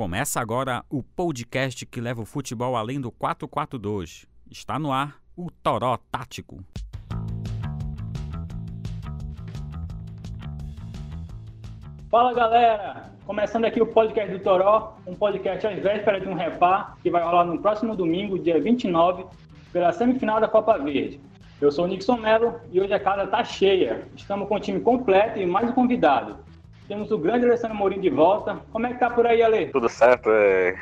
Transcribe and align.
Começa 0.00 0.40
agora 0.40 0.84
o 0.88 1.02
podcast 1.02 1.84
que 1.84 2.00
leva 2.00 2.22
o 2.22 2.24
futebol 2.24 2.76
além 2.76 3.00
do 3.00 3.10
442. 3.10 4.26
Está 4.48 4.78
no 4.78 4.92
ar 4.92 5.16
o 5.36 5.50
Toró 5.50 5.98
Tático. 6.12 6.64
Fala 12.08 12.32
galera! 12.32 13.10
Começando 13.26 13.64
aqui 13.64 13.82
o 13.82 13.86
podcast 13.88 14.30
do 14.30 14.38
Toró, 14.38 14.96
um 15.04 15.16
podcast 15.16 15.66
às 15.66 15.82
vésperas 15.82 16.22
de 16.22 16.28
um 16.28 16.34
repar 16.34 16.96
que 17.02 17.10
vai 17.10 17.24
rolar 17.24 17.46
no 17.46 17.60
próximo 17.60 17.96
domingo, 17.96 18.38
dia 18.38 18.62
29, 18.62 19.26
pela 19.72 19.90
semifinal 19.90 20.40
da 20.40 20.46
Copa 20.46 20.78
Verde. 20.78 21.20
Eu 21.60 21.72
sou 21.72 21.86
o 21.86 21.88
Nixon 21.88 22.18
Mello 22.18 22.60
e 22.70 22.80
hoje 22.80 22.94
a 22.94 23.00
casa 23.00 23.24
está 23.24 23.42
cheia. 23.42 24.06
Estamos 24.14 24.46
com 24.46 24.54
o 24.54 24.60
time 24.60 24.78
completo 24.78 25.40
e 25.40 25.44
mais 25.44 25.68
um 25.68 25.72
convidado. 25.72 26.38
Temos 26.88 27.10
o 27.10 27.18
grande 27.18 27.44
Alessandro 27.44 27.76
Mourinho 27.76 28.00
de 28.00 28.08
volta. 28.08 28.58
Como 28.72 28.86
é 28.86 28.94
que 28.94 28.98
tá 28.98 29.10
por 29.10 29.26
aí, 29.26 29.42
Ale? 29.42 29.66
Tudo 29.66 29.90
certo, 29.90 30.30
é. 30.32 30.74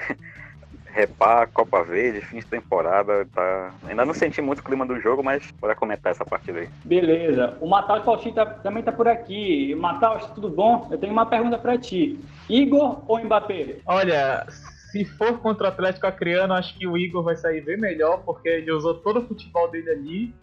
Repá, 0.86 1.46
Copa 1.46 1.82
Verde, 1.82 2.22
fim 2.22 2.38
de 2.38 2.46
temporada, 2.46 3.28
tá... 3.34 3.74
Ainda 3.86 4.06
não 4.06 4.14
senti 4.14 4.40
muito 4.40 4.60
o 4.60 4.62
clima 4.62 4.86
do 4.86 4.98
jogo, 4.98 5.22
mas 5.22 5.50
bora 5.60 5.74
comentar 5.74 6.12
essa 6.12 6.24
partida 6.24 6.60
aí. 6.60 6.68
Beleza. 6.84 7.58
O 7.60 7.68
Matheus 7.68 8.02
Faustin 8.02 8.32
tá, 8.32 8.46
também 8.46 8.82
tá 8.82 8.90
por 8.92 9.06
aqui. 9.06 9.74
Matheus, 9.74 10.24
tudo 10.30 10.48
bom? 10.48 10.88
Eu 10.90 10.96
tenho 10.96 11.12
uma 11.12 11.26
pergunta 11.26 11.58
para 11.58 11.76
ti. 11.76 12.18
Igor 12.48 13.02
ou 13.06 13.22
Mbappé? 13.22 13.80
Olha, 13.84 14.46
se 14.48 15.04
for 15.04 15.38
contra 15.40 15.66
o 15.66 15.68
Atlético 15.68 16.06
Acreano, 16.06 16.54
acho 16.54 16.78
que 16.78 16.86
o 16.86 16.96
Igor 16.96 17.22
vai 17.22 17.36
sair 17.36 17.60
bem 17.60 17.76
melhor, 17.76 18.22
porque 18.24 18.48
ele 18.48 18.72
usou 18.72 18.94
todo 18.94 19.18
o 19.18 19.26
futebol 19.26 19.68
dele 19.70 19.90
ali 19.90 20.34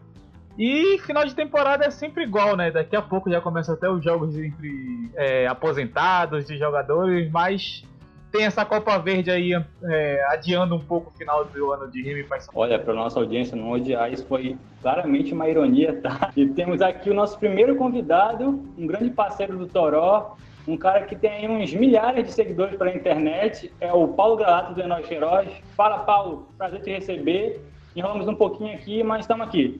e 0.57 0.99
final 0.99 1.25
de 1.25 1.33
temporada 1.33 1.85
é 1.85 1.89
sempre 1.89 2.23
igual, 2.23 2.55
né? 2.55 2.69
Daqui 2.69 2.95
a 2.95 3.01
pouco 3.01 3.29
já 3.29 3.41
começam 3.41 3.73
até 3.73 3.89
os 3.89 4.03
jogos 4.03 4.37
entre 4.37 5.11
é, 5.15 5.47
aposentados 5.47 6.45
de 6.45 6.57
jogadores, 6.57 7.31
mas 7.31 7.83
tem 8.31 8.45
essa 8.45 8.65
Copa 8.65 8.97
Verde 8.97 9.29
aí 9.29 9.51
é, 9.83 10.25
adiando 10.29 10.75
um 10.75 10.79
pouco 10.79 11.11
o 11.11 11.17
final 11.17 11.45
do 11.45 11.71
ano 11.71 11.89
de 11.89 12.01
Remy 12.01 12.23
Paysandu. 12.23 12.57
Olha, 12.57 12.79
para 12.79 12.93
nossa 12.93 13.19
audiência 13.19 13.55
não 13.55 13.71
odiar, 13.71 14.11
isso 14.11 14.25
foi 14.25 14.57
claramente 14.81 15.33
uma 15.33 15.47
ironia, 15.47 15.99
tá? 16.01 16.31
E 16.35 16.47
temos 16.47 16.81
aqui 16.81 17.09
o 17.09 17.13
nosso 17.13 17.37
primeiro 17.37 17.75
convidado, 17.75 18.63
um 18.77 18.87
grande 18.87 19.11
parceiro 19.11 19.55
do 19.55 19.67
Toró, 19.67 20.35
um 20.67 20.77
cara 20.77 21.03
que 21.03 21.15
tem 21.15 21.49
uns 21.49 21.73
milhares 21.73 22.25
de 22.25 22.31
seguidores 22.31 22.75
pela 22.75 22.93
internet, 22.93 23.71
é 23.79 23.91
o 23.93 24.07
Paulo 24.07 24.37
Galato 24.37 24.73
do 24.73 24.81
Enóis 24.81 25.05
Queiroz. 25.07 25.49
Fala, 25.75 25.99
Paulo, 25.99 26.47
prazer 26.57 26.81
te 26.81 26.89
receber. 26.89 27.61
Enrolamos 27.95 28.27
um 28.27 28.35
pouquinho 28.35 28.73
aqui, 28.73 29.03
mas 29.03 29.21
estamos 29.21 29.45
aqui. 29.45 29.79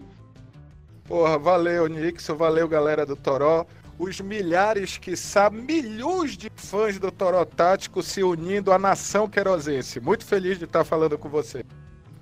Porra, 1.08 1.38
valeu, 1.38 1.88
Nixon, 1.88 2.36
valeu, 2.36 2.68
galera 2.68 3.06
do 3.06 3.16
Toró. 3.16 3.66
Os 4.00 4.20
milhares, 4.22 4.98
que 4.98 5.16
sabem, 5.16 5.62
milhões 5.62 6.38
de 6.38 6.50
fãs 6.56 6.98
do 6.98 7.12
Toró 7.12 7.46
Tático 7.46 8.02
se 8.02 8.24
unindo 8.24 8.72
à 8.72 8.80
nação 8.80 9.28
querosense. 9.28 10.00
Muito 10.00 10.26
feliz 10.26 10.58
de 10.58 10.66
estar 10.66 10.84
falando 10.84 11.18
com 11.18 11.30
você. 11.30 11.64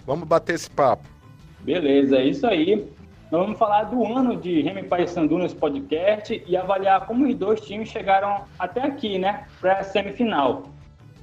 Vamos 0.06 0.28
bater 0.28 0.56
esse 0.56 0.70
papo. 0.70 1.08
Beleza, 1.62 2.18
é 2.18 2.26
isso 2.26 2.46
aí. 2.48 2.88
Nós 3.32 3.42
vamos 3.44 3.58
falar 3.58 3.84
do 3.84 4.04
ano 4.06 4.36
de 4.36 4.62
Remy 4.62 4.84
Paysandu 4.84 5.38
nesse 5.38 5.56
podcast 5.56 6.44
e 6.46 6.58
avaliar 6.58 7.06
como 7.06 7.26
os 7.26 7.36
dois 7.36 7.62
times 7.62 7.88
chegaram 7.88 8.44
até 8.60 8.82
aqui, 8.82 9.18
né, 9.18 9.46
para 9.62 9.80
a 9.80 9.84
semifinal. 9.84 10.64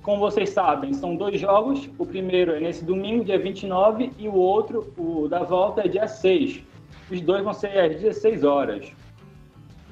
Como 0.00 0.20
vocês 0.20 0.48
sabem, 0.48 0.94
são 0.94 1.16
dois 1.16 1.38
jogos. 1.38 1.90
O 1.98 2.06
primeiro 2.06 2.52
é 2.52 2.60
nesse 2.60 2.82
domingo, 2.82 3.24
dia 3.24 3.38
29, 3.38 4.12
e 4.16 4.26
o 4.26 4.34
outro, 4.34 4.90
o 4.96 5.28
da 5.28 5.42
volta, 5.42 5.82
é 5.82 5.88
dia 5.88 6.08
6. 6.08 6.62
Os 7.10 7.20
dois 7.20 7.42
vão 7.42 7.54
ser 7.54 7.78
às 7.78 8.00
16 8.00 8.44
horas. 8.44 8.92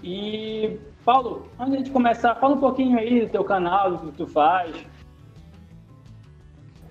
E, 0.02 0.78
Paulo, 1.04 1.48
antes 1.58 1.84
de 1.84 1.90
começar, 1.90 2.34
fala 2.36 2.54
um 2.54 2.60
pouquinho 2.60 2.98
aí 2.98 3.26
do 3.26 3.30
teu 3.30 3.44
canal, 3.44 3.96
do 3.96 4.10
que 4.10 4.18
tu 4.18 4.26
faz. 4.26 4.76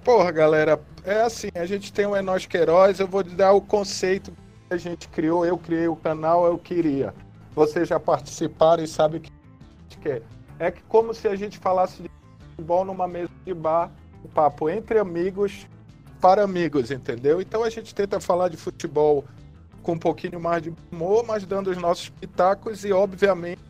Porra, 0.03 0.31
galera, 0.31 0.79
é 1.03 1.21
assim, 1.21 1.49
a 1.55 1.65
gente 1.65 1.91
tem 1.91 2.05
o 2.05 2.15
Enos 2.15 2.45
Queiroz, 2.45 2.99
eu 2.99 3.07
vou 3.07 3.23
dar 3.23 3.53
o 3.53 3.61
conceito 3.61 4.31
que 4.67 4.73
a 4.73 4.77
gente 4.77 5.07
criou, 5.09 5.45
eu 5.45 5.57
criei 5.57 5.87
o 5.87 5.95
canal, 5.95 6.45
eu 6.45 6.57
queria. 6.57 7.14
Vocês 7.55 7.87
já 7.87 7.99
participaram 7.99 8.83
e 8.83 8.87
sabem 8.87 9.19
o 9.19 9.21
que 9.21 9.31
a 9.31 9.83
gente 9.83 9.97
quer. 9.99 10.21
É 10.59 10.71
que 10.71 10.81
como 10.83 11.14
se 11.14 11.27
a 11.27 11.35
gente 11.35 11.58
falasse 11.58 12.03
de 12.03 12.09
futebol 12.52 12.85
numa 12.85 13.08
mesa 13.08 13.30
de 13.45 13.53
bar, 13.53 13.91
um 14.23 14.27
papo 14.27 14.69
entre 14.69 14.99
amigos, 14.99 15.67
para 16.21 16.43
amigos, 16.43 16.91
entendeu? 16.91 17.41
Então 17.41 17.64
a 17.64 17.69
gente 17.69 17.93
tenta 17.93 18.19
falar 18.19 18.49
de 18.49 18.58
futebol 18.58 19.23
com 19.85 19.91
um 19.91 19.99
pouquinho 19.99 20.39
mais 20.39 20.63
de 20.63 20.73
humor, 20.91 21.23
mas 21.27 21.45
dando 21.45 21.69
os 21.69 21.77
nossos 21.77 22.09
pitacos 22.09 22.83
e, 22.83 22.91
obviamente, 22.91 23.61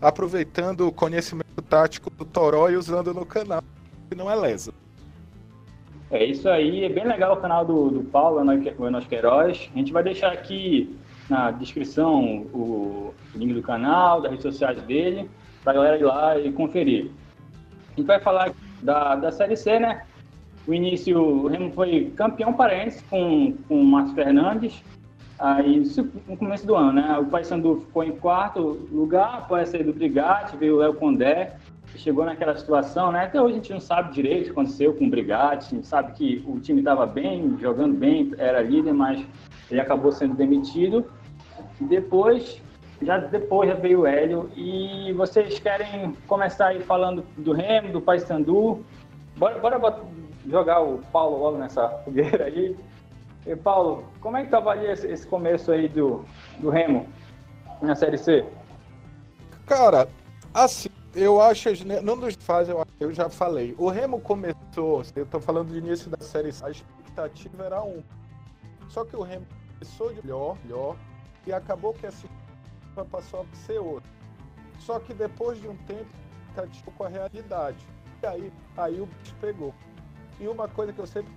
aproveitando 0.00 0.88
o 0.88 0.92
conhecimento 0.92 1.60
tático 1.60 2.08
do 2.08 2.24
Toró 2.24 2.70
e 2.70 2.76
usando 2.76 3.12
no 3.12 3.26
canal, 3.26 3.62
que 4.08 4.16
não 4.16 4.30
é 4.30 4.34
lesa. 4.34 4.72
É 6.10 6.24
isso 6.24 6.48
aí, 6.48 6.84
é 6.84 6.88
bem 6.88 7.06
legal 7.06 7.34
o 7.34 7.36
canal 7.36 7.66
do, 7.66 7.90
do 7.90 8.02
Paulo, 8.04 8.40
o 8.40 8.86
Enos 8.86 9.06
Queiroz. 9.06 9.68
A 9.74 9.78
gente 9.78 9.92
vai 9.92 10.02
deixar 10.02 10.32
aqui 10.32 10.96
na 11.28 11.50
descrição 11.50 12.46
o 12.54 13.12
link 13.34 13.52
do 13.52 13.60
canal, 13.60 14.22
das 14.22 14.30
redes 14.30 14.44
sociais 14.44 14.80
dele, 14.84 15.28
para 15.62 15.72
a 15.72 15.74
galera 15.74 15.98
ir 15.98 16.04
lá 16.04 16.38
e 16.38 16.50
conferir. 16.50 17.10
A 17.92 18.00
gente 18.00 18.06
vai 18.06 18.18
falar 18.20 18.52
da, 18.80 19.16
da 19.16 19.30
Série 19.30 19.54
C, 19.54 19.78
né? 19.78 20.02
O 20.66 20.72
início, 20.72 21.20
o 21.20 21.46
Remo 21.46 21.70
foi 21.72 22.10
campeão 22.16 22.54
paraense 22.54 23.04
com, 23.04 23.52
com 23.68 23.82
o 23.82 23.84
Márcio 23.84 24.14
Fernandes, 24.14 24.82
Aí, 25.38 25.84
no 26.26 26.36
começo 26.36 26.66
do 26.66 26.74
ano, 26.74 26.94
né? 26.94 27.16
O 27.18 27.26
Paysandu 27.26 27.82
ficou 27.86 28.02
em 28.02 28.12
quarto 28.12 28.60
lugar, 28.90 29.38
após 29.38 29.68
sair 29.68 29.84
do 29.84 29.92
Brigatti, 29.92 30.56
veio 30.56 30.74
o 30.74 30.78
Léo 30.78 30.94
Condé, 30.94 31.54
chegou 31.94 32.24
naquela 32.24 32.56
situação, 32.56 33.12
né? 33.12 33.24
Até 33.24 33.40
hoje 33.40 33.52
a 33.52 33.56
gente 33.56 33.72
não 33.72 33.80
sabe 33.80 34.12
direito 34.12 34.40
o 34.40 34.44
que 34.46 34.50
aconteceu 34.50 34.94
com 34.94 35.06
o 35.06 35.10
Brigatti, 35.10 35.66
a 35.66 35.76
gente 35.76 35.86
sabe 35.86 36.12
que 36.12 36.44
o 36.44 36.58
time 36.58 36.80
estava 36.80 37.06
bem, 37.06 37.56
jogando 37.60 37.94
bem, 37.94 38.32
era 38.36 38.60
líder, 38.62 38.92
mas 38.92 39.24
ele 39.70 39.80
acabou 39.80 40.10
sendo 40.10 40.34
demitido. 40.34 41.04
Depois, 41.80 42.60
já 43.00 43.18
depois 43.18 43.70
já 43.70 43.76
veio 43.76 44.00
o 44.00 44.06
Hélio, 44.06 44.50
e 44.56 45.12
vocês 45.12 45.60
querem 45.60 46.16
começar 46.26 46.68
aí 46.68 46.80
falando 46.80 47.24
do 47.36 47.52
Remo, 47.52 47.92
do 47.92 48.00
Paysandu? 48.00 48.84
Bora, 49.36 49.56
bora 49.60 50.00
jogar 50.48 50.80
o 50.80 50.98
Paulo 51.12 51.38
logo 51.38 51.58
nessa 51.58 51.88
fogueira 52.04 52.46
aí. 52.46 52.76
E 53.46 53.56
Paulo, 53.56 54.04
como 54.20 54.36
é 54.36 54.44
que 54.44 54.50
tu 54.50 54.56
avalia 54.56 54.92
esse, 54.92 55.26
começo 55.26 55.72
aí 55.72 55.88
do, 55.88 56.24
do 56.58 56.70
Remo 56.70 57.08
na 57.80 57.94
Série 57.94 58.18
C? 58.18 58.44
Cara, 59.66 60.08
assim, 60.52 60.88
eu 61.14 61.40
acho, 61.40 61.68
não 62.02 62.16
nos 62.16 62.34
faz, 62.34 62.68
eu, 62.68 63.12
já 63.12 63.28
falei. 63.28 63.74
O 63.78 63.88
Remo 63.88 64.20
começou, 64.20 65.02
eu 65.14 65.26
tô 65.26 65.40
falando 65.40 65.70
de 65.70 65.78
início 65.78 66.10
da 66.10 66.24
Série 66.24 66.52
C, 66.52 66.64
a 66.64 66.70
expectativa 66.70 67.64
era 67.64 67.82
um. 67.82 68.02
Só 68.88 69.04
que 69.04 69.16
o 69.16 69.22
Remo 69.22 69.46
começou 69.74 70.12
de 70.12 70.22
melhor, 70.22 70.56
melhor, 70.64 70.96
e 71.46 71.52
acabou 71.52 71.94
que 71.94 72.06
a 72.06 72.08
expectativa 72.08 73.04
passou 73.10 73.40
a 73.40 73.56
ser 73.56 73.78
outra. 73.78 74.10
Só 74.80 74.98
que 74.98 75.14
depois 75.14 75.60
de 75.60 75.68
um 75.68 75.76
tempo, 75.78 76.06
a 76.56 76.90
com 76.90 77.04
a 77.04 77.08
realidade. 77.08 77.78
E 78.22 78.26
aí, 78.26 78.52
aí 78.76 79.00
o 79.00 79.06
bicho 79.06 79.34
pegou. 79.40 79.74
E 80.40 80.48
uma 80.48 80.68
coisa 80.68 80.92
que 80.92 80.98
eu 80.98 81.06
sempre 81.06 81.32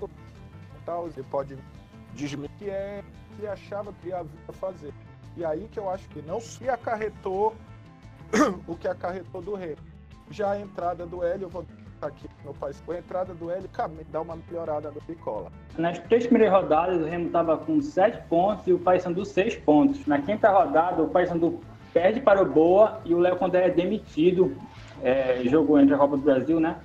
tal, 0.85 1.03
você 1.03 1.23
pode 1.23 1.57
desmentir 2.15 2.51
que 2.57 2.69
é 2.69 3.03
que 3.37 3.47
achava 3.47 3.93
que 4.01 4.09
ia 4.09 4.23
fazer. 4.53 4.93
E 5.37 5.45
aí 5.45 5.67
que 5.71 5.79
eu 5.79 5.89
acho 5.89 6.07
que 6.09 6.21
não 6.21 6.39
se 6.39 6.69
acarretou 6.69 7.55
o 8.67 8.75
que 8.75 8.87
acarretou 8.87 9.41
do 9.41 9.55
Rei. 9.55 9.75
Já 10.29 10.51
a 10.51 10.59
entrada 10.59 11.05
do 11.05 11.23
Hélio, 11.23 11.45
eu 11.45 11.49
vou 11.49 11.65
aqui 12.01 12.27
no 12.43 12.53
país, 12.53 12.81
a 12.87 12.97
entrada 12.97 13.33
do 13.33 13.51
Hélio 13.51 13.69
dá 14.11 14.21
uma 14.21 14.35
melhorada 14.35 14.89
no 14.91 15.01
Picola. 15.01 15.51
Nas 15.77 15.99
três 15.99 16.25
primeiras 16.25 16.53
rodadas, 16.53 17.01
o 17.01 17.05
Remo 17.05 17.27
estava 17.27 17.57
com 17.57 17.79
sete 17.81 18.21
pontos 18.27 18.65
e 18.67 18.73
o 18.73 18.79
Paysandu 18.79 19.23
seis 19.23 19.55
pontos. 19.55 20.05
Na 20.07 20.19
quinta 20.19 20.49
rodada, 20.51 21.01
o 21.01 21.09
Paysandu 21.09 21.61
perde 21.93 22.19
para 22.19 22.41
o 22.41 22.45
Boa 22.45 23.01
e 23.05 23.13
o 23.13 23.19
Léo 23.19 23.35
Condé 23.37 23.67
é 23.67 23.69
demitido. 23.69 24.55
É, 25.03 25.41
jogou 25.45 25.79
entre 25.79 25.93
a 25.93 25.97
Copa 25.97 26.17
do 26.17 26.23
Brasil, 26.23 26.59
né? 26.59 26.77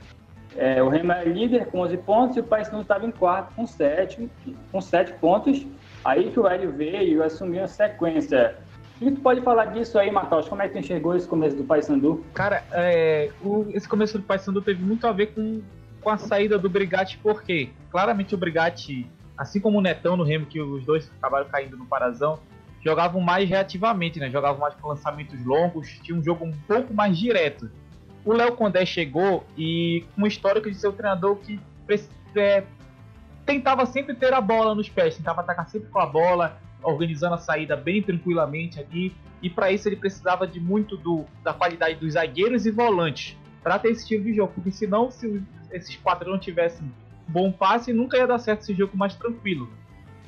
É, 0.57 0.83
o 0.83 0.89
Remo 0.89 1.13
é 1.13 1.25
líder 1.25 1.67
com 1.67 1.81
11 1.81 1.97
pontos 1.99 2.37
e 2.37 2.41
o 2.41 2.45
Paysandu 2.45 2.83
estava 2.83 3.07
em 3.07 3.11
quarto 3.11 3.55
com 3.55 3.67
7, 3.67 4.31
com 4.73 4.81
7 4.81 5.13
pontos. 5.15 5.67
Aí 6.05 6.31
que 6.31 6.41
o 6.41 6.47
Hélio 6.47 6.73
veio 6.73 7.19
e 7.19 7.23
assumiu 7.23 7.65
a 7.65 7.67
sequência. 7.67 8.57
O 8.97 9.05
que 9.05 9.11
tu 9.13 9.21
pode 9.21 9.43
falar 9.43 9.67
disso 9.67 9.99
aí, 9.99 10.11
Matheus? 10.11 10.49
Como 10.49 10.63
é 10.63 10.69
que 10.69 10.75
tu 10.75 10.79
enxergou 10.79 11.15
esse 11.15 11.29
começo 11.29 11.57
do 11.57 11.65
Paysandu? 11.65 12.25
Cara, 12.33 12.65
é, 12.73 13.31
o, 13.43 13.67
esse 13.75 13.87
começo 13.87 14.19
do 14.19 14.25
Paysandu 14.25 14.63
teve 14.63 14.83
muito 14.83 15.07
a 15.07 15.13
ver 15.13 15.27
com, 15.35 15.61
com 16.01 16.11
a 16.11 16.17
saída 16.17 16.59
do 16.59 16.71
Brigatti, 16.71 17.19
porque 17.19 17.71
claramente 17.91 18.35
o 18.35 18.39
Brigatti, 18.39 19.11
assim 19.37 19.61
como 19.61 19.79
o 19.79 19.83
Netão 19.83 20.17
no 20.17 20.25
Remo, 20.25 20.47
que 20.47 20.61
os 20.61 20.87
dois 20.87 21.11
acabaram 21.19 21.47
caindo 21.49 21.77
no 21.77 21.85
Parazão, 21.85 22.39
jogavam 22.83 23.21
mais 23.21 23.47
reativamente, 23.49 24.19
né? 24.19 24.31
Jogavam 24.31 24.61
mais 24.61 24.75
com 24.77 24.89
lançamentos 24.89 25.45
longos, 25.45 25.89
tinha 26.03 26.17
um 26.17 26.23
jogo 26.23 26.47
um 26.47 26.53
pouco 26.67 26.95
mais 26.95 27.19
direto 27.19 27.71
o 28.27 28.33
Léo 28.33 28.57
Condé 28.57 28.85
chegou 28.85 29.47
e 29.57 30.05
um 30.19 30.27
histórico 30.27 30.69
de 30.69 30.77
ser 30.77 30.89
o 30.89 30.93
treinador 30.93 31.37
que 31.37 31.61
é, 32.35 32.65
tentava 33.47 33.87
sempre 33.87 34.15
ter 34.15 34.35
a 34.35 34.41
bola 34.41 34.75
nos 34.75 34.89
pés, 34.89 35.17
tentava 35.17 35.43
atacar 35.43 35.69
sempre 35.69 35.89
com 35.89 36.01
a 36.01 36.07
bola, 36.07 36.61
organizando 36.83 37.37
a 37.37 37.39
saída 37.39 37.77
bem 37.77 38.03
tranquilamente 38.03 38.81
ali. 38.81 39.15
E 39.41 39.49
para 39.49 39.71
isso 39.71 39.89
ele 39.89 39.95
precisava 39.95 40.45
de 40.45 40.59
muito 40.59 40.97
do, 40.97 41.25
da 41.45 41.55
qualidade 41.55 41.95
dos 41.95 42.15
zagueiros 42.15 42.67
e 42.67 42.71
volantes. 42.73 43.37
para 43.63 43.79
ter 43.79 43.91
esse 43.91 44.03
estilo 44.03 44.25
de 44.25 44.35
jogo, 44.35 44.53
porque 44.55 44.73
senão, 44.73 45.11
se 45.11 45.43
esses 45.71 45.97
quatro 45.97 46.29
não 46.29 46.39
tivessem 46.39 46.91
bom 47.29 47.53
passe, 47.53 47.93
nunca 47.93 48.17
ia 48.17 48.27
dar 48.27 48.39
certo 48.39 48.63
esse 48.63 48.75
jogo 48.75 48.97
mais 48.97 49.15
tranquilo. 49.15 49.71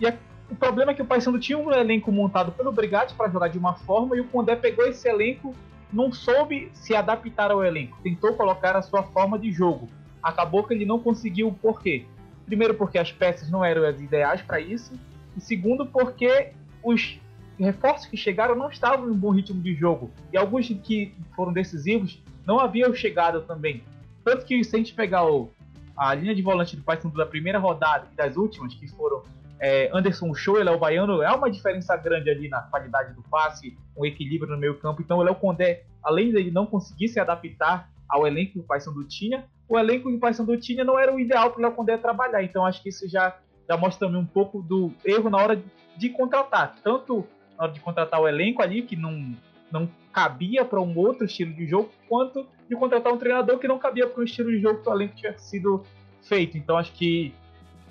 E 0.00 0.06
a, 0.06 0.14
o 0.48 0.54
problema 0.54 0.92
é 0.92 0.94
que 0.94 1.02
o 1.02 1.04
Paysandu 1.04 1.38
tinha 1.40 1.58
um 1.58 1.72
elenco 1.72 2.12
montado 2.12 2.52
pelo 2.52 2.70
Brigatti 2.70 3.14
para 3.14 3.28
jogar 3.28 3.48
de 3.48 3.58
uma 3.58 3.74
forma 3.74 4.16
e 4.16 4.20
o 4.20 4.24
Condé 4.24 4.54
pegou 4.54 4.86
esse 4.86 5.08
elenco, 5.08 5.54
não 5.92 6.12
soube 6.12 6.70
se 6.74 6.94
adaptar 6.94 7.50
ao 7.50 7.64
elenco, 7.64 7.98
tentou 8.02 8.34
colocar 8.34 8.76
a 8.76 8.82
sua 8.82 9.02
forma 9.02 9.38
de 9.38 9.50
jogo. 9.50 9.88
Acabou 10.22 10.64
que 10.64 10.74
ele 10.74 10.84
não 10.84 10.98
conseguiu, 10.98 11.52
por 11.62 11.80
quê? 11.80 12.04
Primeiro, 12.46 12.74
porque 12.74 12.98
as 12.98 13.12
peças 13.12 13.50
não 13.50 13.64
eram 13.64 13.84
as 13.84 14.00
ideais 14.00 14.42
para 14.42 14.60
isso, 14.60 14.92
e 15.36 15.40
segundo, 15.40 15.86
porque 15.86 16.52
os 16.82 17.18
reforços 17.58 18.06
que 18.06 18.16
chegaram 18.16 18.54
não 18.54 18.70
estavam 18.70 19.08
em 19.08 19.10
um 19.10 19.16
bom 19.16 19.30
ritmo 19.30 19.60
de 19.60 19.74
jogo. 19.74 20.10
E 20.32 20.36
alguns 20.36 20.68
que 20.68 21.14
foram 21.34 21.52
decisivos 21.52 22.22
não 22.46 22.58
haviam 22.58 22.94
chegado 22.94 23.42
também. 23.42 23.82
Tanto 24.24 24.44
que 24.44 24.62
se 24.62 24.74
a 24.74 24.78
gente 24.78 24.94
pegar 24.94 25.24
o, 25.24 25.50
a 25.96 26.14
linha 26.14 26.34
de 26.34 26.42
volante 26.42 26.76
do 26.76 26.82
Paysandu 26.82 27.16
da 27.16 27.26
primeira 27.26 27.58
rodada 27.58 28.08
e 28.12 28.16
das 28.16 28.36
últimas, 28.36 28.74
que 28.74 28.88
foram 28.88 29.22
é, 29.60 29.90
Anderson 29.92 30.32
Show, 30.34 30.58
ele 30.58 30.68
é 30.68 30.72
o 30.72 30.78
baiano, 30.78 31.22
é 31.22 31.30
uma 31.32 31.50
diferença 31.50 31.96
grande 31.96 32.30
ali 32.30 32.48
na 32.48 32.62
qualidade 32.62 33.14
do 33.14 33.22
passe, 33.22 33.76
um 33.96 34.04
equilíbrio 34.04 34.52
no 34.52 34.58
meio 34.58 34.78
campo. 34.78 35.02
Então 35.02 35.18
o 35.18 35.22
Léo 35.22 35.34
Condé, 35.34 35.84
além 36.02 36.30
de 36.30 36.50
não 36.50 36.66
conseguir 36.66 37.08
se 37.08 37.18
adaptar 37.18 37.90
ao 38.08 38.26
elenco 38.26 38.52
que 38.52 38.58
o 38.60 38.62
Paysandu 38.62 39.04
tinha, 39.04 39.44
o 39.68 39.78
elenco 39.78 40.08
que 40.08 40.16
o 40.16 40.20
Paysandu 40.20 40.56
tinha 40.56 40.84
não 40.84 40.98
era 40.98 41.14
o 41.14 41.20
ideal 41.20 41.50
para 41.50 41.58
o 41.58 41.62
Léo 41.62 41.72
Condé 41.72 41.96
trabalhar. 41.96 42.42
Então 42.42 42.64
acho 42.64 42.82
que 42.82 42.88
isso 42.88 43.08
já, 43.08 43.36
já 43.68 43.76
mostra 43.76 44.06
também 44.06 44.20
um 44.20 44.26
pouco 44.26 44.62
do 44.62 44.92
erro 45.04 45.28
na 45.28 45.38
hora 45.38 45.62
de 45.96 46.08
contratar. 46.08 46.76
Tanto 46.82 47.26
na 47.56 47.64
hora 47.64 47.72
de 47.72 47.80
contratar 47.80 48.20
o 48.20 48.28
elenco 48.28 48.62
ali, 48.62 48.82
que 48.82 48.96
não, 48.96 49.34
não 49.70 49.88
cabia 50.12 50.64
para 50.64 50.80
um 50.80 50.96
outro 50.96 51.24
estilo 51.26 51.52
de 51.52 51.66
jogo, 51.66 51.90
quanto 52.08 52.46
de 52.68 52.76
contratar 52.76 53.12
um 53.12 53.18
treinador 53.18 53.58
que 53.58 53.68
não 53.68 53.78
cabia 53.78 54.06
para 54.06 54.20
o 54.20 54.24
estilo 54.24 54.50
de 54.50 54.60
jogo 54.60 54.82
que 54.82 54.88
o 54.88 54.92
elenco 54.92 55.16
tinha 55.16 55.36
sido 55.36 55.84
feito. 56.22 56.56
Então 56.56 56.76
acho 56.76 56.92
que 56.92 57.34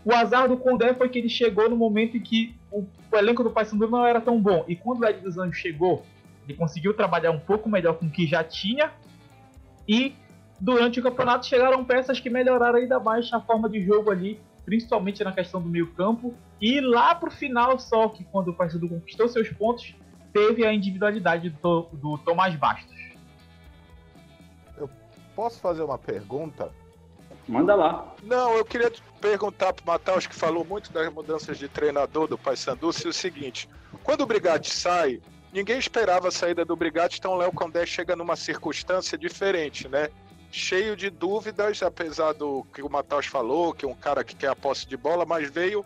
o 0.08 0.16
azar 0.16 0.48
do 0.48 0.56
Condé 0.56 0.94
foi 0.94 1.10
que 1.10 1.20
ele 1.20 1.28
chegou 1.28 1.70
no 1.70 1.76
momento 1.76 2.16
em 2.16 2.22
que 2.22 2.56
o, 2.72 2.86
o 3.12 3.18
elenco 3.18 3.44
do 3.44 3.52
Paysandu 3.52 3.90
não 3.90 4.06
era 4.06 4.22
tão 4.22 4.42
bom. 4.42 4.64
E 4.66 4.74
quando 4.74 5.02
o 5.02 5.06
Ed 5.06 5.20
dos 5.20 5.38
Anjos 5.38 5.58
chegou, 5.58 6.06
ele 6.46 6.58
conseguiu 6.58 6.94
trabalhar 6.94 7.32
um 7.32 7.40
pouco 7.40 7.68
melhor 7.68 7.96
com 7.96 8.06
o 8.06 8.10
que 8.10 8.26
já 8.26 8.42
tinha. 8.42 8.90
E 9.86 10.16
durante 10.62 11.02
o 11.02 11.04
campeonato 11.04 11.46
chegaram 11.46 11.84
peças 11.84 12.22
que 12.22 12.30
melhoraram 12.30 12.80
ainda 12.80 13.02
mais 13.02 13.30
a 13.34 13.42
forma 13.42 13.70
de 13.70 13.82
jogo 13.82 14.10
ali, 14.10 14.40
principalmente 14.64 15.22
na 15.26 15.34
questão 15.34 15.62
do 15.62 15.68
meio 15.68 15.92
campo. 15.92 16.34
E 16.62 16.80
lá 16.80 17.14
pro 17.14 17.30
final 17.30 17.78
só, 17.78 18.08
que 18.08 18.24
quando 18.24 18.52
o 18.52 18.54
Paysandu 18.54 18.88
conquistou 18.88 19.28
seus 19.28 19.50
pontos, 19.50 19.94
teve 20.32 20.66
a 20.66 20.74
individualidade 20.74 21.50
do, 21.50 21.82
do 21.92 22.18
Tomás 22.20 22.56
Bastos. 22.56 22.96
Eu 24.78 24.90
posso 25.36 25.60
fazer 25.60 25.84
uma 25.84 25.98
pergunta? 25.98 26.72
Manda 27.48 27.76
lá. 27.76 28.14
Não, 28.24 28.56
eu 28.58 28.66
queria 28.66 28.92
perguntar 29.22 29.72
para 29.74 29.84
o 29.84 29.88
Matheus, 29.88 30.28
que 30.28 30.36
falou 30.36 30.66
muito 30.66 30.92
das 30.92 31.12
mudanças 31.12 31.58
de 31.58 31.68
treinador 31.70 32.28
do 32.28 32.38
Paysandu, 32.38 32.92
se 32.92 33.06
é 33.06 33.10
o 33.10 33.14
seguinte: 33.14 33.70
quando 34.04 34.22
o 34.22 34.26
Brigatti 34.26 34.74
sai, 34.74 35.22
ninguém 35.54 35.80
esperava 35.80 36.28
a 36.28 36.32
saída 36.32 36.66
do 36.66 36.76
Brigatti, 36.76 37.20
então 37.20 37.32
o 37.34 37.38
Léo 37.38 37.52
Condé 37.52 37.86
chega 37.86 38.16
numa 38.16 38.36
circunstância 38.36 39.18
diferente, 39.18 39.88
né? 39.88 40.10
Cheio 40.52 40.96
de 40.96 41.10
dúvidas, 41.10 41.82
apesar 41.82 42.34
do 42.34 42.66
que 42.74 42.82
o 42.82 42.90
Matheus 42.90 43.26
falou, 43.26 43.74
que 43.74 43.86
é 43.86 43.88
um 43.88 43.96
cara 43.96 44.24
que 44.24 44.36
quer 44.36 44.50
a 44.50 44.56
posse 44.56 44.88
de 44.88 44.98
bola, 44.98 45.26
mas 45.26 45.50
veio 45.50 45.86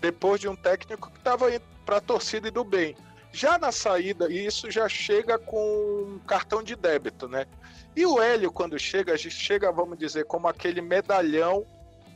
depois 0.00 0.40
de 0.40 0.48
um 0.48 0.56
técnico 0.56 1.10
que 1.10 1.18
estava 1.18 1.46
para 1.84 1.96
a 1.96 2.00
torcida 2.00 2.48
e 2.48 2.50
do 2.50 2.64
bem. 2.64 2.94
Já 3.32 3.58
na 3.58 3.70
saída, 3.70 4.30
e 4.30 4.46
isso 4.46 4.70
já 4.70 4.88
chega 4.88 5.38
com 5.38 5.58
um 5.58 6.18
cartão 6.26 6.62
de 6.62 6.74
débito, 6.74 7.28
né? 7.28 7.46
E 7.94 8.06
o 8.06 8.20
Hélio, 8.20 8.50
quando 8.50 8.78
chega, 8.78 9.12
a 9.12 9.16
gente 9.16 9.34
chega, 9.34 9.70
vamos 9.72 9.98
dizer, 9.98 10.24
como 10.24 10.48
aquele 10.48 10.80
medalhão 10.80 11.66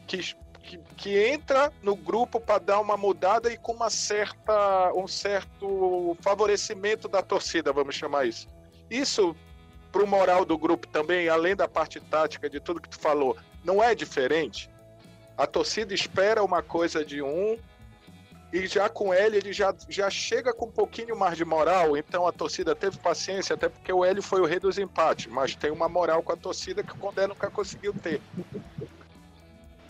que, 0.06 0.35
que, 0.62 0.79
que 0.97 1.19
entra 1.19 1.73
no 1.82 1.94
grupo 1.94 2.41
para 2.41 2.59
dar 2.59 2.81
uma 2.81 2.97
mudada 2.97 3.53
e 3.53 3.56
com 3.56 3.73
uma 3.73 3.91
certa, 3.91 4.93
um 4.94 5.06
certo 5.06 6.17
favorecimento 6.20 7.09
da 7.09 7.20
torcida, 7.20 7.73
vamos 7.73 7.94
chamar 7.94 8.26
isso. 8.26 8.49
Isso, 8.91 9.35
para 9.91 10.03
o 10.03 10.06
moral 10.06 10.44
do 10.44 10.56
grupo 10.56 10.87
também, 10.87 11.29
além 11.29 11.56
da 11.56 11.69
parte 11.69 12.00
tática, 12.00 12.49
de 12.49 12.61
tudo 12.61 12.81
que 12.81 12.88
tu 12.88 12.99
falou, 12.99 13.37
não 13.64 13.82
é 13.82 13.94
diferente? 13.94 14.70
A 15.37 15.47
torcida 15.47 15.93
espera 15.94 16.44
uma 16.44 16.62
coisa 16.62 17.05
de 17.05 17.23
um, 17.23 17.59
e 18.52 18.66
já 18.66 18.88
com 18.88 19.14
ele, 19.14 19.38
ele 19.38 19.52
já, 19.52 19.75
já 19.88 20.10
chega 20.10 20.52
com 20.52 20.66
um 20.66 20.70
pouquinho 20.70 21.19
mais 21.19 21.38
de 21.38 21.44
moral, 21.44 21.96
então 21.96 22.26
a 22.26 22.32
torcida 22.32 22.75
teve 22.75 22.99
paciência, 22.99 23.54
até 23.54 23.69
porque 23.69 23.93
o 23.93 24.04
Hélio 24.04 24.22
foi 24.22 24.43
o 24.43 24.44
rei 24.44 24.60
dos 24.60 24.78
empates, 24.78 25.26
mas 25.26 25.56
tem 25.56 25.70
uma 25.70 25.88
moral 25.88 26.22
com 26.22 26.32
a 26.32 26.37
torcida 26.37 26.82
que 26.82 26.93
o 26.93 26.99
Condé 26.99 27.26
nunca 27.26 27.50
conseguiu 27.50 27.94
ter. 27.94 28.20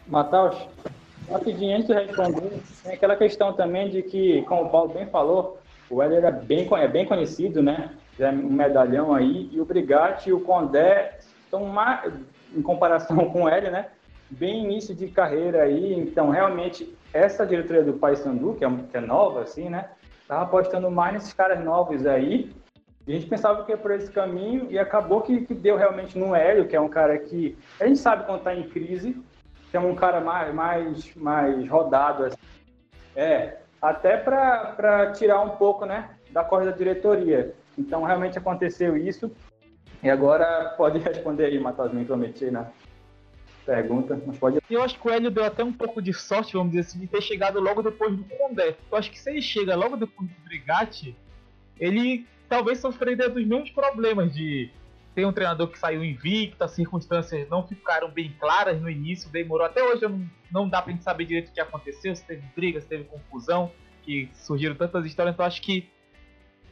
Matheus, 0.07 0.57
rapidinho, 1.29 1.77
antes 1.77 1.89
de 1.89 1.95
responder, 1.95 2.63
tem 2.85 2.93
aquela 2.93 3.17
questão 3.17 3.53
também 3.53 3.91
de 3.91 4.03
que, 4.03 4.43
como 4.43 4.65
o 4.65 4.71
Paulo 4.71 4.95
bem 4.95 5.07
falou, 5.07 5.59
o 5.91 6.01
Hélio 6.01 6.25
é 6.25 6.31
bem, 6.31 6.69
é 6.73 6.89
bem 6.89 7.05
conhecido, 7.05 7.63
né? 7.63 7.91
Já 8.19 8.29
é 8.29 8.33
um 8.33 8.51
medalhão 8.51 9.13
aí, 9.13 9.49
e 9.51 9.61
o 9.61 9.65
Brigatti 9.65 10.31
e 10.31 10.33
o 10.33 10.41
Condé 10.41 11.19
estão 11.45 11.67
mais, 11.67 12.13
em 12.55 12.63
comparação 12.63 13.17
com 13.31 13.45
o 13.45 13.49
Hélio, 13.49 13.73
né? 13.73 13.89
Bem 14.33 14.65
início 14.65 14.95
de 14.95 15.09
carreira 15.09 15.65
aí, 15.65 15.93
então 15.93 16.31
realmente 16.31 16.97
essa 17.13 17.47
diretoria 17.47 17.85
do 17.85 17.93
Paysandu, 17.93 18.55
que 18.55 18.65
é, 18.65 18.71
que 18.91 18.97
é 18.97 19.01
nova, 19.01 19.43
assim, 19.43 19.69
né? 19.69 19.91
Tava 20.27 20.45
apostando 20.45 20.91
mais 20.91 21.13
nesses 21.13 21.35
caras 21.35 21.63
novos 21.63 22.07
aí. 22.07 22.51
E 23.07 23.13
a 23.13 23.15
gente 23.15 23.29
pensava 23.29 23.63
que 23.63 23.73
ia 23.73 23.77
por 23.77 23.91
esse 23.91 24.11
caminho 24.11 24.69
e 24.71 24.79
acabou 24.79 25.21
que, 25.21 25.45
que 25.45 25.53
deu 25.53 25.77
realmente 25.77 26.19
no 26.19 26.35
Hélio, 26.35 26.67
que 26.67 26.75
é 26.75 26.81
um 26.81 26.89
cara 26.89 27.19
que 27.19 27.59
a 27.79 27.87
gente 27.87 27.99
sabe 27.99 28.25
quando 28.25 28.43
tá 28.43 28.55
em 28.55 28.69
crise, 28.69 29.23
que 29.71 29.77
é 29.77 29.81
um 29.81 29.95
cara 29.95 30.21
mais, 30.21 30.55
mais, 30.55 31.15
mais 31.15 31.69
rodado, 31.69 32.25
assim. 32.25 32.39
É, 33.15 33.59
até 33.83 34.17
para 34.17 35.13
tirar 35.13 35.43
um 35.43 35.51
pouco, 35.51 35.85
né, 35.85 36.09
da 36.31 36.43
corda 36.43 36.71
da 36.71 36.77
diretoria. 36.77 37.53
Então, 37.77 38.03
realmente 38.05 38.39
aconteceu 38.39 38.97
isso. 38.97 39.31
E 40.03 40.09
agora 40.09 40.73
pode 40.77 40.99
responder 41.05 41.47
aí, 41.47 41.59
Matheus, 41.59 41.93
me 41.93 42.05
prometi, 42.07 42.51
né? 42.51 42.67
Pergunta, 43.65 44.21
mas 44.27 44.39
pode. 44.39 44.59
Eu 44.69 44.83
acho 44.83 44.99
que 44.99 45.07
o 45.07 45.11
Hélio 45.11 45.31
deu 45.31 45.45
até 45.45 45.65
um 45.65 45.73
pouco 45.73 46.01
de 46.01 46.13
sorte, 46.13 46.55
vamos 46.55 46.73
dizer 46.73 46.81
assim, 46.81 46.99
de 46.99 47.07
ter 47.07 47.21
chegado 47.21 47.61
logo 47.61 47.83
depois 47.83 48.17
do 48.17 48.25
Condé. 48.25 48.77
Eu 48.91 48.99
acho 48.99 49.11
que 49.11 49.19
se 49.19 49.31
ele 49.31 49.43
chega 49.43 49.75
logo 49.75 49.97
depois 49.97 50.29
do 50.29 50.41
Brigatti, 50.45 51.17
ele 51.79 52.27
talvez 52.49 52.79
sofreria 52.79 53.29
dos 53.29 53.45
mesmos 53.47 53.71
problemas 53.71 54.33
de 54.35 54.71
ter 55.15 55.27
um 55.27 55.33
treinador 55.33 55.69
que 55.69 55.79
saiu 55.79 56.05
invicto, 56.05 56.63
as 56.63 56.73
circunstâncias 56.73 57.49
não 57.49 57.67
ficaram 57.67 58.11
bem 58.11 58.35
claras 58.39 58.81
no 58.81 58.89
início, 58.89 59.31
demorou. 59.31 59.67
Até 59.67 59.83
hoje 59.83 60.03
não, 60.03 60.27
não 60.51 60.69
dá 60.69 60.81
pra 60.81 60.93
gente 60.93 61.05
saber 61.05 61.25
direito 61.27 61.49
o 61.49 61.53
que 61.53 61.61
aconteceu, 61.61 62.15
se 62.17 62.25
teve 62.25 62.43
briga, 62.55 62.81
se 62.81 62.87
teve 62.87 63.05
confusão, 63.05 63.71
que 64.03 64.29
surgiram 64.35 64.75
tantas 64.75 65.05
histórias. 65.05 65.35
Então 65.35 65.45
acho 65.45 65.63
que 65.63 65.89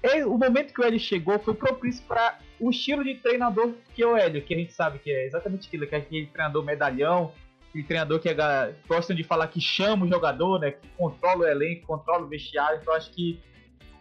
ele, 0.02 0.24
o 0.24 0.36
momento 0.38 0.72
que 0.72 0.80
o 0.80 0.84
Hélio 0.84 0.98
chegou 0.98 1.38
foi 1.38 1.54
propício 1.54 2.02
para 2.06 2.38
o 2.58 2.70
estilo 2.70 3.04
de 3.04 3.14
treinador 3.16 3.74
que 3.94 4.02
é 4.02 4.06
o 4.06 4.16
Hélio, 4.16 4.42
que 4.42 4.54
a 4.54 4.56
gente 4.56 4.72
sabe 4.72 4.98
que 4.98 5.10
é 5.10 5.26
exatamente 5.26 5.68
aquilo, 5.68 5.86
que 5.86 5.94
é 5.94 5.98
aquele 5.98 6.26
treinador 6.26 6.64
medalhão, 6.64 7.32
aquele 7.68 7.84
treinador 7.84 8.18
que 8.18 8.28
é, 8.28 8.74
gostam 8.88 9.14
de 9.14 9.22
falar 9.22 9.48
que 9.48 9.60
chama 9.60 10.06
o 10.06 10.08
jogador, 10.08 10.60
né, 10.60 10.72
que 10.72 10.88
controla 10.96 11.40
o 11.40 11.46
elenco, 11.46 11.86
controla 11.86 12.24
o 12.24 12.28
vestiário. 12.28 12.78
Então 12.80 12.94
acho 12.94 13.10
que 13.12 13.40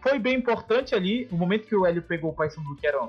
foi 0.02 0.18
bem 0.18 0.36
importante 0.36 0.94
ali 0.94 1.28
o 1.30 1.36
momento 1.36 1.66
que 1.66 1.76
o 1.76 1.84
Hélio 1.84 2.02
pegou 2.02 2.30
o 2.30 2.34
Paysandu, 2.34 2.74
que 2.76 2.86
era 2.86 3.08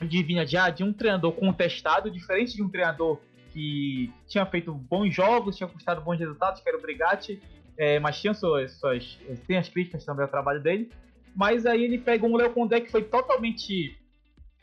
de 0.00 0.22
vinha 0.22 0.46
já 0.46 0.70
de 0.70 0.84
um 0.84 0.92
treinador 0.92 1.32
contestado, 1.32 2.10
diferente 2.10 2.54
de 2.54 2.62
um 2.62 2.68
treinador 2.68 3.20
que 3.52 4.12
tinha 4.26 4.46
feito 4.46 4.72
bons 4.72 5.14
jogos, 5.14 5.56
tinha 5.56 5.68
custado 5.68 6.00
bons 6.00 6.18
resultados, 6.18 6.60
que 6.60 6.68
era 6.68 6.78
o 6.78 6.80
Brigatti, 6.80 7.40
é, 7.76 7.98
mas 7.98 8.20
tinha 8.20 8.32
suas, 8.32 8.72
suas, 8.72 9.18
tem 9.46 9.58
as 9.58 9.68
críticas 9.68 10.04
também 10.04 10.22
ao 10.22 10.30
trabalho 10.30 10.60
dele. 10.60 10.90
Mas 11.34 11.66
aí 11.66 11.82
ele 11.82 11.98
pega 11.98 12.26
um 12.26 12.36
Léo 12.36 12.52
Condé 12.52 12.80
que 12.80 12.90
foi 12.90 13.02
totalmente, 13.02 13.98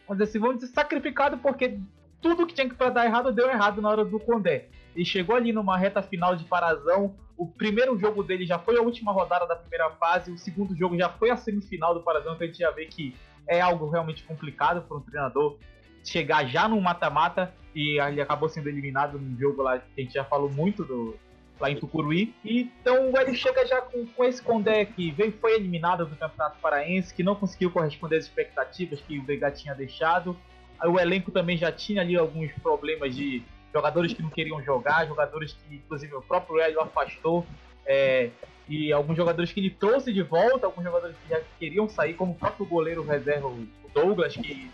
vamos 0.07 0.19
dizer 0.19 0.23
assim, 0.29 0.39
vamos 0.39 0.59
dizer, 0.59 0.73
sacrificado 0.73 1.37
porque 1.37 1.79
tudo 2.21 2.45
que 2.45 2.53
tinha 2.53 2.69
que 2.69 2.75
para 2.75 2.89
dar 2.89 3.05
errado 3.05 3.31
deu 3.31 3.49
errado 3.49 3.81
na 3.81 3.89
hora 3.89 4.05
do 4.05 4.19
Condé. 4.19 4.67
Ele 4.95 5.05
chegou 5.05 5.35
ali 5.35 5.51
numa 5.51 5.77
reta 5.77 6.01
final 6.01 6.35
de 6.35 6.43
Parazão. 6.45 7.15
O 7.37 7.47
primeiro 7.47 7.97
jogo 7.97 8.21
dele 8.23 8.45
já 8.45 8.59
foi 8.59 8.77
a 8.77 8.81
última 8.81 9.11
rodada 9.11 9.47
da 9.47 9.55
primeira 9.55 9.89
fase, 9.91 10.31
o 10.31 10.37
segundo 10.37 10.75
jogo 10.75 10.97
já 10.97 11.09
foi 11.09 11.29
a 11.29 11.37
semifinal 11.37 11.93
do 11.93 12.01
Parazão, 12.01 12.33
então 12.33 12.45
a 12.45 12.47
gente 12.47 12.59
já 12.59 12.71
vê 12.71 12.85
que 12.85 13.15
é 13.47 13.61
algo 13.61 13.89
realmente 13.89 14.23
complicado 14.23 14.81
para 14.81 14.97
um 14.97 15.01
treinador 15.01 15.57
chegar 16.03 16.45
já 16.45 16.67
no 16.67 16.79
mata-mata 16.81 17.53
e 17.73 17.99
ele 17.99 18.21
acabou 18.21 18.49
sendo 18.49 18.67
eliminado 18.67 19.17
num 19.17 19.37
jogo 19.37 19.61
lá 19.61 19.79
que 19.79 20.01
a 20.01 20.03
gente 20.03 20.13
já 20.13 20.23
falou 20.23 20.49
muito 20.49 20.83
do, 20.83 21.15
lá 21.59 21.69
em 21.69 21.75
Tucuruí. 21.75 22.33
Então 22.43 23.11
ele 23.19 23.35
chega 23.35 23.65
já 23.65 23.81
com, 23.81 24.05
com 24.05 24.23
esse 24.23 24.41
Condé 24.41 24.85
que 24.85 25.11
veio, 25.11 25.31
foi 25.33 25.55
eliminado 25.55 26.05
do 26.05 26.15
Campeonato 26.15 26.57
Paraense, 26.59 27.13
que 27.13 27.23
não 27.23 27.35
conseguiu 27.35 27.69
corresponder 27.71 28.17
às 28.17 28.25
expectativas 28.25 29.01
que 29.01 29.19
o 29.19 29.23
Veiga 29.23 29.51
tinha 29.51 29.73
deixado. 29.75 30.37
O 30.85 30.99
elenco 30.99 31.31
também 31.31 31.57
já 31.57 31.71
tinha 31.71 32.01
ali 32.01 32.15
alguns 32.15 32.51
problemas 32.53 33.15
de 33.15 33.43
jogadores 33.73 34.13
que 34.13 34.21
não 34.21 34.29
queriam 34.29 34.63
jogar, 34.63 35.05
jogadores 35.07 35.53
que, 35.53 35.75
inclusive, 35.75 36.15
o 36.15 36.21
próprio 36.21 36.59
Hélio 36.59 36.79
afastou. 36.79 37.45
É, 37.85 38.29
e 38.67 38.93
alguns 38.93 39.17
jogadores 39.17 39.51
que 39.51 39.59
ele 39.59 39.71
trouxe 39.71 40.13
de 40.13 40.21
volta, 40.21 40.67
alguns 40.67 40.83
jogadores 40.83 41.15
que 41.17 41.29
já 41.29 41.41
queriam 41.57 41.89
sair, 41.89 42.13
como 42.13 42.33
o 42.33 42.35
próprio 42.35 42.65
goleiro 42.65 43.03
reserva, 43.03 43.47
o 43.47 43.67
Douglas, 43.93 44.35
que 44.35 44.69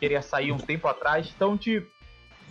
queria 0.00 0.22
sair 0.22 0.52
um 0.52 0.58
tempo 0.58 0.88
atrás. 0.88 1.30
Então, 1.34 1.56
tipo, 1.56 1.90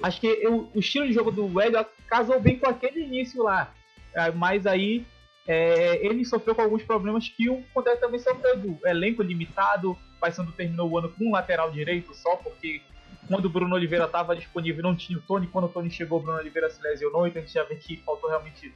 acho 0.02 0.20
que 0.20 0.28
eu, 0.28 0.70
o 0.74 0.80
estilo 0.80 1.08
de 1.08 1.14
jogo 1.14 1.32
do 1.32 1.60
Hélio 1.60 1.86
casou 2.08 2.40
bem 2.40 2.58
com 2.58 2.68
aquele 2.68 3.02
início 3.02 3.44
lá. 3.44 3.74
É, 4.14 4.32
mas 4.32 4.66
aí 4.66 5.06
é, 5.48 6.06
ele 6.06 6.26
sofreu 6.26 6.56
com 6.56 6.62
alguns 6.62 6.84
problemas 6.84 7.28
que 7.28 7.50
o 7.50 7.64
Condé 7.74 7.96
também 7.98 8.20
sofreu 8.20 8.58
do 8.58 8.80
elenco 8.88 9.22
limitado. 9.22 9.98
Paysandu 10.20 10.52
terminou 10.54 10.90
o 10.90 10.98
ano 10.98 11.10
com 11.10 11.26
um 11.26 11.32
lateral 11.32 11.70
direito 11.72 12.14
só, 12.14 12.36
porque 12.38 12.82
quando 13.28 13.46
o 13.46 13.50
Bruno 13.50 13.76
Oliveira 13.76 14.06
estava 14.06 14.36
disponível 14.36 14.84
não 14.84 14.96
tinha 14.96 15.18
o 15.18 15.22
Tony. 15.22 15.48
Quando 15.48 15.66
o 15.66 15.70
Tony 15.70 15.92
chegou, 15.92 16.20
o 16.20 16.22
Bruno 16.22 16.40
Oliveira 16.40 16.70
se 16.70 16.82
lesionou. 16.82 17.28
Então 17.28 17.42
a 17.42 17.46
gente 17.46 17.54
já 17.54 17.64
vê 17.64 17.76
que 17.76 17.98
faltou 17.98 18.30
realmente 18.30 18.74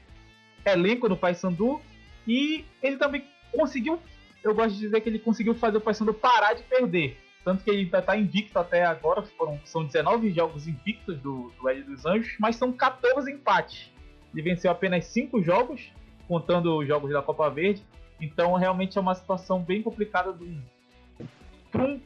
elenco 0.65 1.09
no 1.09 1.17
Paysandu. 1.17 1.81
E 2.27 2.65
ele 2.83 2.97
também 2.97 3.23
conseguiu, 3.51 3.99
eu 4.43 4.53
gosto 4.53 4.73
de 4.73 4.81
dizer 4.81 5.01
que 5.01 5.09
ele 5.09 5.19
conseguiu 5.19 5.55
fazer 5.55 5.77
o 5.77 5.81
Paysandu 5.81 6.13
parar 6.13 6.53
de 6.53 6.63
perder. 6.63 7.17
Tanto 7.49 7.63
que 7.63 7.71
ele 7.71 7.79
ainda 7.79 7.97
está 7.97 8.15
invicto 8.15 8.59
até 8.59 8.85
agora. 8.85 9.23
Foram, 9.23 9.59
são 9.65 9.83
19 9.83 10.29
jogos 10.31 10.67
invictos 10.67 11.17
do, 11.17 11.51
do 11.59 11.67
Hélio 11.67 11.83
dos 11.83 12.05
Anjos, 12.05 12.35
mas 12.39 12.55
são 12.55 12.71
14 12.71 13.31
empates. 13.31 13.89
Ele 14.31 14.43
venceu 14.43 14.69
apenas 14.69 15.05
5 15.05 15.41
jogos, 15.41 15.91
contando 16.27 16.77
os 16.77 16.87
jogos 16.87 17.11
da 17.11 17.23
Copa 17.23 17.49
Verde. 17.49 17.83
Então 18.21 18.53
realmente 18.53 18.99
é 18.99 19.01
uma 19.01 19.15
situação 19.15 19.59
bem 19.63 19.81
complicada 19.81 20.31
do, 20.31 20.45
um, 20.45 21.99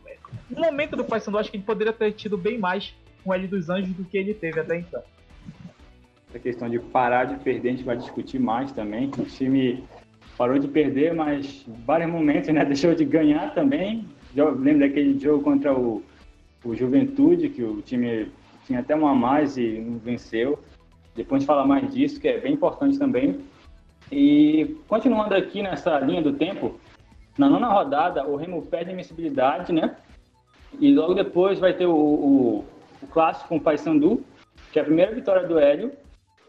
um 0.50 0.62
momento 0.62 0.96
do 0.96 1.04
Paysandu, 1.04 1.38
acho 1.38 1.52
que 1.52 1.58
ele 1.58 1.66
poderia 1.66 1.92
ter 1.92 2.14
tido 2.14 2.38
bem 2.38 2.58
mais 2.58 2.96
com 3.22 3.32
o 3.32 3.34
L 3.34 3.46
dos 3.46 3.70
Anjos 3.70 3.94
do 3.98 4.06
que 4.06 4.18
ele 4.18 4.34
teve 4.34 4.62
até 4.62 4.78
então. 4.78 5.04
Essa 6.30 6.40
questão 6.40 6.70
de 6.70 6.80
parar 6.80 7.26
de 7.26 7.36
perder, 7.44 7.68
a 7.68 7.72
gente 7.72 7.84
vai 7.84 7.98
discutir 7.98 8.40
mais 8.40 8.72
também. 8.72 9.12
O 9.18 9.26
time 9.26 9.84
parou 10.38 10.58
de 10.58 10.70
perder, 10.70 11.14
mas 11.14 11.66
vários 11.86 12.10
momentos 12.10 12.48
né, 12.48 12.64
deixou 12.66 12.96
de 12.96 13.04
ganhar 13.04 13.54
também. 13.54 14.08
Lembro 14.36 14.80
daquele 14.80 15.20
jogo 15.20 15.44
contra 15.44 15.74
o, 15.74 16.04
o 16.64 16.76
Juventude, 16.76 17.50
que 17.50 17.64
o 17.64 17.82
time 17.82 18.32
tinha 18.66 18.80
até 18.80 18.96
uma 18.96 19.14
mais 19.14 19.58
e 19.58 19.80
não 19.80 19.98
venceu. 20.00 20.60
Depois 21.16 21.38
a 21.38 21.40
gente 21.40 21.48
fala 21.48 21.66
mais 21.66 21.94
disso, 21.94 22.20
que 22.20 22.28
é 22.28 22.40
bem 22.40 22.54
importante 22.54 22.98
também. 22.98 23.40
E 24.12 24.76
continuando 24.88 25.36
aqui 25.36 25.62
nessa 25.62 26.00
linha 26.00 26.22
do 26.22 26.34
tempo, 26.34 26.80
na 27.38 27.50
nona 27.50 27.68
rodada, 27.68 28.28
o 28.28 28.36
Remo 28.36 28.62
perde 28.64 28.90
a 28.90 28.94
invencibilidade, 28.94 29.72
né? 29.72 29.96
E 30.80 30.94
logo 30.94 31.14
depois 31.14 31.60
vai 31.60 31.74
ter 31.74 31.86
o, 31.86 31.96
o, 31.96 32.66
o 33.02 33.08
clássico 33.08 33.50
com 33.50 33.58
o 33.58 33.62
Paysandu, 33.62 34.24
que 34.72 34.80
é 34.80 34.82
a 34.82 34.86
primeira 34.86 35.14
vitória 35.14 35.48
do 35.48 35.60
Hélio. 35.60 35.92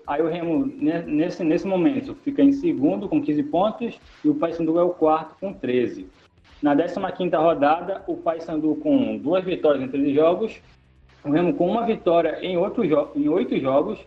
Aí 0.07 0.21
o 0.21 0.29
Remo, 0.29 0.67
nesse, 0.77 1.43
nesse 1.43 1.67
momento, 1.67 2.15
fica 2.17 2.43
em 2.43 2.53
segundo 2.53 3.09
com 3.09 3.23
15 3.23 3.43
pontos 3.45 3.99
e 4.23 4.29
o 4.29 4.35
Paysandu 4.35 4.79
é 4.79 4.83
o 4.83 4.91
quarto 4.91 5.37
com 5.41 5.53
13. 5.53 6.07
Na 6.63 6.75
15ª 6.75 7.37
rodada, 7.39 8.03
o 8.07 8.17
Paysandu 8.17 8.77
com 8.77 9.19
duas 9.19 9.45
vitórias 9.45 9.83
em 9.83 9.89
13 9.89 10.15
jogos, 10.15 10.61
o 11.25 11.31
Remo 11.31 11.55
com 11.55 11.69
uma 11.69 11.85
vitória 11.85 12.39
em, 12.43 12.57
outro 12.57 12.87
jo 12.87 13.09
em 13.15 13.29
oito 13.29 13.59
jogos, 13.59 13.99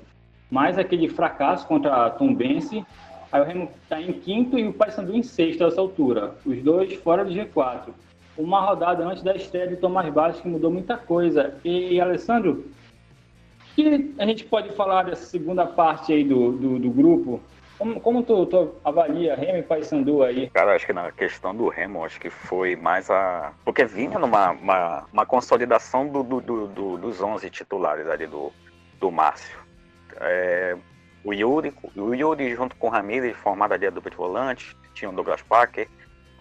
mais 0.49 0.77
aquele 0.77 1.07
fracasso 1.09 1.67
contra 1.67 2.05
a 2.05 2.09
Tombense 2.09 2.85
Aí 3.31 3.41
o 3.41 3.43
Remo 3.43 3.69
está 3.83 4.01
em 4.01 4.13
quinto 4.13 4.57
e 4.57 4.67
o 4.67 4.73
Paysandu 4.73 5.13
em 5.13 5.23
sexto 5.23 5.63
a 5.63 5.67
essa 5.67 5.81
altura. 5.81 6.35
Os 6.45 6.61
dois 6.61 6.93
fora 6.95 7.25
do 7.25 7.31
G4. 7.31 7.89
Uma 8.37 8.61
rodada 8.61 9.05
antes 9.05 9.23
da 9.23 9.35
estreia 9.35 9.67
de 9.67 9.77
Tomás 9.77 10.11
Bastos 10.13 10.41
que 10.41 10.47
mudou 10.47 10.71
muita 10.71 10.97
coisa. 10.97 11.55
E, 11.65 11.99
Alessandro, 11.99 12.65
que 13.75 14.13
a 14.17 14.25
gente 14.25 14.45
pode 14.45 14.69
falar 14.73 15.03
dessa 15.03 15.25
segunda 15.25 15.65
parte 15.65 16.13
aí 16.13 16.23
do, 16.23 16.51
do, 16.53 16.79
do 16.79 16.89
grupo? 16.89 17.41
Como, 17.77 18.01
como 18.01 18.23
tu, 18.23 18.45
tu, 18.47 18.75
avalia 18.83 19.35
Remo 19.35 19.59
e 19.59 19.63
Paysandu 19.63 20.23
aí? 20.23 20.49
Cara, 20.49 20.75
acho 20.75 20.85
que 20.85 20.93
na 20.93 21.11
questão 21.11 21.55
do 21.55 21.67
Remo, 21.69 22.03
acho 22.03 22.19
que 22.19 22.29
foi 22.29 22.75
mais 22.75 23.09
a... 23.09 23.53
Porque 23.63 23.85
vinha 23.85 24.17
numa 24.17 24.51
uma, 24.51 25.05
uma 25.13 25.25
consolidação 25.25 26.07
do, 26.07 26.23
do, 26.23 26.67
do, 26.67 26.97
dos 26.97 27.21
11 27.21 27.49
titulares 27.49 28.07
ali 28.07 28.25
do, 28.25 28.51
do 28.99 29.11
Márcio. 29.11 29.59
É, 30.19 30.75
o 31.23 31.33
Yuri, 31.33 31.73
o 31.95 32.13
Yuri 32.13 32.55
junto 32.55 32.75
com 32.77 32.87
o 32.87 32.89
Ramirez, 32.89 33.35
formado 33.37 33.73
ali 33.73 33.85
a 33.85 33.91
dupla 33.91 34.09
de 34.09 34.17
volante, 34.17 34.75
tinha 34.93 35.09
o 35.09 35.13
Douglas 35.13 35.41
Parker, 35.41 35.87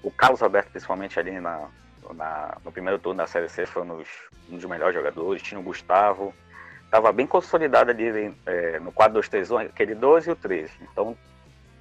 o 0.02 0.10
Carlos 0.10 0.42
Alberto, 0.42 0.70
principalmente 0.70 1.18
ali 1.18 1.38
na, 1.40 1.68
na, 2.14 2.56
no 2.64 2.72
primeiro 2.72 2.98
turno 2.98 3.18
da 3.18 3.26
Série 3.26 3.48
C, 3.48 3.66
foi 3.66 3.82
um 3.82 3.98
dos, 3.98 4.08
um 4.50 4.56
dos 4.56 4.64
melhores 4.64 4.94
jogadores, 4.94 5.42
tinha 5.42 5.60
o 5.60 5.62
Gustavo, 5.62 6.32
estava 6.86 7.12
bem 7.12 7.26
consolidado 7.26 7.90
ali 7.90 8.34
é, 8.46 8.80
no 8.80 8.90
4-2-3-1, 8.92 9.66
aquele 9.66 9.94
12 9.94 10.30
e 10.30 10.32
o 10.32 10.36
13. 10.36 10.72
Então, 10.80 11.16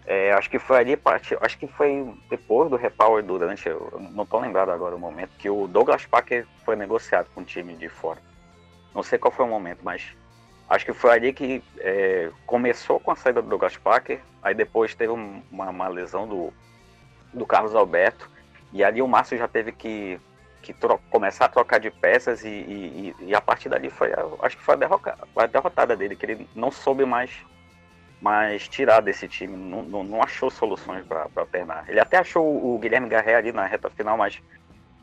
é, 0.05 0.33
acho 0.33 0.49
que 0.49 0.59
foi 0.59 0.77
ali, 0.77 0.99
acho 1.41 1.57
que 1.57 1.67
foi 1.67 2.13
depois 2.29 2.69
do 2.69 2.75
Repower 2.75 3.23
durante, 3.23 3.69
não 4.13 4.23
estou 4.23 4.39
lembrado 4.39 4.69
agora 4.69 4.95
o 4.95 4.99
momento, 4.99 5.31
que 5.37 5.49
o 5.49 5.67
Douglas 5.67 6.05
Parker 6.05 6.45
foi 6.63 6.75
negociado 6.75 7.29
com 7.33 7.41
o 7.41 7.45
time 7.45 7.75
de 7.75 7.89
fora. 7.89 8.19
Não 8.93 9.01
sei 9.01 9.17
qual 9.17 9.31
foi 9.31 9.45
o 9.45 9.49
momento, 9.49 9.79
mas 9.83 10.15
Acho 10.67 10.85
que 10.85 10.93
foi 10.93 11.11
ali 11.11 11.31
que 11.31 11.63
é, 11.77 12.31
começou 12.45 12.99
com 12.99 13.11
a 13.11 13.15
saída 13.15 13.41
do 13.41 13.47
Douglas 13.47 13.77
Parker, 13.77 14.19
aí 14.41 14.55
depois 14.55 14.95
teve 14.95 15.11
uma, 15.11 15.69
uma, 15.69 15.87
lesão 15.87 16.27
do, 16.27 16.51
do 17.31 17.45
Carlos 17.45 17.75
Alberto, 17.75 18.29
e 18.73 18.83
ali 18.83 18.99
o 18.99 19.07
Márcio 19.07 19.37
já 19.37 19.47
teve 19.47 19.71
que, 19.71 20.19
que 20.73 20.75
começar 21.09 21.45
a 21.45 21.49
trocar 21.49 21.79
de 21.79 21.91
peças, 21.91 22.43
e, 22.43 22.47
e, 22.47 23.15
e, 23.19 23.35
a 23.35 23.41
partir 23.41 23.69
dali 23.69 23.89
foi, 23.89 24.11
acho 24.41 24.57
que 24.57 24.63
foi 24.63 24.75
a, 24.75 24.77
derrota, 24.77 25.17
a 25.35 25.45
derrotada 25.45 25.95
dele, 25.95 26.15
que 26.15 26.25
ele 26.25 26.49
não 26.55 26.71
soube 26.71 27.05
mais, 27.05 27.31
mais 28.21 28.67
tirar 28.67 29.01
desse 29.01 29.27
time, 29.27 29.55
não, 29.55 29.83
não, 29.83 30.03
não 30.03 30.23
achou 30.23 30.49
soluções 30.49 31.05
para 31.05 31.27
alternar. 31.35 31.85
Ele 31.87 31.99
até 31.99 32.17
achou 32.17 32.45
o 32.45 32.77
Guilherme 32.79 33.07
Garré 33.07 33.35
ali 33.35 33.51
na 33.51 33.65
reta 33.65 33.89
final, 33.89 34.17
mas 34.17 34.41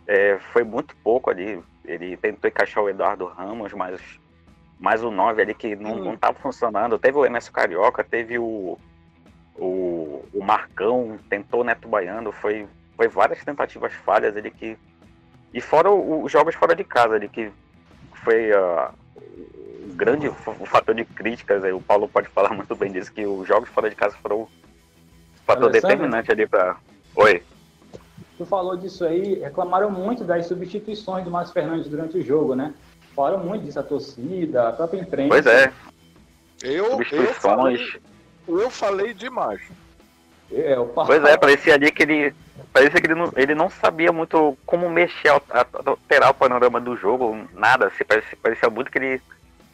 é, 0.06 0.38
foi 0.52 0.64
muito 0.64 0.96
pouco 0.96 1.30
ali. 1.30 1.62
Ele 1.84 2.16
tentou 2.16 2.48
encaixar 2.48 2.82
o 2.82 2.88
Eduardo 2.88 3.26
Ramos, 3.26 3.72
mas 3.72 4.00
mais 4.78 5.02
o 5.02 5.10
9 5.10 5.40
ali 5.40 5.54
que 5.54 5.76
não, 5.76 5.92
hum. 5.92 6.04
não 6.04 6.16
tava 6.16 6.38
funcionando. 6.40 6.98
Teve 6.98 7.16
o 7.16 7.24
Emerson 7.24 7.52
Carioca, 7.52 8.02
teve 8.02 8.38
o, 8.38 8.76
o, 9.56 10.24
o 10.34 10.44
Marcão, 10.44 11.18
tentou 11.28 11.60
o 11.60 11.64
Neto 11.64 11.88
Baiano, 11.88 12.32
foi, 12.32 12.66
foi 12.96 13.08
várias 13.08 13.44
tentativas 13.44 13.92
falhas 13.92 14.36
ali 14.36 14.50
que. 14.50 14.76
E 15.52 15.60
fora 15.60 15.90
os 15.90 16.30
jogos 16.30 16.54
fora 16.54 16.74
de 16.74 16.84
casa 16.84 17.14
ali, 17.14 17.28
que 17.28 17.50
foi 18.24 18.50
uh, 18.52 18.90
o 19.16 19.94
grande 19.94 20.28
o 20.28 20.66
fator 20.66 20.94
de 20.94 21.04
críticas, 21.04 21.62
aí 21.62 21.72
o 21.72 21.80
Paulo 21.80 22.08
pode 22.08 22.28
falar 22.28 22.50
muito 22.54 22.74
bem 22.74 22.90
disso, 22.90 23.12
que 23.12 23.26
os 23.26 23.46
jogos 23.46 23.68
fora 23.68 23.90
de 23.90 23.96
casa 23.96 24.16
foram 24.22 24.42
o 24.42 24.48
fator 25.46 25.64
Alessandro, 25.64 25.88
determinante 25.88 26.30
ali 26.32 26.46
para. 26.46 26.76
Oi. 27.16 27.42
Tu 28.38 28.46
falou 28.46 28.76
disso 28.76 29.04
aí, 29.04 29.40
reclamaram 29.40 29.90
muito 29.90 30.24
das 30.24 30.46
substituições 30.46 31.24
do 31.24 31.30
Márcio 31.30 31.52
Fernandes 31.52 31.88
durante 31.88 32.16
o 32.16 32.22
jogo, 32.22 32.54
né? 32.54 32.72
Falaram 33.14 33.44
muito 33.44 33.64
disso, 33.64 33.78
a 33.78 33.82
torcida, 33.82 34.68
a 34.68 34.72
própria 34.72 35.00
imprensa. 35.00 35.28
Pois 35.28 35.46
é. 35.46 35.72
Eu, 36.62 37.02
eu, 37.02 37.34
falei, 37.34 38.00
eu 38.48 38.70
falei 38.70 39.12
demais. 39.12 39.60
É, 40.52 40.76
pois 40.94 41.24
é, 41.24 41.36
parecia 41.36 41.74
ali 41.74 41.90
que 41.90 42.02
ele. 42.02 42.34
Parecia 42.72 43.00
que 43.00 43.06
ele 43.06 43.14
não, 43.14 43.32
ele 43.36 43.54
não 43.54 43.68
sabia 43.68 44.12
muito 44.12 44.56
como 44.64 44.88
mexer, 44.88 45.28
alterar 45.28 46.30
o 46.30 46.34
panorama 46.34 46.80
do 46.80 46.96
jogo, 46.96 47.46
nada. 47.52 47.88
Assim, 47.88 48.04
parecia, 48.04 48.38
parecia 48.42 48.70
muito 48.70 48.90
que 48.90 48.98
ele, 48.98 49.20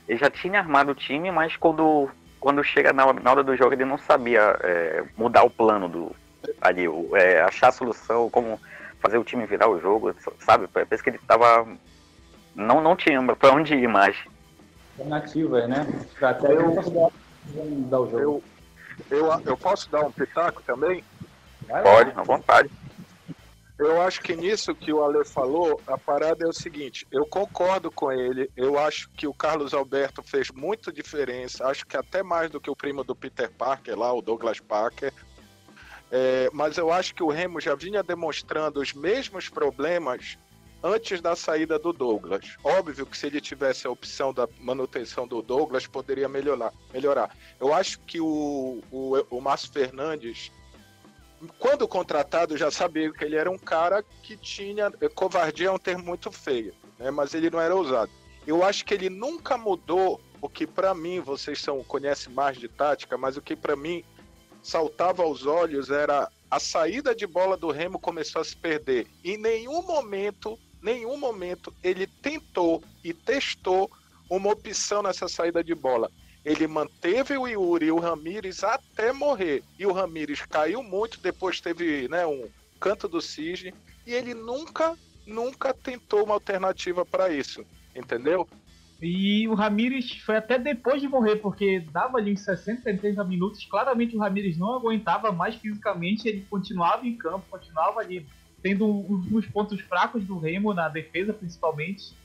ele 0.08 0.18
já 0.18 0.28
tinha 0.28 0.58
armado 0.58 0.92
o 0.92 0.96
time, 0.96 1.30
mas 1.30 1.56
quando, 1.56 2.10
quando 2.40 2.64
chega 2.64 2.92
na, 2.92 3.12
na 3.12 3.30
hora 3.30 3.44
do 3.44 3.56
jogo 3.56 3.72
ele 3.72 3.84
não 3.84 3.98
sabia 3.98 4.56
é, 4.62 5.04
mudar 5.16 5.44
o 5.44 5.50
plano 5.50 5.88
do 5.88 6.10
ali, 6.60 6.86
é, 7.14 7.42
achar 7.42 7.68
a 7.68 7.72
solução, 7.72 8.28
como 8.30 8.60
fazer 9.00 9.18
o 9.18 9.24
time 9.24 9.46
virar 9.46 9.68
o 9.68 9.80
jogo, 9.80 10.12
sabe? 10.40 10.66
Parece 10.66 11.02
que 11.02 11.10
ele 11.10 11.18
estava 11.18 11.66
não, 12.58 12.80
não 12.80 12.96
tinha 12.96 13.22
para 13.36 13.54
onde 13.54 13.74
ir 13.74 13.88
mais. 13.88 14.16
Alternativas, 14.98 15.68
né? 15.68 15.86
Estratégia 16.12 16.56
eu, 16.56 17.12
dar 17.88 18.00
o 18.00 18.10
jogo. 18.10 18.18
Eu, 18.20 18.42
eu, 19.10 19.26
eu 19.44 19.56
posso 19.56 19.90
dar 19.90 20.04
um 20.04 20.12
pitaco 20.12 20.62
também? 20.62 21.04
Vai 21.66 21.82
Pode, 21.82 22.10
à 22.18 22.22
vontade. 22.22 22.70
Eu 23.78 24.02
acho 24.02 24.20
que 24.22 24.34
nisso 24.34 24.74
que 24.74 24.92
o 24.92 25.04
Ale 25.04 25.24
falou, 25.24 25.80
a 25.86 25.96
parada 25.96 26.44
é 26.44 26.48
o 26.48 26.52
seguinte: 26.52 27.06
eu 27.12 27.24
concordo 27.24 27.90
com 27.90 28.10
ele. 28.10 28.50
Eu 28.56 28.76
acho 28.78 29.08
que 29.10 29.26
o 29.26 29.32
Carlos 29.32 29.72
Alberto 29.72 30.20
fez 30.22 30.50
muita 30.50 30.92
diferença. 30.92 31.66
Acho 31.66 31.86
que 31.86 31.96
até 31.96 32.22
mais 32.22 32.50
do 32.50 32.60
que 32.60 32.68
o 32.68 32.74
primo 32.74 33.04
do 33.04 33.14
Peter 33.14 33.50
Parker 33.50 33.96
lá, 33.96 34.12
o 34.12 34.20
Douglas 34.20 34.58
Parker. 34.58 35.12
É, 36.10 36.48
mas 36.52 36.76
eu 36.76 36.90
acho 36.90 37.14
que 37.14 37.22
o 37.22 37.28
Remo 37.28 37.60
já 37.60 37.74
vinha 37.74 38.02
demonstrando 38.02 38.80
os 38.80 38.92
mesmos 38.94 39.48
problemas 39.48 40.38
antes 40.82 41.20
da 41.20 41.34
saída 41.34 41.78
do 41.78 41.92
Douglas. 41.92 42.56
Óbvio 42.62 43.06
que 43.06 43.16
se 43.16 43.26
ele 43.26 43.40
tivesse 43.40 43.86
a 43.86 43.90
opção 43.90 44.32
da 44.32 44.48
manutenção 44.60 45.26
do 45.26 45.42
Douglas, 45.42 45.86
poderia 45.86 46.28
melhorar. 46.28 46.72
melhorar. 46.92 47.34
Eu 47.60 47.72
acho 47.72 48.00
que 48.00 48.20
o, 48.20 48.82
o, 48.90 49.16
o 49.30 49.40
Márcio 49.40 49.72
Fernandes, 49.72 50.52
quando 51.58 51.86
contratado, 51.88 52.56
já 52.56 52.70
sabia 52.70 53.12
que 53.12 53.24
ele 53.24 53.36
era 53.36 53.50
um 53.50 53.58
cara 53.58 54.04
que 54.22 54.36
tinha. 54.36 54.90
Covardia 55.14 55.68
é 55.68 55.72
um 55.72 55.78
termo 55.78 56.04
muito 56.04 56.30
feio, 56.30 56.74
né? 56.98 57.10
mas 57.10 57.34
ele 57.34 57.50
não 57.50 57.60
era 57.60 57.74
ousado. 57.74 58.10
Eu 58.46 58.64
acho 58.64 58.84
que 58.84 58.94
ele 58.94 59.10
nunca 59.10 59.58
mudou 59.58 60.20
o 60.40 60.48
que 60.48 60.66
para 60.66 60.94
mim, 60.94 61.20
vocês 61.20 61.60
são, 61.60 61.82
conhecem 61.82 62.32
mais 62.32 62.56
de 62.56 62.68
tática, 62.68 63.18
mas 63.18 63.36
o 63.36 63.42
que 63.42 63.56
para 63.56 63.74
mim 63.74 64.04
saltava 64.62 65.22
aos 65.22 65.44
olhos 65.46 65.90
era 65.90 66.30
a 66.50 66.58
saída 66.58 67.14
de 67.14 67.26
bola 67.26 67.56
do 67.56 67.70
Remo 67.70 67.98
começou 67.98 68.40
a 68.40 68.44
se 68.44 68.56
perder. 68.56 69.06
Em 69.22 69.36
nenhum 69.36 69.82
momento 69.82 70.58
nenhum 70.82 71.18
momento 71.18 71.72
ele 71.82 72.06
tentou 72.06 72.82
e 73.02 73.12
testou 73.12 73.90
uma 74.30 74.50
opção 74.50 75.02
nessa 75.02 75.28
saída 75.28 75.62
de 75.62 75.74
bola. 75.74 76.10
Ele 76.44 76.66
manteve 76.66 77.36
o 77.36 77.46
Yuri 77.46 77.86
e 77.86 77.92
o 77.92 77.98
Ramires 77.98 78.62
até 78.62 79.12
morrer. 79.12 79.62
E 79.78 79.86
o 79.86 79.92
Ramires 79.92 80.42
caiu 80.42 80.82
muito, 80.82 81.20
depois 81.20 81.60
teve 81.60 82.08
né, 82.08 82.26
um 82.26 82.48
canto 82.80 83.08
do 83.08 83.20
cisne. 83.20 83.74
E 84.06 84.14
ele 84.14 84.34
nunca, 84.34 84.96
nunca 85.26 85.74
tentou 85.74 86.24
uma 86.24 86.34
alternativa 86.34 87.04
para 87.04 87.30
isso. 87.30 87.64
Entendeu? 87.94 88.48
E 89.00 89.46
o 89.46 89.54
Ramires 89.54 90.10
foi 90.22 90.36
até 90.36 90.58
depois 90.58 91.00
de 91.00 91.08
morrer, 91.08 91.36
porque 91.36 91.80
dava 91.92 92.18
ali 92.18 92.32
uns 92.32 92.40
60, 92.40 92.82
70 92.82 93.22
minutos. 93.24 93.64
Claramente 93.64 94.16
o 94.16 94.18
Ramires 94.18 94.58
não 94.58 94.74
aguentava 94.74 95.30
mais 95.30 95.54
fisicamente, 95.54 96.28
ele 96.28 96.44
continuava 96.50 97.06
em 97.06 97.16
campo, 97.16 97.44
continuava 97.48 98.00
ali, 98.00 98.26
tendo 98.62 98.86
os 99.32 99.46
pontos 99.46 99.80
fracos 99.80 100.24
do 100.24 100.38
Remo 100.38 100.74
na 100.74 100.88
defesa, 100.88 101.32
principalmente. 101.32 102.16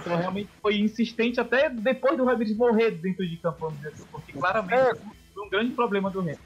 Então 0.00 0.16
realmente 0.16 0.50
foi 0.60 0.78
insistente 0.78 1.40
até 1.40 1.70
depois 1.70 2.16
do 2.16 2.24
Ramires 2.24 2.56
morrer 2.56 2.90
dentro 2.92 3.26
de 3.26 3.36
campo, 3.38 3.66
assim, 3.66 4.04
porque 4.10 4.32
claramente 4.32 4.74
é. 4.74 4.94
foi 5.32 5.46
um 5.46 5.48
grande 5.48 5.72
problema 5.72 6.10
do 6.10 6.20
Remo 6.20 6.38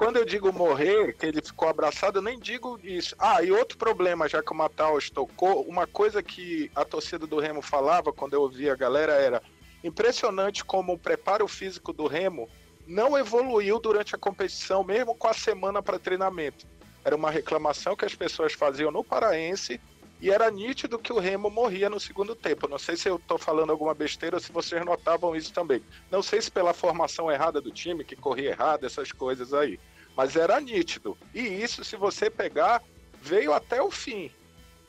quando 0.00 0.16
eu 0.16 0.24
digo 0.24 0.50
morrer, 0.50 1.12
que 1.12 1.26
ele 1.26 1.42
ficou 1.42 1.68
abraçado, 1.68 2.20
eu 2.20 2.22
nem 2.22 2.40
digo 2.40 2.80
isso. 2.82 3.14
Ah, 3.18 3.42
e 3.42 3.52
outro 3.52 3.76
problema, 3.76 4.26
já 4.26 4.42
que 4.42 4.50
o 4.50 4.56
Mataus 4.56 5.10
tocou, 5.10 5.60
uma 5.64 5.86
coisa 5.86 6.22
que 6.22 6.70
a 6.74 6.86
torcida 6.86 7.26
do 7.26 7.38
Remo 7.38 7.60
falava 7.60 8.10
quando 8.10 8.32
eu 8.32 8.40
ouvia 8.40 8.72
a 8.72 8.76
galera 8.76 9.12
era 9.12 9.42
impressionante 9.84 10.64
como 10.64 10.94
o 10.94 10.98
preparo 10.98 11.46
físico 11.46 11.92
do 11.92 12.06
Remo 12.06 12.48
não 12.86 13.18
evoluiu 13.18 13.78
durante 13.78 14.14
a 14.14 14.18
competição, 14.18 14.82
mesmo 14.82 15.14
com 15.14 15.28
a 15.28 15.34
semana 15.34 15.82
para 15.82 15.98
treinamento. 15.98 16.66
Era 17.04 17.16
uma 17.16 17.30
reclamação 17.30 17.96
que 17.96 18.04
as 18.04 18.14
pessoas 18.14 18.52
faziam 18.52 18.90
no 18.90 19.02
Paraense 19.02 19.80
e 20.20 20.30
era 20.30 20.50
nítido 20.50 20.98
que 20.98 21.12
o 21.12 21.18
Remo 21.18 21.48
morria 21.48 21.88
no 21.88 21.98
segundo 21.98 22.34
tempo. 22.34 22.68
Não 22.68 22.78
sei 22.78 22.96
se 22.96 23.08
eu 23.08 23.16
estou 23.16 23.38
falando 23.38 23.70
alguma 23.70 23.94
besteira 23.94 24.36
ou 24.36 24.40
se 24.40 24.52
vocês 24.52 24.84
notavam 24.84 25.34
isso 25.34 25.52
também. 25.52 25.82
Não 26.10 26.22
sei 26.22 26.42
se 26.42 26.50
pela 26.50 26.74
formação 26.74 27.30
errada 27.30 27.60
do 27.60 27.70
time, 27.70 28.04
que 28.04 28.14
corria 28.14 28.50
errado, 28.50 28.84
essas 28.84 29.12
coisas 29.12 29.54
aí 29.54 29.78
mas 30.16 30.36
era 30.36 30.60
nítido. 30.60 31.16
E 31.34 31.40
isso, 31.40 31.84
se 31.84 31.96
você 31.96 32.30
pegar, 32.30 32.82
veio 33.20 33.52
até 33.52 33.82
o 33.82 33.90
fim. 33.90 34.30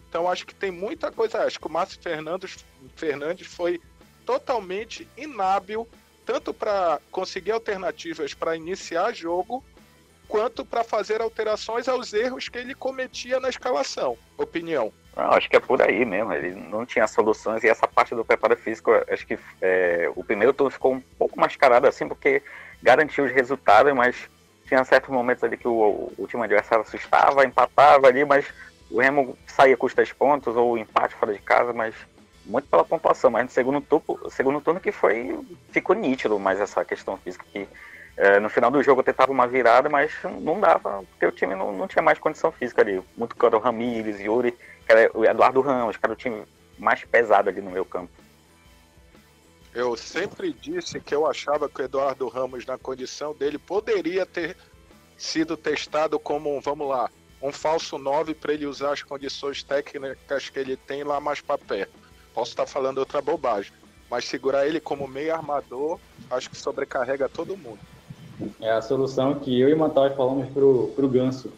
Então 0.10 0.30
acho 0.30 0.46
que 0.46 0.53
tem 0.53 0.72
muita 0.72 1.12
coisa. 1.12 1.46
Acho 1.46 1.60
que 1.60 1.68
o 1.68 1.72
Márcio 1.72 2.01
Fernandes, 2.01 2.65
Fernandes 2.96 3.48
foi 3.48 3.80
totalmente 4.25 5.08
inábil, 5.15 5.88
tanto 6.25 6.53
para 6.53 7.00
conseguir 7.10 7.51
alternativas 7.51 8.34
para 8.34 8.56
iniciar 8.56 9.13
jogo, 9.13 9.63
quanto 10.32 10.64
para 10.64 10.82
fazer 10.82 11.22
alterações 11.22 11.90
aos 11.90 12.14
erros 12.14 12.48
que 12.48 12.58
ele 12.58 12.74
cometia 12.74 13.38
na 13.38 13.50
escalação. 13.50 14.18
Opinião. 14.38 14.94
Não, 15.14 15.26
acho 15.26 15.50
que 15.50 15.58
é 15.58 15.60
por 15.60 15.82
aí 15.82 16.06
mesmo. 16.06 16.32
Ele 16.32 16.56
não 16.56 16.86
tinha 16.86 17.06
soluções 17.06 17.62
e 17.66 17.68
essa 17.68 17.86
parte 17.86 18.16
do 18.16 18.24
preparo 18.24 18.56
físico, 18.56 18.92
acho 19.12 19.28
que 19.28 19.38
é, 19.62 20.10
o 20.16 20.24
primeiro 20.24 20.54
turno 20.54 20.72
ficou 20.72 20.94
um 20.94 21.02
pouco 21.20 21.38
mascarado 21.38 21.86
assim, 21.86 22.08
porque 22.08 22.42
garantiu 22.82 23.26
os 23.26 23.32
resultados, 23.32 23.94
mas 23.94 24.30
tinha 24.66 24.82
certos 24.86 25.10
momentos 25.10 25.44
ali 25.44 25.58
que 25.58 25.68
o, 25.68 26.14
o 26.18 26.28
time 26.30 26.46
adversário 26.46 26.86
assustava, 26.86 27.44
empatava 27.44 28.08
ali, 28.08 28.24
mas 28.24 28.46
o 28.90 29.02
Remo 29.02 29.38
saía 29.46 29.76
com 29.76 29.86
os 29.86 29.94
três 29.94 30.14
pontos 30.14 30.56
ou 30.56 30.78
empate 30.78 31.14
fora 31.14 31.34
de 31.34 31.40
casa, 31.40 31.74
mas 31.74 31.94
muito 32.46 32.70
pela 32.70 32.86
pontuação. 32.86 33.30
Mas 33.30 33.44
no 33.44 33.50
segundo 33.50 33.82
turno, 33.82 34.30
segundo 34.30 34.62
turno 34.62 34.80
que 34.80 34.94
foi 34.94 35.38
ficou 35.72 35.94
nítido 35.94 36.40
mais 36.40 36.62
essa 36.62 36.86
questão 36.86 37.18
física 37.18 37.46
que 37.52 37.68
é, 38.18 38.39
no 38.39 38.50
final 38.50 38.70
do 38.70 38.84
jogo 38.84 39.01
eu 39.01 39.06
tentava 39.06 39.32
uma 39.32 39.48
virada, 39.48 39.89
mas 39.89 40.12
não 40.41 40.60
dava, 40.60 41.03
porque 41.12 41.25
o 41.25 41.32
time 41.32 41.56
não, 41.56 41.72
não 41.72 41.88
tinha 41.88 42.01
mais 42.01 42.20
condição 42.20 42.51
física 42.51 42.82
ali. 42.82 43.01
Muito 43.15 43.36
que 43.36 43.46
era 43.46 43.56
o 43.56 43.60
Ramires, 43.60 44.20
Yuri, 44.20 44.56
era 44.88 45.10
o 45.18 45.25
Eduardo 45.25 45.62
Ramos, 45.62 45.98
que 45.98 46.06
era 46.06 46.13
o 46.13 46.18
time 46.18 46.44
mais 46.77 47.03
pesado 47.06 47.50
ali 47.50 47.62
no 47.62 47.72
meu 47.72 47.86
campo. 47.86 48.12
Eu 49.74 49.96
sempre 49.96 50.51
disse 50.51 51.00
que 51.00 51.15
eu 51.15 51.25
achava 51.25 51.70
que 51.70 51.82
o 51.82 51.86
Eduardo 51.86 52.27
Ramos, 52.27 52.65
na 52.65 52.77
condição 52.77 53.34
dele, 53.34 53.58
poderia 53.58 54.25
ter 54.25 54.58
sido 55.18 55.56
testado 55.56 56.20
como, 56.20 56.60
vamos 56.60 56.89
lá, 56.89 57.10
um 57.41 57.51
falso 57.51 57.97
9 57.97 58.34
para 58.34 58.54
ele 58.54 58.65
usar 58.65 58.91
as 58.91 59.02
condições 59.02 59.63
técnicas 59.63 60.50
que 60.50 60.60
ele 60.60 60.76
tem 60.76 61.04
lá 61.04 61.19
mais 61.21 61.39
para 61.39 61.58
perto. 61.58 61.93
Posso 62.34 62.52
estar 62.52 62.65
falando 62.65 62.97
outra 62.97 63.21
bobagem, 63.21 63.71
mas 64.10 64.26
segurar 64.26 64.67
ele 64.67 64.80
como 64.80 65.08
meio 65.08 65.34
armador, 65.34 66.00
acho 66.30 66.50
que 66.50 66.58
sobrecarrega 66.58 67.30
todo 67.30 67.58
mundo. 67.58 67.80
É 68.60 68.71
a 68.71 68.82
solução 68.82 69.36
que 69.36 69.60
eu 69.60 69.69
e 69.69 69.73
o 69.73 69.77
Matai 69.77 70.12
falamos 70.15 70.49
pro, 70.49 70.91
pro 70.95 71.08
Ganso. 71.08 71.51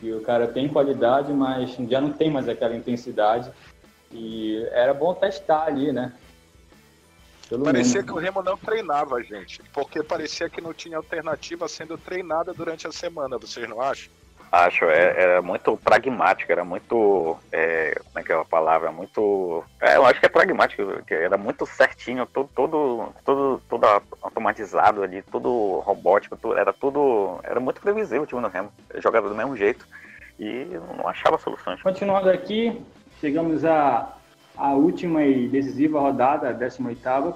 Que 0.00 0.12
o 0.12 0.20
cara 0.20 0.48
tem 0.48 0.68
qualidade, 0.68 1.32
mas 1.32 1.76
já 1.88 2.00
não 2.00 2.12
tem 2.12 2.30
mais 2.30 2.48
aquela 2.48 2.76
intensidade. 2.76 3.50
E 4.10 4.56
era 4.72 4.92
bom 4.92 5.14
testar 5.14 5.64
ali, 5.64 5.92
né? 5.92 6.12
Pelo 7.48 7.64
parecia 7.64 8.00
menos. 8.00 8.06
que 8.06 8.12
o 8.12 8.20
Remo 8.20 8.42
não 8.42 8.56
treinava, 8.56 9.22
gente. 9.22 9.62
Porque 9.72 10.02
parecia 10.02 10.48
que 10.48 10.60
não 10.60 10.72
tinha 10.72 10.96
alternativa 10.96 11.68
sendo 11.68 11.98
treinada 11.98 12.52
durante 12.52 12.86
a 12.86 12.92
semana, 12.92 13.38
vocês 13.38 13.68
não 13.68 13.80
acham? 13.80 14.10
Acho, 14.52 14.84
é, 14.84 15.22
era 15.22 15.42
muito 15.42 15.78
pragmático, 15.78 16.52
era 16.52 16.62
muito. 16.62 17.38
É, 17.50 17.98
como 18.04 18.18
é 18.18 18.22
que 18.22 18.32
é 18.32 18.34
a 18.38 18.44
palavra? 18.44 18.92
Muito. 18.92 19.64
É, 19.80 19.96
eu 19.96 20.04
acho 20.04 20.20
que 20.20 20.26
é 20.26 20.28
pragmático, 20.28 20.82
era 21.08 21.38
muito 21.38 21.64
certinho, 21.64 22.26
todo, 22.26 22.50
todo, 22.54 23.08
todo, 23.24 23.62
todo 23.66 23.86
automatizado 24.20 25.02
ali, 25.02 25.22
tudo 25.22 25.80
robótico, 25.80 26.36
tudo, 26.36 26.58
era 26.58 26.70
tudo. 26.70 27.40
Era 27.42 27.60
muito 27.60 27.80
previsível 27.80 28.24
o 28.24 28.26
time 28.26 28.42
do 28.42 28.48
Remo. 28.48 28.70
Jogava 28.96 29.26
do 29.26 29.34
mesmo 29.34 29.56
jeito 29.56 29.86
e 30.38 30.66
não 30.98 31.08
achava 31.08 31.38
soluções. 31.38 31.80
Continuando 31.80 32.28
aqui, 32.28 32.78
chegamos 33.20 33.64
a 33.64 34.18
a 34.56 34.74
última 34.74 35.24
e 35.24 35.48
decisiva 35.48 35.98
rodada, 35.98 36.50
a 36.50 36.54
18ª, 36.54 37.34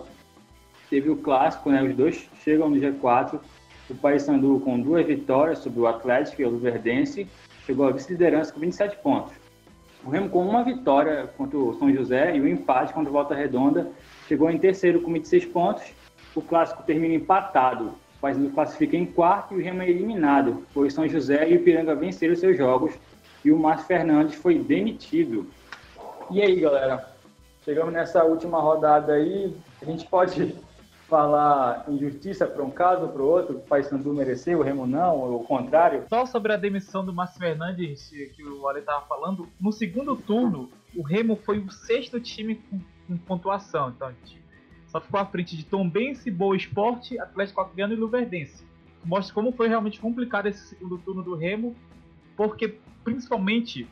teve 0.91 1.11
o 1.11 1.17
clássico, 1.17 1.71
né? 1.71 1.83
Os 1.83 1.95
dois 1.95 2.29
chegam 2.43 2.69
no 2.69 2.77
G4. 2.77 3.41
O 3.89 3.95
Paysandu 3.95 4.61
com 4.61 4.81
duas 4.81 5.07
vitórias 5.07 5.61
sobre 5.61 5.81
o 5.81 5.87
Atlético 5.87 6.43
e 6.43 6.45
o 6.45 6.51
Luverdense 6.51 7.29
chegou 7.65 7.87
à 7.87 7.93
vice-liderança 7.93 8.53
com 8.53 8.61
27 8.61 8.97
pontos. 8.97 9.33
O 10.05 10.11
Remo 10.11 10.29
com 10.29 10.47
uma 10.47 10.63
vitória 10.63 11.29
contra 11.37 11.59
o 11.59 11.75
São 11.79 11.93
José 11.93 12.37
e 12.37 12.41
um 12.41 12.47
empate 12.47 12.93
contra 12.93 13.11
o 13.11 13.13
Volta 13.13 13.35
Redonda 13.35 13.91
chegou 14.29 14.51
em 14.51 14.59
terceiro 14.59 15.01
com 15.01 15.13
26 15.13 15.47
pontos. 15.47 15.85
O 16.35 16.43
clássico 16.43 16.83
termina 16.83 17.15
empatado. 17.15 17.95
O 18.17 18.21
Paysandu 18.21 18.51
classifica 18.51 18.97
em 18.97 19.07
quarto 19.07 19.55
e 19.55 19.59
o 19.59 19.65
Remo 19.65 19.83
é 19.83 19.91
eliminado, 19.91 20.65
pois 20.75 20.93
São 20.93 21.09
José 21.09 21.49
e 21.49 21.57
o 21.57 21.63
Piranga 21.63 21.95
venceram 21.95 22.35
seus 22.35 22.57
jogos 22.57 22.95
e 23.45 23.53
o 23.53 23.59
Márcio 23.59 23.87
Fernandes 23.87 24.35
foi 24.35 24.59
demitido. 24.59 25.47
E 26.31 26.43
aí, 26.43 26.59
galera? 26.59 27.09
Chegamos 27.65 27.93
nessa 27.93 28.25
última 28.25 28.61
rodada 28.61 29.13
aí. 29.13 29.55
A 29.81 29.85
gente 29.85 30.07
pode 30.07 30.57
falar 31.09 31.85
injustiça 31.89 32.47
para 32.47 32.63
um 32.63 32.71
caso 32.71 33.03
ou 33.03 33.09
para 33.09 33.23
o 33.23 33.27
outro? 33.27 33.57
O 33.57 33.61
Paysandu 33.61 34.13
mereceu, 34.13 34.59
o 34.59 34.63
Remo 34.63 34.87
não, 34.87 35.17
ou 35.17 35.41
o 35.41 35.45
contrário? 35.45 36.05
Só 36.09 36.27
sobre 36.27 36.53
a 36.53 36.57
demissão 36.57 37.05
do 37.05 37.13
Márcio 37.13 37.39
Fernandes, 37.39 38.11
que 38.35 38.43
o 38.43 38.69
Ale 38.69 38.81
estava 38.81 39.05
falando, 39.07 39.49
no 39.61 39.73
segundo 39.73 40.17
turno, 40.17 40.71
o 40.95 41.03
Remo 41.03 41.37
foi 41.37 41.59
o 41.59 41.71
sexto 41.71 42.21
time 42.21 42.57
com, 42.57 42.81
com 43.07 43.17
pontuação. 43.19 43.91
Então, 43.91 44.13
só 44.89 45.01
ficou 45.01 45.21
à 45.21 45.27
frente 45.27 45.57
de 45.57 45.65
Tombense, 45.65 46.31
Boa 46.31 46.57
Esporte, 46.57 47.19
Atlético 47.19 47.61
Acreano 47.61 47.93
e 47.93 47.97
Luverdense. 47.97 48.65
Mostra 49.05 49.35
como 49.35 49.53
foi 49.53 49.69
realmente 49.69 50.01
complicado 50.01 50.47
esse 50.47 50.69
segundo 50.69 50.99
turno 50.99 51.23
do 51.23 51.35
Remo, 51.35 51.77
porque 52.37 52.79
principalmente 53.05 53.89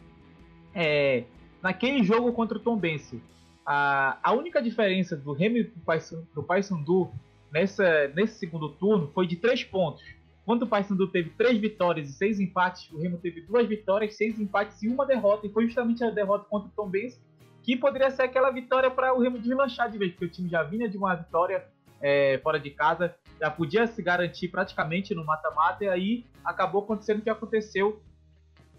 é, 0.74 1.24
naquele 1.62 2.02
jogo 2.02 2.32
contra 2.32 2.58
o 2.58 2.60
Tombense. 2.60 3.22
A, 3.64 4.18
a 4.22 4.32
única 4.32 4.60
diferença 4.60 5.16
do 5.16 5.32
Remy 5.32 5.64
para 5.84 6.00
o 6.36 6.42
Paysandu 6.42 7.10
nessa, 7.52 8.08
nesse 8.08 8.38
segundo 8.38 8.68
turno 8.68 9.10
foi 9.14 9.26
de 9.26 9.36
três 9.36 9.64
pontos. 9.64 10.04
Quando 10.44 10.62
o 10.62 10.66
Paysandu 10.66 11.08
teve 11.08 11.30
três 11.30 11.58
vitórias 11.58 12.08
e 12.08 12.12
seis 12.12 12.38
empates, 12.38 12.90
o 12.92 12.98
Remo 13.00 13.16
teve 13.16 13.40
duas 13.40 13.66
vitórias, 13.66 14.14
seis 14.16 14.38
empates 14.38 14.82
e 14.82 14.88
uma 14.88 15.06
derrota. 15.06 15.46
E 15.46 15.50
foi 15.50 15.64
justamente 15.66 16.04
a 16.04 16.10
derrota 16.10 16.44
contra 16.48 16.68
o 16.68 16.72
Tombense 16.72 17.18
que 17.64 17.74
poderia 17.74 18.10
ser 18.10 18.24
aquela 18.24 18.50
vitória 18.50 18.90
para 18.90 19.14
o 19.14 19.20
Remo 19.20 19.38
deslanchar 19.38 19.90
de 19.90 19.96
vez, 19.96 20.12
porque 20.12 20.26
o 20.26 20.28
time 20.28 20.50
já 20.50 20.62
vinha 20.62 20.86
de 20.86 20.98
uma 20.98 21.14
vitória 21.14 21.64
é, 21.98 22.38
fora 22.42 22.60
de 22.60 22.70
casa, 22.70 23.14
já 23.40 23.50
podia 23.50 23.86
se 23.86 24.02
garantir 24.02 24.48
praticamente 24.48 25.14
no 25.14 25.24
mata-mata, 25.24 25.82
e 25.82 25.88
aí 25.88 26.26
acabou 26.44 26.82
acontecendo 26.82 27.20
o 27.20 27.22
que 27.22 27.30
aconteceu 27.30 28.02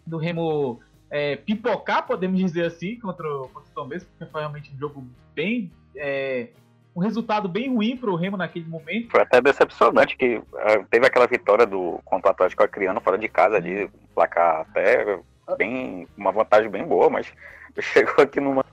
do 0.06 0.18
Remo 0.18 0.80
é, 1.10 1.36
pipocar, 1.36 2.06
podemos 2.06 2.40
dizer 2.40 2.66
assim, 2.66 3.00
contra, 3.00 3.28
o, 3.28 3.48
contra 3.50 3.70
o 3.70 3.74
Tom 3.74 3.88
Benz, 3.88 4.04
porque 4.04 4.32
foi 4.32 4.42
realmente 4.42 4.72
um 4.74 4.78
jogo 4.78 5.06
bem. 5.34 5.72
É, 5.96 6.48
um 6.96 7.02
resultado 7.02 7.50
bem 7.50 7.74
ruim 7.74 7.98
para 7.98 8.10
o 8.10 8.16
Remo 8.16 8.38
naquele 8.38 8.66
momento. 8.66 9.12
Foi 9.12 9.22
até 9.22 9.42
decepcionante 9.42 10.16
que 10.16 10.38
uh, 10.38 10.86
teve 10.90 11.06
aquela 11.06 11.28
vitória 11.28 11.66
do 11.66 12.00
contra 12.06 12.30
o 12.30 12.32
Atlético 12.32 12.64
Acreano 12.64 13.02
fora 13.02 13.18
de 13.18 13.28
casa 13.28 13.58
ali, 13.58 13.90
placar 14.14 14.62
até 14.62 15.20
bem 15.58 16.08
uma 16.18 16.32
vantagem 16.32 16.70
bem 16.70 16.86
boa, 16.86 17.10
mas 17.10 17.32
chegou 17.82 18.24
aqui 18.24 18.40
no 18.40 18.64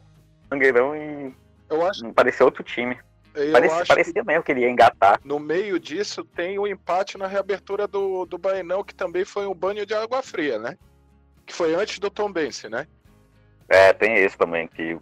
Mangueirão 0.51 0.95
e 0.95 1.35
eu 1.69 1.85
acho... 1.85 2.45
outro 2.45 2.63
time. 2.63 2.97
Parecia, 3.51 3.87
parecia 3.87 4.25
mesmo 4.25 4.43
que 4.43 4.53
ele 4.53 4.61
ia 4.61 4.71
engatar. 4.71 5.19
No 5.25 5.41
meio 5.41 5.81
disso 5.81 6.23
tem 6.23 6.59
o 6.59 6.63
um 6.63 6.67
empate 6.67 7.17
na 7.17 7.27
reabertura 7.27 7.89
do, 7.89 8.27
do 8.27 8.37
Bainão, 8.37 8.85
que 8.85 8.95
também 8.95 9.25
foi 9.25 9.47
um 9.47 9.55
banho 9.55 9.87
de 9.87 9.95
água 9.95 10.23
fria, 10.23 10.59
né? 10.59 10.77
Que 11.47 11.53
foi 11.53 11.75
antes 11.75 11.99
do 11.99 12.11
Tom 12.11 12.33
Bense, 12.33 12.69
né? 12.69 12.87
É, 13.69 13.93
tem 13.93 14.15
esse 14.15 14.37
também, 14.37 14.67
que 14.69 14.99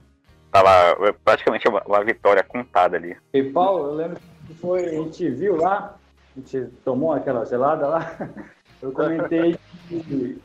Tava 0.50 0.96
praticamente 1.24 1.68
uma, 1.68 1.81
uma 1.87 2.05
vitória 2.05 2.42
contada 2.42 2.96
ali. 2.96 3.16
E 3.33 3.42
Paulo, 3.44 3.90
eu 3.90 3.94
lembro 3.94 4.20
que 4.46 4.55
foi, 4.55 4.85
a 4.85 4.90
gente 4.90 5.31
viu 5.31 5.57
lá, 5.57 5.94
a 6.37 6.40
gente 6.40 6.72
tomou 6.85 7.12
aquela 7.12 7.44
gelada 7.46 7.87
lá, 7.87 8.16
eu 8.83 8.90
comentei 8.90 9.57
que, 9.88 10.42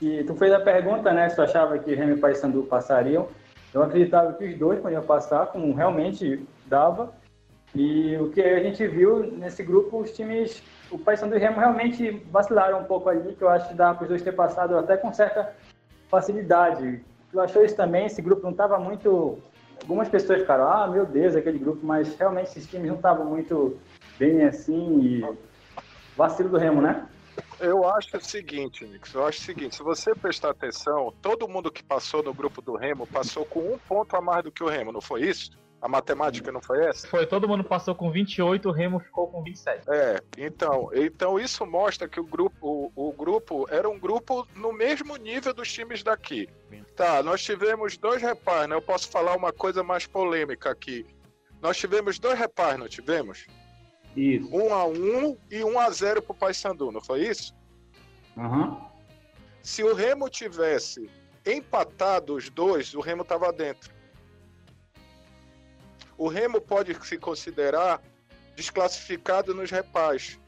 que 0.00 0.24
tu 0.24 0.34
fez 0.34 0.52
a 0.52 0.58
pergunta, 0.58 1.12
né, 1.12 1.28
se 1.28 1.36
tu 1.36 1.42
achava 1.42 1.78
que 1.78 1.94
Remy 1.94 2.14
e 2.14 2.18
Paysandu 2.18 2.64
passariam. 2.64 3.28
Eu 3.72 3.82
acreditava 3.82 4.32
que 4.34 4.44
os 4.44 4.58
dois 4.58 4.80
podiam 4.80 5.02
passar, 5.02 5.46
como 5.46 5.72
realmente 5.72 6.44
dava. 6.66 7.14
E 7.74 8.16
o 8.18 8.30
que 8.30 8.42
a 8.42 8.62
gente 8.62 8.86
viu 8.86 9.20
nesse 9.32 9.62
grupo, 9.62 10.00
os 10.00 10.12
times, 10.12 10.62
o 10.90 10.98
Paysandu 10.98 11.34
e 11.34 11.38
o 11.38 11.40
Remo 11.40 11.58
realmente 11.58 12.10
vacilaram 12.30 12.80
um 12.80 12.84
pouco 12.84 13.08
ali, 13.08 13.34
que 13.34 13.42
eu 13.42 13.48
acho 13.48 13.68
que 13.68 13.74
dá 13.74 13.94
para 13.94 14.02
os 14.02 14.08
dois 14.08 14.22
ter 14.22 14.32
passado 14.32 14.76
até 14.76 14.96
com 14.96 15.12
certa 15.12 15.54
facilidade. 16.10 17.02
Tu 17.30 17.40
achou 17.40 17.64
isso 17.64 17.74
também? 17.74 18.04
Esse 18.04 18.20
grupo 18.20 18.42
não 18.42 18.50
estava 18.50 18.78
muito. 18.78 19.38
Algumas 19.80 20.08
pessoas 20.08 20.40
ficaram, 20.42 20.70
ah, 20.70 20.86
meu 20.86 21.06
Deus, 21.06 21.34
aquele 21.34 21.58
grupo, 21.58 21.84
mas 21.84 22.14
realmente 22.16 22.48
esses 22.48 22.66
times 22.66 22.88
não 22.88 22.96
estavam 22.96 23.24
muito 23.24 23.78
bem 24.18 24.44
assim 24.44 25.00
e 25.00 25.36
vacilo 26.14 26.50
do 26.50 26.58
Remo, 26.58 26.82
né? 26.82 27.06
Eu 27.58 27.88
acho 27.88 28.16
o 28.16 28.20
seguinte, 28.20 28.84
Nix, 28.84 29.14
eu 29.14 29.24
acho 29.26 29.40
o 29.40 29.42
seguinte, 29.42 29.76
se 29.76 29.82
você 29.82 30.14
prestar 30.14 30.50
atenção, 30.50 31.12
todo 31.22 31.48
mundo 31.48 31.70
que 31.70 31.82
passou 31.82 32.22
no 32.22 32.34
grupo 32.34 32.60
do 32.60 32.76
Remo 32.76 33.06
passou 33.06 33.44
com 33.46 33.60
um 33.60 33.78
ponto 33.78 34.14
a 34.14 34.20
mais 34.20 34.44
do 34.44 34.52
que 34.52 34.62
o 34.62 34.68
Remo, 34.68 34.92
não 34.92 35.00
foi 35.00 35.22
isso? 35.22 35.52
A 35.82 35.88
matemática 35.88 36.52
não 36.52 36.62
foi 36.62 36.86
essa? 36.86 37.08
Foi, 37.08 37.26
todo 37.26 37.48
mundo 37.48 37.64
passou 37.64 37.92
com 37.92 38.08
28, 38.08 38.68
o 38.68 38.72
Remo 38.72 39.00
ficou 39.00 39.26
com 39.26 39.42
27. 39.42 39.90
É, 39.90 40.22
então, 40.38 40.88
então 40.94 41.40
isso 41.40 41.66
mostra 41.66 42.08
que 42.08 42.20
o 42.20 42.24
grupo, 42.24 42.92
o, 42.94 43.08
o 43.08 43.12
grupo 43.12 43.66
era 43.68 43.90
um 43.90 43.98
grupo 43.98 44.46
no 44.54 44.72
mesmo 44.72 45.16
nível 45.16 45.52
dos 45.52 45.72
times 45.72 46.04
daqui. 46.04 46.48
Tá, 46.94 47.20
nós 47.20 47.42
tivemos 47.42 47.96
dois 47.96 48.22
reparos, 48.22 48.68
né? 48.68 48.76
Eu 48.76 48.80
posso 48.82 49.10
falar 49.10 49.36
uma 49.36 49.52
coisa 49.52 49.82
mais 49.82 50.06
polêmica 50.06 50.70
aqui. 50.70 51.04
Nós 51.60 51.76
tivemos 51.76 52.16
dois 52.16 52.38
reparos, 52.38 52.78
não 52.78 52.88
tivemos? 52.88 53.48
Isso. 54.16 54.54
Um 54.54 54.72
a 54.72 54.86
um 54.86 55.36
e 55.50 55.64
um 55.64 55.80
a 55.80 55.90
zero 55.90 56.22
pro 56.22 56.32
Paysandu, 56.32 56.92
não 56.92 57.00
foi 57.00 57.26
isso? 57.26 57.52
Uhum. 58.36 58.80
Se 59.60 59.82
o 59.82 59.94
Remo 59.94 60.28
tivesse 60.28 61.10
empatado 61.44 62.36
os 62.36 62.48
dois, 62.48 62.94
o 62.94 63.00
Remo 63.00 63.24
tava 63.24 63.52
dentro. 63.52 63.92
O 66.22 66.28
Remo 66.28 66.60
pode 66.60 66.96
se 67.04 67.18
considerar 67.18 68.00
desclassificado 68.54 69.52
nos 69.52 69.72
repais, 69.72 70.38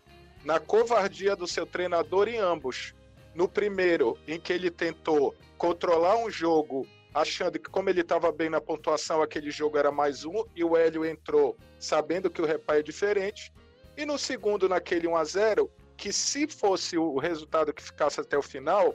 na 0.44 0.60
covardia 0.60 1.34
do 1.34 1.48
seu 1.48 1.66
treinador 1.66 2.28
em 2.28 2.38
ambos. 2.38 2.94
No 3.34 3.48
primeiro, 3.48 4.16
em 4.28 4.38
que 4.38 4.52
ele 4.52 4.70
tentou 4.70 5.34
controlar 5.58 6.16
um 6.18 6.30
jogo, 6.30 6.86
achando 7.12 7.58
que, 7.58 7.68
como 7.68 7.90
ele 7.90 8.02
estava 8.02 8.30
bem 8.30 8.48
na 8.48 8.60
pontuação, 8.60 9.20
aquele 9.20 9.50
jogo 9.50 9.76
era 9.76 9.90
mais 9.90 10.24
um, 10.24 10.44
e 10.54 10.62
o 10.62 10.76
Hélio 10.76 11.04
entrou 11.04 11.56
sabendo 11.76 12.30
que 12.30 12.40
o 12.40 12.46
repá 12.46 12.76
é 12.76 12.82
diferente. 12.82 13.52
E 13.96 14.06
no 14.06 14.16
segundo, 14.16 14.68
naquele 14.68 15.08
1 15.08 15.16
a 15.16 15.24
0 15.24 15.68
que 15.96 16.12
se 16.12 16.46
fosse 16.46 16.96
o 16.96 17.18
resultado 17.18 17.74
que 17.74 17.82
ficasse 17.82 18.20
até 18.20 18.38
o 18.38 18.42
final, 18.42 18.94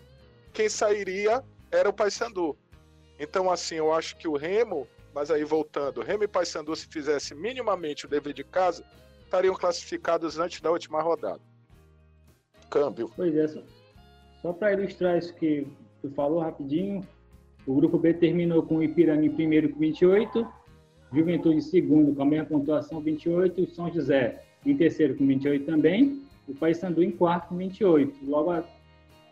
quem 0.54 0.70
sairia 0.70 1.44
era 1.74 1.90
o 1.90 1.94
Paysandu. 1.94 2.58
Então, 3.20 3.52
assim, 3.52 3.76
eu 3.76 3.92
acho 3.92 4.16
que 4.16 4.30
o 4.30 4.38
Remo 4.38 4.88
mas 5.14 5.32
aí 5.32 5.44
voltando, 5.44 6.02
Remy 6.02 6.26
e 6.26 6.28
Paysandu, 6.28 6.76
se 6.76 6.88
fizesse 6.88 7.34
minimamente 7.34 8.06
o 8.06 8.10
dever 8.10 8.34
de 8.34 8.44
casa, 8.44 8.84
estariam 9.24 9.56
classificados 9.56 10.40
antes 10.40 10.62
da 10.62 10.72
última 10.72 11.02
rodada. 11.02 11.42
Câmbio. 12.70 13.12
Pois 13.16 13.36
é, 13.36 13.48
só, 13.48 13.62
só 14.42 14.54
para 14.54 14.74
ilustrar 14.74 15.18
isso 15.18 15.34
que 15.36 15.68
tu 16.02 16.10
falou 16.12 16.40
rapidinho, 16.40 17.02
o 17.66 17.76
grupo 17.76 17.98
B 17.98 18.14
terminou 18.14 18.64
com 18.64 18.78
o 18.78 18.84
Ipiranga 18.84 19.26
em 19.26 19.32
primeiro 19.32 19.70
com 19.70 19.80
28, 19.80 20.48
Juventude 21.12 21.58
em 21.58 21.62
segundo 21.62 22.16
com 22.16 22.22
a 22.22 22.26
mesma 22.26 22.46
pontuação 22.46 23.02
28 23.02 23.60
e 23.60 23.64
o 23.64 23.70
São 23.70 23.92
José 23.92 24.44
em 24.66 24.76
terceiro 24.76 25.16
com 25.16 25.26
28 25.26 25.66
também, 25.66 26.22
o 26.48 26.54
Paysandu 26.54 27.04
em 27.04 27.12
quarto 27.12 27.50
com 27.50 27.58
28. 27.58 28.26
Logo 28.26 28.52
a, 28.52 28.64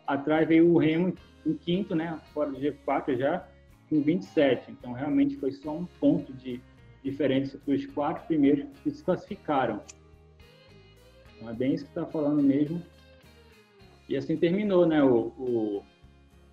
atrás 0.06 0.48
veio 0.48 0.72
o 0.72 0.78
Remo 0.78 1.13
em 1.46 1.54
quinto, 1.54 1.96
né, 1.96 2.20
fora 2.34 2.52
do 2.52 2.60
G4 2.60 3.18
já, 3.18 3.48
com 3.89 4.02
27. 4.02 4.71
Então, 4.71 4.93
realmente 4.93 5.36
foi 5.38 5.52
só 5.52 5.76
um 5.76 5.86
ponto 6.00 6.34
de 6.34 6.62
diferença 7.04 7.58
para 7.58 7.73
os 7.73 7.86
quatro 7.88 8.26
primeiros 8.28 8.65
que 8.84 8.91
se 8.91 9.04
classificaram. 9.04 9.82
Então, 11.36 11.50
é 11.50 11.54
bem 11.54 11.73
isso 11.73 11.86
que 11.86 11.91
está 11.91 12.06
falando 12.06 12.41
mesmo. 12.41 12.82
E 14.10 14.15
assim 14.15 14.38
terminou 14.38 14.86
né, 14.86 15.04
o, 15.04 15.34
o, 15.38 15.84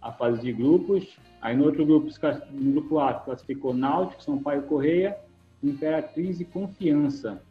a 0.00 0.12
fase 0.12 0.40
de 0.40 0.52
grupos. 0.52 1.16
Aí 1.40 1.56
no 1.56 1.64
outro 1.64 1.84
grupo, 1.84 2.08
no 2.52 2.72
grupo 2.72 2.98
A, 2.98 3.14
classificou 3.14 3.74
Náutico, 3.74 4.22
São 4.22 4.42
Paulo 4.42 4.62
Correia, 4.62 5.16
Imperatriz 5.62 6.40
e 6.40 6.44
Confiança. 6.44 7.42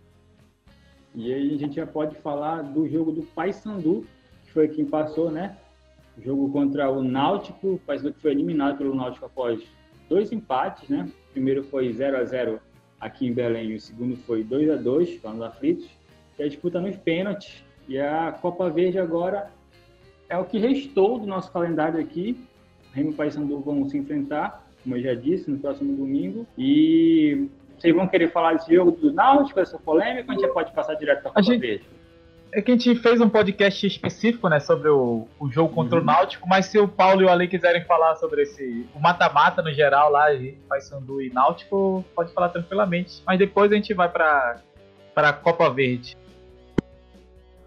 E 1.16 1.32
aí 1.34 1.54
a 1.54 1.58
gente 1.58 1.76
já 1.76 1.86
pode 1.86 2.16
falar 2.18 2.64
do 2.64 2.88
jogo 2.88 3.12
do 3.12 3.22
Paysandu, 3.22 4.06
que 4.46 4.52
foi 4.52 4.68
quem 4.68 4.86
passou, 4.86 5.30
né? 5.32 5.58
Jogo 6.22 6.52
contra 6.52 6.90
o 6.92 7.04
Náutico, 7.04 7.74
o 7.74 7.80
Paysandu 7.80 8.14
que 8.14 8.22
foi 8.22 8.32
eliminado 8.32 8.78
pelo 8.78 8.96
Náutico 8.96 9.26
após 9.26 9.64
dois 10.08 10.32
empates, 10.32 10.88
né? 10.90 11.10
O 11.30 11.34
primeiro 11.34 11.64
foi 11.64 11.92
0 11.92 12.18
a 12.18 12.24
0 12.24 12.60
aqui 13.00 13.28
em 13.28 13.34
Belém 13.34 13.72
e 13.72 13.76
o 13.76 13.80
segundo 13.80 14.16
foi 14.16 14.44
2 14.44 14.70
a 14.70 14.76
2 14.76 15.22
lá 15.24 15.32
nos 15.32 15.42
aflitos. 15.42 15.90
E 16.38 16.44
a 16.44 16.48
disputa 16.48 16.80
nos 16.80 16.96
pênaltis. 16.98 17.64
E 17.88 18.00
a 18.00 18.32
Copa 18.32 18.70
Verde 18.70 19.00
agora 19.00 19.52
é 20.30 20.38
o 20.38 20.46
que 20.46 20.58
restou 20.58 21.20
do 21.20 21.28
nosso 21.28 21.52
calendário 21.52 22.00
aqui. 22.00 22.38
Remo 22.94 23.12
e 23.12 23.14
Paysandu 23.14 23.60
vão 23.60 23.88
se 23.90 23.98
enfrentar, 23.98 24.64
como 24.84 24.96
eu 24.96 25.02
já 25.02 25.14
disse, 25.16 25.50
no 25.50 25.58
próximo 25.58 25.96
domingo. 25.96 26.46
E 26.58 27.50
vocês 27.78 27.94
vão 27.94 28.08
querer 28.08 28.32
falar 28.32 28.54
desse 28.54 28.74
jogo 28.74 28.92
do 28.92 29.12
Náutico, 29.12 29.60
essa 29.60 29.78
polêmica, 29.80 30.26
ou 30.26 30.32
a 30.32 30.34
gente 30.34 30.48
já 30.48 30.54
pode 30.54 30.72
passar 30.74 30.94
direto 30.94 31.22
para 31.22 31.32
a 31.32 31.34
Copa 31.34 31.44
gente... 31.44 31.60
Verde? 31.60 31.86
É 32.56 32.62
que 32.62 32.72
a 32.72 32.78
gente 32.78 32.94
fez 32.96 33.20
um 33.20 33.28
podcast 33.28 33.88
específico, 33.88 34.48
né, 34.48 34.60
sobre 34.60 34.88
o, 34.88 35.28
o 35.40 35.52
jogo 35.52 35.74
contra 35.74 35.98
uhum. 35.98 36.04
o 36.04 36.06
Náutico, 36.06 36.48
mas 36.48 36.68
se 36.68 36.78
o 36.78 36.88
Paulo 36.88 37.24
e 37.24 37.26
o 37.26 37.30
Ale 37.30 37.48
quiserem 37.48 37.84
falar 37.86 38.16
sobre 38.18 38.44
esse 38.44 38.88
o 38.94 39.00
mata-mata 39.00 39.64
no 39.64 39.74
geral 39.74 40.12
lá, 40.12 40.28
Paysandu 40.70 41.20
e 41.20 41.32
Náutico, 41.32 42.06
pode 42.16 42.32
falar 42.32 42.50
tranquilamente. 42.50 43.24
Mas 43.26 43.40
depois 43.40 43.72
a 43.72 43.76
gente 43.76 43.94
vai 43.94 44.08
para 44.08 44.62
para 45.16 45.30
a 45.30 45.34
Copa 45.34 45.70
Verde. 45.70 46.16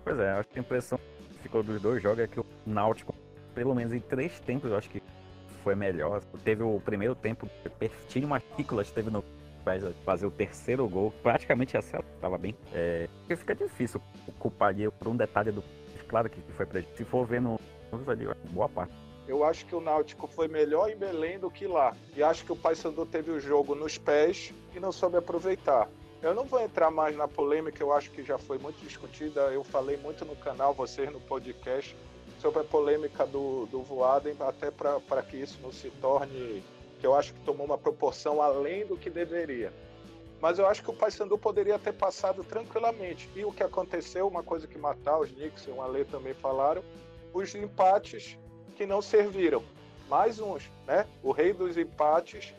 Pois 0.04 0.18
é, 0.18 0.32
acho 0.32 0.48
que 0.50 0.58
a 0.58 0.62
impressão 0.62 0.98
que 0.98 1.42
ficou 1.42 1.62
dos 1.62 1.82
dois 1.82 2.00
jogos 2.00 2.20
é 2.20 2.26
que 2.28 2.38
o 2.38 2.46
Náutico, 2.64 3.12
pelo 3.54 3.74
menos 3.74 3.92
em 3.92 4.00
três 4.00 4.38
tempos, 4.40 4.70
eu 4.70 4.76
acho 4.76 4.88
que 4.88 5.02
foi 5.64 5.74
melhor. 5.74 6.22
Teve 6.44 6.62
o 6.62 6.80
primeiro 6.80 7.16
tempo, 7.16 7.50
Pertinho 7.76 8.28
Matícolas 8.28 8.88
teve 8.92 9.10
no 9.10 9.24
fazer 10.04 10.26
o 10.26 10.30
terceiro 10.30 10.88
gol, 10.88 11.12
praticamente 11.22 11.76
acertava 11.76 12.38
bem. 12.38 12.56
É, 12.72 13.08
porque 13.18 13.36
fica 13.36 13.54
difícil 13.54 14.00
culpar 14.38 14.68
ali 14.68 14.90
por 14.90 15.08
um 15.08 15.16
detalhe 15.16 15.50
do. 15.50 15.62
Claro 16.08 16.30
que 16.30 16.40
foi 16.52 16.64
pra 16.64 16.82
Se 16.94 17.04
for 17.04 17.26
vendo 17.26 17.58
ali, 18.08 18.26
boa 18.50 18.68
parte. 18.68 18.94
Eu 19.26 19.42
acho 19.42 19.66
que 19.66 19.74
o 19.74 19.80
Náutico 19.80 20.28
foi 20.28 20.46
melhor 20.46 20.88
em 20.88 20.96
Belém 20.96 21.38
do 21.38 21.50
que 21.50 21.66
lá. 21.66 21.92
E 22.14 22.22
acho 22.22 22.44
que 22.44 22.52
o 22.52 22.56
Paysandu 22.56 23.04
teve 23.04 23.32
o 23.32 23.40
jogo 23.40 23.74
nos 23.74 23.98
pés 23.98 24.54
e 24.74 24.78
não 24.78 24.92
soube 24.92 25.16
aproveitar. 25.16 25.88
Eu 26.22 26.32
não 26.32 26.44
vou 26.44 26.60
entrar 26.60 26.90
mais 26.90 27.16
na 27.16 27.26
polêmica, 27.26 27.82
eu 27.82 27.92
acho 27.92 28.10
que 28.10 28.22
já 28.22 28.38
foi 28.38 28.58
muito 28.58 28.80
discutida. 28.80 29.40
Eu 29.52 29.64
falei 29.64 29.96
muito 29.96 30.24
no 30.24 30.36
canal, 30.36 30.72
vocês 30.72 31.10
no 31.12 31.20
podcast, 31.20 31.96
sobre 32.40 32.60
a 32.60 32.64
polêmica 32.64 33.26
do, 33.26 33.66
do 33.66 33.82
Voaden, 33.82 34.36
até 34.40 34.70
para 34.70 35.22
que 35.22 35.36
isso 35.36 35.58
não 35.60 35.72
se 35.72 35.90
torne 35.90 36.62
que 36.98 37.06
eu 37.06 37.14
acho 37.14 37.32
que 37.32 37.40
tomou 37.40 37.66
uma 37.66 37.78
proporção 37.78 38.40
além 38.40 38.86
do 38.86 38.96
que 38.96 39.10
deveria. 39.10 39.72
Mas 40.40 40.58
eu 40.58 40.66
acho 40.66 40.82
que 40.82 40.90
o 40.90 40.94
Paysandu 40.94 41.38
poderia 41.38 41.78
ter 41.78 41.92
passado 41.92 42.44
tranquilamente. 42.44 43.28
E 43.34 43.44
o 43.44 43.52
que 43.52 43.62
aconteceu, 43.62 44.28
uma 44.28 44.42
coisa 44.42 44.66
que 44.66 44.78
matar 44.78 45.18
os 45.18 45.30
Knicks 45.30 45.66
e 45.66 45.70
o 45.70 45.80
Ale 45.80 46.04
também 46.04 46.34
falaram, 46.34 46.82
os 47.32 47.54
empates 47.54 48.38
que 48.76 48.86
não 48.86 49.00
serviram. 49.00 49.62
Mais 50.08 50.38
uns, 50.38 50.70
né? 50.86 51.06
O 51.22 51.32
rei 51.32 51.52
dos 51.52 51.76
empates 51.76 52.54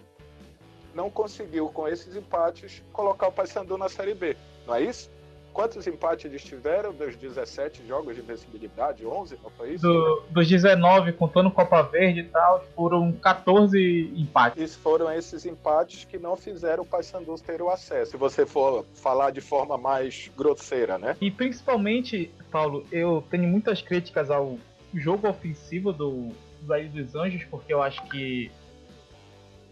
não 0.94 1.10
conseguiu, 1.10 1.70
com 1.70 1.88
esses 1.88 2.16
empates, 2.16 2.84
colocar 2.92 3.28
o 3.28 3.32
Paysandu 3.32 3.78
na 3.78 3.88
Série 3.88 4.16
B. 4.16 4.36
Não 4.66 4.76
é 4.76 4.82
isso? 4.82 5.10
Quantos 5.58 5.88
empates 5.88 6.26
eles 6.26 6.44
tiveram 6.44 6.94
dos 6.94 7.16
17 7.16 7.82
jogos 7.88 8.16
de 8.16 8.22
invencibilidade? 8.22 9.04
11, 9.04 9.40
não 9.44 9.50
foi 9.50 9.74
isso? 9.74 9.82
Do, 9.88 10.24
dos 10.30 10.48
19, 10.48 11.14
contando 11.14 11.50
Copa 11.50 11.82
Verde 11.82 12.20
e 12.20 12.24
tal, 12.26 12.64
foram 12.76 13.12
14 13.12 14.14
empates. 14.16 14.62
Isso 14.62 14.78
foram 14.78 15.12
esses 15.12 15.48
empates 15.48 16.04
que 16.04 16.20
não 16.20 16.38
fizeram 16.38 16.84
o 16.84 16.86
Paysandu 16.86 17.34
ter 17.40 17.60
o 17.60 17.72
acesso. 17.72 18.12
Se 18.12 18.18
você 18.18 18.46
for 18.46 18.86
falar 18.94 19.32
de 19.32 19.42
forma 19.42 19.80
mais 19.80 20.30
grosseira, 20.38 21.00
né? 21.00 21.18
E 21.20 21.32
principalmente, 21.32 22.32
Paulo, 22.52 22.86
eu 22.92 23.24
tenho 23.32 23.48
muitas 23.48 23.82
críticas 23.82 24.30
ao 24.30 24.60
jogo 24.94 25.28
ofensivo 25.28 25.92
do 25.92 26.30
Zaire 26.68 26.90
dos 26.90 27.16
Anjos, 27.16 27.44
porque 27.46 27.74
eu 27.74 27.82
acho 27.82 28.04
que, 28.10 28.52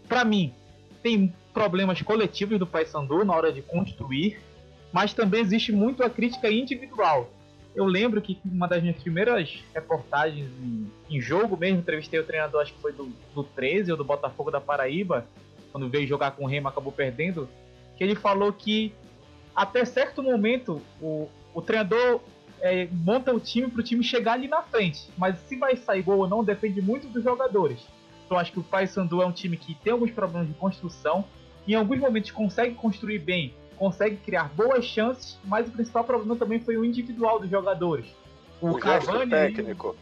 para 0.08 0.24
mim, 0.24 0.52
tem 1.00 1.32
problemas 1.54 2.02
coletivos 2.02 2.58
do 2.58 2.66
Paysandu 2.66 3.24
na 3.24 3.36
hora 3.36 3.52
de 3.52 3.62
construir 3.62 4.36
mas 4.92 5.12
também 5.12 5.40
existe 5.40 5.72
muito 5.72 6.02
a 6.02 6.10
crítica 6.10 6.50
individual. 6.50 7.30
Eu 7.74 7.84
lembro 7.84 8.22
que 8.22 8.38
uma 8.44 8.66
das 8.66 8.82
minhas 8.82 8.96
primeiras 8.96 9.62
reportagens 9.74 10.48
em, 10.62 10.90
em 11.10 11.20
jogo 11.20 11.56
mesmo, 11.56 11.80
entrevistei 11.80 12.18
o 12.18 12.24
treinador, 12.24 12.62
acho 12.62 12.72
que 12.72 12.80
foi 12.80 12.92
do, 12.92 13.12
do 13.34 13.44
13 13.44 13.92
ou 13.92 13.98
do 13.98 14.04
Botafogo 14.04 14.50
da 14.50 14.60
Paraíba, 14.60 15.26
quando 15.70 15.88
veio 15.90 16.06
jogar 16.06 16.30
com 16.30 16.44
o 16.44 16.46
Remo 16.46 16.68
acabou 16.68 16.90
perdendo, 16.90 17.46
que 17.96 18.02
ele 18.02 18.14
falou 18.14 18.50
que 18.52 18.94
até 19.54 19.84
certo 19.84 20.22
momento 20.22 20.80
o, 21.00 21.28
o 21.52 21.60
treinador 21.60 22.20
é, 22.60 22.88
monta 22.90 23.32
o 23.32 23.38
time 23.38 23.68
para 23.68 23.80
o 23.80 23.82
time 23.82 24.02
chegar 24.02 24.32
ali 24.32 24.48
na 24.48 24.62
frente, 24.62 25.08
mas 25.16 25.38
se 25.40 25.56
vai 25.56 25.76
sair 25.76 26.02
gol 26.02 26.20
ou 26.20 26.28
não 26.28 26.42
depende 26.42 26.80
muito 26.80 27.06
dos 27.08 27.22
jogadores. 27.22 27.80
Então 28.24 28.38
acho 28.38 28.52
que 28.52 28.58
o 28.58 28.62
Paysandu 28.62 29.22
é 29.22 29.26
um 29.26 29.32
time 29.32 29.56
que 29.56 29.74
tem 29.74 29.92
alguns 29.92 30.10
problemas 30.10 30.48
de 30.48 30.54
construção, 30.54 31.24
em 31.66 31.74
alguns 31.74 31.98
momentos 31.98 32.30
consegue 32.30 32.74
construir 32.74 33.18
bem, 33.18 33.54
consegue 33.76 34.16
criar 34.16 34.50
boas 34.54 34.84
chances, 34.84 35.38
mas 35.44 35.68
o 35.68 35.70
principal 35.70 36.04
problema 36.04 36.36
também 36.36 36.60
foi 36.60 36.76
o 36.76 36.84
individual 36.84 37.38
dos 37.38 37.50
jogadores. 37.50 38.06
O, 38.60 38.70
o 38.70 38.78
Cavani, 38.78 39.30
técnico. 39.30 39.96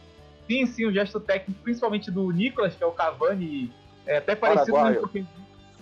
Sim, 0.47 0.65
sim, 0.65 0.85
o 0.85 0.91
gesto 0.91 1.19
técnico, 1.19 1.61
principalmente 1.61 2.09
do 2.11 2.29
Nicolas, 2.31 2.75
que 2.75 2.83
é 2.83 2.87
o 2.87 2.91
Cavani, 2.91 3.71
é 4.05 4.17
até 4.17 4.35
parecido 4.35 4.81
né, 4.83 4.93
porque, 4.93 5.25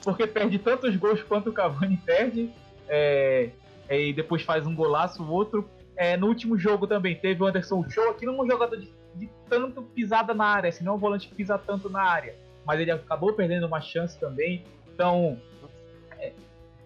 porque, 0.04 0.28
perde 0.28 0.58
tantos 0.58 0.96
gols 0.96 1.22
quanto 1.22 1.50
o 1.50 1.54
Cavani 1.54 1.98
perde, 1.98 2.50
é, 2.88 3.50
é, 3.88 4.02
e 4.02 4.14
depois 4.14 4.42
faz 4.42 4.66
um 4.66 4.76
golaço, 4.76 5.24
o 5.24 5.30
outro. 5.30 5.70
É, 5.96 6.18
no 6.18 6.28
último 6.28 6.58
jogo 6.58 6.88
também 6.88 7.16
teve 7.16 7.44
o 7.44 7.46
Anderson 7.46 7.88
Show, 7.90 8.10
aqui 8.10 8.26
não 8.26 8.40
é 8.40 8.42
um 8.42 8.50
jogador 8.50 8.78
de, 8.78 8.92
de 9.16 9.30
tanto 9.48 9.84
pisada 9.84 10.34
na 10.34 10.46
área, 10.46 10.70
assim, 10.70 10.84
não 10.84 10.94
é 10.94 10.96
um 10.96 11.00
volante 11.00 11.28
que 11.28 11.36
pisa 11.36 11.58
tanto 11.58 11.90
na 11.90 12.02
área, 12.02 12.36
mas 12.66 12.80
ele 12.80 12.90
acabou 12.90 13.34
perdendo 13.34 13.68
uma 13.68 13.82
chance 13.82 14.20
também. 14.20 14.64
Então, 14.94 15.38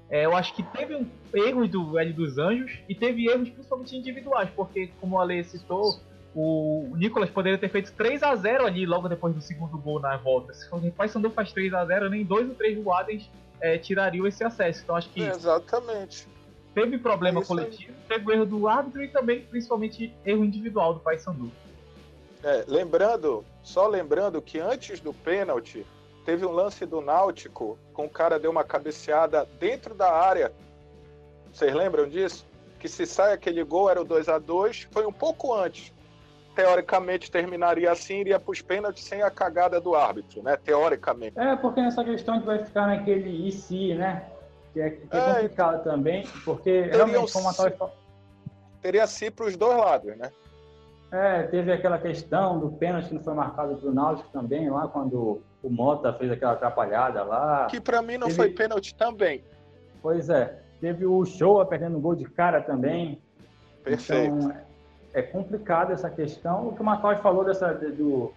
é, 0.10 0.26
eu 0.26 0.36
acho 0.36 0.54
que 0.54 0.64
teve 0.64 0.96
um, 0.96 1.06
erros 1.34 1.70
do 1.70 2.00
L 2.00 2.14
dos 2.14 2.38
Anjos 2.38 2.80
e 2.88 2.96
teve 2.96 3.28
erros 3.28 3.50
principalmente 3.50 3.96
individuais, 3.96 4.50
porque, 4.56 4.90
como 5.02 5.20
a 5.20 5.24
Lei 5.24 5.44
citou, 5.44 6.00
o 6.34 6.94
Nicolas 6.96 7.30
poderia 7.30 7.58
ter 7.58 7.70
feito 7.70 7.92
3 7.94 8.24
a 8.24 8.36
0 8.36 8.66
ali 8.66 8.86
logo 8.86 9.10
depois 9.10 9.34
do 9.34 9.42
segundo 9.42 9.78
gol 9.78 10.00
na 10.00 10.16
volta. 10.18 10.54
Se 10.54 10.68
o 10.72 10.92
Paysandu 10.92 11.30
faz 11.32 11.52
3 11.52 11.74
a 11.74 11.86
0 11.86 12.10
nem 12.10 12.24
dois 12.24 12.48
ou 12.48 12.56
três 12.56 12.78
do 12.78 12.94
Adens 12.94 13.30
é, 13.60 13.78
tirariam 13.78 14.26
esse 14.28 14.44
acesso. 14.44 14.82
Então 14.84 14.96
acho 14.96 15.10
que. 15.10 15.22
exatamente. 15.22 16.28
Teve 16.74 17.00
problema 17.00 17.42
é 17.42 17.44
coletivo, 17.44 17.92
teve 18.08 18.32
erro 18.32 18.46
do 18.46 18.68
árbitro 18.68 19.04
e 19.04 19.08
também, 19.08 19.42
principalmente, 19.42 20.14
erro 20.24 20.46
individual 20.46 20.94
do 20.94 21.00
Paysandu. 21.00 21.52
É, 22.44 22.64
lembrando, 22.68 23.44
só 23.64 23.88
lembrando 23.88 24.40
que 24.40 24.60
antes 24.60 25.00
do 25.00 25.12
pênalti, 25.12 25.84
teve 26.28 26.46
um 26.46 26.52
lance 26.52 26.86
do 26.86 27.00
Náutico 27.00 27.80
com 27.94 28.04
o 28.04 28.10
cara 28.10 28.38
deu 28.38 28.52
uma 28.52 28.66
cabeceada 28.66 29.48
dentro 29.58 29.96
da 29.96 30.12
área. 30.12 30.52
Vocês 31.54 31.74
lembram 31.74 32.10
disso? 32.10 32.46
Que 32.82 32.90
se 32.90 33.06
sai 33.06 33.32
aquele 33.32 33.64
gol 33.64 33.90
era 33.90 34.02
o 34.02 34.04
2 34.04 34.28
a 34.28 34.38
2 34.38 34.90
foi 34.92 35.06
um 35.06 35.12
pouco 35.12 35.54
antes 35.54 35.94
teoricamente 36.54 37.32
terminaria 37.32 37.90
assim, 37.92 38.20
iria 38.20 38.40
para 38.40 38.52
os 38.52 38.62
pênaltis 38.62 39.06
sem 39.06 39.22
a 39.22 39.30
cagada 39.30 39.80
do 39.80 39.96
árbitro, 39.96 40.42
né? 40.44 40.58
Teoricamente. 40.58 41.40
É, 41.40 41.56
porque 41.56 41.80
nessa 41.80 42.04
questão 42.04 42.36
gente 42.36 42.46
vai 42.46 42.66
ficar 42.66 42.88
naquele 42.88 43.48
e 43.48 43.52
se, 43.52 43.94
né? 43.94 44.26
Que 44.74 44.82
é, 44.82 44.90
que 44.90 45.16
é, 45.16 45.18
é 45.18 45.34
complicado 45.34 45.84
também, 45.84 46.28
porque 46.44 46.90
realmente, 46.92 47.32
como 47.32 47.48
a 47.48 47.54
Tal... 47.54 47.96
Teria 48.82 49.08
si 49.08 49.32
para 49.32 49.46
os 49.46 49.56
dois 49.56 49.78
lados, 49.78 50.18
né? 50.18 50.30
É, 51.12 51.44
teve 51.44 51.72
aquela 51.72 51.98
questão 51.98 52.60
do 52.60 52.70
pênalti 52.72 53.08
que 53.08 53.16
não 53.16 53.24
foi 53.24 53.34
marcado 53.34 53.78
para 53.78 53.90
o 53.90 53.94
Náutico 53.94 54.30
também, 54.30 54.70
lá 54.70 54.88
quando 54.88 55.42
o 55.68 55.70
Mota 55.70 56.14
fez 56.14 56.32
aquela 56.32 56.54
atrapalhada 56.54 57.24
lá. 57.24 57.66
Que 57.66 57.82
para 57.82 58.02
mim 58.02 58.18
não 58.18 58.28
teve... 58.28 58.38
foi 58.38 58.50
pênalti 58.52 58.96
também. 58.96 59.44
Pois 60.02 60.30
é. 60.30 60.62
Teve 60.80 61.06
o 61.06 61.26
Show 61.26 61.66
perdendo 61.66 61.98
um 61.98 62.02
gol 62.02 62.16
de 62.16 62.24
cara 62.24 62.62
também. 62.62 63.22
Perfeito. 63.84 64.34
Então, 64.34 64.56
é 65.14 65.22
complicado 65.22 65.92
essa 65.92 66.10
questão. 66.10 66.70
O 66.70 66.74
que 66.74 66.82
o 66.82 66.86
Matheus 66.86 67.20
falou 67.20 67.44
dessa, 67.44 67.74
do, 67.74 68.32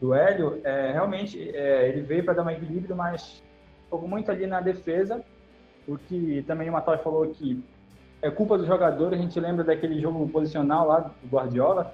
do 0.00 0.14
Hélio, 0.14 0.60
é, 0.62 0.92
realmente 0.92 1.50
é, 1.56 1.88
ele 1.88 2.02
veio 2.02 2.24
para 2.24 2.34
dar 2.34 2.44
um 2.44 2.50
equilíbrio, 2.50 2.94
mas 2.94 3.42
ficou 3.84 4.06
muito 4.06 4.30
ali 4.30 4.46
na 4.46 4.60
defesa. 4.60 5.24
O 5.88 5.98
que 5.98 6.44
também 6.46 6.68
o 6.68 6.72
Matheus 6.72 7.00
falou 7.00 7.26
que 7.28 7.64
é 8.22 8.30
culpa 8.30 8.56
dos 8.56 8.66
jogadores. 8.66 9.18
A 9.18 9.22
gente 9.22 9.40
lembra 9.40 9.64
daquele 9.64 10.00
jogo 10.00 10.28
posicional 10.28 10.86
lá 10.86 11.00
do 11.00 11.28
Guardiola 11.28 11.92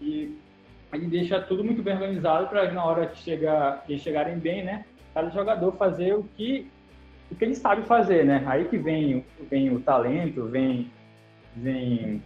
e 0.00 0.36
ele 0.92 1.06
deixa 1.06 1.40
tudo 1.40 1.64
muito 1.64 1.82
bem 1.82 1.94
organizado 1.94 2.48
para 2.48 2.70
na 2.70 2.84
hora 2.84 3.06
de 3.06 3.18
chegar, 3.18 3.84
eles 3.88 4.02
chegarem 4.02 4.38
bem, 4.38 4.64
né? 4.64 4.84
Cada 5.14 5.30
jogador 5.30 5.72
fazer 5.72 6.14
o 6.14 6.24
que 6.36 6.70
o 7.30 7.34
que 7.34 7.44
ele 7.44 7.54
sabe 7.54 7.82
fazer, 7.82 8.26
né? 8.26 8.44
Aí 8.46 8.66
que 8.66 8.76
vem, 8.76 9.24
vem 9.50 9.74
o 9.74 9.80
talento, 9.80 10.46
vem 10.46 10.90
vem 11.56 12.22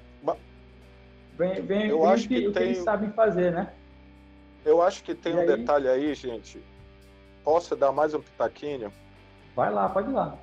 Vem, 1.37 1.61
vem, 1.61 1.89
eu 1.89 2.05
acho 2.07 2.27
que, 2.27 2.37
que, 2.37 2.43
tem... 2.45 2.53
que 2.53 2.59
eles 2.61 2.79
sabem 2.79 3.11
fazer, 3.11 3.53
né? 3.53 3.71
Eu 4.65 4.81
acho 4.81 5.03
que 5.05 5.15
tem 5.15 5.33
e 5.33 5.37
um 5.37 5.41
aí... 5.41 5.47
detalhe 5.47 5.87
aí, 5.87 6.15
gente. 6.15 6.63
Posso 7.45 7.77
dar 7.77 7.93
mais 7.93 8.15
um 8.15 8.21
pitaquinho? 8.21 8.91
Vai 9.55 9.71
lá, 9.71 9.89
pode 9.89 10.11
ir 10.11 10.15
lá. 10.15 10.37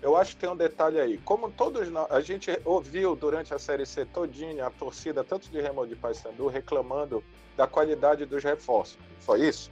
Eu 0.00 0.16
acho 0.16 0.34
que 0.34 0.40
tem 0.40 0.48
um 0.48 0.56
detalhe 0.56 1.00
aí. 1.00 1.18
Como 1.18 1.50
todos 1.50 1.88
nós, 1.90 2.10
a 2.10 2.20
gente 2.20 2.50
ouviu 2.64 3.16
durante 3.16 3.52
a 3.52 3.58
Série 3.58 3.84
C 3.84 4.04
todinha 4.04 4.66
a 4.66 4.70
torcida, 4.70 5.24
tanto 5.24 5.50
de 5.50 5.60
Remo 5.60 5.86
de 5.86 5.96
Paysandu, 5.96 6.46
reclamando 6.46 7.22
da 7.56 7.66
qualidade 7.66 8.24
dos 8.24 8.44
reforços. 8.44 8.98
Foi 9.20 9.46
isso? 9.46 9.70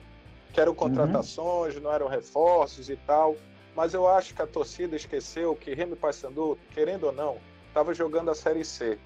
Que 0.53 0.61
eram 0.61 0.75
contratações, 0.75 1.77
uhum. 1.77 1.83
não 1.83 1.93
eram 1.93 2.09
reforços 2.09 2.91
e 2.91 2.97
tal. 2.97 3.37
Mas 3.75 3.95
eu 3.95 4.09
acho 4.09 4.35
que 4.35 4.43
a 4.43 4.47
torcida 4.47 4.97
esqueceu 4.97 5.55
que 5.55 5.75
Remo 5.75 5.93
e 5.93 5.97
Paysandu, 5.97 6.59
querendo 6.73 7.05
ou 7.05 7.13
não, 7.13 7.39
estava 7.69 7.95
jogando 7.95 8.31
a 8.31 8.35
Série 8.35 8.65
C 8.65 8.99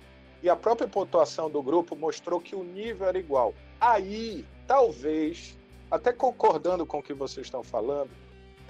e 0.43 0.49
a 0.49 0.57
própria 0.57 0.89
pontuação 0.89 1.51
do 1.51 1.63
grupo 1.63 1.95
mostrou 1.95 2.41
que 2.41 2.55
o 2.55 2.65
nível 2.65 3.07
era 3.07 3.19
igual. 3.19 3.55
Aí, 3.81 4.45
talvez, 4.67 5.59
até 5.91 6.13
concordando 6.13 6.87
com 6.87 6.99
o 6.99 7.03
que 7.03 7.13
vocês 7.13 7.47
estão 7.47 7.63
falando, 7.63 8.11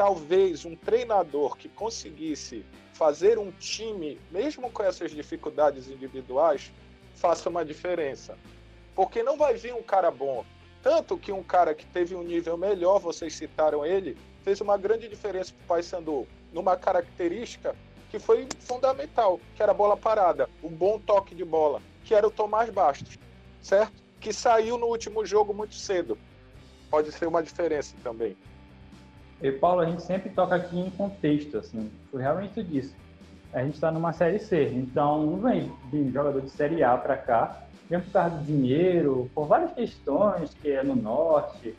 talvez 0.00 0.64
um 0.64 0.74
treinador 0.74 1.58
que 1.58 1.68
conseguisse 1.68 2.64
fazer 2.94 3.38
um 3.38 3.50
time, 3.50 4.18
mesmo 4.30 4.70
com 4.70 4.82
essas 4.82 5.10
dificuldades 5.10 5.90
individuais, 5.90 6.72
faça 7.16 7.50
uma 7.50 7.62
diferença. 7.62 8.38
Porque 8.94 9.22
não 9.22 9.36
vai 9.36 9.58
vir 9.58 9.74
um 9.74 9.82
cara 9.82 10.10
bom. 10.10 10.42
Tanto 10.82 11.18
que 11.18 11.30
um 11.30 11.42
cara 11.42 11.74
que 11.74 11.84
teve 11.84 12.14
um 12.14 12.22
nível 12.22 12.56
melhor, 12.56 12.98
vocês 12.98 13.34
citaram 13.34 13.84
ele, 13.84 14.16
fez 14.42 14.62
uma 14.62 14.78
grande 14.78 15.06
diferença 15.06 15.52
para 15.52 15.64
o 15.64 15.66
Paysandu, 15.66 16.26
numa 16.50 16.78
característica 16.78 17.76
que 18.10 18.18
foi 18.18 18.48
fundamental, 18.58 19.38
que 19.54 19.62
era 19.62 19.72
a 19.72 19.74
bola 19.74 19.98
parada, 19.98 20.48
o 20.62 20.70
bom 20.70 20.98
toque 20.98 21.34
de 21.34 21.44
bola, 21.44 21.82
que 22.04 22.14
era 22.14 22.26
o 22.26 22.30
Tomás 22.30 22.70
Bastos, 22.70 23.18
certo? 23.60 24.02
Que 24.18 24.32
saiu 24.32 24.78
no 24.78 24.86
último 24.86 25.26
jogo 25.26 25.52
muito 25.52 25.74
cedo. 25.74 26.16
Pode 26.88 27.12
ser 27.12 27.28
uma 27.28 27.42
diferença 27.42 27.94
também. 28.02 28.34
E 29.42 29.50
Paulo, 29.50 29.80
a 29.80 29.86
gente 29.86 30.02
sempre 30.02 30.30
toca 30.30 30.54
aqui 30.54 30.78
em 30.78 30.90
contexto, 30.90 31.58
assim, 31.58 31.90
foi 32.10 32.22
realmente 32.22 32.62
disso. 32.62 32.94
A 33.52 33.62
gente 33.62 33.74
está 33.74 33.90
numa 33.90 34.12
série 34.12 34.38
C, 34.38 34.70
então 34.74 35.24
não 35.26 35.38
vem 35.38 35.72
de 35.90 36.10
jogador 36.12 36.40
de 36.40 36.50
série 36.50 36.84
A 36.84 36.96
para 36.96 37.16
cá, 37.16 37.62
vem 37.88 38.00
por 38.00 38.12
causa 38.12 38.36
do 38.36 38.44
dinheiro, 38.44 39.30
por 39.34 39.46
várias 39.46 39.72
questões 39.72 40.54
que 40.54 40.70
é 40.70 40.82
no 40.82 40.94
norte, 40.94 41.74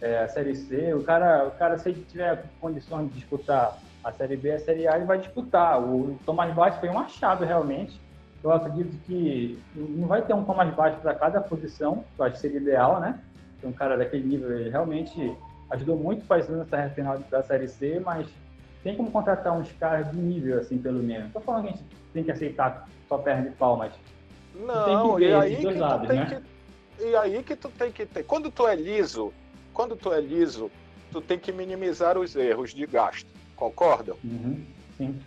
é, 0.00 0.18
a 0.18 0.28
série 0.28 0.54
C, 0.54 0.92
o 0.94 1.02
cara, 1.02 1.46
o 1.46 1.50
cara 1.52 1.78
se 1.78 1.88
ele 1.88 2.04
tiver 2.04 2.44
condições 2.60 3.08
de 3.08 3.14
disputar 3.14 3.78
a 4.04 4.12
Série 4.12 4.36
B 4.36 4.50
e 4.50 4.52
a 4.52 4.58
Série 4.60 4.86
A 4.86 4.96
ele 4.96 5.04
vai 5.04 5.18
disputar. 5.18 5.82
O 5.82 6.16
Tomás 6.24 6.54
Bastos 6.54 6.78
foi 6.78 6.88
um 6.88 6.98
achado 6.98 7.44
realmente. 7.44 8.00
Eu 8.44 8.52
acredito 8.52 8.96
que 9.04 9.58
não 9.74 10.06
vai 10.06 10.22
ter 10.22 10.34
um 10.34 10.44
Tomás 10.44 10.72
Bastos 10.74 11.02
para 11.02 11.14
cada 11.14 11.40
posição, 11.40 12.04
que 12.14 12.20
eu 12.20 12.26
acho 12.26 12.34
que 12.36 12.40
seria 12.40 12.58
ideal, 12.58 13.00
né? 13.00 13.18
um 13.64 13.72
cara 13.72 13.96
daquele 13.96 14.24
nível, 14.24 14.56
ele 14.56 14.70
realmente 14.70 15.36
ajudou 15.70 15.96
muito 15.96 16.24
fazendo 16.24 16.62
essa 16.62 16.76
reta 16.76 16.94
final 16.94 17.18
da 17.18 17.42
Série 17.42 17.68
C, 17.68 18.00
mas 18.00 18.26
tem 18.82 18.96
como 18.96 19.10
contratar 19.10 19.58
uns 19.58 19.70
caras 19.72 20.10
de 20.10 20.16
nível, 20.16 20.58
assim, 20.58 20.78
pelo 20.78 21.02
menos. 21.02 21.26
Estou 21.26 21.42
falando 21.42 21.64
que 21.64 21.68
a 21.68 21.72
gente 21.72 21.84
tem 22.12 22.24
que 22.24 22.30
aceitar 22.30 22.88
só 23.08 23.18
perna 23.18 23.50
de 23.50 23.56
pau, 23.56 23.76
mas 23.76 23.92
não, 24.54 25.20
e 25.20 25.34
aí 25.34 25.56
que 25.56 25.70
lados, 25.72 26.08
né? 26.08 26.42
que, 26.96 27.04
e 27.04 27.16
aí 27.16 27.42
que 27.42 27.56
tu 27.56 27.68
tem 27.68 27.92
que 27.92 28.06
ter. 28.06 28.24
Quando 28.24 28.50
tu 28.50 28.66
é 28.66 28.74
liso, 28.74 29.32
quando 29.74 29.96
tu 29.96 30.12
é 30.12 30.20
liso, 30.20 30.70
tu 31.12 31.20
tem 31.20 31.38
que 31.38 31.52
minimizar 31.52 32.16
os 32.16 32.34
erros 32.34 32.72
de 32.72 32.86
gasto. 32.86 33.28
Concordam? 33.54 34.16
Uhum, 34.24 34.64
sim. 34.96 35.20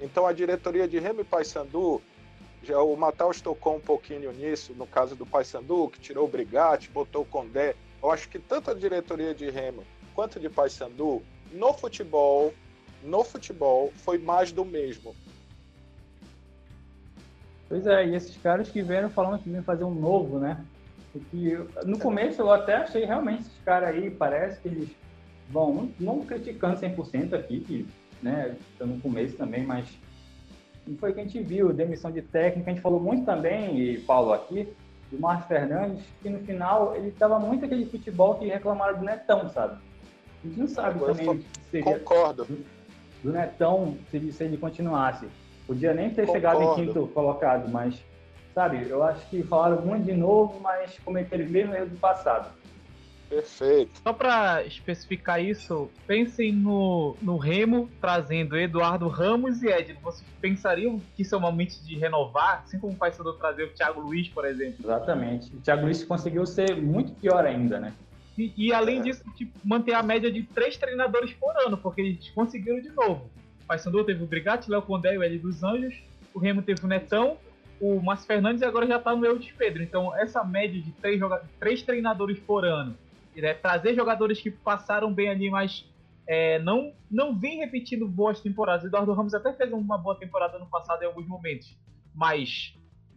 Então 0.00 0.26
a 0.26 0.32
diretoria 0.32 0.86
de 0.86 0.98
Remy 0.98 1.24
Paysandu, 1.24 2.00
já 2.62 2.80
o 2.80 2.96
Matheus 2.96 3.40
tocou 3.40 3.76
um 3.76 3.80
pouquinho 3.80 4.32
nisso, 4.32 4.72
no 4.74 4.86
caso 4.86 5.16
do 5.16 5.26
Paysandu, 5.26 5.88
que 5.88 6.00
tirou 6.00 6.26
o 6.26 6.28
Brigatti, 6.28 6.90
botou 6.90 7.22
o 7.22 7.26
Condé. 7.26 7.74
Eu 8.02 8.10
acho 8.10 8.28
que 8.28 8.38
tanto 8.38 8.70
a 8.70 8.74
diretoria 8.74 9.34
de 9.34 9.50
Remo 9.50 9.82
quanto 10.14 10.40
de 10.40 10.48
Paysandu, 10.48 11.22
no 11.52 11.72
futebol, 11.72 12.52
no 13.02 13.22
futebol, 13.24 13.92
foi 13.96 14.18
mais 14.18 14.50
do 14.50 14.64
mesmo. 14.64 15.14
Pois 17.68 17.86
é, 17.86 18.06
e 18.06 18.14
esses 18.14 18.36
caras 18.36 18.68
que 18.68 18.82
vieram 18.82 19.10
falando 19.10 19.42
que 19.42 19.48
vinham 19.48 19.62
fazer 19.62 19.84
um 19.84 19.94
novo, 19.94 20.38
né? 20.38 20.64
Porque 21.12 21.58
no 21.84 21.98
começo 21.98 22.40
eu 22.40 22.50
até 22.50 22.76
achei 22.76 23.04
realmente 23.04 23.42
esses 23.42 23.58
caras 23.64 23.90
aí, 23.90 24.10
parece 24.10 24.60
que 24.60 24.68
eles 24.68 24.88
Bom, 25.50 25.88
não 25.98 26.20
criticando 26.20 26.78
100% 26.78 27.32
aqui, 27.32 27.60
que, 27.60 27.86
né, 28.22 28.54
tá 28.78 28.84
no 28.84 29.00
começo 29.00 29.34
também, 29.36 29.64
mas 29.64 29.86
não 30.86 30.96
foi 30.98 31.10
o 31.10 31.14
que 31.14 31.20
a 31.20 31.22
gente 31.22 31.40
viu, 31.40 31.72
demissão 31.72 32.10
de 32.10 32.20
técnico, 32.20 32.68
a 32.68 32.72
gente 32.72 32.82
falou 32.82 33.00
muito 33.00 33.24
também, 33.24 33.80
e 33.80 33.98
Paulo 34.00 34.32
aqui, 34.32 34.68
do 35.10 35.18
Márcio 35.18 35.48
Fernandes, 35.48 36.04
que 36.22 36.28
no 36.28 36.38
final 36.40 36.94
ele 36.94 37.08
estava 37.08 37.38
muito 37.38 37.64
aquele 37.64 37.86
futebol 37.86 38.34
que 38.34 38.46
reclamaram 38.46 38.98
do 38.98 39.04
Netão, 39.04 39.48
sabe? 39.48 39.78
A 40.44 40.46
gente 40.46 40.60
não 40.60 40.68
sabe 40.68 41.00
Eu 41.00 41.06
também 41.06 41.40
se 41.40 41.46
seria 41.70 41.98
Concordo. 41.98 42.46
do 43.22 43.32
Netão 43.32 43.96
se 44.10 44.16
ele, 44.16 44.32
se 44.32 44.44
ele 44.44 44.56
continuasse. 44.56 45.26
Podia 45.66 45.92
nem 45.94 46.10
ter 46.10 46.26
Concordo. 46.26 46.32
chegado 46.32 46.62
em 46.62 46.74
quinto 46.74 47.06
colocado, 47.08 47.68
mas, 47.70 48.02
sabe, 48.54 48.86
eu 48.88 49.02
acho 49.02 49.28
que 49.28 49.42
falaram 49.42 49.82
muito 49.82 50.04
de 50.04 50.14
novo, 50.14 50.60
mas 50.60 50.98
cometeram 51.04 51.44
os 51.44 51.50
mesmos 51.50 51.74
erros 51.74 51.90
do 51.90 51.96
passado. 51.98 52.50
Perfeito. 53.28 53.90
Só 54.02 54.12
pra 54.12 54.64
especificar 54.64 55.42
isso, 55.42 55.90
pensem 56.06 56.52
no, 56.52 57.16
no 57.20 57.36
Remo 57.36 57.88
trazendo 58.00 58.56
Eduardo 58.56 59.06
Ramos 59.08 59.62
e 59.62 59.68
Edno. 59.68 59.98
Vocês 60.02 60.26
pensariam 60.40 61.00
que 61.14 61.22
isso 61.22 61.34
é 61.34 61.38
um 61.38 61.42
momento 61.42 61.78
de 61.84 61.96
renovar, 61.98 62.62
assim 62.64 62.78
como 62.78 62.94
o 62.94 62.96
Paysandu 62.96 63.34
trazer 63.34 63.64
o 63.64 63.68
Thiago 63.68 64.00
Luiz, 64.00 64.28
por 64.28 64.44
exemplo? 64.46 64.76
Exatamente. 64.82 65.54
O 65.54 65.60
Thiago 65.60 65.84
Luiz 65.84 66.02
conseguiu 66.04 66.46
ser 66.46 66.74
muito 66.76 67.12
pior 67.12 67.44
ainda, 67.44 67.78
né? 67.78 67.92
E, 68.36 68.52
e 68.56 68.72
além 68.72 69.00
É. 69.00 69.02
disso, 69.02 69.22
tipo, 69.36 69.52
manter 69.64 69.94
a 69.94 70.02
média 70.02 70.30
de 70.30 70.42
três 70.44 70.76
treinadores 70.76 71.32
por 71.34 71.54
ano, 71.66 71.76
porque 71.76 72.00
eles 72.00 72.30
conseguiram 72.30 72.80
de 72.80 72.90
novo. 72.90 73.28
O 73.62 73.66
Paysandu 73.66 74.04
teve 74.04 74.22
o 74.22 74.26
Brigatti, 74.26 74.70
Léo 74.70 74.80
Condé 74.82 75.14
e 75.14 75.18
o 75.18 75.22
L 75.22 75.38
dos 75.38 75.62
Anjos. 75.62 75.94
O 76.32 76.38
Remo 76.38 76.62
teve 76.62 76.84
o 76.84 76.86
Netão, 76.86 77.36
o 77.80 78.00
Márcio 78.00 78.26
Fernandes 78.26 78.62
e 78.62 78.64
agora 78.64 78.86
já 78.86 78.98
tá 78.98 79.14
no 79.14 79.26
Eudes 79.26 79.50
Pedro. 79.58 79.82
Então, 79.82 80.16
essa 80.16 80.42
média 80.44 80.80
de 80.80 80.90
três, 80.92 81.20
três 81.58 81.82
treinadores 81.82 82.38
por 82.38 82.64
ano, 82.64 82.94
né, 83.40 83.54
trazer 83.54 83.94
jogadores 83.94 84.40
que 84.40 84.50
passaram 84.50 85.12
bem 85.12 85.28
ali, 85.28 85.50
mas 85.50 85.88
é, 86.26 86.58
não, 86.58 86.92
não 87.10 87.38
vem 87.38 87.58
repetindo 87.58 88.06
boas 88.06 88.40
temporadas. 88.40 88.84
Eduardo 88.84 89.12
Ramos 89.12 89.34
até 89.34 89.52
fez 89.52 89.72
uma 89.72 89.96
boa 89.98 90.18
temporada 90.18 90.58
no 90.58 90.66
passado 90.66 91.02
em 91.02 91.06
alguns 91.06 91.26
momentos, 91.26 91.76
mas 92.14 92.74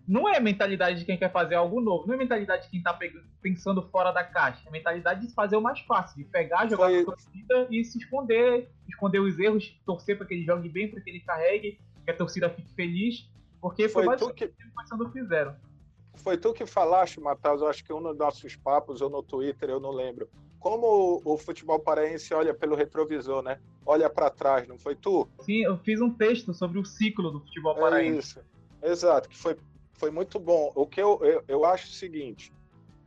não 0.08 0.28
é 0.28 0.40
mentalidade 0.40 1.00
de 1.00 1.06
quem 1.06 1.18
quer 1.18 1.32
fazer 1.32 1.56
algo 1.56 1.80
novo, 1.80 2.08
não 2.08 2.14
é 2.16 2.18
mentalidade 2.18 2.64
de 2.64 2.70
quem 2.70 2.82
tá 2.82 2.94
pegando- 2.94 3.26
pensando 3.42 3.82
fora 3.90 4.12
da 4.12 4.24
caixa, 4.24 4.68
é 4.68 4.72
mentalidade 4.72 5.28
de 5.28 5.34
fazer 5.34 5.56
o 5.56 5.62
mais 5.62 5.80
fácil, 5.82 6.18
de 6.18 6.24
pegar, 6.26 6.68
jogar 6.70 6.86
Foi- 6.88 7.04
com 7.04 7.12
a 7.12 7.16
torcida 7.16 7.68
e 7.70 7.84
se 7.84 7.98
esconder, 7.98 8.70
esconder 8.88 9.20
os 9.20 9.38
erros, 9.40 9.80
torcer 9.86 10.18
para 10.18 10.26
que 10.28 10.34
ele 10.34 10.46
jogue 10.46 10.70
bem, 10.70 10.90
para 10.90 11.02
que 11.02 11.10
ele 11.10 11.20
carregue, 11.22 11.80
que 12.04 12.12
a 12.12 12.16
torcida 12.16 12.50
fique 12.50 12.74
feliz, 12.74 13.30
porque 13.60 13.88
foi, 13.88 14.06
Foi 14.06 14.18
tu 14.18 14.26
basicamente 14.26 14.38
que, 14.38 14.94
o 14.94 14.98
que 14.98 15.04
o 15.04 15.10
fizeram. 15.12 15.56
Foi 16.16 16.38
tu 16.38 16.54
que 16.54 16.66
falaste, 16.66 17.20
Matheus, 17.20 17.62
eu 17.62 17.68
acho 17.68 17.84
que 17.84 17.94
um 17.94 18.02
dos 18.02 18.18
nossos 18.18 18.56
papos, 18.56 19.02
ou 19.02 19.10
no 19.10 19.24
Twitter, 19.24 19.70
eu 19.70 19.80
não 19.80 19.92
lembro. 19.92 20.30
Como 20.60 21.22
o, 21.26 21.34
o 21.34 21.38
futebol 21.38 21.80
paraense 21.80 22.34
olha 22.34 22.54
pelo 22.54 22.76
retrovisor, 22.76 23.42
né? 23.42 23.60
Olha 23.86 24.10
para 24.10 24.30
trás, 24.30 24.68
não 24.68 24.78
foi 24.78 24.96
tu? 24.96 25.28
Sim, 25.40 25.64
eu 25.64 25.78
fiz 25.78 26.00
um 26.02 26.12
texto 26.12 26.54
sobre 26.54 26.78
o 26.78 26.86
ciclo 26.86 27.32
do 27.32 27.40
futebol 27.40 27.76
É 27.78 27.82
paraense. 27.82 28.20
isso. 28.20 28.40
Exato, 28.84 29.28
que 29.28 29.38
foi, 29.38 29.58
foi 29.94 30.12
muito 30.12 30.40
bom. 30.40 30.72
O 30.76 30.86
que 30.86 31.02
eu, 31.02 31.20
eu, 31.24 31.44
eu 31.48 31.66
acho 31.66 31.88
o 31.88 31.92
seguinte: 31.92 32.54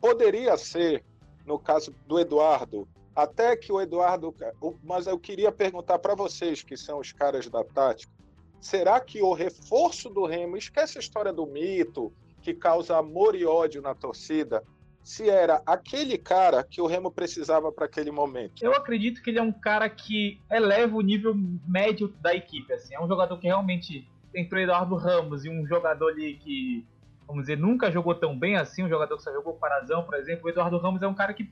poderia 0.01 0.57
ser, 0.57 1.05
no 1.47 1.59
caso 1.59 1.95
do 2.07 2.19
Eduardo, 2.19 2.89
até 3.15 3.57
que 3.57 3.71
o 3.71 3.81
Eduardo. 3.81 4.35
Mas 4.83 5.07
eu 5.07 5.19
queria 5.19 5.53
perguntar 5.53 6.01
para 6.01 6.15
vocês, 6.17 6.63
que 6.63 6.77
são 6.77 6.99
os 6.99 7.13
caras 7.13 7.49
da 7.49 7.63
tática, 7.63 8.13
será 8.61 8.99
que 8.99 9.23
o 9.23 9.33
reforço 9.33 10.11
do 10.11 10.25
Remo, 10.27 10.57
esquece 10.57 10.99
a 10.99 11.01
história 11.01 11.33
do 11.33 11.47
mito, 11.47 12.13
que 12.45 12.53
causa 12.53 12.99
amor 12.99 13.35
e 13.35 13.47
ódio 13.47 13.81
na 13.81 13.95
torcida, 13.95 14.63
se 15.03 15.31
era 15.31 15.63
aquele 15.65 16.19
cara 16.19 16.63
que 16.63 16.81
o 16.81 16.87
Remo 16.87 17.11
precisava 17.11 17.73
para 17.73 17.87
aquele 17.87 18.11
momento? 18.11 18.63
Eu 18.63 18.75
acredito 18.75 19.23
que 19.23 19.31
ele 19.31 19.39
é 19.39 19.43
um 19.43 19.53
cara 19.53 19.89
que 19.89 20.39
eleva 20.51 20.95
o 20.95 21.01
nível 21.01 21.35
médio 21.67 22.09
da 22.21 22.35
equipe. 22.35 22.71
Assim. 22.73 22.95
É 22.95 23.01
um 23.03 23.09
jogador 23.09 23.39
que 23.39 23.47
realmente 23.47 24.07
entre 24.35 24.59
o 24.59 24.63
Eduardo 24.63 24.95
Ramos 24.97 25.47
e 25.47 25.49
um 25.49 25.67
jogador 25.67 26.11
ali 26.11 26.35
que, 26.35 26.87
vamos 27.27 27.45
dizer, 27.45 27.57
nunca 27.57 27.91
jogou 27.91 28.15
tão 28.15 28.39
bem 28.39 28.57
assim, 28.57 28.85
um 28.85 28.89
jogador 28.89 29.17
que 29.17 29.23
só 29.23 29.33
jogou 29.33 29.55
Parazão, 29.55 30.05
por 30.05 30.15
exemplo. 30.17 30.45
O 30.45 30.51
Eduardo 30.51 30.77
Ramos 30.77 31.01
é 31.03 31.09
um 31.09 31.15
cara 31.15 31.33
que 31.33 31.51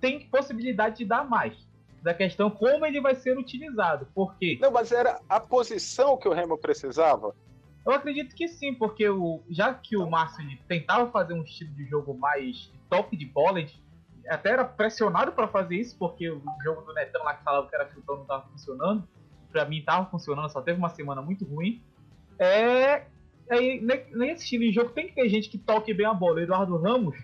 tem 0.00 0.28
possibilidade 0.28 0.98
de 0.98 1.04
dar 1.04 1.28
mais. 1.28 1.54
Da 2.02 2.14
questão 2.14 2.50
como 2.50 2.86
ele 2.86 3.00
vai 3.00 3.14
ser 3.14 3.38
utilizado. 3.38 4.08
Por 4.14 4.34
quê? 4.36 4.58
Não, 4.60 4.72
mas 4.72 4.90
era 4.92 5.20
a 5.28 5.38
posição 5.38 6.16
que 6.16 6.26
o 6.26 6.32
Remo 6.32 6.58
precisava? 6.58 7.34
Eu 7.84 7.92
acredito 7.92 8.34
que 8.34 8.46
sim, 8.46 8.74
porque 8.74 9.08
o, 9.08 9.42
já 9.50 9.74
que 9.74 9.96
o 9.96 10.08
Márcio 10.08 10.44
tentava 10.68 11.10
fazer 11.10 11.34
um 11.34 11.42
estilo 11.42 11.72
de 11.74 11.84
jogo 11.86 12.14
mais 12.14 12.70
top 12.88 13.16
de 13.16 13.26
bola, 13.26 13.64
até 14.28 14.50
era 14.50 14.64
pressionado 14.64 15.32
para 15.32 15.48
fazer 15.48 15.76
isso, 15.76 15.96
porque 15.98 16.30
o 16.30 16.42
jogo 16.62 16.82
do 16.82 16.94
Netão 16.94 17.24
lá 17.24 17.34
que 17.34 17.42
falava 17.42 17.68
que 17.68 17.74
era 17.74 17.88
chutão 17.88 18.16
não 18.16 18.22
estava 18.22 18.46
funcionando. 18.48 19.06
Pra 19.50 19.64
mim 19.64 19.82
tava 19.82 20.08
funcionando, 20.10 20.48
só 20.50 20.62
teve 20.62 20.78
uma 20.78 20.88
semana 20.90 21.20
muito 21.20 21.44
ruim. 21.44 21.82
É, 22.38 23.06
é 23.48 23.80
ne- 23.80 24.06
nesse 24.12 24.44
estilo 24.44 24.62
de 24.62 24.72
jogo 24.72 24.90
tem 24.90 25.08
que 25.08 25.14
ter 25.14 25.28
gente 25.28 25.48
que 25.50 25.58
toque 25.58 25.92
bem 25.92 26.06
a 26.06 26.14
bola. 26.14 26.40
Eduardo 26.40 26.76
Ramos, 26.78 27.18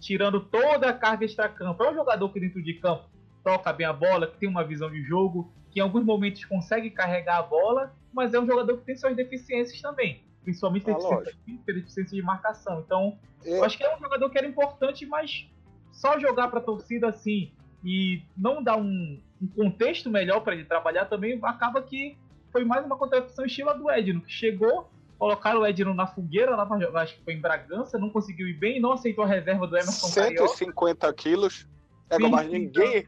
tirando 0.00 0.40
toda 0.40 0.90
a 0.90 0.92
carga 0.92 1.24
extra-campo, 1.24 1.82
é 1.84 1.90
um 1.90 1.94
jogador 1.94 2.28
que 2.32 2.40
dentro 2.40 2.62
de 2.62 2.74
campo 2.74 3.04
toca 3.44 3.72
bem 3.72 3.86
a 3.86 3.92
bola, 3.92 4.26
que 4.26 4.36
tem 4.38 4.48
uma 4.48 4.64
visão 4.64 4.90
de 4.90 5.02
jogo, 5.02 5.52
que 5.70 5.80
em 5.80 5.82
alguns 5.82 6.04
momentos 6.04 6.44
consegue 6.44 6.90
carregar 6.90 7.38
a 7.38 7.42
bola, 7.42 7.94
mas 8.12 8.34
é 8.34 8.40
um 8.40 8.46
jogador 8.46 8.76
que 8.78 8.84
tem 8.84 8.96
suas 8.96 9.14
deficiências 9.14 9.80
também. 9.80 10.24
Principalmente 10.42 10.90
Ah, 10.90 10.94
deficiência, 10.94 11.34
física, 11.44 11.72
deficiência 11.72 12.16
de 12.16 12.22
marcação. 12.22 12.80
Então, 12.80 13.18
eu 13.44 13.56
Eu, 13.56 13.64
acho 13.64 13.76
que 13.78 13.84
é 13.84 13.96
um 13.96 13.98
jogador 13.98 14.28
que 14.30 14.38
era 14.38 14.46
importante, 14.46 15.06
mas 15.06 15.48
só 15.92 16.18
jogar 16.18 16.48
pra 16.48 16.60
torcida 16.60 17.08
assim 17.08 17.52
e 17.84 18.22
não 18.36 18.62
dar 18.62 18.76
um, 18.76 19.20
um 19.40 19.46
contexto 19.48 20.10
melhor 20.10 20.40
para 20.40 20.54
ele 20.54 20.64
trabalhar 20.64 21.06
também 21.06 21.38
acaba 21.42 21.82
que 21.82 22.16
foi 22.52 22.64
mais 22.64 22.84
uma 22.84 22.96
contratação 22.96 23.44
estilo 23.44 23.70
a 23.70 23.74
do 23.74 23.90
Edno, 23.90 24.20
que 24.20 24.32
chegou, 24.32 24.90
colocaram 25.18 25.60
o 25.60 25.66
Edno 25.66 25.94
na 25.94 26.06
fogueira 26.06 26.56
lá 26.56 26.66
pra 26.66 27.02
acho 27.02 27.16
que 27.16 27.24
foi 27.24 27.34
em 27.34 27.40
Bragança, 27.40 27.98
não 27.98 28.10
conseguiu 28.10 28.48
ir 28.48 28.54
bem, 28.54 28.80
não 28.80 28.92
aceitou 28.92 29.24
a 29.24 29.26
reserva 29.26 29.66
do 29.66 29.76
Emerson 29.76 30.12
Carioca. 30.12 30.48
150 30.48 31.12
quilos. 31.14 31.68
É, 32.08 32.16
Sim, 32.16 32.28
mas 32.28 32.50
ninguém. 32.50 33.06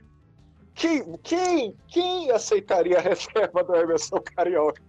Quem, 0.74 1.16
quem, 1.22 1.76
quem 1.88 2.30
aceitaria 2.30 2.98
a 2.98 3.00
reserva 3.00 3.62
do 3.62 3.74
Emerson 3.76 4.16
Carioca? 4.20 4.82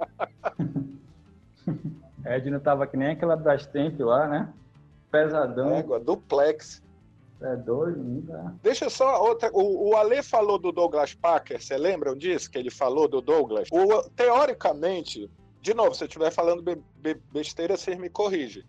Edno 2.26 2.60
tava 2.60 2.88
que 2.88 2.96
nem 2.96 3.10
aquela 3.10 3.36
Brastemp 3.36 4.00
lá, 4.00 4.28
né? 4.28 4.54
Pesadão. 5.12 5.76
Égua, 5.76 6.00
duplex. 6.00 6.82
É 7.42 7.56
doido, 7.58 8.02
não 8.02 8.22
dá. 8.22 8.54
Deixa 8.64 8.90
só 8.90 9.22
outra. 9.22 9.50
O, 9.54 9.90
o 9.90 9.96
Ale 9.98 10.24
falou 10.24 10.58
do 10.58 10.72
Douglas 10.72 11.14
Packer, 11.14 11.62
você 11.62 11.78
lembram 11.78 12.16
disso? 12.16 12.50
Que 12.50 12.58
ele 12.58 12.72
falou 12.72 13.08
do 13.08 13.20
Douglas? 13.22 13.68
O, 13.70 14.10
teoricamente, 14.12 15.30
de 15.62 15.74
novo, 15.74 15.94
se 15.94 16.06
eu 16.06 16.08
estiver 16.08 16.32
falando 16.32 16.62
be- 16.64 16.82
be- 16.96 17.20
besteira, 17.34 17.76
vocês 17.76 17.98
me 17.98 18.10
corrigem. 18.10 18.64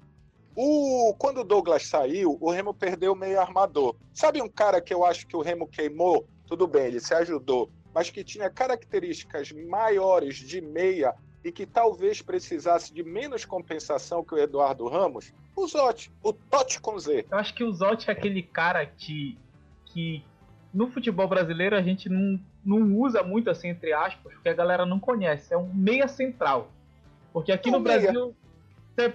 O, 0.57 1.15
quando 1.17 1.41
o 1.41 1.45
Douglas 1.45 1.87
saiu, 1.87 2.37
o 2.41 2.51
Remo 2.51 2.75
perdeu 2.75 3.13
o 3.13 3.17
meio 3.17 3.41
armador. 3.41 3.95
Sabe 4.13 4.43
um 4.43 4.49
cara 4.49 4.81
que 4.81 4.93
eu 4.93 5.05
acho 5.05 5.27
que 5.29 5.37
o 5.37 5.43
Remo 5.43 5.69
queimou? 5.69 6.27
Tudo 6.47 6.67
bem, 6.67 6.87
ele 6.87 7.01
se 7.01 7.15
ajudou, 7.15 7.71
mas 7.95 8.11
que 8.11 8.23
tinha 8.23 8.51
características 8.51 9.51
maiores 9.53 10.37
de 10.37 10.61
meia 10.61 11.15
e 11.45 11.53
que 11.53 11.67
talvez 11.67 12.23
precisasse 12.23 12.93
de 12.93 13.03
menos 13.03 13.45
compensação 13.45 14.25
que 14.25 14.35
o 14.35 14.39
Eduardo 14.39 14.89
Ramos? 14.89 15.33
O 15.57 15.67
Zotti, 15.67 16.11
o 16.23 16.33
Totti 16.33 16.81
com 16.81 16.99
Z. 16.99 17.27
Eu 17.31 17.39
acho 17.39 17.55
que 17.55 17.63
o 17.63 17.73
Zotti 17.73 18.09
é 18.09 18.13
aquele 18.13 18.43
cara 18.43 18.85
que, 18.87 19.39
que 19.87 20.25
no 20.73 20.91
futebol 20.91 21.29
brasileiro 21.29 21.77
a 21.77 21.83
gente 21.83 22.09
não, 22.09 22.41
não 22.65 22.97
usa 22.99 23.23
muito 23.23 23.51
assim, 23.51 23.69
entre 23.69 23.93
aspas, 23.93 24.33
porque 24.33 24.49
a 24.49 24.55
galera 24.55 24.85
não 24.85 24.99
conhece. 24.99 25.53
É 25.53 25.57
um 25.57 25.73
meia 25.73 26.09
central. 26.09 26.71
Porque 27.33 27.53
aqui 27.53 27.69
É 27.69 27.73
no 27.73 27.79
um 27.79 27.81
meia. 27.81 28.01
Brasil. 28.01 28.35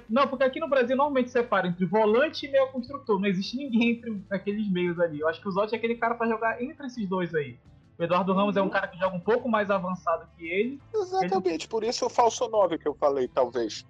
Não, 0.10 0.28
porque 0.28 0.44
aqui 0.44 0.60
no 0.60 0.68
Brasil 0.68 0.96
normalmente 0.96 1.32
separa 1.32 1.68
entre 1.68 1.86
volante 1.86 2.46
e 2.46 2.52
meia 2.52 2.68
construtor. 2.68 3.20
Não 3.20 3.28
existe 3.28 3.56
ninguém 3.56 3.92
entre 3.92 4.22
aqueles 4.30 4.70
meios 4.70 5.00
ali. 5.00 5.20
Eu 5.20 5.28
acho 5.30 5.42
que 5.42 5.48
o 5.48 5.52
Zotti 5.52 5.74
é 5.74 5.78
aquele 5.78 5.96
cara 5.96 6.16
pra 6.16 6.28
jogar 6.28 6.62
entre 6.62 6.88
esses 6.88 7.08
dois 7.08 7.34
aí. 7.34 7.58
O 7.98 8.04
Eduardo 8.04 8.34
Ramos 8.34 8.56
é 8.56 8.62
um 8.62 8.70
cara 8.70 8.88
que 8.88 8.98
joga 8.98 9.16
um 9.16 9.20
pouco 9.20 9.50
mais 9.50 9.70
avançado 9.70 10.28
que 10.38 10.48
ele. 10.48 10.80
Exatamente, 10.94 11.68
por 11.68 11.84
isso 11.84 12.06
o 12.06 12.10
falso 12.10 12.48
9 12.50 12.78
que 12.78 12.88
eu 12.88 12.94
falei, 12.94 13.28
talvez. 13.28 13.86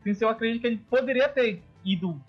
Assim, 0.00 0.24
eu 0.24 0.28
acredito 0.28 0.60
que 0.60 0.66
ele 0.66 0.76
poderia 0.90 1.28
ter 1.28 1.62
ido 1.84 2.20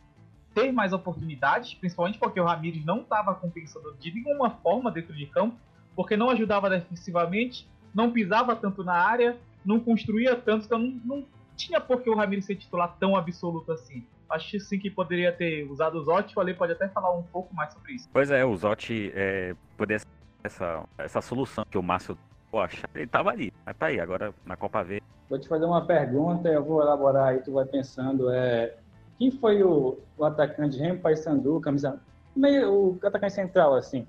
ter 0.53 0.71
mais 0.71 0.93
oportunidades, 0.93 1.73
principalmente 1.73 2.17
porque 2.17 2.39
o 2.39 2.45
Ramires 2.45 2.85
não 2.85 3.01
estava 3.01 3.35
compensando 3.35 3.93
de 3.99 4.11
nenhuma 4.11 4.51
forma 4.51 4.89
dentro 4.89 5.13
de 5.13 5.25
campo, 5.25 5.57
porque 5.95 6.15
não 6.15 6.29
ajudava 6.29 6.69
defensivamente, 6.69 7.67
não 7.93 8.11
pisava 8.11 8.55
tanto 8.55 8.83
na 8.83 8.93
área, 8.93 9.37
não 9.65 9.79
construía 9.79 10.35
tanto, 10.35 10.65
então 10.65 10.79
não, 10.79 11.01
não 11.03 11.25
tinha 11.55 11.79
por 11.79 12.01
que 12.01 12.09
o 12.09 12.15
Ramires 12.15 12.45
ser 12.45 12.55
titular 12.55 12.95
tão 12.99 13.15
absoluto 13.15 13.71
assim. 13.71 14.05
Acho 14.29 14.59
sim 14.59 14.79
que 14.79 14.89
poderia 14.89 15.31
ter 15.31 15.69
usado 15.69 15.97
o 15.97 16.03
Zotti, 16.03 16.35
o 16.35 16.41
Ale 16.41 16.53
pode 16.53 16.73
até 16.73 16.87
falar 16.87 17.11
um 17.15 17.23
pouco 17.23 17.53
mais 17.55 17.73
sobre 17.73 17.93
isso. 17.93 18.09
Pois 18.11 18.31
é, 18.31 18.43
o 18.43 18.55
Zotti 18.55 19.11
é, 19.13 19.55
poderia 19.77 19.99
ser 19.99 20.07
essa, 20.43 20.83
essa 20.97 21.21
solução 21.21 21.65
que 21.69 21.77
o 21.77 21.83
Márcio 21.83 22.17
acha. 22.53 22.87
Ele 22.95 23.07
tava 23.07 23.31
ali, 23.31 23.51
mas 23.65 23.75
tá 23.75 23.87
aí, 23.87 23.99
agora 23.99 24.33
na 24.45 24.55
Copa 24.55 24.83
V. 24.83 25.01
Vou 25.29 25.39
te 25.39 25.47
fazer 25.47 25.65
uma 25.65 25.85
pergunta, 25.85 26.47
eu 26.47 26.63
vou 26.63 26.81
elaborar 26.81 27.29
aí, 27.29 27.39
tu 27.39 27.53
vai 27.53 27.65
pensando. 27.65 28.29
É, 28.31 28.77
quem 29.17 29.31
foi 29.31 29.63
o, 29.63 29.99
o 30.17 30.25
atacante 30.25 30.77
Remo 30.77 30.99
Paysandu, 30.99 31.59
camisa 31.59 31.99
meio 32.35 32.71
o 32.71 32.99
atacante 33.03 33.33
central 33.33 33.75
assim, 33.75 34.07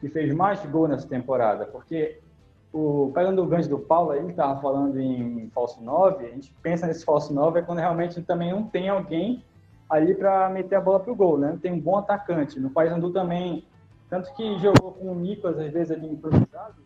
que 0.00 0.08
fez 0.08 0.34
mais 0.34 0.64
gol 0.66 0.88
nessa 0.88 1.08
temporada? 1.08 1.66
Porque 1.66 2.20
o 2.72 3.10
pegando 3.14 3.42
o 3.42 3.46
gancho 3.46 3.68
do 3.68 3.78
Paulo, 3.78 4.14
ele 4.14 4.30
estava 4.30 4.60
falando 4.60 5.00
em 5.00 5.48
falso 5.54 5.82
9, 5.82 6.26
a 6.26 6.30
gente 6.30 6.52
pensa 6.62 6.86
nesse 6.86 7.04
falso 7.04 7.32
9 7.32 7.60
é 7.60 7.62
quando 7.62 7.78
realmente 7.78 8.20
também 8.22 8.52
não 8.52 8.64
tem 8.64 8.88
alguém 8.88 9.42
ali 9.88 10.14
para 10.14 10.50
meter 10.50 10.76
a 10.76 10.80
bola 10.80 11.00
pro 11.00 11.14
gol, 11.14 11.38
né? 11.38 11.48
Não 11.50 11.58
tem 11.58 11.72
um 11.72 11.80
bom 11.80 11.96
atacante. 11.96 12.60
No 12.60 12.68
Paysandu 12.68 13.10
também, 13.10 13.64
tanto 14.10 14.32
que 14.34 14.58
jogou 14.58 14.92
com 14.92 15.12
o 15.12 15.14
Nicolas 15.14 15.58
às 15.58 15.72
vezes 15.72 15.90
ali 15.90 16.06
improvisado, 16.06 16.76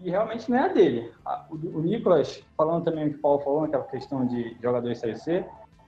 e 0.00 0.10
realmente 0.10 0.50
não 0.50 0.58
é 0.58 0.62
a 0.62 0.68
dele. 0.68 1.10
O, 1.50 1.54
o 1.54 1.82
Nicolas, 1.82 2.44
falando 2.56 2.84
também 2.84 3.06
o 3.06 3.10
que 3.10 3.16
o 3.16 3.20
Paulo 3.20 3.40
falou, 3.40 3.62
naquela 3.62 3.84
questão 3.84 4.26
de 4.26 4.56
jogador 4.62 4.94
Série 4.94 5.16
C, 5.16 5.44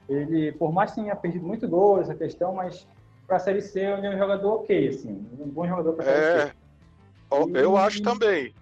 ele, 0.09 0.53
por 0.53 0.73
mais 0.73 0.91
que 0.91 1.01
tenha 1.01 1.15
perdido 1.15 1.47
muito 1.47 1.69
gol 1.69 2.01
essa 2.01 2.15
questão, 2.15 2.55
mas 2.55 2.89
para 3.27 3.37
a 3.37 3.41
Série 3.41 3.61
C 3.61 3.81
ele 3.81 4.07
é 4.07 4.11
um 4.11 4.19
jogador 4.19 4.55
ok, 4.55 4.89
assim, 4.89 5.25
um 5.39 5.49
bom 5.49 5.69
jogador 5.69 5.93
para 5.93 6.05
a 6.05 6.07
Série 6.07 6.25
é, 6.25 6.47
C. 6.47 6.53
Eu 7.55 7.77
acho 7.77 8.03
também. 8.03 8.53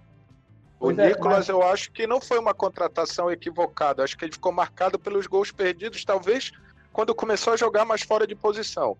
O 0.79 0.91
é, 0.91 1.09
Nicolas, 1.09 1.37
mas... 1.37 1.49
eu 1.49 1.61
acho 1.61 1.91
que 1.91 2.07
não 2.07 2.21
foi 2.21 2.39
uma 2.39 2.53
contratação 2.53 3.29
equivocada. 3.29 4.03
Acho 4.03 4.17
que 4.17 4.25
ele 4.25 4.31
ficou 4.31 4.51
marcado 4.51 4.97
pelos 4.97 5.27
gols 5.27 5.51
perdidos, 5.51 6.05
talvez 6.05 6.51
quando 6.93 7.13
começou 7.13 7.53
a 7.53 7.57
jogar 7.57 7.85
mais 7.85 8.01
fora 8.01 8.25
de 8.25 8.35
posição. 8.35 8.97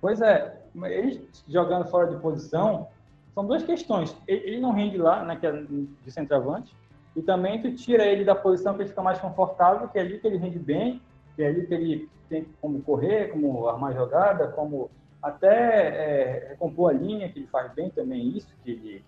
Pois 0.00 0.20
é, 0.20 0.58
ele 0.84 1.28
jogando 1.48 1.86
fora 1.88 2.06
de 2.06 2.16
posição, 2.20 2.88
são 3.34 3.46
duas 3.46 3.62
questões. 3.62 4.16
Ele 4.26 4.60
não 4.60 4.72
rende 4.72 4.96
lá, 4.96 5.24
né, 5.24 5.36
que 5.36 5.46
é 5.46 5.52
de 5.52 6.10
centroavante, 6.10 6.74
e 7.14 7.22
também 7.22 7.60
tu 7.60 7.74
tira 7.74 8.06
ele 8.06 8.24
da 8.24 8.34
posição 8.34 8.74
que 8.74 8.82
ele 8.82 8.88
fica 8.88 9.02
mais 9.02 9.18
confortável, 9.18 9.88
que 9.88 9.98
é 9.98 10.02
ali 10.02 10.18
que 10.18 10.26
ele 10.26 10.36
rende 10.36 10.58
bem, 10.58 11.02
que 11.34 11.42
é 11.42 11.48
ali 11.48 11.66
que 11.66 11.74
ele 11.74 12.08
tem 12.28 12.46
como 12.60 12.80
correr, 12.82 13.32
como 13.32 13.68
armar 13.68 13.92
jogada, 13.92 14.48
como 14.48 14.90
até 15.22 15.48
é, 15.48 16.48
recompor 16.50 16.90
a 16.90 16.92
linha, 16.94 17.28
que 17.28 17.40
ele 17.40 17.48
faz 17.48 17.72
bem 17.72 17.90
também 17.90 18.28
isso, 18.28 18.48
que 18.64 18.70
ele, 18.70 19.04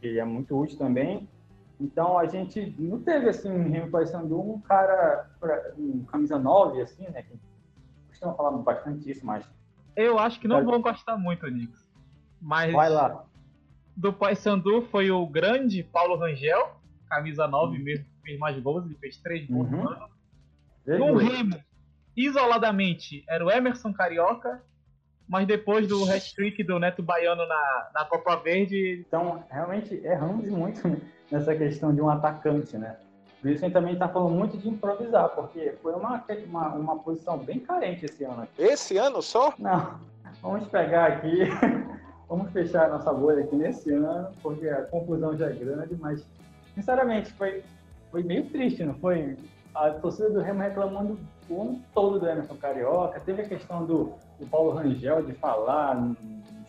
que 0.00 0.18
é 0.18 0.24
muito 0.24 0.58
útil 0.58 0.78
também. 0.78 1.28
Então 1.80 2.18
a 2.18 2.26
gente 2.26 2.74
não 2.78 3.00
teve 3.00 3.28
assim 3.28 3.48
em 3.48 3.70
Remo 3.70 3.90
Paysandu 3.90 4.38
um 4.38 4.60
cara, 4.60 5.30
um 5.78 6.04
camisa 6.04 6.38
9, 6.38 6.82
assim, 6.82 7.08
né? 7.08 7.22
Que 7.22 7.38
costuma 8.08 8.34
falar 8.34 8.50
bastante 8.58 9.10
isso, 9.10 9.24
mas. 9.24 9.48
Eu 9.96 10.18
acho 10.18 10.38
que 10.38 10.46
não 10.46 10.64
vão 10.64 10.80
gostar 10.80 11.16
muito, 11.16 11.46
Nix. 11.46 11.88
Mas. 12.40 12.72
Vai 12.72 12.90
lá. 12.90 13.24
Do 13.96 14.12
Paysandu 14.12 14.82
foi 14.82 15.10
o 15.10 15.26
grande 15.26 15.82
Paulo 15.82 16.16
Rangel, 16.16 16.80
camisa 17.08 17.46
9 17.46 17.76
uhum. 17.76 17.84
mesmo, 17.84 18.06
fez 18.22 18.38
mais 18.38 18.58
gols, 18.62 18.84
ele 18.84 18.94
fez 18.96 19.16
3 19.18 19.46
gols 19.46 19.70
uhum. 19.70 19.82
no 19.82 19.88
ano. 19.88 20.08
No 20.86 21.16
Remo, 21.16 21.56
isoladamente, 22.16 23.24
era 23.28 23.44
o 23.44 23.50
Emerson 23.50 23.92
Carioca, 23.92 24.62
mas 25.30 25.46
depois 25.46 25.86
do 25.86 26.04
hat-trick 26.10 26.64
do 26.64 26.80
Neto 26.80 27.04
Baiano 27.04 27.46
na, 27.46 27.88
na 27.94 28.04
Copa 28.04 28.34
Verde. 28.34 29.04
Então, 29.06 29.44
realmente 29.48 29.94
erramos 30.04 30.48
muito 30.48 31.00
nessa 31.30 31.54
questão 31.54 31.94
de 31.94 32.00
um 32.00 32.10
atacante, 32.10 32.76
né? 32.76 32.96
Por 33.40 33.48
isso 33.48 33.64
a 33.64 33.68
gente 33.68 33.72
também 33.72 33.92
está 33.92 34.08
falando 34.08 34.34
muito 34.34 34.58
de 34.58 34.68
improvisar, 34.68 35.28
porque 35.28 35.72
foi 35.80 35.94
uma, 35.94 36.22
uma, 36.48 36.68
uma 36.74 36.98
posição 36.98 37.38
bem 37.38 37.60
carente 37.60 38.06
esse 38.06 38.24
ano. 38.24 38.46
Esse 38.58 38.96
ano 38.96 39.22
só? 39.22 39.54
Não. 39.56 40.00
Vamos 40.42 40.66
pegar 40.66 41.06
aqui, 41.06 41.44
vamos 42.28 42.50
fechar 42.50 42.86
a 42.86 42.88
nossa 42.88 43.12
bolha 43.12 43.44
aqui 43.44 43.54
nesse 43.54 43.92
ano, 43.92 44.32
porque 44.42 44.68
a 44.68 44.82
confusão 44.86 45.36
já 45.36 45.48
é 45.48 45.52
grande, 45.52 45.94
mas 45.94 46.26
sinceramente 46.74 47.32
foi, 47.34 47.62
foi 48.10 48.24
meio 48.24 48.46
triste, 48.50 48.82
não 48.82 48.94
foi? 48.94 49.36
A 49.74 49.90
torcida 49.90 50.30
do 50.30 50.40
Remo 50.40 50.60
reclamando 50.60 51.18
o 51.48 51.62
ano 51.62 51.82
todo 51.94 52.18
do 52.18 52.28
Emerson 52.28 52.56
Carioca, 52.56 53.20
teve 53.20 53.42
a 53.42 53.48
questão 53.48 53.84
do, 53.84 54.12
do 54.38 54.46
Paulo 54.46 54.72
Rangel 54.72 55.22
de 55.22 55.32
falar 55.34 55.94
no 55.94 56.16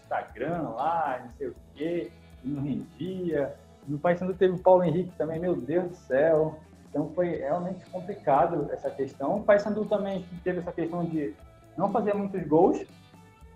Instagram 0.01 0.69
lá, 0.69 1.19
não 1.23 1.31
sei 1.31 1.47
o 1.47 1.55
quê, 1.75 2.11
não 2.43 2.61
rendia. 2.61 3.55
No 3.87 3.97
Paysandu 3.97 4.33
teve 4.33 4.55
o 4.55 4.59
Paulo 4.59 4.83
Henrique 4.83 5.11
também, 5.17 5.39
meu 5.39 5.55
Deus 5.55 5.89
do 5.89 5.95
céu. 5.95 6.59
Então 6.89 7.09
foi 7.15 7.37
realmente 7.37 7.85
complicado 7.89 8.69
essa 8.71 8.89
questão. 8.89 9.37
O 9.37 9.43
Paysandu 9.43 9.85
também 9.85 10.25
teve 10.43 10.59
essa 10.59 10.71
questão 10.71 11.05
de 11.05 11.33
não 11.77 11.91
fazer 11.91 12.13
muitos 12.13 12.45
gols, 12.47 12.85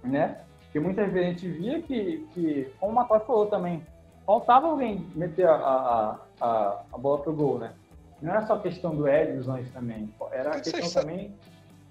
né? 0.04 0.40
Porque 0.64 0.80
muitas 0.80 1.12
vezes 1.12 1.28
a 1.28 1.32
gente 1.32 1.50
via 1.50 1.82
que, 1.82 2.28
que 2.34 2.74
como 2.80 2.92
o 2.92 2.96
Matos 2.96 3.26
falou 3.26 3.46
também, 3.48 3.84
faltava 4.26 4.68
alguém 4.68 5.08
meter 5.16 5.48
a, 5.48 5.56
a, 5.56 6.20
a, 6.42 6.82
a 6.94 6.98
bola 6.98 7.20
pro 7.20 7.34
gol, 7.34 7.60
né? 7.60 7.74
Não 8.22 8.32
era 8.32 8.46
só 8.48 8.58
questão 8.60 8.96
do 8.96 9.08
Edson 9.08 9.64
também, 9.74 10.14
era 10.32 10.56
a 10.56 10.60
questão 10.60 11.02
também... 11.02 11.36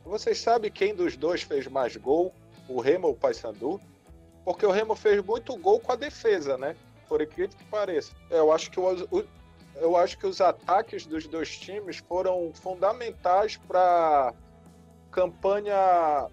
Vocês 0.04 0.38
sabem 0.38 0.70
quem 0.70 0.94
dos 0.94 1.16
dois 1.16 1.42
fez 1.42 1.66
mais 1.66 1.96
gol, 1.96 2.34
o 2.68 2.80
Remo 2.80 3.06
ou 3.06 3.14
o 3.14 3.16
Paysandu? 3.16 3.80
Porque 4.44 4.66
o 4.66 4.70
Remo 4.70 4.94
fez 4.94 5.24
muito 5.24 5.56
gol 5.56 5.80
com 5.80 5.92
a 5.92 5.96
defesa, 5.96 6.58
né? 6.58 6.76
por 7.08 7.22
incrível 7.22 7.56
que 7.56 7.64
pareça. 7.64 8.12
Eu 8.30 8.52
acho 8.52 8.70
que, 8.70 8.80
o, 8.80 9.24
eu 9.76 9.96
acho 9.96 10.18
que 10.18 10.26
os 10.26 10.40
ataques 10.40 11.06
dos 11.06 11.26
dois 11.26 11.56
times 11.56 11.98
foram 11.98 12.52
fundamentais 12.54 13.56
para 13.56 14.34
campanha 15.10 16.28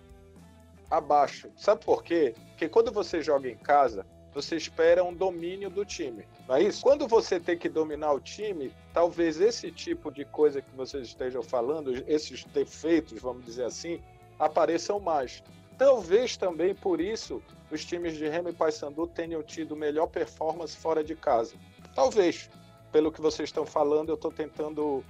abaixo. 0.89 1.49
Sabe 1.55 1.85
por 1.85 2.03
quê? 2.03 2.33
Porque 2.49 2.67
quando 2.67 2.91
você 2.91 3.21
joga 3.21 3.49
em 3.49 3.57
casa, 3.57 4.05
você 4.33 4.55
espera 4.55 5.03
um 5.03 5.13
domínio 5.13 5.69
do 5.69 5.85
time, 5.85 6.25
não 6.51 6.57
é 6.57 6.63
isso? 6.63 6.83
Quando 6.83 7.07
você 7.07 7.39
tem 7.39 7.57
que 7.57 7.69
dominar 7.69 8.11
o 8.11 8.19
time, 8.19 8.73
talvez 8.91 9.39
esse 9.39 9.71
tipo 9.71 10.11
de 10.11 10.25
coisa 10.25 10.61
que 10.61 10.75
vocês 10.75 11.07
estejam 11.07 11.41
falando, 11.41 12.03
esses 12.05 12.43
defeitos, 12.43 13.21
vamos 13.21 13.45
dizer 13.45 13.63
assim, 13.63 14.01
apareçam 14.37 14.99
mais. 14.99 15.41
Talvez 15.77 16.35
também 16.35 16.75
por 16.75 16.99
isso 16.99 17.41
os 17.71 17.85
times 17.85 18.17
de 18.17 18.27
Remo 18.27 18.49
e 18.49 18.53
Paysandu 18.53 19.07
tenham 19.07 19.41
tido 19.41 19.77
melhor 19.77 20.07
performance 20.07 20.75
fora 20.75 21.01
de 21.01 21.15
casa. 21.15 21.55
Talvez, 21.95 22.49
pelo 22.91 23.13
que 23.13 23.21
vocês 23.21 23.47
estão 23.47 23.65
falando, 23.65 24.09
eu 24.09 24.15
estou 24.15 24.29
tentando 24.29 25.05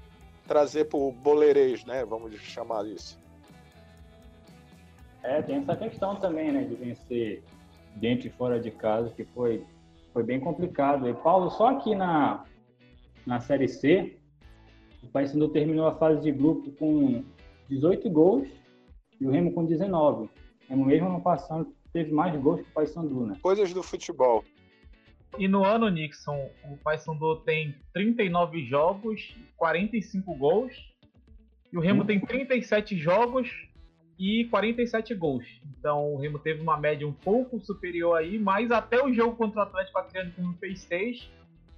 trazer 0.47 0.85
para 0.85 0.99
o 0.99 1.11
boleirês, 1.11 1.83
né? 1.85 2.05
Vamos 2.05 2.39
chamar 2.39 2.85
isso. 2.85 3.17
É, 5.23 5.41
tem 5.41 5.55
essa 5.55 5.75
questão 5.75 6.15
também, 6.17 6.51
né, 6.51 6.65
de 6.65 6.75
vencer 6.75 7.41
dentro 7.95 8.27
e 8.27 8.29
fora 8.29 8.59
de 8.59 8.69
casa, 8.69 9.09
que 9.09 9.23
foi, 9.23 9.65
foi 10.13 10.23
bem 10.23 10.39
complicado. 10.39 11.07
E 11.07 11.13
Paulo, 11.13 11.49
só 11.49 11.69
aqui 11.69 11.95
na, 11.95 12.43
na 13.25 13.39
Série 13.39 13.67
C, 13.67 14.17
o 15.03 15.07
Paysandu 15.07 15.49
terminou 15.49 15.87
a 15.87 15.95
fase 15.95 16.21
de 16.21 16.31
grupo 16.31 16.71
com 16.73 17.23
18 17.69 18.09
gols 18.09 18.47
e 19.19 19.25
o 19.25 19.31
Remo 19.31 19.53
com 19.53 19.65
19. 19.65 20.29
É 20.69 20.75
no 20.75 20.85
mesmo 20.85 21.07
ano 21.07 21.21
passado 21.21 21.73
teve 21.93 22.11
mais 22.11 22.39
gols 22.41 22.61
que 22.61 22.69
o 22.69 22.73
Paysandu, 22.73 23.25
né? 23.25 23.37
Coisas 23.41 23.73
do 23.73 23.83
futebol. 23.83 24.43
E 25.37 25.47
no 25.47 25.63
ano, 25.63 25.89
Nixon, 25.89 26.49
o 26.65 26.77
Paysandu 26.77 27.37
tem 27.37 27.75
39 27.93 28.65
jogos, 28.65 29.35
45 29.57 30.33
gols. 30.35 30.73
E 31.71 31.77
o 31.77 31.81
Remo 31.81 32.03
hum. 32.03 32.05
tem 32.05 32.19
37 32.19 32.97
jogos 32.97 33.70
e 34.21 34.45
47 34.45 35.15
gols. 35.15 35.43
Então 35.79 36.13
o 36.13 36.17
Remo 36.17 36.37
teve 36.37 36.61
uma 36.61 36.77
média 36.77 37.07
um 37.07 37.11
pouco 37.11 37.59
superior 37.59 38.15
aí, 38.15 38.37
mas 38.37 38.69
até 38.69 39.03
o 39.03 39.11
jogo 39.11 39.35
contra 39.35 39.61
o 39.61 39.63
Atlético 39.63 39.97
Acreano, 39.97 40.31
que 40.31 40.41
não 40.41 40.53
fez 40.53 40.81
6, 40.81 41.23
o 41.23 41.29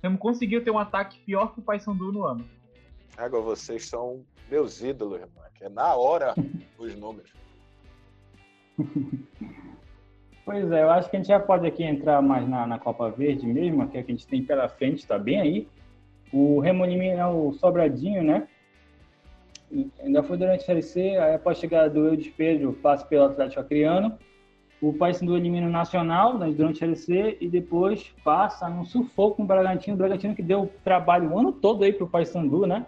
Remo 0.03 0.17
conseguiu 0.17 0.61
ter 0.61 0.69
um 0.69 0.77
ataque 0.77 1.17
pior 1.19 1.53
que 1.53 1.61
o 1.61 1.63
Paysandu 1.63 2.11
no 2.11 2.25
ano. 2.25 2.45
Agora 3.15 3.41
vocês 3.43 3.85
são 3.85 4.25
meus 4.51 4.81
ídolos, 4.81 5.21
irmão. 5.21 5.43
É 5.61 5.69
na 5.69 5.95
hora 5.95 6.35
os 6.77 6.93
números. 6.93 7.31
Pois 10.43 10.69
é, 10.69 10.83
eu 10.83 10.91
acho 10.91 11.09
que 11.09 11.15
a 11.15 11.19
gente 11.19 11.29
já 11.29 11.39
pode 11.39 11.65
aqui 11.65 11.83
entrar 11.83 12.21
mais 12.21 12.45
na, 12.49 12.67
na 12.67 12.77
Copa 12.77 13.09
Verde 13.09 13.47
mesmo, 13.47 13.87
que 13.87 13.97
é 13.97 14.03
que 14.03 14.11
a 14.11 14.15
gente 14.15 14.27
tem 14.27 14.43
pela 14.43 14.67
frente, 14.67 14.97
está 14.97 15.17
bem 15.17 15.39
aí. 15.39 15.67
O 16.33 16.59
Remo 16.59 16.83
elimina 16.83 17.29
o 17.29 17.53
Sobradinho, 17.53 18.21
né? 18.21 18.49
Ainda 20.03 20.21
foi 20.21 20.37
durante 20.37 20.61
a 20.61 20.65
Série 20.65 20.81
C, 20.81 21.17
aí 21.17 21.35
após 21.35 21.57
chegar 21.57 21.89
do 21.89 22.07
Eudes 22.07 22.29
Pedro, 22.29 22.73
passa 22.73 23.05
pelo 23.05 23.25
Atlético 23.25 23.61
Acreano. 23.61 24.17
O 24.81 24.93
Paysandu 24.93 25.37
elimina 25.37 25.65
o 25.65 25.71
Nacional 25.71 26.37
né, 26.37 26.51
durante 26.51 26.77
a 26.77 26.79
Série 26.79 26.95
C 26.95 27.37
e 27.39 27.47
depois 27.47 28.13
passa 28.23 28.69
no 28.69 28.85
sufoco 28.85 29.37
com 29.37 29.43
o 29.43 29.45
Bragantino. 29.45 29.95
O 29.95 29.97
Bragantino 29.97 30.35
que 30.35 30.43
deu 30.43 30.69
trabalho 30.83 31.31
o 31.31 31.39
ano 31.39 31.51
todo 31.51 31.83
aí 31.83 31.93
para 31.93 32.03
o 32.03 32.09
Paysandu, 32.09 32.67
né? 32.67 32.85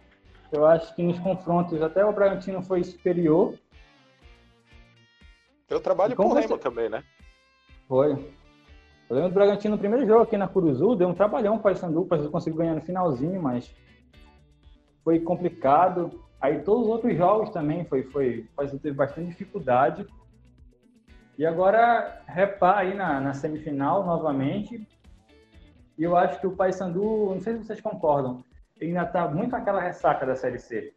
Eu 0.51 0.65
acho 0.65 0.93
que 0.95 1.01
nos 1.01 1.17
confrontos 1.19 1.81
até 1.81 2.05
o 2.05 2.13
Bragantino 2.13 2.61
foi 2.61 2.83
superior. 2.83 3.55
Deu 5.67 5.79
trabalho 5.79 6.15
com 6.15 6.27
o 6.27 6.33
Remo 6.33 6.57
também, 6.57 6.89
né? 6.89 7.03
Foi. 7.87 8.11
Eu 9.09 9.15
lembro 9.15 9.29
do 9.29 9.33
Bragantino 9.33 9.75
no 9.75 9.79
primeiro 9.79 10.05
jogo 10.05 10.23
aqui 10.23 10.35
na 10.35 10.47
Curuzu, 10.47 10.95
deu 10.95 11.07
um 11.07 11.13
trabalhão 11.13 11.53
para 11.53 11.59
o 11.59 11.63
Paysandu, 11.63 12.01
o 12.01 12.05
Paysandu 12.05 12.31
conseguiu 12.31 12.57
ganhar 12.59 12.75
no 12.75 12.81
finalzinho, 12.81 13.41
mas 13.41 13.73
foi 15.03 15.19
complicado. 15.19 16.19
Aí 16.45 16.59
todos 16.59 16.83
os 16.83 16.89
outros 16.89 17.17
jogos 17.17 17.49
também 17.49 17.85
foi, 17.85 18.03
foi, 18.03 18.47
o 18.55 18.77
teve 18.77 18.91
bastante 18.91 19.29
dificuldade. 19.29 20.05
E 21.39 21.43
agora 21.43 22.21
repar 22.27 22.77
aí 22.77 22.93
na, 22.93 23.19
na 23.19 23.33
semifinal 23.33 24.05
novamente. 24.05 24.87
E 25.97 26.03
eu 26.03 26.15
acho 26.15 26.39
que 26.39 26.45
o 26.45 26.55
Paysandu, 26.55 27.33
não 27.33 27.41
sei 27.41 27.53
se 27.53 27.63
vocês 27.63 27.81
concordam, 27.81 28.43
ainda 28.79 29.01
está 29.01 29.27
muito 29.27 29.55
aquela 29.55 29.81
ressaca 29.81 30.23
da 30.23 30.35
Série 30.35 30.59
C. 30.59 30.93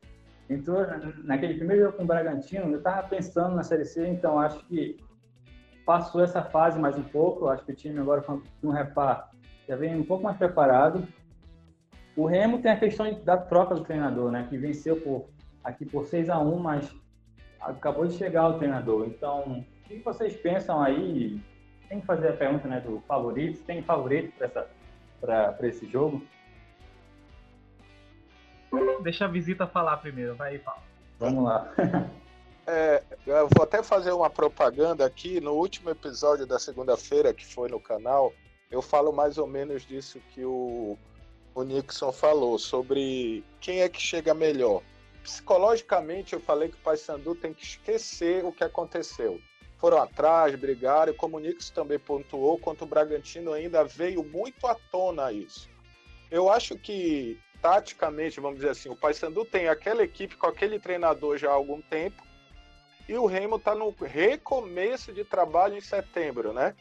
Entrou 0.51 0.86
naquele 1.24 1.55
primeiro 1.55 1.84
jogo 1.84 1.96
com 1.96 2.03
o 2.03 2.07
Bragantino, 2.07 2.70
eu 2.70 2.76
estava 2.76 3.09
pensando 3.09 3.57
na 3.57 3.62
Série 3.62 3.86
C, 3.86 4.07
então 4.07 4.38
acho 4.38 4.62
que 4.66 4.99
passou 5.86 6.22
essa 6.22 6.42
fase 6.42 6.78
mais 6.78 6.99
um 6.99 7.05
pouco. 7.05 7.49
Acho 7.49 7.64
que 7.64 7.72
o 7.72 7.74
time 7.74 7.99
agora 7.99 8.20
com 8.20 8.42
o 8.62 8.70
repar 8.70 9.30
já 9.66 9.76
vem 9.76 9.96
um 9.96 10.05
pouco 10.05 10.24
mais 10.24 10.36
preparado. 10.36 11.09
O 12.14 12.26
Remo 12.26 12.61
tem 12.61 12.70
a 12.70 12.78
questão 12.78 13.18
da 13.24 13.38
troca 13.38 13.74
do 13.74 13.84
treinador, 13.84 14.30
né? 14.30 14.46
Que 14.51 14.59
venceu 14.59 15.01
por, 15.01 15.28
aqui 15.69 15.85
por 15.85 16.07
6 16.07 16.31
a 16.31 16.39
1 16.39 16.59
mas 16.59 16.95
acabou 17.61 18.07
de 18.07 18.14
chegar 18.14 18.49
o 18.49 18.59
treinador. 18.59 19.07
Então, 19.07 19.64
o 19.85 19.89
que 19.89 19.99
vocês 19.99 20.37
pensam 20.37 20.81
aí? 20.83 21.41
Tem 21.89 22.01
que 22.01 22.07
fazer 22.07 22.29
a 22.29 22.37
pergunta 22.37 22.69
né, 22.69 22.81
do 22.81 23.01
favorito. 23.07 23.62
Tem 23.64 23.83
favorito 23.83 24.33
para 25.21 25.66
esse 25.66 25.87
jogo? 25.87 26.23
Deixa 29.03 29.25
a 29.25 29.29
visita 29.29 29.66
falar 29.66 29.97
primeiro, 29.99 30.35
vai 30.35 30.53
aí, 30.53 30.59
fala. 30.59 30.83
Vamos 31.19 31.45
lá. 31.45 31.73
É, 32.71 33.03
eu 33.27 33.49
vou 33.57 33.64
até 33.64 33.83
fazer 33.83 34.12
uma 34.12 34.29
propaganda 34.29 35.07
aqui. 35.07 35.41
No 35.41 35.53
último 35.53 35.89
episódio 35.89 36.47
da 36.47 36.59
segunda-feira, 36.59 37.33
que 37.33 37.47
foi 37.47 37.66
no 37.66 37.81
canal, 37.81 38.31
eu 38.71 38.83
falo 38.83 39.11
mais 39.11 39.39
ou 39.39 39.47
menos 39.47 39.87
disso 39.87 40.21
que 40.35 40.45
o, 40.45 40.99
o 41.55 41.62
Nixon 41.62 42.12
falou, 42.12 42.59
sobre 42.59 43.43
quem 43.59 43.81
é 43.81 43.89
que 43.89 43.99
chega 43.99 44.35
melhor. 44.35 44.83
Psicologicamente, 45.29 46.33
eu 46.33 46.41
falei 46.41 46.70
que 46.70 46.76
o 46.76 46.81
Paysandu 46.81 47.35
tem 47.35 47.53
que 47.53 47.62
esquecer 47.62 48.43
o 48.47 48.51
que 48.51 48.64
aconteceu. 48.64 49.39
Foram 49.76 50.01
atrás, 50.01 50.55
brigaram, 50.55 51.14
o 51.20 51.39
Nixon 51.39 51.74
também 51.74 51.99
pontuou, 51.99 52.59
quanto 52.59 52.85
o 52.85 52.87
Bragantino 52.87 53.53
ainda 53.53 53.85
veio 53.85 54.24
muito 54.24 54.66
à 54.66 54.74
tona 54.91 55.31
isso. 55.31 55.68
Eu 56.31 56.51
acho 56.51 56.79
que, 56.79 57.39
taticamente, 57.61 58.41
vamos 58.41 58.57
dizer 58.57 58.70
assim, 58.70 58.89
o 58.89 58.97
Paysandu 58.97 59.45
tem 59.45 59.68
aquela 59.68 60.03
equipe 60.03 60.35
com 60.35 60.47
aquele 60.47 60.81
treinador 60.81 61.37
já 61.37 61.51
há 61.51 61.55
algum 61.55 61.83
tempo, 61.83 62.22
e 63.07 63.12
o 63.12 63.26
Remo 63.26 63.57
está 63.57 63.74
no 63.74 63.91
recomeço 63.91 65.12
de 65.12 65.24
trabalho 65.24 65.76
em 65.76 65.83
setembro, 65.83 66.55
né? 66.55 66.74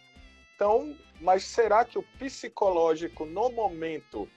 Então, 0.55 0.97
mas 1.19 1.43
será 1.43 1.83
que 1.83 1.99
o 1.99 2.03
psicológico 2.17 3.25
no 3.25 3.51
momento 3.51 4.27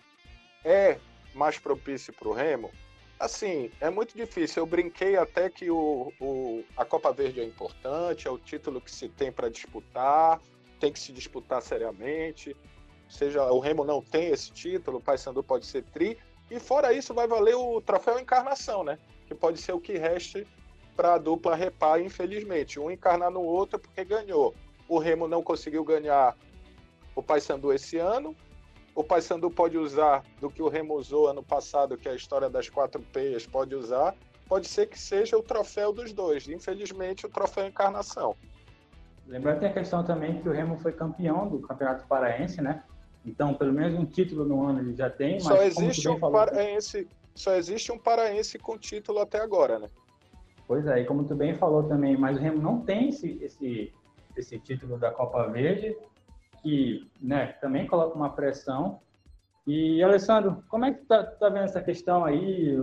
é 0.64 0.98
mais 1.32 1.60
propício 1.60 2.12
para 2.12 2.28
o 2.28 2.32
Remo? 2.32 2.72
Assim, 3.20 3.70
é 3.82 3.90
muito 3.90 4.16
difícil. 4.16 4.62
Eu 4.62 4.66
brinquei 4.66 5.14
até 5.14 5.50
que 5.50 5.70
o, 5.70 6.10
o, 6.18 6.64
a 6.74 6.86
Copa 6.86 7.12
Verde 7.12 7.38
é 7.38 7.44
importante, 7.44 8.26
é 8.26 8.30
o 8.30 8.38
título 8.38 8.80
que 8.80 8.90
se 8.90 9.10
tem 9.10 9.30
para 9.30 9.50
disputar, 9.50 10.40
tem 10.80 10.90
que 10.90 10.98
se 10.98 11.12
disputar 11.12 11.60
seriamente. 11.60 12.56
Seja 13.10 13.44
o 13.52 13.58
Remo 13.60 13.84
não 13.84 14.00
tem 14.00 14.28
esse 14.28 14.50
título, 14.50 14.96
o 14.96 15.02
Paysandu 15.02 15.42
pode 15.42 15.66
ser 15.66 15.82
tri. 15.84 16.16
E 16.50 16.58
fora 16.58 16.94
isso, 16.94 17.12
vai 17.12 17.28
valer 17.28 17.54
o 17.56 17.82
troféu 17.82 18.18
Encarnação, 18.18 18.82
né? 18.82 18.98
Que 19.28 19.34
pode 19.34 19.60
ser 19.60 19.72
o 19.72 19.80
que 19.80 19.98
reste 19.98 20.46
para 20.96 21.14
a 21.14 21.18
dupla 21.18 21.54
repar, 21.54 22.00
infelizmente. 22.00 22.80
Um 22.80 22.90
encarnar 22.90 23.30
no 23.30 23.42
outro 23.42 23.78
porque 23.78 24.02
ganhou. 24.02 24.54
O 24.88 24.98
Remo 24.98 25.28
não 25.28 25.42
conseguiu 25.42 25.84
ganhar 25.84 26.34
o 27.14 27.22
Paysandu 27.22 27.70
esse 27.70 27.98
ano. 27.98 28.34
O 28.94 29.04
Paysandu 29.04 29.50
pode 29.50 29.78
usar 29.78 30.22
do 30.40 30.50
que 30.50 30.62
o 30.62 30.68
Remo 30.68 30.94
usou 30.94 31.28
ano 31.28 31.42
passado, 31.42 31.96
que 31.96 32.08
é 32.08 32.12
a 32.12 32.16
história 32.16 32.50
das 32.50 32.68
quatro 32.68 33.00
peias, 33.00 33.46
pode 33.46 33.74
usar. 33.74 34.14
Pode 34.48 34.66
ser 34.66 34.86
que 34.86 34.98
seja 34.98 35.38
o 35.38 35.42
troféu 35.42 35.92
dos 35.92 36.12
dois. 36.12 36.48
Infelizmente, 36.48 37.24
o 37.24 37.28
troféu 37.28 37.66
Encarnação. 37.66 38.34
Lembrando 39.26 39.54
que 39.54 39.60
tem 39.60 39.70
a 39.70 39.74
questão 39.74 40.02
também 40.02 40.42
que 40.42 40.48
o 40.48 40.52
Remo 40.52 40.76
foi 40.78 40.92
campeão 40.92 41.48
do 41.48 41.60
Campeonato 41.60 42.04
Paraense, 42.08 42.60
né? 42.60 42.82
Então, 43.24 43.54
pelo 43.54 43.72
menos 43.72 43.98
um 43.98 44.04
título 44.04 44.44
no 44.44 44.66
ano 44.66 44.80
ele 44.80 44.94
já 44.94 45.08
tem. 45.08 45.34
Mas, 45.34 45.44
só 45.44 45.62
existe 45.62 46.08
um 46.08 46.18
falou, 46.18 46.38
paraense, 46.38 47.08
só 47.34 47.54
existe 47.54 47.92
um 47.92 47.98
paraense 47.98 48.58
com 48.58 48.76
título 48.76 49.20
até 49.20 49.40
agora, 49.40 49.78
né? 49.78 49.88
Pois 50.66 50.86
é, 50.86 51.00
e 51.00 51.04
como 51.04 51.24
tu 51.24 51.34
bem 51.34 51.54
falou 51.54 51.84
também, 51.84 52.16
mas 52.16 52.36
o 52.36 52.40
Remo 52.40 52.60
não 52.60 52.80
tem 52.80 53.10
esse, 53.10 53.38
esse, 53.42 53.92
esse 54.36 54.58
título 54.58 54.98
da 54.98 55.10
Copa 55.10 55.46
Verde, 55.48 55.96
que 56.62 57.10
né, 57.20 57.46
também 57.60 57.86
coloca 57.86 58.16
uma 58.16 58.30
pressão. 58.30 59.00
E, 59.66 60.02
Alessandro, 60.02 60.62
como 60.68 60.84
é 60.84 60.92
que 60.92 61.04
tá, 61.04 61.24
tá 61.24 61.48
vendo 61.48 61.64
essa 61.64 61.80
questão 61.80 62.24
aí? 62.24 62.82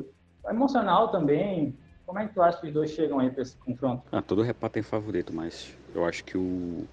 Emocional 0.49 1.11
também. 1.11 1.78
Como 2.05 2.19
é 2.19 2.28
que 2.28 2.34
tu 2.34 2.41
acha 2.41 2.61
que 2.61 2.67
os 2.67 2.73
dois 2.73 2.91
chegam 2.91 3.19
aí 3.19 3.30
para 3.30 3.41
esse 3.41 3.57
confronto? 3.57 4.03
Ah, 4.11 4.21
todo 4.21 4.41
repá 4.41 4.69
tem 4.69 4.82
favorito, 4.82 5.34
mas 5.34 5.78
eu 5.93 6.05
acho 6.05 6.23
que 6.23 6.38
o 6.38 6.88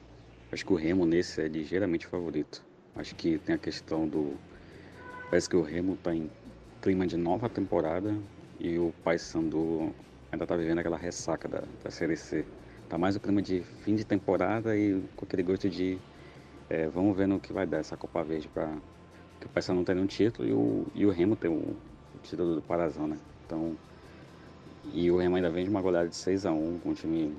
acho 0.52 0.64
que 0.64 0.72
o 0.72 0.76
Remo 0.76 1.04
nesse 1.04 1.40
é 1.40 1.48
ligeiramente 1.48 2.06
favorito. 2.06 2.64
Acho 2.96 3.14
que 3.14 3.38
tem 3.38 3.54
a 3.54 3.58
questão 3.58 4.08
do 4.08 4.36
parece 5.30 5.48
que 5.48 5.56
o 5.56 5.62
Remo 5.62 5.94
está 5.94 6.14
em 6.14 6.30
clima 6.82 7.06
de 7.06 7.16
nova 7.16 7.48
temporada 7.48 8.14
e 8.58 8.78
o 8.78 8.92
Paysandu 9.04 9.92
ainda 10.30 10.46
tá 10.46 10.56
vivendo 10.56 10.78
aquela 10.78 10.96
ressaca 10.96 11.48
da, 11.48 11.62
da 11.82 11.90
Série 11.90 12.16
C. 12.16 12.44
Tá 12.88 12.98
mais 12.98 13.16
o 13.16 13.20
clima 13.20 13.40
de 13.40 13.62
fim 13.84 13.94
de 13.94 14.04
temporada 14.04 14.76
e 14.76 15.00
com 15.16 15.24
aquele 15.24 15.42
gosto 15.42 15.68
de 15.68 15.98
é, 16.68 16.86
vamos 16.88 17.16
ver 17.16 17.26
no 17.26 17.40
que 17.40 17.52
vai 17.52 17.66
dar 17.66 17.78
essa 17.78 17.96
Copa 17.96 18.22
Verde 18.22 18.48
para 18.48 18.74
que 19.40 19.46
o 19.46 19.48
Paysandu 19.48 19.78
não 19.78 19.84
tem 19.84 19.94
nenhum 19.94 20.06
título 20.06 20.48
e 20.48 20.52
o, 20.52 20.86
e 20.94 21.06
o 21.06 21.10
Remo 21.10 21.36
tem 21.36 21.50
o, 21.50 21.54
o 21.54 22.18
título 22.22 22.54
do 22.54 22.62
Parazão, 22.62 23.06
né? 23.06 23.18
Então, 23.44 23.76
e 24.92 25.10
o 25.10 25.18
Remo 25.18 25.36
ainda 25.36 25.50
vem 25.50 25.64
de 25.64 25.70
uma 25.70 25.82
goleada 25.82 26.08
de 26.08 26.16
6 26.16 26.46
a 26.46 26.52
1 26.52 26.78
com 26.80 26.90
o 26.90 26.94
time 26.94 27.36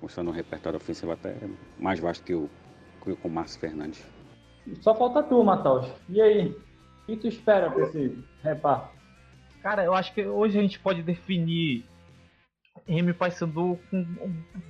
mostrando 0.00 0.30
um 0.30 0.34
repertório 0.34 0.76
ofensivo 0.76 1.12
até 1.12 1.36
mais 1.78 2.00
vasto 2.00 2.24
que 2.24 2.34
o, 2.34 2.48
que 3.02 3.16
o 3.22 3.28
Márcio 3.28 3.60
Fernandes. 3.60 4.04
Só 4.80 4.94
falta 4.94 5.22
tu, 5.22 5.42
Matheus. 5.42 5.88
E 6.08 6.20
aí? 6.20 6.48
O 6.48 7.06
que 7.06 7.16
tu 7.16 7.28
espera 7.28 7.70
para 7.70 7.84
esse 7.84 8.18
reparto? 8.42 8.96
Cara, 9.62 9.84
eu 9.84 9.94
acho 9.94 10.12
que 10.12 10.24
hoje 10.26 10.58
a 10.58 10.62
gente 10.62 10.78
pode 10.78 11.02
definir 11.02 11.84
Remy 12.86 13.10
e 13.10 13.14
Paysandu 13.14 13.78
com 13.90 14.04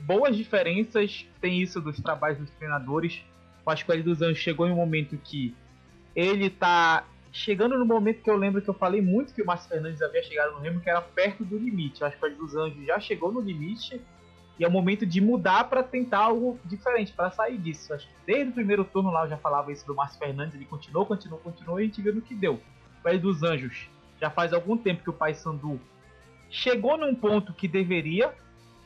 boas 0.07 0.37
diferenças. 0.37 1.27
Tem 1.41 1.61
isso 1.63 1.81
dos 1.81 1.99
trabalhos 2.01 2.39
dos 2.39 2.51
treinadores. 2.51 3.25
Eu 3.65 3.73
acho 3.73 3.85
que 3.85 3.91
o 3.91 3.95
L 3.95 4.03
dos 4.03 4.23
Anjos 4.23 4.39
chegou 4.39 4.67
em 4.67 4.73
um 4.73 4.77
momento 4.77 5.17
que 5.17 5.55
ele 6.15 6.51
tá 6.51 7.05
chegando 7.33 7.79
no 7.79 7.87
momento 7.87 8.23
que 8.23 8.31
eu 8.31 8.37
lembro 8.37 8.61
que 8.61 8.69
eu 8.69 8.75
falei 8.75 9.01
muito 9.01 9.33
que 9.33 9.41
o 9.41 9.47
Márcio 9.47 9.69
Fernandes 9.69 10.03
havia 10.03 10.23
chegado 10.23 10.53
no 10.53 10.61
Remo, 10.61 10.81
que 10.81 10.91
era 10.91 11.01
perto 11.01 11.45
do 11.45 11.57
limite. 11.57 12.05
Acho 12.05 12.19
que 12.19 12.27
o 12.27 12.37
dos 12.37 12.55
Anjos 12.55 12.85
já 12.85 13.01
chegou 13.01 13.33
no 13.33 13.41
limite 13.41 14.01
e 14.59 14.65
é 14.65 14.69
o 14.69 14.71
momento 14.71 15.07
de 15.07 15.21
mudar 15.21 15.65
para 15.65 15.83
tentar 15.83 16.19
algo 16.19 16.59
diferente, 16.65 17.13
para 17.13 17.31
sair 17.31 17.57
disso. 17.57 17.95
Acho 17.95 18.07
que 18.07 18.15
desde 18.27 18.51
o 18.51 18.53
primeiro 18.53 18.85
turno 18.85 19.11
lá 19.11 19.25
eu 19.25 19.31
já 19.31 19.39
falava 19.39 19.73
isso 19.73 19.87
do 19.87 19.95
Márcio 19.95 20.19
Fernandes, 20.19 20.55
ele 20.55 20.67
continuou, 20.67 21.07
continuou, 21.07 21.41
continuou 21.41 21.81
e 21.81 21.85
a 21.85 21.87
gente 21.87 22.03
viu 22.03 22.15
no 22.15 22.21
que 22.21 22.35
deu. 22.35 22.61
O 23.03 23.09
L 23.09 23.19
dos 23.19 23.43
Anjos 23.43 23.89
já 24.21 24.31
faz 24.31 24.53
algum 24.53 24.77
tempo 24.77 25.03
que 25.03 25.11
o 25.11 25.13
Paysandu 25.13 25.81
chegou 26.51 26.99
num 26.99 27.15
ponto 27.15 27.55
que 27.55 27.67
deveria 27.67 28.33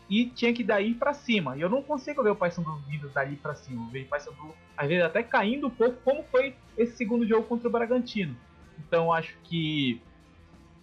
e 0.09 0.26
tinha 0.26 0.52
que 0.52 0.62
daí 0.62 0.94
para 0.94 1.12
cima. 1.12 1.57
E 1.57 1.61
eu 1.61 1.68
não 1.68 1.82
consigo 1.82 2.22
ver 2.22 2.30
o 2.30 2.36
Paysandu 2.36 2.76
vindo 2.88 3.09
dali 3.09 3.36
para 3.36 3.54
cima. 3.54 3.84
Eu 3.84 3.90
vejo 3.90 4.07
o 4.07 4.09
Paysandu 4.09 4.54
às 4.76 4.88
vezes 4.88 5.04
até 5.04 5.22
caindo 5.22 5.66
um 5.66 5.70
pouco, 5.70 5.96
como 6.04 6.22
foi 6.24 6.54
esse 6.76 6.96
segundo 6.96 7.26
jogo 7.26 7.44
contra 7.44 7.68
o 7.68 7.70
Bragantino. 7.70 8.36
Então 8.78 9.12
acho 9.12 9.36
que 9.44 10.00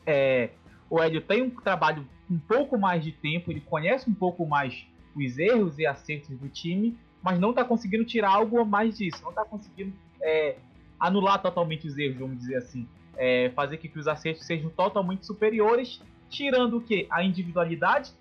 é, 0.06 0.50
o 0.90 1.02
Hélio 1.02 1.22
tem 1.22 1.42
um 1.42 1.50
trabalho 1.50 2.08
um 2.30 2.38
pouco 2.38 2.78
mais 2.78 3.04
de 3.04 3.12
tempo, 3.12 3.52
ele 3.52 3.62
conhece 3.62 4.10
um 4.10 4.14
pouco 4.14 4.46
mais 4.46 4.86
os 5.16 5.38
erros 5.38 5.78
e 5.78 5.86
acertos 5.86 6.30
do 6.38 6.50
time, 6.50 6.98
mas 7.22 7.40
não 7.40 7.52
está 7.52 7.64
conseguindo 7.64 8.04
tirar 8.04 8.30
algo 8.30 8.60
a 8.60 8.66
mais 8.66 8.98
disso, 8.98 9.22
não 9.22 9.30
está 9.30 9.46
conseguindo 9.46 9.94
é, 10.22 10.56
anular 11.00 11.42
totalmente 11.42 11.88
os 11.88 11.98
erros, 11.98 12.18
vamos 12.18 12.38
dizer 12.38 12.56
assim. 12.56 12.88
É, 13.16 13.52
fazer 13.52 13.78
que, 13.78 13.88
que 13.88 14.00
os 14.00 14.08
acertos 14.08 14.44
sejam 14.46 14.72
totalmente 14.72 15.26
superiores 15.26 16.02
tirando 16.30 16.78
o 16.78 16.82
que? 16.82 17.06
A 17.12 17.24
individualidade 17.24 18.12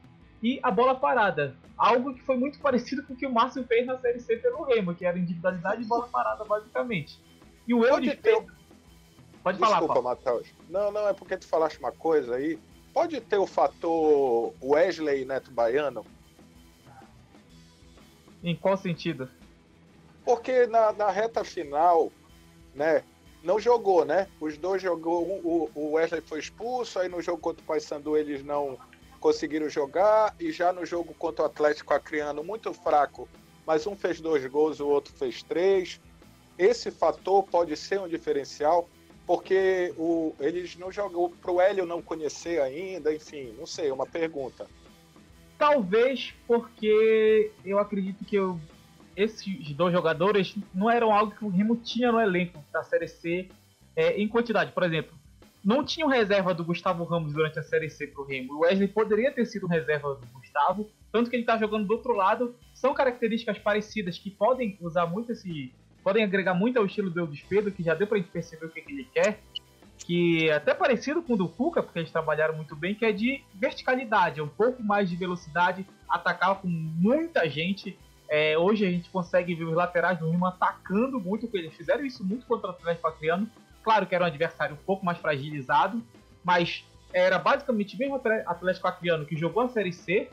e 0.43 0.59
a 0.62 0.70
bola 0.70 0.95
parada. 0.95 1.57
Algo 1.76 2.14
que 2.14 2.22
foi 2.22 2.36
muito 2.36 2.59
parecido 2.59 3.03
com 3.05 3.14
o 3.14 3.16
que 3.16 3.26
o 3.26 3.32
Márcio 3.32 3.64
fez 3.64 3.86
na 3.86 3.99
Série 3.99 4.20
C 4.20 4.36
pelo 4.36 4.62
Remo, 4.64 4.95
que 4.95 5.07
era 5.07 5.18
individualidade 5.18 5.82
e 5.82 5.84
bola 5.84 6.09
parada, 6.09 6.45
basicamente. 6.45 7.20
E 7.66 7.72
o 7.72 7.84
eu 7.84 8.01
de 8.01 8.14
ter... 8.16 8.45
Pode 9.43 9.59
falar, 9.59 9.78
Desculpa, 9.78 10.03
Matheus. 10.03 10.49
Não, 10.68 10.93
não, 10.93 11.09
é 11.09 11.12
porque 11.12 11.36
tu 11.36 11.47
falaste 11.47 11.78
uma 11.78 11.90
coisa 11.93 12.36
aí. 12.36 12.59
Pode 12.93 13.20
ter 13.20 13.38
o 13.38 13.47
fator 13.47 14.53
Wesley 14.62 15.24
Neto 15.24 15.51
Baiano? 15.51 16.05
Em 18.43 18.55
qual 18.55 18.76
sentido? 18.76 19.28
Porque 20.24 20.66
na, 20.66 20.93
na 20.93 21.11
reta 21.11 21.43
final, 21.43 22.12
né, 22.74 23.03
não 23.43 23.59
jogou, 23.59 24.05
né? 24.05 24.28
Os 24.40 24.57
dois 24.57 24.80
jogou, 24.80 25.22
o, 25.24 25.70
o 25.74 25.93
Wesley 25.93 26.20
foi 26.20 26.38
expulso, 26.38 26.99
aí 26.99 27.09
no 27.09 27.20
jogo 27.20 27.38
contra 27.38 27.62
o 27.62 27.66
Paysandu 27.66 28.16
eles 28.16 28.45
não 28.45 28.78
conseguiram 29.23 29.70
jogar, 29.70 30.35
e 30.39 30.51
já 30.51 30.73
no 30.73 30.85
jogo 30.85 31.14
contra 31.14 31.45
o 31.45 31.47
Atlético 31.47 31.95
Acreano, 31.95 32.43
muito 32.43 32.75
fraco, 32.75 33.29
mas 33.64 33.87
um 33.87 33.95
fez 33.95 34.20
dois 34.20 34.45
gols, 34.47 34.81
o 34.81 34.89
outro 34.89 35.14
fez 35.14 35.45
três. 35.45 36.01
Esse 36.59 36.91
fator 36.91 37.45
pode 37.45 37.77
ser 37.77 38.01
um 38.01 38.09
diferencial, 38.09 38.89
porque 39.25 39.95
o, 39.97 40.35
eles 40.41 40.77
não 40.77 40.91
jogou 40.91 41.31
para 41.31 41.53
o 41.53 41.61
Hélio 41.61 41.87
não 41.87 42.03
conhecer 42.03 42.61
ainda, 42.61 43.14
enfim, 43.14 43.55
não 43.57 43.64
sei, 43.64 43.93
uma 43.93 44.07
pergunta. 44.07 44.66
Talvez 45.57 46.35
porque 46.45 47.53
eu 47.64 47.79
acredito 47.79 48.25
que 48.25 48.35
eu 48.35 48.61
esses 49.14 49.73
dois 49.75 49.93
jogadores 49.93 50.57
não 50.75 50.91
eram 50.91 51.12
algo 51.12 51.33
que 51.33 51.45
o 51.45 51.49
Remo 51.49 51.77
tinha 51.77 52.11
no 52.11 52.18
elenco 52.18 52.64
da 52.73 52.83
Série 52.83 53.07
C 53.07 53.49
é, 53.95 54.16
em 54.20 54.27
quantidade. 54.27 54.73
Por 54.73 54.83
exemplo, 54.83 55.14
não 55.64 55.84
tinha 55.84 56.08
reserva 56.08 56.52
do 56.52 56.64
Gustavo 56.64 57.04
Ramos 57.04 57.32
durante 57.32 57.58
a 57.58 57.62
Série 57.62 57.88
C 57.88 58.06
pro 58.06 58.24
Remo. 58.24 58.54
O 58.54 58.58
Wesley 58.60 58.88
poderia 58.88 59.30
ter 59.30 59.46
sido 59.46 59.66
reserva 59.66 60.14
do 60.14 60.26
Gustavo, 60.28 60.90
tanto 61.10 61.30
que 61.30 61.36
ele 61.36 61.42
está 61.42 61.56
jogando 61.56 61.86
do 61.86 61.92
outro 61.92 62.14
lado. 62.14 62.54
São 62.74 62.92
características 62.92 63.58
parecidas 63.58 64.18
que 64.18 64.30
podem 64.30 64.76
usar 64.80 65.06
muito 65.06 65.32
esse. 65.32 65.72
podem 66.02 66.24
agregar 66.24 66.54
muito 66.54 66.78
ao 66.78 66.86
estilo 66.86 67.10
do 67.10 67.20
Eudes 67.20 67.42
Pedro, 67.42 67.70
que 67.70 67.82
já 67.82 67.94
deu 67.94 68.06
pra 68.06 68.18
gente 68.18 68.30
perceber 68.30 68.66
o 68.66 68.70
que, 68.70 68.80
que 68.80 68.92
ele 68.92 69.08
quer. 69.12 69.40
Que 69.98 70.48
é 70.48 70.54
até 70.54 70.74
parecido 70.74 71.22
com 71.22 71.34
o 71.34 71.36
do 71.36 71.48
Fuca, 71.48 71.80
porque 71.80 72.00
eles 72.00 72.10
trabalharam 72.10 72.56
muito 72.56 72.74
bem, 72.74 72.94
que 72.94 73.04
é 73.04 73.12
de 73.12 73.42
verticalidade, 73.54 74.40
é 74.40 74.42
um 74.42 74.48
pouco 74.48 74.82
mais 74.82 75.08
de 75.08 75.14
velocidade, 75.14 75.86
atacar 76.08 76.56
com 76.60 76.66
muita 76.66 77.48
gente 77.48 77.96
é, 78.32 78.56
hoje 78.56 78.86
a 78.86 78.90
gente 78.90 79.10
consegue 79.10 79.54
ver 79.54 79.64
os 79.64 79.74
laterais 79.74 80.18
do 80.18 80.30
Remo 80.30 80.46
atacando 80.46 81.20
muito, 81.20 81.50
eles 81.52 81.74
fizeram 81.74 82.02
isso 82.02 82.24
muito 82.24 82.46
contra 82.46 82.68
o 82.68 82.70
Atlético 82.70 83.06
Acreano. 83.06 83.46
Claro 83.83 84.07
que 84.07 84.14
era 84.14 84.24
um 84.24 84.26
adversário 84.26 84.74
um 84.74 84.85
pouco 84.85 85.05
mais 85.05 85.18
fragilizado, 85.18 86.03
mas 86.45 86.85
era 87.12 87.39
basicamente 87.39 87.95
o 87.95 87.99
mesmo 87.99 88.20
Atlético 88.47 88.89
Acreano 88.89 89.26
que 89.26 89.37
jogou 89.37 89.62
a 89.62 89.68
Série 89.68 89.93
C 89.93 90.30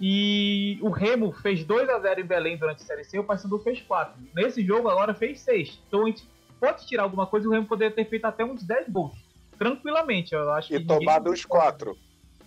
e 0.00 0.78
o 0.80 0.88
Remo 0.88 1.30
fez 1.30 1.62
2 1.62 1.88
a 1.90 1.98
0 1.98 2.20
em 2.22 2.24
Belém 2.24 2.56
durante 2.56 2.82
a 2.82 2.86
Série 2.86 3.04
C, 3.04 3.18
o 3.18 3.24
Paysandu 3.24 3.58
fez 3.58 3.82
4. 3.82 4.14
Nesse 4.34 4.64
jogo 4.64 4.88
agora 4.88 5.12
fez 5.12 5.40
6. 5.40 5.78
Então 5.86 6.04
a 6.04 6.06
gente 6.06 6.26
pode 6.58 6.86
tirar 6.86 7.02
alguma 7.02 7.26
coisa, 7.26 7.46
o 7.46 7.52
Remo 7.52 7.66
poderia 7.66 7.94
ter 7.94 8.06
feito 8.06 8.24
até 8.24 8.42
uns 8.42 8.62
10 8.62 8.88
gols. 8.88 9.12
Tranquilamente, 9.58 10.34
eu 10.34 10.50
acho 10.52 10.72
e 10.72 10.78
que. 10.78 10.82
E 10.82 10.86
tomado 10.86 11.30
os 11.30 11.44
4. 11.44 11.94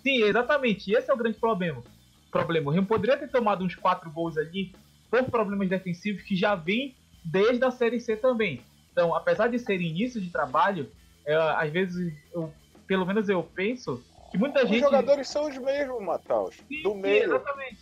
Sim, 0.01 0.23
exatamente. 0.23 0.91
Esse 0.91 1.11
é 1.11 1.13
o 1.13 1.17
grande 1.17 1.37
problema. 1.37 1.83
problema. 2.31 2.71
O 2.71 2.73
Remo 2.73 2.87
poderia 2.87 3.17
ter 3.17 3.29
tomado 3.29 3.63
uns 3.63 3.75
4 3.75 4.09
gols 4.09 4.35
ali 4.35 4.73
por 5.11 5.23
problemas 5.25 5.69
defensivos 5.69 6.23
que 6.23 6.35
já 6.35 6.55
vem 6.55 6.95
desde 7.23 7.63
a 7.63 7.69
Série 7.69 7.99
C 7.99 8.15
também. 8.15 8.61
Então, 8.93 9.13
apesar 9.13 9.47
de 9.47 9.59
ser 9.59 9.81
início 9.81 10.21
de 10.21 10.29
trabalho, 10.29 10.89
é, 11.25 11.35
às 11.35 11.69
vezes, 11.71 12.13
eu, 12.31 12.53
pelo 12.87 13.05
menos 13.05 13.27
eu 13.27 13.43
penso 13.43 14.01
que 14.31 14.37
muita 14.37 14.63
os 14.63 14.69
gente. 14.69 14.83
Os 14.83 14.91
jogadores 14.91 15.27
são 15.27 15.49
os 15.49 15.57
mesmos, 15.57 16.01
Mataus. 16.01 16.55
Do 16.83 16.95
meio. 16.95 17.23
exatamente. 17.23 17.79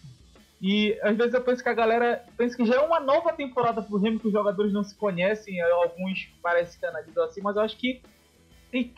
E 0.62 0.98
às 1.02 1.18
vezes 1.18 1.34
eu 1.34 1.42
penso 1.42 1.62
que 1.62 1.70
a 1.70 1.74
galera 1.74 2.24
pensa 2.38 2.56
que 2.56 2.66
já 2.66 2.76
é 2.76 2.80
uma 2.80 3.00
nova 3.00 3.34
temporada 3.34 3.82
pro 3.82 3.98
Remo, 3.98 4.20
que 4.20 4.28
os 4.28 4.34
jogadores 4.34 4.72
não 4.72 4.84
se 4.84 4.96
conhecem, 4.96 5.60
alguns 5.60 6.30
parecem 6.42 6.88
analisam 6.88 7.24
assim, 7.24 7.42
mas 7.42 7.56
eu 7.56 7.64
acho 7.64 7.76
que 7.78 8.02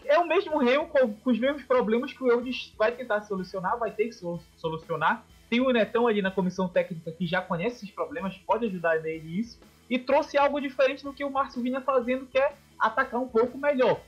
é 0.06 0.20
o 0.20 0.28
mesmo 0.28 0.58
Remo 0.58 0.88
com, 0.88 1.14
com 1.14 1.30
os 1.32 1.40
mesmos 1.40 1.64
problemas 1.64 2.12
que 2.12 2.24
o 2.24 2.30
Eudes 2.30 2.74
vai 2.78 2.92
tentar 2.92 3.22
solucionar, 3.22 3.80
vai 3.80 3.92
ter 3.92 4.10
que 4.10 4.16
solucionar. 4.58 5.26
Tem 5.54 5.62
o 5.62 5.70
Netão 5.70 6.08
ali 6.08 6.20
na 6.20 6.32
comissão 6.32 6.68
técnica 6.68 7.12
que 7.12 7.28
já 7.28 7.40
conhece 7.40 7.76
esses 7.76 7.92
problemas, 7.92 8.36
pode 8.38 8.66
ajudar 8.66 9.00
nele 9.02 9.24
nisso, 9.24 9.60
e 9.88 10.00
trouxe 10.00 10.36
algo 10.36 10.60
diferente 10.60 11.04
do 11.04 11.14
que 11.14 11.24
o 11.24 11.30
Márcio 11.30 11.62
vinha 11.62 11.80
fazendo, 11.80 12.26
que 12.26 12.40
é 12.40 12.56
atacar 12.80 13.22
um 13.22 13.28
pouco 13.28 13.56
melhor. 13.56 14.02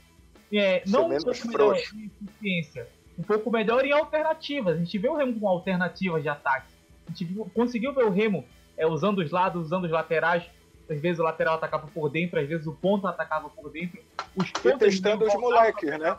É, 0.52 0.82
não 0.88 1.06
um 1.06 1.16
pouco 1.16 1.46
melhor 1.46 1.76
em 1.76 2.10
eficiência, 2.24 2.88
um 3.16 3.22
pouco 3.22 3.48
melhor 3.48 3.84
em 3.84 3.92
alternativas. 3.92 4.74
A 4.74 4.78
gente 4.80 4.98
vê 4.98 5.08
o 5.08 5.14
Remo 5.14 5.38
com 5.38 5.48
alternativas 5.48 6.20
de 6.20 6.28
ataque. 6.28 6.66
A 7.06 7.10
gente 7.10 7.24
viu, 7.26 7.48
conseguiu 7.54 7.94
ver 7.94 8.06
o 8.06 8.10
Remo 8.10 8.44
é, 8.76 8.84
usando 8.84 9.18
os 9.18 9.30
lados, 9.30 9.66
usando 9.66 9.84
os 9.84 9.92
laterais. 9.92 10.42
Às 10.90 11.00
vezes 11.00 11.20
o 11.20 11.22
lateral 11.22 11.54
atacava 11.54 11.86
por 11.86 12.08
dentro, 12.08 12.40
às 12.40 12.48
vezes 12.48 12.66
o 12.66 12.72
ponto 12.72 13.06
atacava 13.06 13.48
por 13.50 13.70
dentro. 13.70 14.00
Os 14.34 14.48
e 14.48 14.78
testando 14.78 15.24
os 15.24 15.34
moleques, 15.34 15.96
né? 15.96 16.18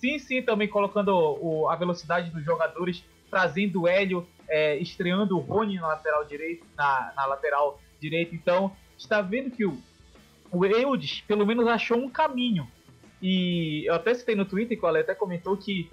Sim, 0.00 0.16
sim, 0.20 0.42
também 0.42 0.68
colocando 0.68 1.08
o, 1.08 1.68
a 1.68 1.74
velocidade 1.74 2.30
dos 2.30 2.44
jogadores, 2.44 3.02
trazendo 3.30 3.82
o 3.82 3.88
Hélio, 3.88 4.26
é, 4.48 4.76
estreando 4.76 5.36
o 5.36 5.40
Rony 5.40 5.76
na 5.76 5.88
lateral 5.88 6.24
direito, 6.24 6.66
na, 6.76 7.12
na 7.16 7.26
lateral 7.26 7.80
direita. 8.00 8.34
Então, 8.34 8.74
está 8.96 9.20
vendo 9.20 9.50
que 9.50 9.64
o, 9.64 9.78
o 10.50 10.64
Eudes, 10.64 11.20
pelo 11.22 11.46
menos, 11.46 11.66
achou 11.66 11.98
um 11.98 12.10
caminho. 12.10 12.68
E 13.20 13.84
eu 13.86 13.94
até 13.94 14.14
citei 14.14 14.34
no 14.34 14.44
Twitter, 14.44 14.78
que 14.78 14.84
o 14.84 14.88
Ale 14.88 15.00
até 15.00 15.14
comentou 15.14 15.56
que 15.56 15.90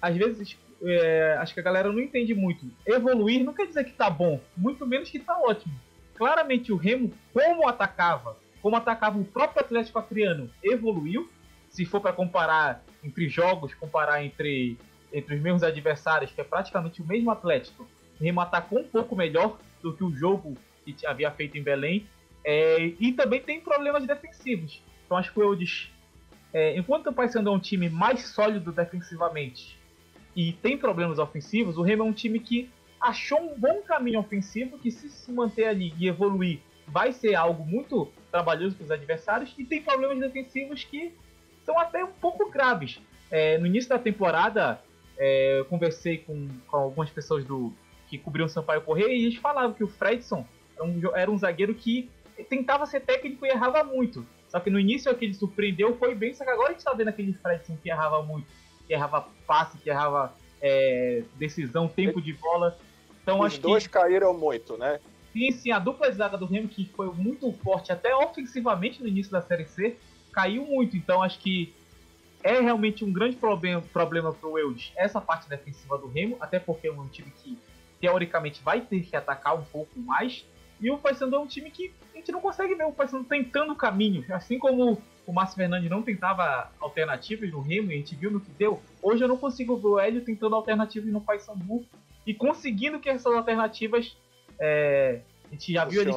às 0.00 0.16
vezes 0.16 0.56
é, 0.82 1.36
acho 1.38 1.52
que 1.52 1.60
a 1.60 1.62
galera 1.62 1.92
não 1.92 2.00
entende 2.00 2.34
muito. 2.34 2.66
Evoluir 2.86 3.44
não 3.44 3.52
quer 3.52 3.66
dizer 3.66 3.84
que 3.84 3.92
tá 3.92 4.08
bom, 4.08 4.40
muito 4.56 4.86
menos 4.86 5.10
que 5.10 5.18
tá 5.18 5.38
ótimo. 5.38 5.74
Claramente 6.14 6.72
o 6.72 6.76
Remo, 6.76 7.12
como 7.32 7.68
atacava, 7.68 8.36
como 8.62 8.76
atacava 8.76 9.18
o 9.18 9.24
próprio 9.24 9.62
Atlético 9.62 9.98
Acreano, 9.98 10.50
evoluiu. 10.62 11.30
Se 11.68 11.84
for 11.84 12.00
para 12.00 12.12
comparar 12.12 12.82
entre 13.02 13.28
jogos, 13.28 13.72
comparar 13.74 14.24
entre, 14.24 14.76
entre 15.12 15.34
os 15.34 15.40
mesmos 15.40 15.62
adversários, 15.62 16.30
que 16.30 16.40
é 16.40 16.44
praticamente 16.44 17.02
o 17.02 17.06
mesmo 17.06 17.30
Atlético, 17.30 17.86
o 18.20 18.22
Remo 18.22 18.40
atacou 18.40 18.80
um 18.80 18.84
pouco 18.84 19.16
melhor 19.16 19.58
do 19.82 19.92
que 19.92 20.04
o 20.04 20.14
jogo 20.14 20.56
que 20.84 21.06
havia 21.06 21.30
feito 21.30 21.56
em 21.56 21.62
Belém. 21.62 22.06
É, 22.44 22.92
e 22.98 23.12
também 23.12 23.40
tem 23.40 23.60
problemas 23.60 24.06
defensivos. 24.06 24.82
Então 25.04 25.16
acho 25.16 25.32
que 25.32 25.38
o 25.38 25.42
Eudes, 25.42 25.90
é, 26.52 26.76
enquanto 26.78 27.08
o 27.08 27.12
Paysandu 27.12 27.50
é 27.50 27.52
um 27.52 27.58
time 27.58 27.88
mais 27.88 28.28
sólido 28.28 28.72
defensivamente 28.72 29.78
e 30.34 30.52
tem 30.52 30.78
problemas 30.78 31.18
ofensivos, 31.18 31.76
o 31.76 31.82
Remo 31.82 32.04
é 32.04 32.06
um 32.06 32.12
time 32.12 32.38
que 32.38 32.70
achou 33.00 33.40
um 33.40 33.58
bom 33.58 33.82
caminho 33.82 34.20
ofensivo 34.20 34.78
que 34.78 34.90
se 34.90 35.08
se 35.08 35.32
manter 35.32 35.64
ali 35.64 35.92
e 35.98 36.06
evoluir 36.06 36.60
vai 36.86 37.12
ser 37.12 37.34
algo 37.34 37.64
muito 37.64 38.10
trabalhoso 38.30 38.76
para 38.76 38.84
os 38.84 38.90
adversários 38.90 39.54
e 39.58 39.64
tem 39.64 39.82
problemas 39.82 40.18
defensivos 40.18 40.84
que 40.84 41.12
são 41.64 41.78
até 41.78 42.04
um 42.04 42.12
pouco 42.12 42.50
graves. 42.50 43.00
É, 43.30 43.58
no 43.58 43.66
início 43.66 43.88
da 43.88 43.98
temporada, 43.98 44.80
é, 45.20 45.60
eu 45.60 45.64
conversei 45.66 46.18
com, 46.18 46.48
com, 46.66 46.76
algumas 46.76 47.10
pessoas 47.10 47.44
do 47.44 47.72
que 48.08 48.18
cobriam 48.18 48.46
o 48.46 48.48
Sampaio 48.48 48.80
Correia 48.80 49.12
e 49.12 49.26
eles 49.26 49.36
falavam 49.36 49.72
que 49.72 49.84
o 49.84 49.88
Fredson 49.88 50.44
era 50.74 50.84
um, 50.84 51.00
era 51.14 51.30
um 51.30 51.38
zagueiro 51.38 51.74
que 51.74 52.10
tentava 52.48 52.86
ser 52.86 53.00
técnico 53.00 53.46
e 53.46 53.50
errava 53.50 53.84
muito. 53.84 54.26
Só 54.48 54.58
que 54.58 54.70
no 54.70 54.80
início 54.80 55.12
aquele 55.12 55.34
surpreendeu, 55.34 55.94
foi 55.96 56.14
bem, 56.14 56.34
só 56.34 56.42
que 56.42 56.50
agora 56.50 56.68
a 56.68 56.72
gente 56.72 56.78
está 56.78 56.92
vendo 56.92 57.08
aquele 57.08 57.32
Fredson 57.34 57.76
que 57.80 57.88
errava 57.88 58.22
muito 58.22 58.46
que 58.90 58.94
errava 58.94 59.28
passe, 59.46 59.78
que 59.78 59.88
errava 59.88 60.34
é, 60.60 61.22
decisão, 61.36 61.86
tempo 61.86 62.20
de 62.20 62.32
bola. 62.32 62.76
Então 63.22 63.38
Os 63.38 63.56
dois 63.56 63.86
que... 63.86 63.92
caíram 63.92 64.36
muito, 64.36 64.76
né? 64.76 64.98
Sim, 65.32 65.52
sim, 65.52 65.70
a 65.70 65.78
dupla 65.78 66.10
de 66.10 66.16
zaga 66.16 66.36
do 66.36 66.44
Remo, 66.44 66.66
que 66.66 66.90
foi 66.96 67.06
muito 67.12 67.52
forte 67.52 67.92
até 67.92 68.12
ofensivamente 68.16 69.00
no 69.00 69.06
início 69.06 69.30
da 69.30 69.40
Série 69.40 69.64
C, 69.66 69.96
caiu 70.32 70.66
muito. 70.66 70.96
Então 70.96 71.22
acho 71.22 71.38
que 71.38 71.72
é 72.42 72.60
realmente 72.60 73.04
um 73.04 73.12
grande 73.12 73.36
problema, 73.36 73.82
problema 73.92 74.32
para 74.32 74.48
o 74.48 74.58
Eudes 74.58 74.92
essa 74.96 75.20
parte 75.20 75.48
defensiva 75.48 75.98
do 75.98 76.08
Remo, 76.08 76.36
até 76.40 76.58
porque 76.58 76.88
é 76.88 76.92
um 76.92 77.06
time 77.08 77.30
que 77.42 77.58
teoricamente 78.00 78.62
vai 78.62 78.80
ter 78.80 79.00
que 79.02 79.14
atacar 79.14 79.54
um 79.54 79.64
pouco 79.64 79.98
mais. 79.98 80.44
E 80.80 80.90
o 80.90 80.96
Paysandu 80.96 81.36
é 81.36 81.38
um 81.38 81.46
time 81.46 81.70
que 81.70 81.92
a 82.14 82.16
gente 82.16 82.32
não 82.32 82.40
consegue 82.40 82.74
ver 82.74 82.84
o 82.84 82.92
Paysandu 82.92 83.24
tentando 83.24 83.72
o 83.72 83.76
caminho, 83.76 84.24
assim 84.30 84.58
como 84.58 85.00
o 85.26 85.32
Márcio 85.32 85.56
Fernandes 85.56 85.90
não 85.90 86.02
tentava 86.02 86.72
alternativas 86.80 87.50
no 87.50 87.60
Remo, 87.60 87.92
e 87.92 87.94
a 87.94 87.96
gente 87.98 88.16
viu 88.16 88.30
no 88.30 88.40
que 88.40 88.50
deu. 88.52 88.80
Hoje 89.02 89.22
eu 89.22 89.28
não 89.28 89.36
consigo 89.36 89.76
ver 89.76 89.86
o 89.88 89.98
Hélio 89.98 90.24
tentando 90.24 90.54
alternativas 90.54 91.12
no 91.12 91.20
Paysandu 91.20 91.84
e 92.26 92.34
conseguindo 92.34 92.98
que 92.98 93.08
essas 93.08 93.32
alternativas 93.32 94.16
é, 94.58 95.20
a 95.48 95.52
gente 95.52 95.72
já 95.72 95.84
viu 95.84 96.02
ele 96.02 96.12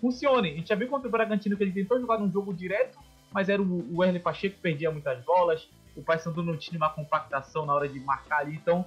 funcionem. 0.00 0.54
A 0.54 0.56
gente 0.56 0.68
já 0.68 0.74
viu 0.74 0.88
contra 0.88 1.08
o 1.08 1.10
Bragantino 1.10 1.56
que 1.56 1.62
ele 1.62 1.72
tentou 1.72 2.00
jogar 2.00 2.18
num 2.18 2.30
jogo 2.30 2.52
direto, 2.52 2.98
mas 3.32 3.48
era 3.48 3.60
o, 3.60 3.78
o 3.78 4.20
Pacheco 4.20 4.56
que 4.56 4.62
perdia 4.62 4.90
muitas 4.90 5.22
bolas, 5.24 5.68
o 5.96 6.02
Paysandu 6.02 6.42
não 6.42 6.56
tinha 6.56 6.78
uma 6.78 6.90
compactação 6.90 7.66
na 7.66 7.74
hora 7.74 7.88
de 7.88 8.00
marcar 8.00 8.40
ali, 8.40 8.54
então 8.54 8.84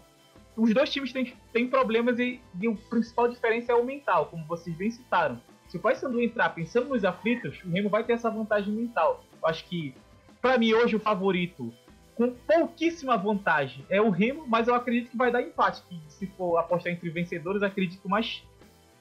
os 0.55 0.73
dois 0.73 0.89
times 0.89 1.11
têm, 1.11 1.33
têm 1.51 1.67
problemas 1.67 2.17
e, 2.19 2.41
e 2.59 2.67
a 2.67 2.89
principal 2.89 3.27
diferença 3.27 3.71
é 3.71 3.75
o 3.75 3.83
mental, 3.83 4.27
como 4.27 4.45
vocês 4.45 4.75
bem 4.75 4.89
citaram. 4.89 5.39
Se 5.67 5.77
o 5.77 5.79
Paysandu 5.79 6.21
entrar 6.21 6.49
pensando 6.49 6.89
nos 6.89 7.03
aflitos, 7.03 7.61
o 7.63 7.69
Remo 7.69 7.89
vai 7.89 8.03
ter 8.03 8.13
essa 8.13 8.29
vantagem 8.29 8.73
mental. 8.73 9.23
Eu 9.41 9.49
acho 9.49 9.65
que, 9.65 9.93
para 10.41 10.57
mim, 10.57 10.73
hoje 10.73 10.95
o 10.95 10.99
favorito, 10.99 11.73
com 12.15 12.31
pouquíssima 12.31 13.17
vantagem, 13.17 13.85
é 13.89 14.01
o 14.01 14.09
Remo, 14.09 14.45
mas 14.47 14.67
eu 14.67 14.75
acredito 14.75 15.11
que 15.11 15.17
vai 15.17 15.31
dar 15.31 15.41
empate. 15.41 15.81
Que 15.89 15.99
se 16.07 16.27
for 16.27 16.57
apostar 16.57 16.93
entre 16.93 17.09
vencedores, 17.09 17.63
acredito 17.63 18.07
mais 18.07 18.43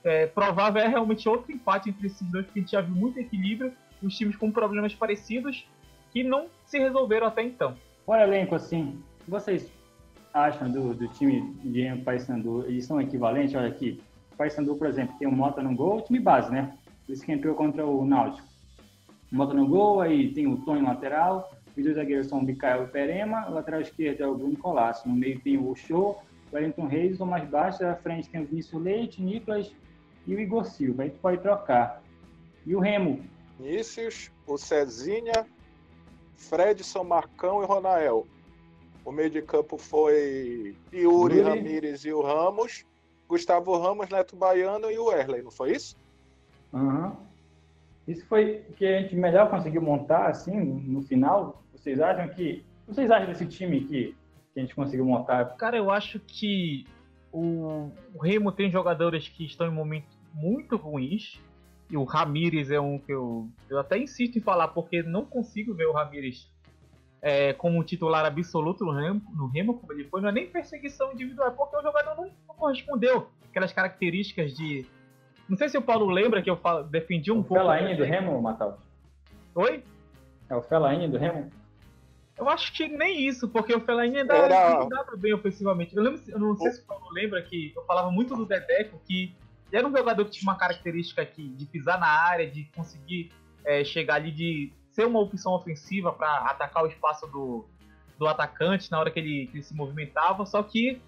é, 0.03 0.26
provável 0.26 0.82
é 0.82 0.86
realmente 0.86 1.28
outro 1.28 1.53
empate 1.53 1.90
entre 1.90 2.07
esses 2.07 2.30
dois, 2.30 2.45
porque 2.45 2.59
a 2.59 2.62
gente 2.62 2.72
já 2.72 2.80
viu 2.80 2.95
muito 2.95 3.18
equilíbrio, 3.18 3.72
os 4.07 4.16
times 4.16 4.36
com 4.36 4.50
problemas 4.50 4.94
parecidos 4.94 5.66
que 6.12 6.22
não 6.22 6.46
se 6.64 6.78
resolveram 6.78 7.26
até 7.26 7.42
então. 7.42 7.74
Olha, 8.07 8.22
elenco, 8.22 8.55
assim, 8.55 9.02
vocês 9.26 9.70
acham 10.32 10.70
do, 10.70 10.94
do 10.94 11.09
time 11.09 11.55
de 11.64 11.96
Paysandu, 12.02 12.64
eles 12.66 12.84
são 12.84 13.00
equivalentes? 13.00 13.55
Olha 13.55 13.68
aqui, 13.68 14.00
o 14.32 14.36
Paysandu, 14.36 14.76
por 14.76 14.86
exemplo, 14.86 15.16
tem 15.18 15.28
o 15.28 15.32
Mota 15.32 15.62
no 15.62 15.74
gol, 15.74 16.02
time 16.02 16.18
base, 16.18 16.50
né? 16.50 16.76
Esse 17.09 17.24
que 17.24 17.32
entrou 17.32 17.55
contra 17.55 17.86
o 17.86 18.05
Náutico. 18.05 18.46
O 19.32 19.36
Mota 19.36 19.55
no 19.55 19.66
gol, 19.66 20.00
aí 20.00 20.32
tem 20.32 20.46
o 20.46 20.57
Tony 20.59 20.82
lateral, 20.82 21.52
os 21.76 21.82
dois 21.82 21.96
zagueiros 21.96 22.28
são 22.28 22.38
o 22.38 22.44
Mikael 22.44 22.84
e 22.84 22.86
Perema, 22.88 23.48
o 23.48 23.55
lateral 23.55 23.80
esquerdo 23.80 24.20
é 24.20 24.26
o 24.26 24.34
Bruno 24.34 24.57
Colasso, 24.57 25.09
no 25.09 25.14
meio 25.14 25.40
tem 25.40 25.59
o 25.59 25.74
Show, 25.74 26.22
o 26.52 26.55
Wellington 26.55 26.86
Reis, 26.86 27.20
o 27.20 27.26
mais 27.26 27.48
baixo, 27.48 27.84
à 27.84 27.94
frente 27.96 28.28
tem 28.28 28.42
o 28.42 28.46
Vinícius 28.46 28.82
Leite, 28.82 29.22
Nicolas 29.22 29.72
e 30.26 30.34
o 30.34 30.40
Igor 30.40 30.64
Silva, 30.64 31.02
aí 31.02 31.11
tu 31.11 31.18
pode 31.18 31.38
trocar. 31.38 32.02
E 32.66 32.74
o 32.74 32.80
Remo? 32.80 33.20
Vinícius, 33.59 34.30
o 34.46 34.57
Cezinha, 34.57 35.46
Fredson, 36.36 37.05
Marcão 37.05 37.62
e 37.62 37.66
Ronael. 37.66 38.26
O 39.05 39.12
meio 39.12 39.30
de 39.30 39.42
campo 39.42 39.76
foi 39.76 40.74
Yuri, 40.92 41.38
Yuri. 41.38 41.40
Ramírez 41.42 42.05
e 42.05 42.12
o 42.12 42.22
Ramos. 42.22 42.84
Gustavo 43.28 43.76
Ramos, 43.78 44.09
Neto 44.09 44.36
Baiano 44.36 44.90
e 44.90 44.98
o 44.98 45.11
Erley, 45.12 45.42
não 45.42 45.50
foi 45.50 45.72
isso? 45.72 45.96
Uhum. 46.72 47.12
Isso 48.07 48.26
foi 48.26 48.64
o 48.68 48.72
que 48.74 48.86
a 48.86 49.00
gente 49.00 49.16
melhor 49.16 49.50
conseguiu 49.50 49.80
montar, 49.80 50.28
assim, 50.28 50.55
no 50.55 51.02
final. 51.02 51.62
Vocês 51.72 52.00
acham 52.00 52.28
que. 52.28 52.64
Vocês 52.86 53.11
acham 53.11 53.28
desse 53.28 53.46
time 53.46 53.80
que, 53.80 54.14
que 54.52 54.59
a 54.59 54.61
gente 54.61 54.74
conseguiu 54.74 55.07
montar? 55.07 55.57
Cara, 55.57 55.76
eu 55.76 55.90
acho 55.90 56.20
que 56.20 56.86
o, 57.32 57.90
o 58.14 58.18
Remo 58.18 58.52
tem 58.52 58.70
jogadores 58.70 59.28
que 59.28 59.44
estão 59.44 59.66
em 59.66 59.74
momentos 59.74 60.16
muito 60.34 60.76
ruins. 60.76 61.40
E 61.91 61.97
o 61.97 62.05
Ramires 62.05 62.70
é 62.70 62.80
um 62.80 62.99
que 62.99 63.12
eu, 63.12 63.49
eu 63.68 63.78
até 63.78 63.99
insisto 63.99 64.39
em 64.39 64.41
falar, 64.43 64.68
porque 64.68 65.03
não 65.03 65.24
consigo 65.24 65.74
ver 65.74 65.87
o 65.87 65.93
Ramires 65.93 66.51
é, 67.20 67.53
como 67.53 67.82
titular 67.85 68.24
absoluto 68.24 68.85
no 68.85 68.93
Remo, 68.93 69.22
no 69.35 69.47
Remo, 69.49 69.74
como 69.78 69.93
ele 69.93 70.05
foi. 70.05 70.20
Não 70.20 70.28
é 70.28 70.32
nem 70.32 70.47
perseguição 70.47 71.12
individual, 71.12 71.49
é 71.49 71.51
porque 71.51 71.76
o 71.76 71.82
jogador 71.82 72.16
não, 72.16 72.30
não 72.49 72.55
correspondeu 72.55 73.28
aquelas 73.51 73.72
características 73.72 74.55
de. 74.55 74.87
Não 75.49 75.57
sei 75.57 75.68
se 75.68 75.76
o 75.76 75.82
Paulo 75.82 76.11
lembra 76.11 76.43
que 76.43 76.51
eu 76.51 76.57
falo, 76.57 76.85
defendi 76.85 77.30
um 77.30 77.41
o 77.41 77.45
pouco. 77.45 77.62
Felaine 77.62 77.97
do 77.97 78.05
Remo, 78.05 78.41
Matal? 78.41 78.78
Oi? 79.55 79.82
É 80.49 80.57
o 80.57 80.62
Felaine 80.62 81.09
do 81.09 81.18
Remo? 81.18 81.51
Eu 82.37 82.49
acho 82.49 82.72
que 82.72 82.89
nem 82.89 83.26
isso, 83.26 83.49
porque 83.49 83.72
o 83.74 83.80
Fellaini 83.80 84.18
ainda 84.18 84.35
Era- 84.35 84.85
dava 84.87 85.16
bem 85.16 85.32
ofensivamente. 85.32 85.97
Eu, 85.97 86.03
lembro, 86.03 86.20
eu 86.26 86.39
não 86.39 86.57
sei 86.57 86.72
se 86.72 86.80
o 86.82 86.85
Paulo 86.85 87.09
lembra 87.12 87.41
que 87.43 87.72
eu 87.76 87.85
falava 87.85 88.11
muito 88.11 88.35
do 88.35 88.45
Dedeco, 88.45 89.01
que 89.07 89.35
era 89.73 89.87
um 89.87 89.97
jogador 89.97 90.25
que 90.25 90.33
tinha 90.33 90.51
uma 90.51 90.59
característica 90.59 91.23
aqui 91.23 91.49
de 91.49 91.67
pisar 91.67 91.99
na 91.99 92.07
área, 92.07 92.49
de 92.51 92.65
conseguir 92.77 93.33
é, 93.65 93.83
chegar 93.85 94.17
ali, 94.17 94.31
de 94.31 94.73
ser 94.91 95.07
uma 95.07 95.19
opção 95.21 95.53
ofensiva 95.53 96.12
para 96.12 96.33
atacar 96.47 96.85
o 96.85 96.87
espaço 96.87 97.27
do, 97.27 97.65
do 98.19 98.27
atacante 98.29 98.91
na 98.91 99.01
hora 99.01 99.11
que 99.11 99.19
ele, 99.19 99.47
que 99.49 99.57
ele 99.57 99.62
se 99.65 99.75
movimentava. 99.75 100.47
Só 100.47 100.62
que 100.62 101.01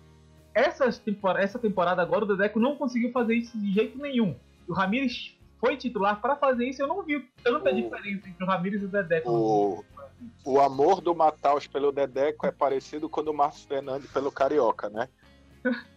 essa 0.52 0.90
temporada, 0.92 1.44
essa 1.44 1.58
temporada 1.58 2.02
agora 2.02 2.24
o 2.24 2.28
Dedeco 2.28 2.58
não 2.58 2.76
conseguiu 2.76 3.12
fazer 3.12 3.34
isso 3.34 3.56
de 3.58 3.72
jeito 3.72 3.98
nenhum. 3.98 4.34
O 4.66 4.72
Ramires 4.72 5.36
foi 5.60 5.76
titular 5.76 6.20
para 6.20 6.34
fazer 6.36 6.66
isso. 6.66 6.82
Eu 6.82 6.88
não 6.88 7.02
vi 7.02 7.20
tanta 7.44 7.70
O- 7.70 7.74
diferença 7.74 8.28
entre 8.28 8.42
o 8.42 8.46
Ramires 8.46 8.82
e 8.82 8.86
o 8.86 8.88
Dedeco. 8.88 9.30
O, 9.30 9.84
o 10.44 10.60
amor 10.60 11.00
do 11.00 11.14
Mataus 11.14 11.66
pelo 11.66 11.92
Dedeco 11.92 12.46
é 12.46 12.50
parecido 12.50 13.08
com 13.08 13.20
o 13.20 13.24
do 13.24 13.34
Márcio 13.34 13.68
Fernandes 13.68 14.10
pelo 14.10 14.32
Carioca, 14.32 14.88
né? 14.88 15.08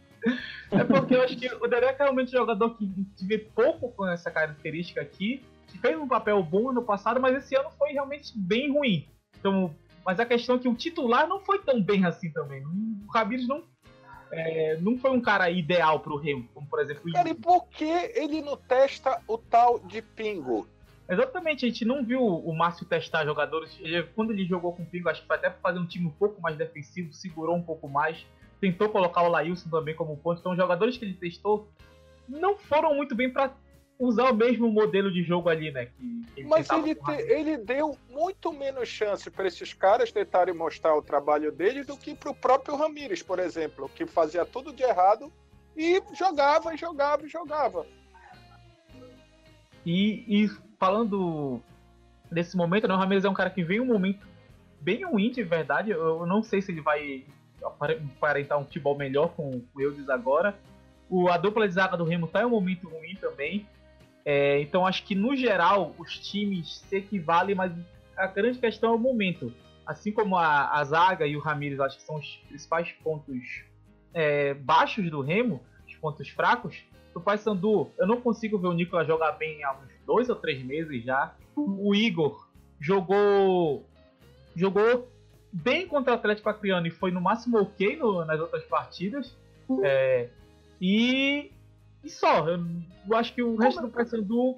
É 0.72 0.84
porque 0.84 1.16
eu 1.16 1.22
acho 1.24 1.36
que 1.36 1.48
o 1.48 1.68
Dedeco 1.68 2.02
é 2.02 2.04
realmente 2.04 2.30
um 2.30 2.40
jogador 2.40 2.78
que 2.78 2.88
vê 3.22 3.38
pouco 3.38 3.92
com 3.92 4.08
essa 4.08 4.30
característica 4.30 5.02
aqui, 5.02 5.44
que 5.68 5.78
fez 5.78 5.98
um 5.98 6.08
papel 6.08 6.42
bom 6.44 6.72
no 6.72 6.84
passado, 6.84 7.20
mas 7.20 7.36
esse 7.36 7.56
ano 7.56 7.70
foi 7.72 7.92
realmente 7.92 8.38
bem 8.38 8.72
ruim. 8.72 9.08
Então, 9.40 9.74
mas 10.06 10.20
a 10.20 10.26
questão 10.26 10.56
é 10.56 10.60
que 10.60 10.68
o 10.68 10.76
titular 10.76 11.28
não 11.28 11.40
foi 11.40 11.60
tão 11.60 11.82
bem 11.82 12.06
assim 12.06 12.32
também. 12.32 12.64
O 12.66 13.12
Ramires 13.12 13.48
não, 13.48 13.64
é, 14.32 14.78
não 14.82 14.98
foi 14.98 15.12
um 15.12 15.22
cara 15.22 15.50
ideal 15.50 16.00
pro 16.00 16.18
Remo, 16.18 16.48
como 16.54 16.68
por 16.68 16.80
exemplo 16.80 17.04
o 17.10 17.14
Cara, 17.14 17.30
e 17.30 17.34
por 17.34 17.68
que 17.68 17.86
ele 18.16 18.42
não 18.42 18.58
testa 18.58 19.22
o 19.28 19.38
tal 19.38 19.80
de 19.80 20.02
pingo? 20.02 20.68
Exatamente, 21.10 21.66
a 21.66 21.68
gente 21.68 21.84
não 21.86 22.06
viu 22.06 22.22
o 22.22 22.56
Márcio 22.56 22.86
testar 22.86 23.26
jogadores. 23.26 23.76
Quando 24.14 24.32
ele 24.32 24.46
jogou 24.46 24.74
com 24.74 24.84
o 24.84 24.86
Pingo, 24.86 25.10
acho 25.10 25.22
que 25.22 25.28
foi 25.28 25.38
até 25.38 25.50
para 25.50 25.60
fazer 25.60 25.80
um 25.80 25.86
time 25.88 26.06
um 26.06 26.12
pouco 26.12 26.40
mais 26.40 26.56
defensivo, 26.56 27.12
segurou 27.12 27.56
um 27.56 27.64
pouco 27.64 27.90
mais. 27.90 28.24
Tentou 28.62 28.90
colocar 28.90 29.22
o 29.24 29.30
Lailson 29.30 29.70
também 29.70 29.96
como 29.96 30.18
ponto. 30.18 30.40
Então, 30.40 30.56
jogadores 30.56 30.98
que 30.98 31.06
ele 31.06 31.14
testou 31.14 31.70
não 32.28 32.58
foram 32.58 32.94
muito 32.94 33.16
bem 33.16 33.32
para 33.32 33.54
usar 33.98 34.32
o 34.32 34.36
mesmo 34.36 34.70
modelo 34.72 35.12
de 35.12 35.24
jogo 35.24 35.50
ali, 35.50 35.72
né? 35.72 35.88
Que, 35.88 36.24
que 36.36 36.44
Mas 36.46 36.70
ele, 36.70 36.96
com 36.96 37.04
o 37.04 37.06
te- 37.06 37.12
Ramires. 37.24 37.32
ele 37.32 37.58
deu 37.58 37.98
muito 38.10 38.54
menos 38.54 38.88
chance 38.88 39.30
para 39.30 39.48
esses 39.48 39.74
caras 39.74 40.12
tentarem 40.12 40.54
mostrar 40.54 40.96
o 40.96 41.02
trabalho 41.02 41.52
dele 41.52 41.84
do 41.84 41.98
que 41.98 42.14
para 42.16 42.32
o 42.32 42.36
próprio 42.36 42.76
Ramires, 42.78 43.22
por 43.22 43.40
exemplo, 43.40 43.90
que 43.94 44.06
fazia 44.06 44.46
tudo 44.46 44.72
de 44.72 44.84
errado 44.84 45.32
e 45.76 46.02
jogava, 46.18 46.74
e 46.74 46.78
jogava, 46.78 47.26
e 47.26 47.30
jogava. 47.30 47.86
E, 49.86 50.44
e 50.46 50.50
falando 50.78 51.62
desse 52.32 52.56
momento, 52.56 52.88
né, 52.88 52.94
o 52.94 52.98
Ramirez 52.98 53.26
é 53.26 53.30
um 53.30 53.34
cara 53.34 53.50
que 53.50 53.64
vem 53.64 53.80
um 53.80 53.86
momento 53.86 54.28
bem 54.82 55.04
ruim, 55.04 55.32
de 55.32 55.44
verdade. 55.44 55.92
Eu 55.92 56.26
não 56.26 56.44
sei 56.44 56.62
se 56.62 56.72
ele 56.72 56.82
vai 56.82 57.26
aparentar 57.64 58.58
um 58.58 58.66
futebol 58.66 58.98
melhor 58.98 59.30
com 59.30 59.62
o 59.74 59.82
Eudes 59.82 60.10
agora. 60.10 60.58
O, 61.10 61.30
a 61.30 61.38
dupla 61.38 61.68
de 61.68 61.74
zaga 61.74 61.98
do 61.98 62.04
Remo 62.04 62.28
tá 62.28 62.42
em 62.42 62.46
um 62.46 62.50
momento 62.50 62.88
ruim 62.88 63.16
também. 63.16 63.68
É, 64.26 64.62
então 64.62 64.86
acho 64.86 65.04
que 65.04 65.16
no 65.16 65.36
geral 65.36 65.96
os 65.98 66.20
times 66.20 66.80
se 66.80 66.98
equivalem, 66.98 67.56
mas 67.56 67.72
a 68.16 68.28
grande 68.28 68.60
questão 68.60 68.92
é 68.92 68.96
o 68.96 69.00
momento. 69.00 69.52
Assim 69.86 70.12
como 70.12 70.38
a, 70.38 70.78
a 70.78 70.84
zaga 70.84 71.26
e 71.26 71.36
o 71.36 71.40
Ramires 71.40 71.80
acho 71.80 71.98
que 71.98 72.04
são 72.04 72.18
os 72.18 72.36
principais 72.48 72.92
pontos 73.04 73.64
é, 74.14 74.54
baixos 74.54 75.10
do 75.10 75.22
Remo, 75.22 75.62
os 75.88 75.96
pontos 75.96 76.30
fracos, 76.30 76.84
do 77.14 77.20
Paysandu, 77.20 77.90
eu 77.98 78.06
não 78.06 78.22
consigo 78.22 78.58
ver 78.58 78.68
o 78.68 78.74
Nicolas 78.74 79.08
jogar 79.08 79.32
bem 79.34 79.64
há 79.64 79.74
uns 79.74 79.90
dois 80.06 80.30
ou 80.30 80.36
três 80.36 80.64
meses 80.64 81.04
já. 81.04 81.34
O 81.56 81.94
Igor 81.96 82.48
jogou 82.80 83.86
jogou 84.56 85.10
bem 85.52 85.88
contra 85.88 86.14
o 86.14 86.16
Atlético 86.16 86.50
Acreano 86.50 86.88
e 86.88 86.92
foi 86.92 87.12
no 87.12 87.22
máximo 87.22 87.60
ok 87.60 87.96
no- 87.98 88.24
nas 88.26 88.40
outras 88.40 88.64
partidas. 88.66 89.36
É, 89.84 90.30
e, 90.82 91.52
e 92.04 92.10
só, 92.10 92.48
eu, 92.48 92.60
eu 93.10 93.16
acho 93.16 93.34
que 93.34 93.42
o 93.44 93.56
resto 93.56 93.82
do 93.82 93.90
Paysandu 93.90 94.58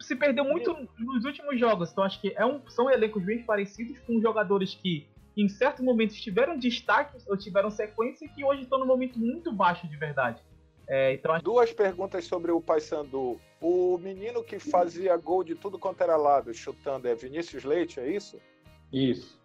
se 0.00 0.16
perdeu 0.16 0.44
muito 0.44 0.74
nos 0.98 1.24
últimos 1.24 1.58
jogos. 1.58 1.90
Então 1.92 2.04
acho 2.04 2.20
que 2.20 2.32
é 2.36 2.44
um, 2.46 2.60
são 2.68 2.90
elencos 2.90 3.22
bem 3.22 3.42
parecidos 3.42 3.98
com 4.00 4.20
jogadores 4.20 4.74
que 4.74 5.06
em 5.36 5.48
certos 5.48 5.84
momentos 5.84 6.20
tiveram 6.20 6.58
destaque 6.58 7.18
ou 7.28 7.36
tiveram 7.36 7.70
sequência 7.70 8.24
e 8.24 8.28
que 8.28 8.44
hoje 8.44 8.62
estão 8.62 8.78
num 8.78 8.86
momento 8.86 9.18
muito 9.18 9.52
baixo 9.52 9.86
de 9.88 9.96
verdade. 9.96 10.40
É, 10.88 11.12
então 11.14 11.32
acho 11.32 11.44
Duas 11.44 11.72
perguntas 11.72 12.24
sobre 12.24 12.50
o 12.50 12.60
Paysandu. 12.60 13.40
O 13.60 13.96
menino 13.98 14.42
que 14.42 14.58
fazia 14.58 15.16
gol 15.16 15.44
de 15.44 15.54
tudo 15.54 15.78
quanto 15.78 16.02
era 16.02 16.16
lado, 16.16 16.52
chutando, 16.52 17.06
é 17.06 17.14
Vinícius 17.14 17.62
Leite, 17.62 18.00
é 18.00 18.10
isso? 18.10 18.38
Isso. 18.92 19.39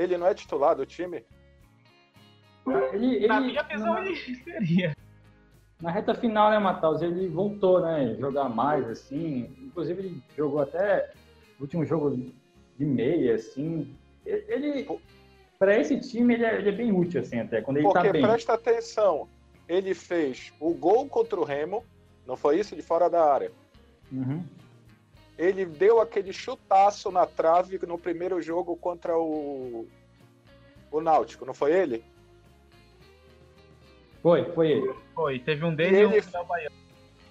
Ele 0.00 0.16
não 0.16 0.26
é 0.26 0.32
titular 0.32 0.74
do 0.74 0.86
time? 0.86 1.22
Ele, 2.94 3.16
ele, 3.16 3.26
na 3.26 3.38
minha 3.38 3.62
visão 3.62 3.92
na, 3.92 4.00
ele 4.00 4.16
seria. 4.16 4.96
na 5.82 5.90
reta 5.90 6.14
final, 6.14 6.50
né, 6.50 6.58
Matheus? 6.58 7.02
Ele 7.02 7.28
voltou, 7.28 7.82
né? 7.82 8.16
Jogar 8.18 8.48
mais, 8.48 8.88
assim. 8.88 9.54
Inclusive, 9.60 10.00
ele 10.00 10.22
jogou 10.34 10.60
até 10.60 11.12
o 11.58 11.62
último 11.62 11.84
jogo 11.84 12.32
de 12.78 12.84
meia, 12.86 13.34
assim. 13.34 13.94
Ele, 14.24 14.88
para 15.58 15.78
esse 15.78 16.00
time, 16.00 16.32
ele 16.32 16.46
é, 16.46 16.56
ele 16.56 16.70
é 16.70 16.72
bem 16.72 16.92
útil, 16.92 17.20
assim, 17.20 17.38
até. 17.38 17.60
Quando 17.60 17.76
ele 17.76 17.86
Porque 17.86 18.06
tá 18.06 18.12
bem. 18.12 18.22
presta 18.22 18.54
atenção, 18.54 19.28
ele 19.68 19.92
fez 19.92 20.50
o 20.58 20.72
gol 20.72 21.06
contra 21.08 21.38
o 21.38 21.44
Remo, 21.44 21.84
não 22.26 22.38
foi 22.38 22.58
isso? 22.58 22.74
De 22.74 22.80
fora 22.80 23.10
da 23.10 23.22
área. 23.22 23.52
Uhum. 24.10 24.42
Ele 25.40 25.64
deu 25.64 26.02
aquele 26.02 26.34
chutaço 26.34 27.10
na 27.10 27.24
trave 27.24 27.80
no 27.86 27.96
primeiro 27.96 28.42
jogo 28.42 28.76
contra 28.76 29.18
o, 29.18 29.88
o 30.92 31.00
Náutico, 31.00 31.46
não 31.46 31.54
foi 31.54 31.72
ele? 31.72 32.04
Foi, 34.22 34.44
foi 34.52 34.70
ele. 34.72 34.94
Foi, 35.14 35.38
teve 35.38 35.64
um 35.64 35.74
dele 35.74 35.96
E 35.96 36.00
e 36.00 36.06
um 36.06 36.12
ele- 36.12 36.20
final 36.20 36.44
baiano. 36.44 36.76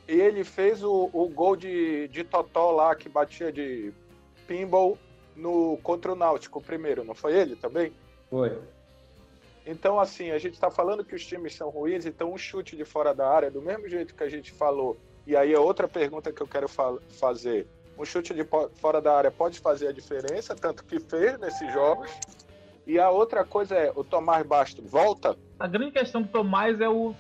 E 0.08 0.20
ele 0.20 0.44
fez 0.44 0.84
o, 0.84 1.08
o 1.14 1.30
gol 1.30 1.56
de, 1.56 2.08
de 2.08 2.24
Totó 2.24 2.72
lá, 2.72 2.96
que 2.96 3.08
batia 3.08 3.52
de 3.52 3.94
pinball 4.48 4.98
no, 5.36 5.78
contra 5.84 6.12
o 6.12 6.16
Náutico, 6.16 6.60
primeiro, 6.60 7.04
não 7.04 7.14
foi 7.14 7.36
ele 7.38 7.56
também? 7.56 7.94
Foi. 8.28 8.58
Então, 9.68 10.00
assim, 10.00 10.32
a 10.32 10.40
gente 10.40 10.56
está 10.56 10.72
falando 10.72 11.06
que 11.06 11.14
os 11.14 11.24
times 11.24 11.54
são 11.56 11.70
ruins, 11.70 12.08
então 12.08 12.34
um 12.34 12.38
chute 12.40 12.76
de 12.76 12.84
fora 12.86 13.14
da 13.14 13.30
área, 13.30 13.52
do 13.52 13.62
mesmo 13.62 13.88
jeito 13.88 14.16
que 14.16 14.24
a 14.24 14.30
gente 14.30 14.52
falou, 14.52 14.98
e 15.28 15.36
aí 15.36 15.54
é 15.54 15.60
outra 15.60 15.88
pergunta 15.88 16.34
que 16.34 16.42
eu 16.42 16.48
quero 16.48 16.68
fa- 16.68 16.98
fazer. 17.20 17.68
Um 18.00 18.06
chute 18.06 18.34
de 18.34 18.48
fora 18.76 19.02
da 19.02 19.14
área 19.14 19.30
pode 19.30 19.60
fazer 19.60 19.90
a 19.90 19.92
diferença, 19.92 20.56
tanto 20.56 20.86
que 20.86 21.02
fez 21.02 21.38
nesses 21.38 21.72
jogos. 21.74 22.10
E 22.88 22.98
a 22.98 23.10
outra 23.10 23.44
coisa 23.44 23.76
é, 23.76 23.92
o 23.94 24.06
Tomás 24.06 24.48
Basto 24.48 24.82
volta? 24.82 25.38
A 25.60 25.68
grande 25.68 25.92
questão 25.92 26.22
do 26.22 26.30
Tomás 26.30 26.80
é 26.80 26.88
o 26.88 27.14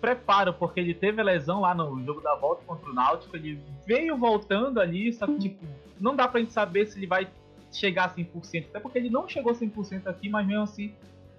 preparo, 0.00 0.52
porque 0.52 0.80
ele 0.80 0.92
teve 0.92 1.20
a 1.20 1.24
lesão 1.24 1.60
lá 1.60 1.72
no 1.72 2.04
jogo 2.04 2.20
da 2.20 2.34
volta 2.34 2.62
contra 2.66 2.90
o 2.90 2.92
Náutico, 2.92 3.36
ele 3.36 3.58
veio 3.86 4.18
voltando 4.18 4.80
ali, 4.80 5.12
só 5.12 5.24
que 5.26 5.38
tipo, 5.38 5.64
não 6.00 6.16
dá 6.16 6.28
pra 6.28 6.40
gente 6.40 6.52
saber 6.52 6.86
se 6.86 6.98
ele 6.98 7.06
vai 7.06 7.26
chegar 7.72 8.06
a 8.06 8.10
100%, 8.10 8.66
até 8.68 8.80
porque 8.80 8.98
ele 8.98 9.08
não 9.08 9.28
chegou 9.28 9.52
a 9.52 9.54
100% 9.54 10.08
aqui, 10.08 10.28
mas 10.28 10.46
mesmo 10.46 10.64
assim 10.64 10.92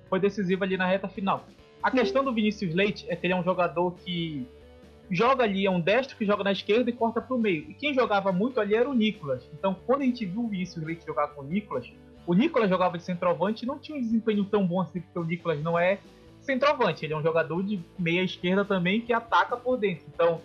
foi 0.09 0.19
decisivo 0.19 0.63
ali 0.63 0.77
na 0.77 0.87
reta 0.87 1.07
final. 1.07 1.45
A 1.83 1.91
questão 1.91 2.23
do 2.23 2.33
Vinícius 2.33 2.73
Leite 2.73 3.05
é 3.09 3.15
que 3.15 3.27
ele 3.27 3.33
é 3.33 3.35
um 3.35 3.43
jogador 3.43 3.91
que 4.03 4.47
joga 5.09 5.43
ali, 5.43 5.65
é 5.65 5.71
um 5.71 5.79
destro 5.79 6.17
que 6.17 6.25
joga 6.25 6.43
na 6.43 6.51
esquerda 6.51 6.89
e 6.89 6.93
corta 6.93 7.21
pro 7.21 7.37
meio. 7.37 7.69
E 7.69 7.73
quem 7.73 7.93
jogava 7.93 8.31
muito 8.31 8.59
ali 8.59 8.75
era 8.75 8.89
o 8.89 8.93
Nicolas. 8.93 9.47
Então, 9.53 9.75
quando 9.85 10.01
a 10.01 10.05
gente 10.05 10.25
viu 10.25 10.45
o 10.45 10.47
Vinícius 10.47 10.83
Leite 10.83 11.05
jogar 11.05 11.27
com 11.29 11.41
o 11.41 11.45
Nicolas, 11.45 11.91
o 12.25 12.33
Nicolas 12.33 12.69
jogava 12.69 12.97
de 12.97 13.03
centroavante 13.03 13.63
e 13.63 13.67
não 13.67 13.77
tinha 13.77 13.97
um 13.97 14.01
desempenho 14.01 14.45
tão 14.45 14.65
bom 14.65 14.81
assim, 14.81 14.99
porque 14.99 15.19
o 15.19 15.23
Nicolas 15.23 15.61
não 15.61 15.77
é 15.77 15.99
centroavante, 16.41 17.05
ele 17.05 17.13
é 17.13 17.17
um 17.17 17.23
jogador 17.23 17.61
de 17.63 17.79
meia 17.97 18.23
esquerda 18.23 18.63
também 18.63 19.01
que 19.01 19.13
ataca 19.13 19.55
por 19.57 19.77
dentro. 19.77 20.05
Então, 20.13 20.41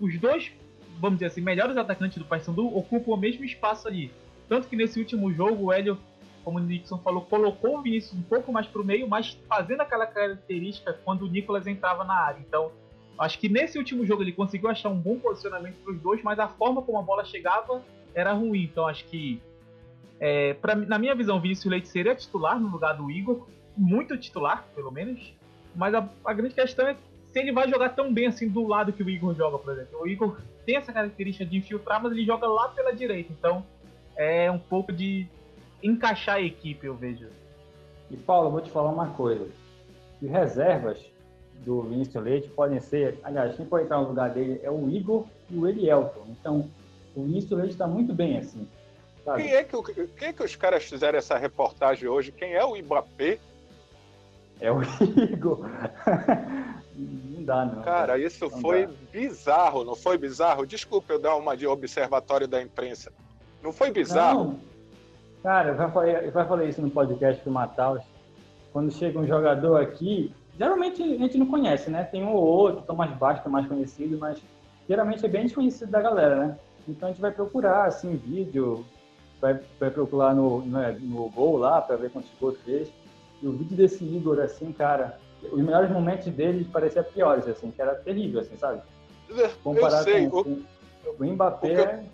os 0.00 0.18
dois, 0.18 0.52
vamos 0.98 1.18
dizer 1.18 1.26
assim, 1.26 1.40
melhores 1.40 1.76
atacantes 1.76 2.18
do 2.18 2.24
Paysandu 2.24 2.66
ocupam 2.76 3.12
o 3.12 3.16
mesmo 3.16 3.44
espaço 3.44 3.88
ali. 3.88 4.10
Tanto 4.48 4.66
que 4.66 4.76
nesse 4.76 4.98
último 4.98 5.32
jogo, 5.32 5.66
o 5.66 5.72
Hélio, 5.72 5.98
como 6.42 6.58
o 6.58 6.62
Nixon 6.62 6.98
falou, 6.98 7.22
colocou 7.22 7.78
o 7.78 7.82
Vinícius 7.82 8.18
um 8.18 8.22
pouco 8.22 8.52
mais 8.52 8.66
pro 8.66 8.84
meio, 8.84 9.08
mas 9.08 9.38
fazendo 9.48 9.82
aquela 9.82 10.06
característica 10.06 10.92
quando 11.04 11.22
o 11.22 11.28
Nicolas 11.28 11.66
entrava 11.66 12.02
na 12.04 12.14
área. 12.14 12.40
Então, 12.40 12.72
acho 13.18 13.38
que 13.38 13.48
nesse 13.48 13.78
último 13.78 14.04
jogo 14.04 14.22
ele 14.22 14.32
conseguiu 14.32 14.68
achar 14.68 14.88
um 14.88 14.98
bom 14.98 15.18
posicionamento 15.18 15.76
para 15.84 15.92
os 15.92 16.00
dois, 16.00 16.22
mas 16.22 16.38
a 16.38 16.48
forma 16.48 16.82
como 16.82 16.98
a 16.98 17.02
bola 17.02 17.24
chegava 17.24 17.82
era 18.14 18.32
ruim. 18.32 18.64
Então, 18.64 18.86
acho 18.86 19.04
que, 19.06 19.40
é, 20.18 20.54
pra, 20.54 20.74
na 20.74 20.98
minha 20.98 21.14
visão, 21.14 21.40
Vinícius 21.40 21.70
Leite 21.70 21.88
seria 21.88 22.14
titular 22.14 22.58
no 22.58 22.68
lugar 22.68 22.94
do 22.94 23.10
Igor, 23.10 23.46
muito 23.76 24.16
titular, 24.16 24.66
pelo 24.74 24.90
menos. 24.90 25.32
Mas 25.74 25.94
a, 25.94 26.08
a 26.24 26.32
grande 26.32 26.54
questão 26.54 26.86
é 26.88 26.96
se 27.32 27.38
ele 27.38 27.52
vai 27.52 27.68
jogar 27.68 27.90
tão 27.90 28.12
bem 28.12 28.26
assim 28.26 28.48
do 28.48 28.66
lado 28.66 28.92
que 28.92 29.02
o 29.02 29.08
Igor 29.08 29.34
joga, 29.34 29.58
por 29.58 29.72
exemplo. 29.72 30.00
O 30.00 30.06
Igor 30.06 30.38
tem 30.66 30.76
essa 30.76 30.92
característica 30.92 31.44
de 31.44 31.56
infiltrar, 31.56 32.02
mas 32.02 32.12
ele 32.12 32.24
joga 32.24 32.46
lá 32.46 32.68
pela 32.68 32.92
direita. 32.92 33.32
Então 33.32 33.64
é 34.16 34.50
um 34.50 34.58
pouco 34.58 34.92
de 34.92 35.26
encaixar 35.82 36.36
a 36.36 36.40
equipe, 36.40 36.86
eu 36.86 36.94
vejo. 36.94 37.28
E 38.10 38.16
Paulo, 38.16 38.48
eu 38.48 38.52
vou 38.52 38.60
te 38.60 38.70
falar 38.70 38.90
uma 38.90 39.10
coisa. 39.10 39.48
Os 40.20 40.28
reservas 40.28 40.98
do 41.64 41.82
Vinícius 41.82 42.22
Leite 42.22 42.48
podem 42.48 42.80
ser, 42.80 43.18
aliás, 43.22 43.54
quem 43.56 43.66
pode 43.66 43.84
entrar 43.84 43.98
no 44.00 44.08
lugar 44.08 44.30
dele 44.30 44.60
é 44.62 44.70
o 44.70 44.88
Igor 44.88 45.26
e 45.50 45.58
o 45.58 45.68
Elielton. 45.68 46.26
Então, 46.28 46.68
o 47.14 47.22
Vinícius 47.24 47.58
Leite 47.58 47.72
está 47.72 47.86
muito 47.86 48.14
bem 48.14 48.38
assim. 48.38 48.66
Sabe? 49.24 49.42
Quem 49.42 49.54
é, 49.54 49.64
que, 49.64 50.06
quem 50.16 50.28
é 50.28 50.32
que 50.32 50.42
os 50.42 50.56
caras 50.56 50.84
fizeram 50.84 51.18
essa 51.18 51.36
reportagem 51.36 52.08
hoje? 52.08 52.32
Quem 52.32 52.54
é 52.54 52.64
o 52.64 52.76
Ibapê? 52.76 53.38
É 54.60 54.70
o 54.72 54.80
Igor. 55.32 55.66
não 56.96 57.44
dá, 57.44 57.64
não. 57.64 57.82
Cara, 57.82 58.18
isso 58.18 58.48
não 58.48 58.60
foi 58.60 58.86
dá. 58.86 58.92
bizarro, 59.12 59.84
não 59.84 59.94
foi 59.94 60.16
bizarro? 60.16 60.66
Desculpa 60.66 61.12
eu 61.12 61.18
dar 61.18 61.36
uma 61.36 61.56
de 61.56 61.66
observatório 61.66 62.48
da 62.48 62.62
imprensa. 62.62 63.12
Não 63.62 63.72
foi 63.72 63.90
bizarro? 63.90 64.44
Não. 64.44 64.60
Cara, 65.42 65.70
eu 65.70 65.76
já, 65.76 65.90
falei, 65.90 66.16
eu 66.16 66.32
já 66.32 66.44
falei 66.44 66.68
isso 66.68 66.82
no 66.82 66.90
podcast 66.90 67.42
do 67.42 67.50
Mataus. 67.50 68.02
Quando 68.72 68.92
chega 68.92 69.18
um 69.18 69.26
jogador 69.26 69.80
aqui, 69.80 70.34
geralmente 70.60 71.02
a 71.02 71.06
gente 71.06 71.38
não 71.38 71.46
conhece, 71.46 71.90
né? 71.90 72.04
Tem 72.04 72.22
um 72.22 72.34
ou 72.34 72.44
outro, 72.44 72.82
tão 72.82 72.94
mais 72.94 73.10
baixo, 73.16 73.42
tão 73.42 73.50
mais 73.50 73.66
conhecido, 73.66 74.18
mas 74.18 74.38
geralmente 74.86 75.24
é 75.24 75.28
bem 75.28 75.44
desconhecido 75.44 75.88
da 75.88 76.02
galera, 76.02 76.36
né? 76.36 76.58
Então 76.86 77.08
a 77.08 77.12
gente 77.12 77.20
vai 77.20 77.30
procurar, 77.30 77.86
assim, 77.86 78.14
vídeo, 78.14 78.84
vai, 79.40 79.58
vai 79.78 79.90
procurar 79.90 80.34
no, 80.34 80.60
no, 80.60 80.78
né, 80.78 80.98
no 81.00 81.30
Gol 81.30 81.56
lá 81.56 81.80
para 81.80 81.96
ver 81.96 82.10
quantos 82.10 82.30
gols 82.38 82.58
fez. 82.62 82.92
E 83.42 83.46
o 83.46 83.52
vídeo 83.52 83.74
desse 83.74 84.04
Igor, 84.04 84.38
assim, 84.38 84.70
cara, 84.70 85.18
os 85.50 85.62
melhores 85.62 85.90
momentos 85.90 86.26
dele 86.26 86.68
pareciam 86.70 87.04
piores, 87.04 87.48
assim, 87.48 87.70
que 87.70 87.80
era 87.80 87.94
terrível, 87.94 88.42
assim, 88.42 88.58
sabe? 88.58 88.82
Comparado 89.64 90.10
eu 90.10 90.14
sei. 90.14 90.28
Com, 90.28 90.40
o, 90.40 91.14
com 91.16 91.24
o 91.24 91.32
Mbappé. 91.32 92.04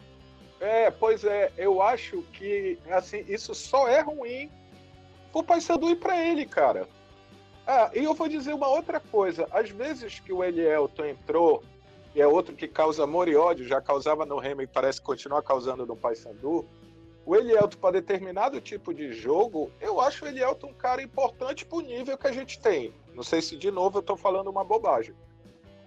É, 0.61 0.91
pois 0.93 1.25
é, 1.25 1.51
eu 1.59 1.83
acho 1.83 2.23
que 2.33 2.79
assim, 2.91 3.25
isso 3.29 3.55
só 3.55 3.89
é 3.89 4.01
ruim 4.01 4.49
pro 5.33 5.43
Paysandu 5.43 5.91
e 5.91 5.97
para 5.97 6.25
ele, 6.25 6.47
cara. 6.47 6.87
Ah, 7.67 7.91
e 7.95 8.05
eu 8.05 8.15
vou 8.15 8.29
dizer 8.29 8.55
uma 8.55 8.69
outra 8.69 9.01
coisa. 9.01 9.49
Às 9.51 9.71
vezes 9.71 10.21
que 10.21 10.33
o 10.33 10.45
Elielton 10.45 11.05
entrou, 11.05 11.65
e 12.15 12.21
é 12.21 12.27
outro 12.27 12.55
que 12.55 12.69
causa 12.69 13.03
amor 13.03 13.29
e 13.29 13.35
ódio, 13.35 13.67
já 13.67 13.81
causava 13.81 14.25
no 14.25 14.39
Remo 14.39 14.63
e 14.63 14.67
parece 14.67 15.01
continuar 15.01 15.43
causando 15.43 15.85
no 15.85 15.97
Paysandu. 15.97 16.65
O 17.27 17.35
Elielton, 17.35 17.77
para 17.79 18.01
determinado 18.01 18.61
tipo 18.61 18.95
de 18.95 19.13
jogo, 19.13 19.71
eu 19.81 20.01
acho 20.01 20.25
o 20.25 20.29
Elielton 20.29 20.69
um 20.69 20.75
cara 20.75 21.03
importante 21.03 21.67
pro 21.67 21.81
nível 21.81 22.17
que 22.17 22.29
a 22.29 22.33
gente 22.33 22.61
tem. 22.61 22.95
Não 23.13 23.25
sei 23.25 23.43
se 23.43 23.57
de 23.57 23.71
novo 23.71 23.99
eu 23.99 24.01
estou 24.01 24.17
falando 24.17 24.49
uma 24.49 24.63
bobagem. 24.63 25.15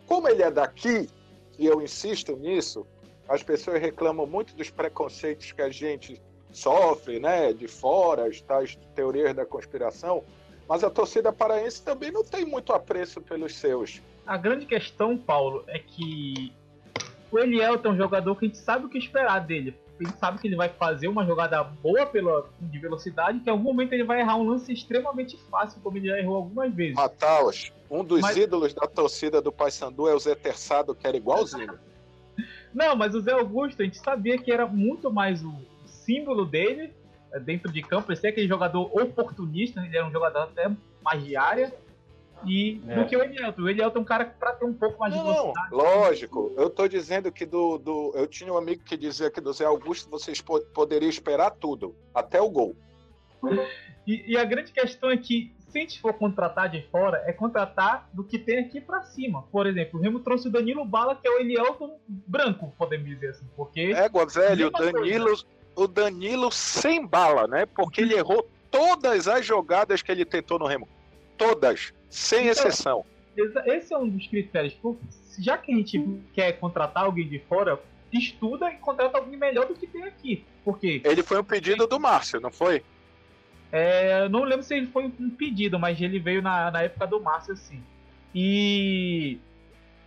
Como 0.06 0.28
ele 0.28 0.44
é 0.44 0.52
daqui, 0.52 1.08
e 1.58 1.66
eu 1.66 1.82
insisto 1.82 2.36
nisso, 2.36 2.86
as 3.28 3.42
pessoas 3.42 3.80
reclamam 3.80 4.28
muito 4.28 4.54
dos 4.54 4.70
preconceitos 4.70 5.54
que 5.54 5.62
a 5.62 5.70
gente 5.70 6.22
sofre, 6.52 7.20
né, 7.20 7.54
de 7.54 7.68
fora, 7.68 8.28
as 8.28 8.42
tais 8.42 8.78
teorias 8.96 9.34
da 9.34 9.46
conspiração, 9.46 10.24
mas 10.70 10.84
a 10.84 10.90
torcida 10.90 11.34
paraense 11.34 11.82
também 11.82 12.12
não 12.12 12.24
tem 12.24 12.46
muito 12.46 12.72
apreço 12.72 13.20
pelos 13.20 13.56
seus. 13.56 14.04
A 14.26 14.38
grande 14.38 14.68
questão, 14.68 15.18
Paulo, 15.18 15.64
é 15.66 15.80
que 15.80 16.54
o 17.32 17.40
Elielton 17.40 17.90
é 17.90 17.92
um 17.94 17.98
jogador 17.98 18.36
que 18.36 18.46
a 18.46 18.48
gente 18.48 18.60
sabe 18.60 18.86
o 18.86 18.90
que 18.90 19.00
esperar 19.00 19.40
dele. 19.40 19.76
A 20.00 20.04
gente 20.04 20.20
sabe 20.20 20.40
que 20.40 20.48
ele 20.48 20.56
vai 20.56 20.70
fazer 20.70 21.08
uma 21.08 21.26
jogada 21.26 21.64
boa 21.64 22.06
pela, 22.06 22.48
de 22.62 22.78
velocidade, 22.78 23.40
que 23.40 23.50
em 23.50 23.52
algum 23.52 23.64
momento 23.64 23.94
ele 23.94 24.04
vai 24.04 24.20
errar 24.20 24.38
um 24.38 24.48
lance 24.48 24.72
extremamente 24.72 25.36
fácil, 25.50 25.82
como 25.82 25.98
ele 25.98 26.08
já 26.08 26.20
errou 26.20 26.36
algumas 26.36 26.72
vezes. 26.72 26.94
Mataus, 26.94 27.74
um 27.90 28.04
dos 28.04 28.22
Mas... 28.22 28.38
ídolos 28.38 28.72
da 28.72 28.86
torcida 28.86 29.42
do 29.42 29.52
Paysandu 29.52 30.08
é 30.08 30.14
o 30.14 30.20
Zé 30.20 30.36
Terçado, 30.36 30.94
que 30.94 31.08
era 31.08 31.18
igualzinho. 31.18 31.80
Não, 32.72 32.96
mas 32.96 33.16
o 33.16 33.22
Zé 33.22 33.32
Augusto, 33.32 33.82
a 33.82 33.86
gente 33.86 33.98
sabia 33.98 34.38
que 34.38 34.52
era 34.52 34.68
muito 34.68 35.12
mais 35.12 35.44
o 35.44 35.52
símbolo 35.88 36.46
dele 36.46 36.94
dentro 37.40 37.72
de 37.72 37.82
campo. 37.82 38.12
Ele 38.12 38.20
é 38.24 38.30
aquele 38.30 38.48
jogador 38.48 38.84
oportunista, 39.00 39.82
ele 39.82 39.96
era 39.96 40.06
um 40.06 40.12
jogador 40.12 40.40
até 40.40 40.72
mais 41.04 41.24
de 41.24 41.36
área. 41.36 41.74
E 42.46 42.82
é. 42.88 42.96
do 42.96 43.06
que 43.06 43.18
o 43.18 43.22
Elielton. 43.22 43.62
O 43.62 43.70
Elielton 43.70 44.00
é 44.00 44.02
um 44.02 44.06
cara 44.06 44.26
para 44.26 44.54
ter 44.54 44.66
um 44.66 44.74
pouco 44.74 45.00
mais 45.00 45.14
não, 45.14 45.24
de 45.24 45.30
velocidade. 45.30 45.70
Lógico, 45.72 46.54
eu 46.56 46.70
tô 46.70 46.88
dizendo 46.88 47.32
que 47.32 47.46
do, 47.46 47.78
do. 47.78 48.14
Eu 48.16 48.28
tinha 48.28 48.52
um 48.52 48.58
amigo 48.58 48.84
que 48.84 48.96
dizia 48.96 49.30
que 49.30 49.42
do 49.42 49.52
Zé 49.52 49.66
Augusto 49.66 50.10
vocês 50.10 50.42
poderiam 50.74 51.10
esperar 51.10 51.52
tudo, 51.52 51.94
até 52.14 52.42
o 52.42 52.50
gol. 52.50 52.76
E, 54.08 54.34
e, 54.34 54.38
a 54.38 54.44
grande 54.44 54.72
questão 54.72 55.10
é 55.10 55.18
que 55.18 55.54
se 55.70 55.78
a 55.78 55.82
gente 55.82 56.02
for 56.02 56.14
contratar 56.14 56.68
de 56.68 56.82
fora, 56.90 57.24
é 57.26 57.32
contratar 57.32 58.10
do 58.12 58.24
que 58.24 58.40
tem 58.40 58.60
aqui 58.60 58.82
para 58.82 59.04
cima. 59.04 59.44
Por 59.44 59.68
exemplo, 59.68 60.00
o 60.00 60.02
Remo 60.02 60.20
trouxe 60.20 60.48
o 60.48 60.52
Danilo 60.52 60.84
Bala, 60.84 61.16
que 61.16 61.28
é 61.28 61.32
o 61.32 61.40
Elielton 61.40 62.00
branco, 62.08 62.74
podemos 62.78 63.08
dizer 63.08 63.30
assim. 63.30 63.46
Porque. 63.56 63.94
Égua, 63.94 64.26
velho, 64.26 64.68
o 64.68 64.72
Danilo, 64.72 65.26
coisa. 65.28 65.46
O 65.84 65.88
Danilo 65.88 66.52
sem 66.52 67.06
bala, 67.06 67.48
né? 67.48 67.66
Porque 67.66 68.02
ele 68.02 68.16
errou 68.16 68.48
todas 68.70 69.28
as 69.28 69.46
jogadas 69.46 70.02
que 70.02 70.12
ele 70.12 70.26
tentou 70.26 70.60
no 70.60 70.68
Remo. 70.68 70.88
Todas, 71.38 71.94
sem 72.10 72.48
então, 72.48 72.52
exceção. 72.52 73.06
Esse 73.66 73.94
é 73.94 73.98
um 73.98 74.10
dos 74.10 74.28
critérios. 74.28 74.78
Já 75.40 75.58
que 75.58 75.72
a 75.72 75.76
gente 75.76 76.04
quer 76.34 76.54
contratar 76.54 77.06
alguém 77.06 77.28
de 77.28 77.40
fora, 77.40 77.80
estuda 78.12 78.72
e 78.72 78.78
contrata 78.78 79.18
alguém 79.18 79.38
melhor 79.38 79.66
do 79.68 79.74
que 79.74 79.88
tem 79.88 80.04
aqui. 80.04 80.46
Porque. 80.64 81.02
Ele 81.06 81.24
foi 81.24 81.40
um 81.40 81.44
pedido 81.44 81.88
do 81.88 82.00
Márcio, 82.00 82.40
não 82.40 82.52
foi? 82.52 82.84
É, 83.72 84.28
não 84.30 84.44
lembro 84.44 84.64
se 84.64 84.76
ele 84.76 84.88
foi 84.88 85.06
um 85.06 85.30
pedido, 85.30 85.80
mas 85.80 86.02
ele 86.02 86.20
veio 86.20 86.42
na, 86.42 86.72
na 86.72 86.82
época 86.82 87.08
do 87.08 87.22
Márcio, 87.22 87.54
assim. 87.54 87.82
E. 88.34 89.38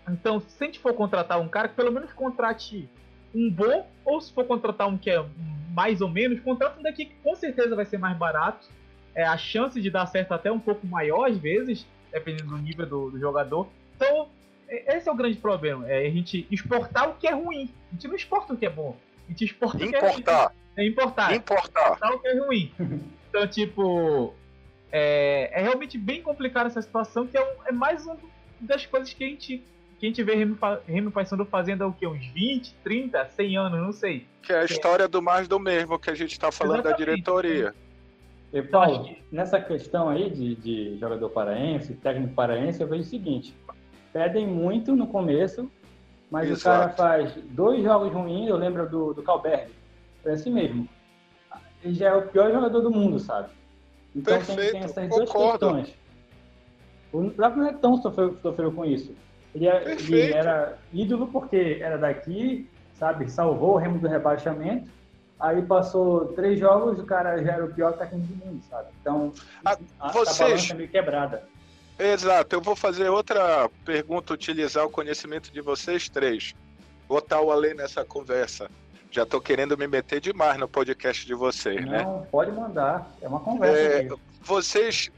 Então, 0.09 0.41
se 0.41 0.63
a 0.63 0.67
gente 0.67 0.81
for 0.81 0.93
contratar 0.95 1.41
um 1.41 1.49
cara, 1.49 1.69
que 1.69 1.77
pelo 1.77 1.93
menos 1.93 2.13
contrate 2.13 2.89
um 3.35 3.51
bom, 3.51 3.87
ou 4.05 4.21
se 4.21 4.33
for 4.33 4.45
contratar 4.45 4.89
um 4.89 4.99
que 4.99 5.11
é 5.11 5.25
mais 5.75 6.01
ou 6.01 6.09
menos, 6.09 6.41
contrata 6.41 6.79
um 6.79 6.83
daqui 6.83 7.07
que 7.07 7.15
com 7.23 7.35
certeza 7.35 7.75
vai 7.75 7.85
ser 7.85 7.99
mais 7.99 8.17
barato. 8.17 8.69
É, 9.15 9.25
a 9.25 9.37
chance 9.37 9.81
de 9.81 9.91
dar 9.91 10.07
certo 10.07 10.33
até 10.33 10.51
um 10.51 10.59
pouco 10.59 10.87
maior 10.87 11.29
às 11.29 11.37
vezes, 11.37 11.87
dependendo 12.11 12.51
do 12.51 12.59
nível 12.59 12.87
do, 12.87 13.11
do 13.11 13.19
jogador. 13.19 13.69
Então, 13.97 14.29
esse 14.69 15.09
é 15.09 15.13
o 15.13 15.15
grande 15.15 15.39
problema. 15.39 15.89
É 15.89 16.07
a 16.07 16.11
gente 16.11 16.47
exportar 16.51 17.11
o 17.11 17.15
que 17.15 17.27
é 17.27 17.33
ruim. 17.33 17.71
A 17.91 17.95
gente 17.95 18.09
não 18.09 18.15
exporta 18.15 18.55
o 18.55 18.57
que 18.57 18.67
é 18.67 18.71
bom. 18.71 18.97
A 19.27 19.31
gente 19.31 19.45
exporta 19.45 19.85
importar. 19.85 20.07
o 20.09 20.23
que 20.23 20.31
é 20.31 20.37
ruim. 20.39 20.53
É 20.77 20.87
importar. 20.87 21.35
Importar. 21.35 21.87
Importar 21.87 22.15
o 22.15 22.19
que 22.19 22.29
é 22.29 22.39
ruim. 22.39 22.73
Então, 23.33 23.47
tipo, 23.49 24.35
é, 24.93 25.51
é 25.55 25.63
realmente 25.63 25.97
bem 25.97 26.21
complicada 26.21 26.69
essa 26.69 26.83
situação, 26.83 27.27
que 27.27 27.35
é, 27.35 27.43
um, 27.43 27.67
é 27.67 27.73
mais 27.73 28.05
uma 28.05 28.19
das 28.61 28.85
coisas 28.85 29.15
que 29.15 29.25
a 29.25 29.27
gente, 29.27 29.65
que 30.03 30.07
a 30.07 30.09
gente 30.09 30.23
vê 30.25 30.35
Remy, 30.35 30.57
Remy 30.87 31.11
Paysandu 31.13 31.45
fazendo 31.45 31.87
o 31.87 31.93
quê? 31.93 32.07
Uns 32.07 32.27
20, 32.27 32.75
30, 32.83 33.25
100 33.29 33.57
anos, 33.57 33.81
não 33.81 33.93
sei. 33.93 34.27
Que 34.43 34.53
é 34.53 34.59
a 34.59 34.65
história 34.65 35.05
é. 35.05 35.09
do 35.09 35.23
mais 35.23 35.47
do 35.47 35.61
mesmo 35.61 35.97
que 35.97 36.11
a 36.11 36.15
gente 36.15 36.33
está 36.33 36.51
falando 36.51 36.81
Exatamente. 36.81 36.99
da 36.99 37.05
diretoria. 37.05 37.75
E, 38.53 38.61
Paulo, 38.63 39.15
nessa 39.31 39.61
questão 39.61 40.09
aí 40.09 40.29
de, 40.29 40.57
de 40.57 40.99
jogador 40.99 41.31
paraense, 41.31 41.95
técnico 41.95 42.35
paraense, 42.35 42.81
eu 42.81 42.89
vejo 42.89 43.03
o 43.03 43.07
seguinte: 43.07 43.55
pedem 44.13 44.45
muito 44.45 44.97
no 44.97 45.07
começo, 45.07 45.71
mas 46.29 46.51
Exato. 46.51 46.93
o 46.93 46.97
cara 46.97 46.97
faz 46.97 47.35
dois 47.51 47.85
jogos 47.85 48.13
ruins. 48.13 48.49
Eu 48.49 48.57
lembro 48.57 48.89
do, 48.89 49.15
do 49.15 49.23
Calberg, 49.23 49.71
foi 50.23 50.33
assim 50.33 50.51
mesmo 50.51 50.89
ele 51.85 51.95
já 51.95 52.09
é 52.09 52.15
o 52.15 52.29
pior 52.29 52.53
jogador 52.53 52.81
do 52.81 52.91
mundo, 52.91 53.19
sabe? 53.19 53.51
Então 54.15 54.37
Perfeito, 54.37 54.61
tem, 54.61 54.71
tem 54.73 54.81
essas 54.83 55.09
duas 55.09 55.33
questões. 55.33 55.95
O 57.13 57.31
próprio 57.31 57.65
Netão 57.65 58.01
sofreu, 58.01 58.39
sofreu 58.41 58.73
com 58.73 58.85
isso. 58.85 59.15
Ele, 59.55 59.69
é, 59.69 59.93
ele, 59.93 60.33
era 60.33 60.79
ídolo 60.93 61.27
porque 61.27 61.79
era 61.81 61.99
daqui, 61.99 62.69
sabe? 62.95 63.31
Salvou 63.31 63.75
o 63.75 63.77
remo 63.77 63.99
do 63.99 64.09
rebaixamento. 64.09 64.91
Aí 65.39 65.61
passou 65.63 66.33
três 66.35 66.59
jogos, 66.59 66.99
o 66.99 67.05
cara 67.05 67.43
já 67.43 67.53
era 67.53 67.65
o 67.65 67.75
pior 67.75 67.93
técnico 67.95 68.29
do 68.29 68.47
mundo, 68.47 68.63
sabe? 68.71 68.89
Então, 69.01 69.33
a, 69.65 69.77
a, 69.99 70.13
vocês... 70.13 70.41
a 70.41 70.45
balança 70.45 70.73
é 70.73 70.77
meio 70.77 70.89
quebrada. 70.89 71.43
Exato, 71.99 72.57
eu 72.57 72.61
vou 72.61 72.75
fazer 72.75 73.09
outra 73.09 73.69
pergunta, 73.85 74.33
utilizar 74.33 74.85
o 74.85 74.91
conhecimento 74.91 75.53
de 75.53 75.61
vocês 75.61 76.09
três. 76.09 76.55
Botar 77.09 77.41
o 77.41 77.51
além 77.51 77.75
nessa 77.75 78.05
conversa. 78.05 78.71
Já 79.11 79.27
tô 79.27 79.41
querendo 79.41 79.77
me 79.77 79.87
meter 79.87 80.21
demais 80.21 80.59
no 80.59 80.67
podcast 80.67 81.27
de 81.27 81.35
vocês, 81.35 81.85
Não, 81.85 81.93
né? 81.93 82.03
Não, 82.03 82.27
pode 82.31 82.51
mandar. 82.51 83.11
É 83.21 83.29
uma 83.29 83.41
conversa. 83.41 83.79
É, 83.79 84.09
vocês 84.41 85.11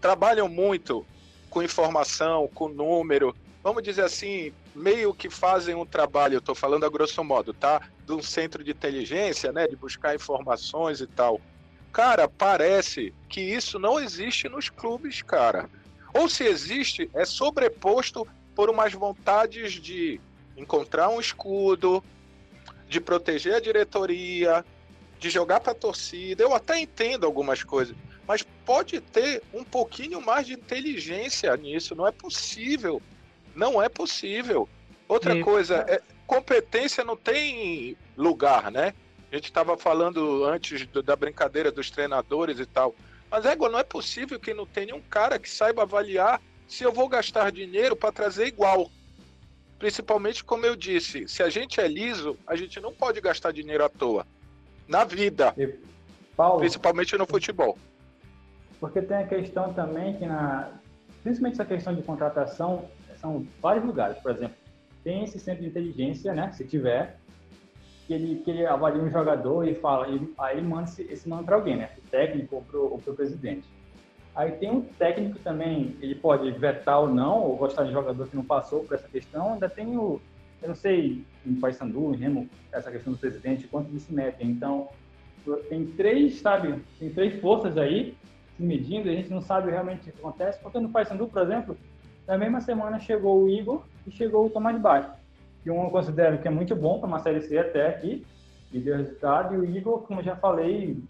trabalham 0.00 0.48
muito 0.48 1.04
com 1.50 1.62
informação, 1.62 2.48
com 2.54 2.68
número. 2.68 3.34
Vamos 3.62 3.82
dizer 3.82 4.02
assim, 4.02 4.52
meio 4.74 5.14
que 5.14 5.30
fazem 5.30 5.74
um 5.74 5.86
trabalho, 5.86 6.34
eu 6.34 6.40
tô 6.40 6.54
falando 6.54 6.84
a 6.84 6.90
grosso 6.90 7.22
modo, 7.22 7.52
tá? 7.52 7.80
De 8.04 8.12
um 8.12 8.20
centro 8.20 8.64
de 8.64 8.72
inteligência, 8.72 9.52
né? 9.52 9.68
De 9.68 9.76
buscar 9.76 10.14
informações 10.14 11.00
e 11.00 11.06
tal. 11.06 11.40
Cara, 11.92 12.26
parece 12.26 13.14
que 13.28 13.40
isso 13.40 13.78
não 13.78 14.00
existe 14.00 14.48
nos 14.48 14.68
clubes, 14.68 15.22
cara. 15.22 15.70
Ou 16.12 16.28
se 16.28 16.44
existe, 16.44 17.08
é 17.14 17.24
sobreposto 17.24 18.26
por 18.54 18.68
umas 18.68 18.92
vontades 18.92 19.74
de 19.74 20.20
encontrar 20.56 21.08
um 21.08 21.20
escudo, 21.20 22.02
de 22.88 23.00
proteger 23.00 23.54
a 23.54 23.60
diretoria, 23.60 24.64
de 25.18 25.30
jogar 25.30 25.60
para 25.60 25.72
a 25.72 25.74
torcida. 25.74 26.42
Eu 26.42 26.54
até 26.54 26.80
entendo 26.80 27.24
algumas 27.24 27.62
coisas, 27.62 27.96
mas 28.26 28.42
pode 28.64 29.00
ter 29.00 29.42
um 29.52 29.64
pouquinho 29.64 30.20
mais 30.20 30.46
de 30.46 30.54
inteligência 30.54 31.56
nisso. 31.56 31.94
Não 31.94 32.06
é 32.06 32.12
possível. 32.12 33.00
Não 33.54 33.82
é 33.82 33.88
possível. 33.88 34.68
Outra 35.08 35.36
e... 35.36 35.42
coisa, 35.42 35.84
é, 35.88 36.00
competência 36.26 37.04
não 37.04 37.16
tem 37.16 37.96
lugar, 38.16 38.70
né? 38.70 38.94
A 39.30 39.34
gente 39.34 39.46
estava 39.46 39.76
falando 39.76 40.44
antes 40.44 40.86
da 41.04 41.16
brincadeira 41.16 41.72
dos 41.72 41.90
treinadores 41.90 42.58
e 42.58 42.66
tal. 42.66 42.94
Mas, 43.30 43.46
égua, 43.46 43.70
não 43.70 43.78
é 43.78 43.84
possível 43.84 44.38
que 44.38 44.52
não 44.52 44.66
tenha 44.66 44.94
um 44.94 45.00
cara 45.00 45.38
que 45.38 45.48
saiba 45.48 45.82
avaliar 45.82 46.40
se 46.68 46.84
eu 46.84 46.92
vou 46.92 47.08
gastar 47.08 47.50
dinheiro 47.50 47.96
para 47.96 48.12
trazer 48.12 48.46
igual. 48.46 48.90
Principalmente, 49.78 50.44
como 50.44 50.64
eu 50.64 50.76
disse, 50.76 51.26
se 51.26 51.42
a 51.42 51.48
gente 51.48 51.80
é 51.80 51.88
liso, 51.88 52.36
a 52.46 52.54
gente 52.54 52.78
não 52.78 52.92
pode 52.92 53.20
gastar 53.20 53.52
dinheiro 53.52 53.84
à 53.84 53.88
toa. 53.88 54.26
na 54.86 55.04
vida, 55.04 55.54
E, 55.56 55.74
Paulo, 56.36 56.60
principalmente 56.60 57.16
no 57.16 57.26
futebol. 57.26 57.78
porque 58.78 59.00
tem 59.00 59.16
a 59.16 59.26
questão 59.26 59.72
também 59.72 60.16
que 60.18 60.26
na 60.26 60.70
principalmente 61.22 61.54
essa 61.54 61.64
questão 61.64 61.94
de 61.94 62.02
contratação 62.02 62.88
são 63.22 63.46
vários 63.62 63.84
lugares, 63.84 64.18
por 64.18 64.32
exemplo, 64.32 64.56
tem 65.02 65.24
esse 65.24 65.38
centro 65.38 65.62
de 65.62 65.68
inteligência, 65.68 66.34
né, 66.34 66.50
se 66.52 66.64
tiver, 66.66 67.18
que 68.06 68.12
ele 68.12 68.42
que 68.44 68.50
ele 68.50 68.66
avalia 68.66 69.02
um 69.02 69.10
jogador 69.10 69.66
e 69.66 69.74
fala, 69.74 70.08
ele, 70.08 70.34
aí 70.38 70.58
ele 70.58 70.66
manda 70.66 70.84
esse, 70.84 71.02
esse 71.04 71.28
para 71.28 71.54
alguém, 71.54 71.76
né, 71.76 71.90
o 71.96 72.10
técnico 72.10 72.56
ou 72.56 72.62
pro, 72.62 72.92
ou 72.92 72.98
pro 72.98 73.14
presidente. 73.14 73.66
Aí 74.34 74.52
tem 74.52 74.70
um 74.70 74.80
técnico 74.80 75.38
também, 75.38 75.96
ele 76.00 76.14
pode 76.14 76.50
vetar 76.52 77.00
ou 77.00 77.08
não, 77.08 77.42
ou 77.42 77.56
gostar 77.56 77.84
de 77.84 77.92
jogador 77.92 78.26
que 78.26 78.34
não 78.34 78.44
passou 78.44 78.82
por 78.82 78.94
essa 78.94 79.06
questão. 79.06 79.52
Ainda 79.52 79.68
tem 79.68 79.96
o, 79.98 80.20
eu 80.62 80.68
não 80.68 80.74
sei, 80.74 81.22
em 81.44 81.54
Paysandu, 81.54 82.14
em 82.14 82.16
Remo, 82.16 82.48
essa 82.72 82.90
questão 82.90 83.12
do 83.12 83.18
presidente, 83.18 83.68
quanto 83.68 83.90
eles 83.90 84.04
se 84.04 84.14
metem. 84.14 84.48
Então, 84.48 84.88
tem 85.68 85.86
três, 85.86 86.40
sabe, 86.40 86.82
tem 86.98 87.10
três 87.10 87.38
forças 87.42 87.76
aí 87.76 88.16
se 88.56 88.62
medindo, 88.62 89.08
e 89.08 89.10
a 89.10 89.14
gente 89.14 89.30
não 89.30 89.42
sabe 89.42 89.70
realmente 89.70 90.08
o 90.08 90.12
que 90.12 90.18
acontece, 90.18 90.58
porque 90.62 90.80
no 90.80 90.88
Paysandu, 90.88 91.26
por 91.26 91.42
exemplo, 91.42 91.76
na 92.26 92.38
mesma 92.38 92.60
semana 92.60 92.98
chegou 92.98 93.42
o 93.42 93.48
Igor 93.48 93.84
e 94.06 94.10
chegou 94.10 94.46
o 94.46 94.50
Tomás 94.50 94.80
Baixo, 94.80 95.10
que 95.62 95.70
um 95.70 95.84
eu 95.84 95.90
considero 95.90 96.38
que 96.38 96.48
é 96.48 96.50
muito 96.50 96.74
bom 96.74 96.98
para 96.98 97.08
uma 97.08 97.18
Série 97.18 97.40
C 97.40 97.58
até 97.58 97.88
aqui, 97.88 98.26
e 98.72 98.78
deu 98.78 98.96
resultado, 98.96 99.54
e 99.54 99.58
o 99.58 99.64
Igor, 99.64 100.02
como 100.02 100.20
eu 100.20 100.24
já 100.24 100.36
falei, 100.36 101.02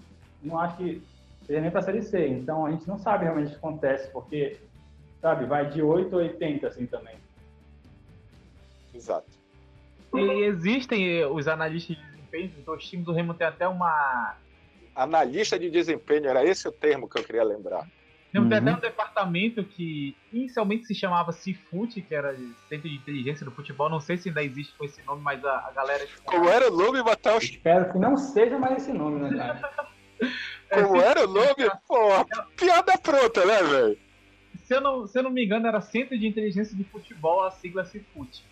não 0.43 0.59
acho 0.59 0.77
que 0.77 1.03
seja 1.47 1.61
nem 1.61 1.71
para 1.71 1.81
a 1.81 1.85
Série 1.85 2.03
C, 2.03 2.27
então 2.27 2.67
a 2.67 2.71
gente 2.71 2.87
não 2.89 2.99
sabe 2.99 3.25
realmente 3.25 3.49
o 3.49 3.51
que 3.51 3.57
acontece, 3.57 4.11
porque, 4.11 4.59
sabe, 5.21 5.47
vai 5.47 5.69
de 5.69 5.83
8 5.83 6.15
a 6.15 6.19
80 6.19 6.67
assim 6.67 6.87
também. 6.87 7.17
Exato. 8.95 9.27
E 10.15 10.45
existem 10.45 11.21
eh, 11.21 11.27
os 11.27 11.49
analistas 11.49 11.97
de 11.97 12.03
desempenho 12.03 12.49
dos 12.51 12.65
dois 12.65 12.85
times. 12.85 13.09
O 13.09 13.13
Remo 13.13 13.35
tem 13.35 13.47
até 13.47 13.67
uma. 13.67 14.37
Analista 14.95 15.59
de 15.59 15.71
desempenho, 15.71 16.27
era 16.27 16.45
esse 16.45 16.69
o 16.69 16.73
termo 16.73 17.09
que 17.09 17.19
eu 17.19 17.25
queria 17.25 17.43
lembrar. 17.43 17.89
Remo 18.33 18.49
tem 18.49 18.59
Uhum. 18.61 18.69
até 18.69 18.77
um 18.79 18.81
departamento 18.81 19.63
que 19.65 20.17
inicialmente 20.33 20.87
se 20.87 20.95
chamava 20.95 21.33
Cifute, 21.33 22.01
que 22.01 22.15
era 22.15 22.35
Centro 22.69 22.89
de 22.89 22.95
Inteligência 22.97 23.45
do 23.45 23.51
Futebol. 23.51 23.91
Não 23.91 24.01
sei 24.01 24.17
se 24.17 24.29
ainda 24.29 24.43
existe 24.43 24.75
com 24.79 24.85
esse 24.85 25.03
nome, 25.03 25.21
mas 25.23 25.45
a, 25.45 25.67
a 25.69 25.71
galera. 25.73 26.07
Como 26.25 26.49
era 26.49 26.73
o 26.73 26.77
nome, 26.77 27.03
Matheus? 27.03 27.45
Espero 27.45 27.93
que 27.93 27.99
não 27.99 28.17
seja 28.17 28.59
mais 28.59 28.79
esse 28.83 28.93
nome, 28.93 29.21
né, 29.29 29.37
cara? 29.37 29.61
Como 30.73 30.97
era 31.03 31.25
o 31.29 31.31
nome? 31.31 31.71
Pô, 31.87 32.09
piada 32.57 32.97
pronta, 32.97 33.45
né, 33.45 33.63
velho? 33.63 33.99
Se 34.65 34.75
eu, 34.75 34.81
não, 34.81 35.07
se 35.07 35.19
eu 35.19 35.23
não 35.25 35.31
me 35.31 35.45
engano, 35.45 35.67
era 35.67 35.81
Centro 35.83 36.19
de 36.19 36.27
Inteligência 36.27 36.75
de 36.75 36.85
Futebol, 36.85 37.45
a 37.45 37.51
sigla 37.51 37.85
Cifute. 37.85 38.43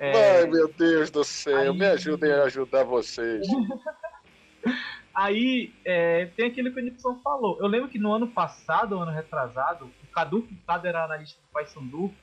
É, 0.00 0.40
Ai, 0.40 0.46
meu 0.46 0.66
Deus 0.72 1.10
do 1.10 1.22
céu, 1.22 1.56
aí- 1.56 1.72
me 1.78 1.84
ajudem 1.86 2.32
a 2.32 2.42
ajudar 2.44 2.82
vocês. 2.84 3.46
Aí 5.18 5.74
é, 5.84 6.26
tem 6.36 6.46
aquilo 6.46 6.72
que 6.72 6.78
o 6.78 6.82
Nixon 6.82 7.16
falou. 7.24 7.58
Eu 7.58 7.66
lembro 7.66 7.88
que 7.88 7.98
no 7.98 8.12
ano 8.12 8.28
passado, 8.28 9.00
ano 9.00 9.10
retrasado, 9.10 9.86
o 9.86 10.06
Cadu 10.12 10.42
Furtado 10.42 10.86
era 10.86 11.04
analista 11.04 11.42
do 11.42 11.48
Paysandu. 11.48 12.14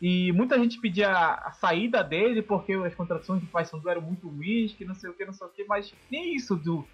E 0.00 0.30
muita 0.30 0.56
gente 0.56 0.80
pedia 0.80 1.10
a 1.10 1.50
saída 1.50 2.04
dele 2.04 2.40
porque 2.40 2.72
as 2.74 2.94
contratações 2.94 3.40
do 3.40 3.48
Paysandu 3.48 3.88
eram 3.88 4.00
muito 4.00 4.28
ruins, 4.28 4.72
que 4.74 4.84
não 4.84 4.94
sei 4.94 5.10
o 5.10 5.12
que, 5.12 5.24
não 5.24 5.32
sei 5.32 5.44
o 5.44 5.50
que, 5.50 5.64
mas 5.64 5.92
nem 6.08 6.36
isso 6.36 6.54
do. 6.54 6.86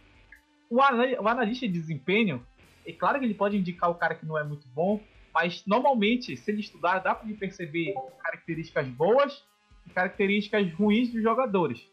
O 0.70 0.80
analista 0.80 1.66
de 1.66 1.72
desempenho, 1.74 2.42
é 2.86 2.92
claro 2.92 3.18
que 3.18 3.26
ele 3.26 3.34
pode 3.34 3.58
indicar 3.58 3.90
o 3.90 3.94
cara 3.94 4.14
que 4.14 4.24
não 4.24 4.38
é 4.38 4.42
muito 4.42 4.66
bom, 4.68 5.02
mas 5.34 5.62
normalmente, 5.66 6.34
se 6.34 6.50
ele 6.50 6.60
estudar, 6.60 7.00
dá 7.00 7.14
para 7.14 7.28
ele 7.28 7.36
perceber 7.36 7.92
características 8.22 8.88
boas 8.88 9.44
e 9.86 9.90
características 9.90 10.72
ruins 10.72 11.12
dos 11.12 11.22
jogadores. 11.22 11.86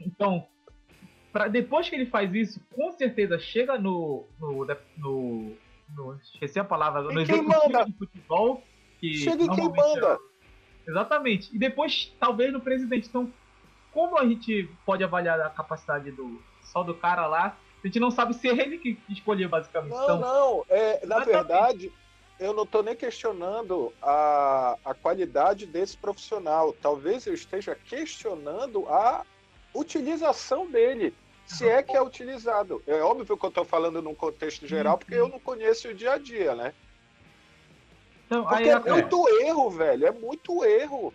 Então, 0.00 0.44
pra, 1.34 1.48
depois 1.48 1.88
que 1.88 1.96
ele 1.96 2.06
faz 2.06 2.32
isso, 2.34 2.60
com 2.74 2.90
certeza 2.92 3.38
chega 3.38 3.76
no. 3.76 4.24
no, 4.40 4.64
no, 4.96 5.52
no- 5.94 6.18
esqueci 6.22 6.58
a 6.58 6.64
palavra, 6.64 7.02
no 7.02 7.10
E 7.10 7.26
quem 7.26 7.34
executivo 7.40 7.62
manda? 7.72 7.84
de 7.84 7.92
futebol. 7.92 8.62
Que 9.00 9.14
Chega 9.18 9.42
em 9.42 9.50
quem 9.50 9.66
é- 9.66 9.68
manda. 9.68 10.18
Exatamente. 10.86 11.54
E 11.54 11.58
depois, 11.58 12.14
talvez, 12.20 12.52
no 12.52 12.60
presidente. 12.60 13.08
Então, 13.08 13.30
como 13.92 14.16
a 14.18 14.24
gente 14.26 14.70
pode 14.86 15.02
avaliar 15.02 15.40
a 15.40 15.50
capacidade 15.50 16.10
do 16.12 16.40
só 16.62 16.82
do 16.82 16.94
cara 16.94 17.26
lá? 17.26 17.58
A 17.82 17.86
gente 17.86 18.00
não 18.00 18.10
sabe 18.10 18.32
se 18.34 18.48
é 18.48 18.52
ele 18.52 18.78
que 18.78 18.98
escolheu, 19.10 19.48
basicamente. 19.48 19.92
Não, 19.92 20.02
então, 20.04 20.20
não, 20.20 20.64
é, 20.70 21.04
na 21.04 21.18
verdade, 21.20 21.92
eu 22.40 22.54
não 22.54 22.62
estou 22.62 22.82
nem 22.82 22.96
questionando 22.96 23.92
a, 24.00 24.78
a 24.84 24.94
qualidade 24.94 25.66
desse 25.66 25.96
profissional. 25.96 26.72
Talvez 26.80 27.26
eu 27.26 27.34
esteja 27.34 27.74
questionando 27.74 28.86
a 28.88 29.22
utilização 29.74 30.66
dele, 30.70 31.12
se 31.46 31.68
é 31.68 31.82
que 31.82 31.96
é 31.96 32.02
utilizado. 32.02 32.82
É 32.86 33.00
óbvio 33.00 33.24
que 33.36 33.44
eu 33.44 33.48
estou 33.48 33.64
falando 33.64 34.00
num 34.02 34.14
contexto 34.14 34.66
geral, 34.66 34.98
porque 34.98 35.14
eu 35.14 35.28
não 35.28 35.38
conheço 35.38 35.88
o 35.88 35.94
dia 35.94 36.12
a 36.12 36.18
dia, 36.18 36.54
né? 36.54 36.72
então, 38.26 38.42
Porque 38.44 38.64
aí, 38.64 38.68
é 38.70 38.78
muito 38.80 39.28
erro, 39.40 39.70
velho, 39.70 40.06
é 40.06 40.10
muito 40.10 40.64
erro. 40.64 41.12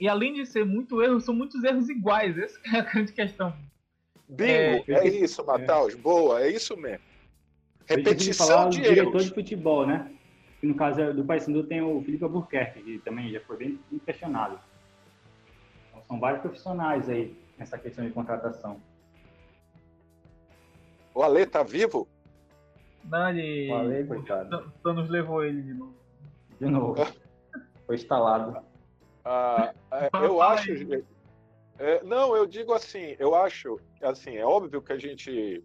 E 0.00 0.08
além 0.08 0.32
de 0.34 0.44
ser 0.46 0.64
muito 0.64 1.00
erro, 1.00 1.20
são 1.20 1.32
muitos 1.34 1.62
erros 1.62 1.88
iguais. 1.88 2.36
Essa 2.36 2.58
é 2.66 2.78
a 2.78 2.82
grande 2.82 3.12
questão. 3.12 3.54
Bingo, 4.28 4.50
É, 4.50 4.84
é, 4.88 4.98
eu- 5.08 5.24
isso, 5.24 5.44
Mataus, 5.44 5.94
boa, 5.94 6.42
é 6.42 6.50
isso 6.50 6.76
mesmo. 6.76 6.98
De 7.86 7.86
falar 7.86 7.96
Repetição 7.96 8.66
o 8.66 8.70
de 8.70 8.80
diretor 8.80 9.10
erros. 9.10 9.24
de 9.26 9.34
futebol, 9.34 9.86
né? 9.86 10.10
Que 10.60 10.66
no 10.66 10.74
caso 10.74 11.00
é 11.00 11.12
do 11.12 11.24
Paysandu 11.24 11.64
tem 11.64 11.82
o 11.82 12.00
Felipe 12.02 12.24
Albuquerque, 12.24 12.82
que 12.82 12.98
também 13.00 13.30
já 13.30 13.40
foi 13.40 13.56
bem 13.56 13.80
bem 13.90 13.98
questionado. 14.00 14.58
Então, 15.90 16.02
são 16.06 16.18
vários 16.20 16.40
profissionais 16.40 17.08
aí 17.08 17.36
nessa 17.58 17.76
questão 17.78 18.04
de 18.04 18.12
contratação. 18.12 18.80
O 21.14 21.22
Ale 21.22 21.46
tá 21.46 21.62
vivo? 21.62 22.08
Não, 23.04 23.28
ele. 23.30 23.68
Falei, 23.68 24.04
coitado. 24.04 24.56
O 24.56 24.70
Thanos 24.82 25.08
levou 25.08 25.44
ele 25.44 25.62
de 25.62 25.74
novo. 25.74 25.94
De 26.58 26.66
novo. 26.66 26.94
Foi 27.86 27.96
instalado. 27.96 28.62
Ah, 29.24 29.72
é, 29.92 30.10
eu 30.14 30.40
acho. 30.42 30.70
é, 31.78 32.02
não, 32.02 32.36
eu 32.36 32.46
digo 32.46 32.72
assim, 32.72 33.14
eu 33.18 33.34
acho, 33.34 33.78
assim, 34.02 34.36
é 34.36 34.44
óbvio 34.44 34.82
que 34.82 34.92
a 34.92 34.98
gente 34.98 35.62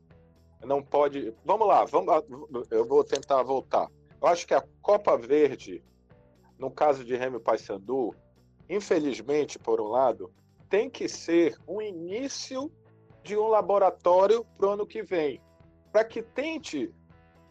não 0.63 0.81
pode. 0.81 1.33
Vamos 1.43 1.67
lá, 1.67 1.85
vamos 1.85 2.07
lá, 2.07 2.23
eu 2.69 2.85
vou 2.85 3.03
tentar 3.03 3.41
voltar. 3.43 3.87
Eu 4.21 4.27
acho 4.27 4.45
que 4.45 4.53
a 4.53 4.63
Copa 4.81 5.17
Verde, 5.17 5.83
no 6.57 6.71
caso 6.71 7.03
de 7.03 7.15
Remy 7.15 7.39
Paysandu, 7.39 8.15
infelizmente, 8.69 9.59
por 9.59 9.79
um 9.79 9.87
lado, 9.87 10.31
tem 10.69 10.89
que 10.89 11.07
ser 11.07 11.57
um 11.67 11.81
início 11.81 12.71
de 13.27 13.37
um 13.37 13.47
laboratório 13.49 14.45
para 14.57 14.67
o 14.67 14.71
ano 14.71 14.87
que 14.87 15.03
vem, 15.03 15.41
para 15.91 16.05
que 16.05 16.21
tente, 16.21 16.93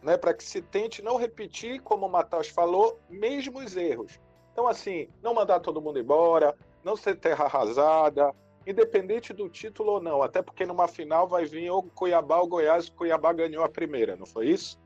né, 0.01 0.17
para 0.17 0.33
que 0.33 0.43
se 0.43 0.59
tente 0.59 1.03
não 1.03 1.17
repetir, 1.17 1.81
como 1.81 2.07
o 2.07 2.09
Matheus 2.09 2.49
falou, 2.49 2.99
mesmos 3.07 3.77
erros. 3.77 4.19
Então, 4.51 4.67
assim, 4.67 5.07
não 5.21 5.35
mandar 5.35 5.59
todo 5.59 5.79
mundo 5.79 5.99
embora, 5.99 6.55
não 6.83 6.95
ser 6.95 7.15
terra 7.15 7.45
arrasada, 7.45 8.33
independente 8.65 9.31
do 9.33 9.47
título 9.47 9.93
ou 9.93 10.01
não. 10.01 10.23
Até 10.23 10.41
porque 10.41 10.65
numa 10.65 10.87
final 10.87 11.27
vai 11.27 11.45
vir 11.45 11.69
ou 11.69 11.83
Cuiabá 11.83 12.37
ou 12.37 12.47
Goiás, 12.47 12.87
o 12.87 12.93
Cuiabá 12.93 13.31
ganhou 13.33 13.63
a 13.63 13.69
primeira, 13.69 14.15
não 14.15 14.25
foi 14.25 14.47
isso? 14.47 14.79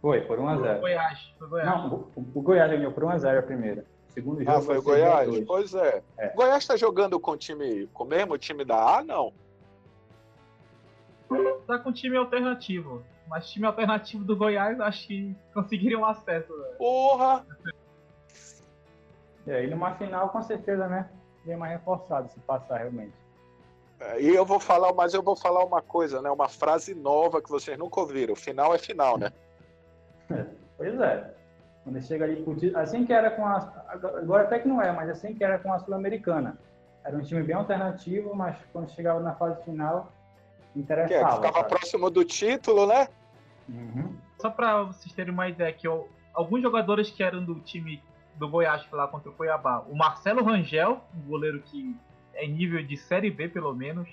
Foi, 0.00 0.22
por 0.22 0.38
1x0. 0.38 0.80
Goiás. 0.80 1.34
Foi 1.38 1.48
Goiás. 1.48 1.68
Não, 1.68 2.10
o, 2.16 2.26
o 2.34 2.40
Goiás 2.40 2.70
ganhou 2.70 2.92
por 2.92 3.04
1x0 3.04 3.38
a 3.38 3.42
primeira. 3.42 3.84
O 4.08 4.12
segundo 4.12 4.38
jogo 4.38 4.56
Ah, 4.56 4.62
foi 4.62 4.78
o 4.78 4.82
Goiás? 4.82 5.28
2. 5.28 5.44
Pois 5.44 5.74
é. 5.74 6.02
É. 6.16 6.28
Goiás 6.30 6.62
está 6.62 6.76
jogando 6.76 7.20
com 7.20 7.32
o 7.32 7.36
time, 7.36 7.86
com 7.88 8.04
o 8.04 8.06
mesmo 8.06 8.38
time 8.38 8.64
da 8.64 8.98
A, 8.98 9.04
não? 9.04 9.34
Tá 11.66 11.78
com 11.78 11.92
time 11.92 12.16
alternativo. 12.16 13.02
Mas 13.28 13.50
time 13.50 13.66
alternativo 13.66 14.24
do 14.24 14.36
Goiás, 14.36 14.80
acho 14.80 15.06
que 15.06 15.36
conseguiriam 15.52 16.04
acesso. 16.04 16.56
Né? 16.56 16.64
Porra! 16.78 17.44
E 19.46 19.50
aí 19.50 19.68
numa 19.68 19.94
final, 19.94 20.28
com 20.30 20.42
certeza, 20.42 20.86
né? 20.86 21.08
Vem 21.44 21.56
mais 21.56 21.72
reforçado 21.72 22.28
se 22.30 22.38
passar 22.40 22.78
realmente. 22.78 23.14
É, 24.00 24.20
E 24.20 24.34
eu 24.34 24.44
vou 24.44 24.60
falar, 24.60 24.92
mas 24.92 25.14
eu 25.14 25.22
vou 25.22 25.36
falar 25.36 25.64
uma 25.64 25.82
coisa, 25.82 26.20
né? 26.20 26.30
Uma 26.30 26.48
frase 26.48 26.94
nova 26.94 27.40
que 27.40 27.48
vocês 27.48 27.78
nunca 27.78 28.00
ouviram. 28.00 28.34
Final 28.36 28.74
é 28.74 28.78
final, 28.78 29.18
né? 29.18 29.32
Pois 30.76 31.00
é. 31.00 31.34
Quando 31.82 32.02
chega 32.02 32.26
ali, 32.26 32.44
assim 32.74 33.06
que 33.06 33.12
era 33.14 33.30
com 33.30 33.46
a. 33.46 33.84
Agora 33.88 34.42
até 34.42 34.58
que 34.58 34.68
não 34.68 34.82
é, 34.82 34.92
mas 34.92 35.08
assim 35.08 35.34
que 35.34 35.42
era 35.42 35.58
com 35.58 35.72
a 35.72 35.78
Sul-Americana. 35.78 36.58
Era 37.02 37.16
um 37.16 37.22
time 37.22 37.42
bem 37.42 37.56
alternativo, 37.56 38.34
mas 38.34 38.58
quando 38.72 38.90
chegava 38.90 39.20
na 39.20 39.34
fase 39.36 39.62
final, 39.64 40.12
Que 40.84 40.92
é, 40.92 40.96
que 40.96 41.02
interessava. 41.04 41.36
ficava 41.36 41.54
sabe? 41.58 41.68
próximo 41.70 42.10
do 42.10 42.24
título, 42.24 42.86
né? 42.86 43.08
Uhum. 43.68 44.16
Só 44.38 44.50
pra 44.50 44.82
vocês 44.84 45.12
terem 45.14 45.32
uma 45.32 45.48
ideia, 45.48 45.72
que 45.72 45.86
eu- 45.88 46.08
alguns 46.34 46.60
jogadores 46.62 47.10
que 47.10 47.22
eram 47.22 47.42
do 47.44 47.56
time 47.60 48.02
do 48.34 48.48
Goiás 48.48 48.84
lá 48.92 49.08
contra 49.08 49.30
o 49.30 49.32
Cuiabá, 49.32 49.80
o 49.88 49.96
Marcelo 49.96 50.44
Rangel, 50.44 51.00
um 51.14 51.28
goleiro 51.28 51.60
que 51.62 51.96
é 52.34 52.46
nível 52.46 52.82
de 52.84 52.96
Série 52.96 53.30
B 53.30 53.48
pelo 53.48 53.74
menos, 53.74 54.08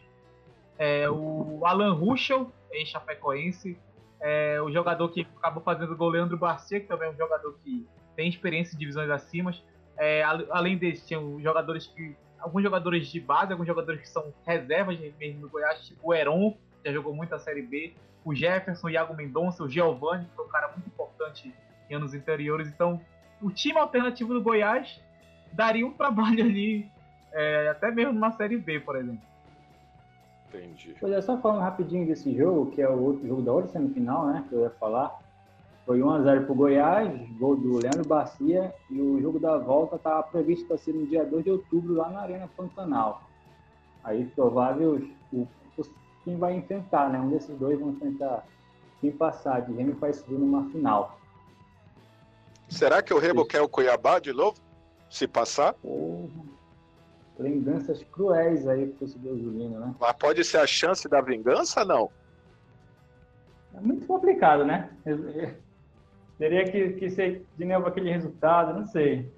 é, 0.77 1.09
o 1.09 1.59
Alan 1.65 1.93
Ruschel, 1.93 2.49
ex-chapecoense, 2.71 3.77
é, 4.21 4.61
o 4.61 4.71
jogador 4.71 5.09
que 5.09 5.27
acabou 5.37 5.61
fazendo 5.61 5.95
gol, 5.97 6.09
Leandro 6.09 6.37
Barcia, 6.37 6.79
que 6.79 6.87
também 6.87 7.09
é 7.09 7.11
um 7.11 7.17
jogador 7.17 7.53
que 7.63 7.85
tem 8.15 8.29
experiência 8.29 8.75
em 8.75 8.79
divisões 8.79 9.09
acima. 9.09 9.51
É, 9.97 10.23
além 10.49 10.77
desses, 10.77 11.05
tinham 11.05 11.39
jogadores 11.41 11.87
que. 11.87 12.15
Alguns 12.43 12.61
jogadores 12.61 13.07
de 13.07 13.19
base, 13.21 13.53
alguns 13.53 13.67
jogadores 13.67 14.01
que 14.01 14.09
são 14.09 14.33
reservas 14.45 14.99
mesmo 15.17 15.41
no 15.41 15.49
Goiás, 15.49 15.85
tipo 15.85 16.09
o 16.09 16.13
Heron, 16.13 16.57
já 16.83 16.91
jogou 16.91 17.15
muito 17.15 17.33
a 17.33 17.39
Série 17.39 17.61
B. 17.61 17.93
O 18.25 18.35
Jefferson, 18.35 18.87
o 18.87 18.89
Iago 18.89 19.13
Mendonça, 19.15 19.63
o 19.63 19.69
Giovanni, 19.69 20.25
que 20.25 20.35
foi 20.35 20.45
um 20.45 20.49
cara 20.49 20.67
muito 20.67 20.87
importante 20.87 21.53
em 21.89 21.95
anos 21.95 22.13
anteriores. 22.13 22.67
Então, 22.67 22.99
o 23.41 23.49
time 23.49 23.79
alternativo 23.79 24.33
do 24.33 24.41
Goiás 24.41 25.01
daria 25.53 25.87
um 25.87 25.91
trabalho 25.95 26.43
ali, 26.43 26.89
é, 27.31 27.69
até 27.69 27.89
mesmo 27.91 28.11
numa 28.11 28.31
Série 28.31 28.57
B, 28.57 28.81
por 28.81 28.97
exemplo. 28.97 29.23
Entendi. 30.49 30.95
Pois 30.99 31.13
é, 31.13 31.21
só 31.21 31.39
falando 31.39 31.61
rapidinho 31.61 32.05
desse 32.05 32.35
jogo, 32.35 32.71
que 32.71 32.81
é 32.81 32.89
o 32.89 33.01
outro 33.01 33.25
jogo 33.25 33.41
da 33.41 33.51
outra 33.53 33.71
semifinal, 33.71 34.27
né, 34.27 34.45
que 34.47 34.53
eu 34.53 34.63
ia 34.63 34.69
falar. 34.71 35.22
Foi 35.85 35.99
1x0 35.99 36.45
pro 36.45 36.55
Goiás, 36.55 37.11
gol 37.37 37.57
do 37.57 37.77
Leandro 37.77 38.07
Bacia, 38.07 38.73
e 38.89 39.01
o 39.01 39.21
jogo 39.21 39.39
da 39.39 39.57
volta 39.57 39.97
estava 39.97 40.23
previsto 40.23 40.65
para 40.65 40.77
ser 40.77 40.93
no 40.93 41.05
dia 41.05 41.25
2 41.25 41.43
de 41.43 41.51
outubro, 41.51 41.93
lá 41.93 42.09
na 42.09 42.21
Arena 42.21 42.49
Pantanal. 42.55 43.21
Aí, 44.03 44.25
provável, 44.27 45.05
o, 45.31 45.47
quem 46.23 46.37
vai 46.37 46.55
enfrentar, 46.55 47.09
né? 47.09 47.19
Um 47.19 47.29
desses 47.29 47.57
dois 47.57 47.79
vão 47.79 47.91
enfrentar 47.91 48.45
quem 49.01 49.11
passar 49.11 49.61
de 49.61 49.73
Remo 49.73 49.91
e 49.91 49.95
Paysandu 49.95 50.37
numa 50.37 50.69
final. 50.69 51.19
Será 52.69 53.01
que 53.01 53.13
o 53.13 53.19
Remo 53.19 53.45
quer 53.45 53.61
o 53.61 53.67
Cuiabá 53.67 54.19
de 54.19 54.31
novo? 54.31 54.57
Se 55.09 55.27
passar? 55.27 55.73
Porra. 55.73 56.53
Lembranças 57.37 58.03
cruéis 58.11 58.67
aí 58.67 58.87
pro 58.87 58.99
torcedor 58.99 59.37
Julino, 59.37 59.79
né? 59.79 59.93
Mas 59.99 60.13
pode 60.13 60.43
ser 60.43 60.57
a 60.57 60.67
chance 60.67 61.09
da 61.09 61.19
vingança, 61.19 61.83
não? 61.83 62.09
É 63.75 63.81
muito 63.81 64.05
complicado, 64.05 64.63
né? 64.63 64.89
Teria 66.37 66.69
que, 66.69 66.93
que 66.93 67.09
ser 67.09 67.45
de 67.57 67.65
novo 67.65 67.87
aquele 67.87 68.11
resultado, 68.11 68.77
não 68.77 68.85
sei. 68.85 69.31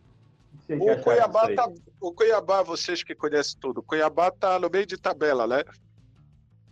Não 0.54 0.62
sei 0.62 0.78
o, 0.78 1.04
Cuiabá 1.04 1.54
tá, 1.54 1.70
o 2.00 2.12
Cuiabá, 2.14 2.64
vocês 2.64 3.04
que 3.04 3.14
conhecem 3.14 3.60
tudo, 3.60 3.80
o 3.80 3.84
Cuiabá 3.84 4.32
tá 4.32 4.58
no 4.60 4.70
meio 4.70 4.86
de 4.86 4.98
tabela, 4.98 5.46
né? 5.46 5.64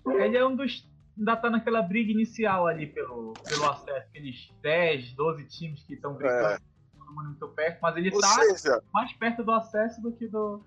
Ele 0.06 0.38
é 0.38 0.46
um 0.46 0.56
dos. 0.56 0.90
Ainda 1.18 1.36
tá 1.36 1.50
naquela 1.50 1.82
briga 1.82 2.12
inicial 2.12 2.66
ali 2.66 2.88
pelo, 2.88 3.34
pelo 3.48 3.70
acesso, 3.70 4.08
aqueles 4.10 4.52
10, 4.64 5.14
12 5.14 5.44
times 5.46 5.84
que 5.84 5.94
estão 5.94 6.16
brigando, 6.16 6.56
é. 6.56 6.58
todo 6.98 7.14
mundo 7.14 7.26
muito 7.26 7.48
perto, 7.50 7.80
mas 7.82 7.96
ele 7.98 8.10
Ou 8.12 8.20
tá 8.20 8.28
seja... 8.28 8.82
mais 8.92 9.14
perto 9.14 9.44
do 9.44 9.52
acesso 9.52 10.02
do 10.02 10.12
que 10.12 10.28
do, 10.28 10.66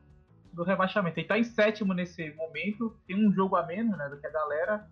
do 0.53 0.63
rebaixamento. 0.63 1.19
Ele 1.19 1.27
tá 1.27 1.37
em 1.37 1.43
sétimo 1.43 1.93
nesse 1.93 2.33
momento, 2.35 2.97
tem 3.09 3.17
um 3.17 3.33
jogo 3.33 3.57
a 3.57 3.67
menos, 3.67 3.99
né, 3.99 4.09
do 4.09 4.21
que 4.21 4.27
a 4.27 4.31
galera. 4.31 4.89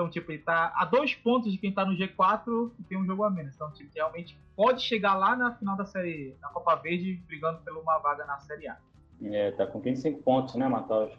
Então, 0.00 0.08
tipo, 0.08 0.32
ele 0.32 0.40
tá 0.40 0.72
a 0.74 0.86
dois 0.86 1.14
pontos 1.14 1.52
de 1.52 1.58
quem 1.58 1.74
tá 1.74 1.84
no 1.84 1.94
G4 1.94 2.70
e 2.78 2.82
tem 2.84 2.96
um 2.96 3.04
jogo 3.04 3.22
a 3.22 3.28
menos. 3.28 3.54
Então, 3.54 3.70
tipo, 3.70 3.90
realmente 3.94 4.38
pode 4.56 4.80
chegar 4.80 5.14
lá 5.14 5.36
na 5.36 5.54
final 5.54 5.76
da 5.76 5.84
série, 5.84 6.34
na 6.40 6.48
Copa 6.48 6.74
Verde, 6.76 7.22
brigando 7.26 7.58
por 7.58 7.76
uma 7.76 7.98
vaga 7.98 8.24
na 8.24 8.38
Série 8.38 8.66
A. 8.66 8.78
É, 9.22 9.50
tá 9.50 9.66
com 9.66 9.78
25 9.78 10.22
pontos, 10.22 10.54
né, 10.54 10.66
Matheus? 10.66 11.12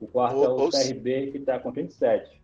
O 0.00 0.06
quarto 0.06 0.36
ou, 0.36 0.44
é 0.44 0.48
o 0.48 0.70
CRB, 0.70 1.30
que 1.30 1.40
tá 1.40 1.58
com 1.58 1.70
27. 1.70 2.40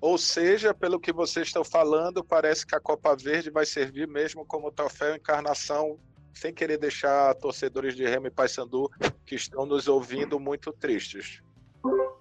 Ou 0.00 0.16
seja, 0.16 0.72
pelo 0.72 1.00
que 1.00 1.12
vocês 1.12 1.48
estão 1.48 1.64
falando, 1.64 2.22
parece 2.22 2.64
que 2.64 2.76
a 2.76 2.80
Copa 2.80 3.16
Verde 3.16 3.50
vai 3.50 3.66
servir 3.66 4.06
mesmo 4.06 4.46
como 4.46 4.70
troféu 4.70 5.16
encarnação, 5.16 5.98
sem 6.32 6.54
querer 6.54 6.78
deixar 6.78 7.34
torcedores 7.34 7.96
de 7.96 8.04
Remo 8.04 8.28
e 8.28 8.30
Paysandu 8.30 8.88
que 9.26 9.34
estão 9.34 9.66
nos 9.66 9.88
ouvindo 9.88 10.38
muito 10.38 10.72
tristes. 10.72 11.42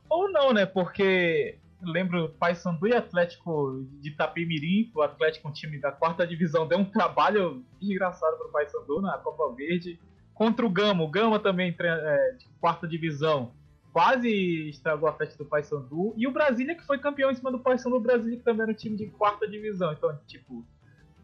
Ou 0.09 0.31
não, 0.31 0.51
né? 0.51 0.65
Porque 0.65 1.59
lembro 1.81 2.29
Paysandu 2.39 2.87
e 2.87 2.93
Atlético 2.93 3.85
de 4.01 4.09
Itapemirim, 4.09 4.91
o 4.95 5.01
Atlético 5.01 5.47
um 5.47 5.51
time 5.51 5.79
da 5.79 5.91
quarta 5.91 6.25
divisão 6.25 6.67
deu 6.67 6.79
um 6.79 6.85
trabalho 6.85 7.63
desgraçado 7.79 8.37
para 8.37 8.47
o 8.47 8.51
Paysandu 8.51 9.01
na 9.01 9.17
Copa 9.17 9.53
Verde. 9.55 9.99
Contra 10.33 10.65
o 10.65 10.69
Gama, 10.69 11.03
o 11.03 11.07
Gama 11.07 11.39
também 11.39 11.75
é, 11.79 12.31
de 12.37 12.47
quarta 12.59 12.87
divisão, 12.87 13.51
quase 13.91 14.69
estragou 14.69 15.09
a 15.09 15.13
festa 15.13 15.43
do 15.43 15.49
Paysandu. 15.49 16.13
E 16.15 16.27
o 16.27 16.31
Brasília 16.31 16.75
que 16.75 16.85
foi 16.85 16.99
campeão 16.99 17.31
em 17.31 17.35
cima 17.35 17.51
do 17.51 17.59
Paysandu, 17.59 17.95
o 17.95 18.01
Brasília 18.01 18.37
que 18.37 18.43
também 18.43 18.63
era 18.63 18.71
um 18.71 18.75
time 18.75 18.95
de 18.95 19.07
quarta 19.07 19.47
divisão. 19.47 19.91
Então, 19.93 20.15
tipo... 20.27 20.65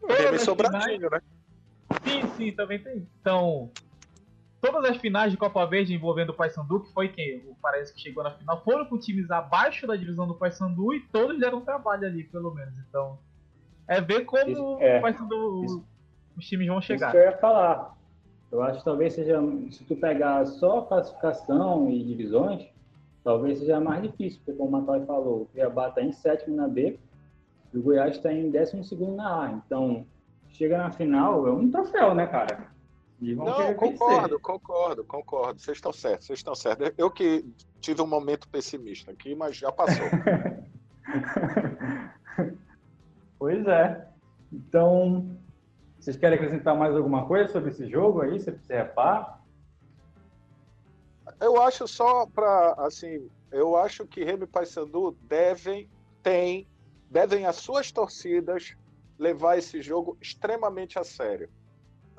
Teve 0.08 0.40
Sobradinho, 0.40 1.10
né? 1.10 1.22
Sim, 2.04 2.28
sim, 2.36 2.52
também 2.52 2.80
tem. 2.80 3.08
Então, 3.22 3.72
todas 4.64 4.90
as 4.90 4.96
finais 4.96 5.30
de 5.30 5.38
Copa 5.38 5.66
Verde 5.66 5.94
envolvendo 5.94 6.30
o 6.30 6.34
Paysandu, 6.34 6.80
que 6.80 6.94
foi 6.94 7.10
quem 7.10 7.40
o 7.50 7.56
parece 7.62 7.94
que 7.94 8.00
chegou 8.00 8.24
na 8.24 8.32
final, 8.32 8.64
foram 8.64 8.86
com 8.86 8.98
times 8.98 9.30
abaixo 9.30 9.86
da 9.86 9.94
divisão 9.98 10.26
do 10.26 10.36
Paysandu 10.36 10.94
e 10.94 11.02
todos 11.02 11.38
deram 11.38 11.60
trabalho 11.60 12.08
ali, 12.08 12.24
pelo 12.24 12.54
menos. 12.56 12.74
Então, 12.88 13.20
é 13.86 14.00
ver 14.00 14.24
como 14.24 14.50
isso, 14.50 14.78
é, 14.80 15.00
o 15.00 15.02
Paysandu, 15.02 15.66
isso, 15.66 15.86
os 16.38 16.48
times 16.48 16.68
vão 16.68 16.80
chegar. 16.80 17.08
Isso 17.08 17.12
que 17.12 17.18
eu 17.18 17.30
ia 17.30 17.38
falar. 17.40 17.98
Eu 18.50 18.64
acho 18.64 18.80
que 18.80 18.86
talvez 18.86 19.14
seja, 19.14 19.38
se 19.70 19.84
tu 19.84 19.98
pegar 19.98 20.46
só 20.46 20.84
classificação 20.84 21.90
e 21.90 22.02
divisões, 22.02 22.66
talvez 23.22 23.60
seja 23.60 23.82
mais 23.82 24.02
difícil, 24.04 24.40
porque 24.46 24.58
como 24.58 24.78
o 24.78 24.82
Matai 24.82 25.06
falou, 25.06 25.42
o 25.42 25.46
Cuiabá 25.48 25.90
está 25.90 26.02
em 26.02 26.14
sétimo 26.14 26.56
na 26.56 26.70
B 26.70 26.98
e 27.74 27.78
o 27.78 27.82
Goiás 27.82 28.16
está 28.16 28.32
em 28.32 28.50
décimo 28.50 28.86
segundo 28.86 29.18
na 29.18 29.44
A. 29.44 29.52
Então, 29.52 30.06
chega 30.48 30.78
na 30.78 30.90
final, 30.90 31.46
é 31.48 31.52
um 31.52 31.70
troféu, 31.70 32.16
né, 32.16 32.28
cara? 32.28 32.73
Não, 33.32 33.74
concordo, 33.76 34.40
concordo, 34.40 35.04
concordo. 35.06 35.62
Vocês 35.62 35.78
estão 35.78 35.94
certos, 35.94 36.28
vocês 36.28 36.40
estão 36.40 36.54
certos. 36.54 36.92
Eu 36.98 37.10
que 37.10 37.46
tive 37.80 38.02
um 38.02 38.08
momento 38.08 38.50
pessimista 38.50 39.12
aqui, 39.12 39.34
mas 39.34 39.56
já 39.56 39.72
passou. 39.72 40.06
pois 43.40 43.66
é. 43.66 44.08
Então, 44.52 45.38
vocês 46.00 46.18
querem 46.18 46.38
acrescentar 46.38 46.78
mais 46.78 46.96
alguma 46.96 47.26
coisa 47.26 47.52
sobre 47.52 47.72
esse 47.72 47.90
jogo 47.90 48.22
aí, 48.22 48.40
se 48.40 48.52
você 48.52 48.76
repara? 48.76 49.42
Eu 51.40 51.62
acho 51.62 51.88
só 51.88 52.28
para, 52.28 52.74
assim, 52.80 53.30
eu 53.52 53.78
acho 53.78 54.06
que 54.06 54.24
Remy 54.24 54.48
Paysandu 54.48 55.18
devem, 55.22 55.90
tem, 56.22 56.68
devem 57.10 57.46
as 57.46 57.56
suas 57.56 57.92
torcidas 57.92 58.76
levar 59.18 59.58
esse 59.58 59.82
jogo 59.82 60.18
extremamente 60.22 61.00
a 61.00 61.04
sério 61.04 61.50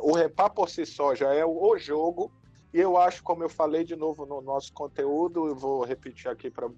o 0.05 0.13
repá 0.13 0.51
por 0.51 0.69
si 0.69 0.85
só 0.85 1.15
já 1.15 1.33
é 1.33 1.47
o 1.47 1.79
jogo, 1.79 2.31
e 2.75 2.79
eu 2.79 2.99
acho, 2.99 3.23
como 3.23 3.43
eu 3.43 3.49
falei 3.49 3.85
de 3.85 3.97
novo 3.97 4.27
no 4.27 4.43
nosso 4.43 4.71
conteúdo, 4.75 5.49
eu 5.49 5.55
vou 5.55 5.83
repetir 5.83 6.31
aqui 6.31 6.51
para 6.51 6.69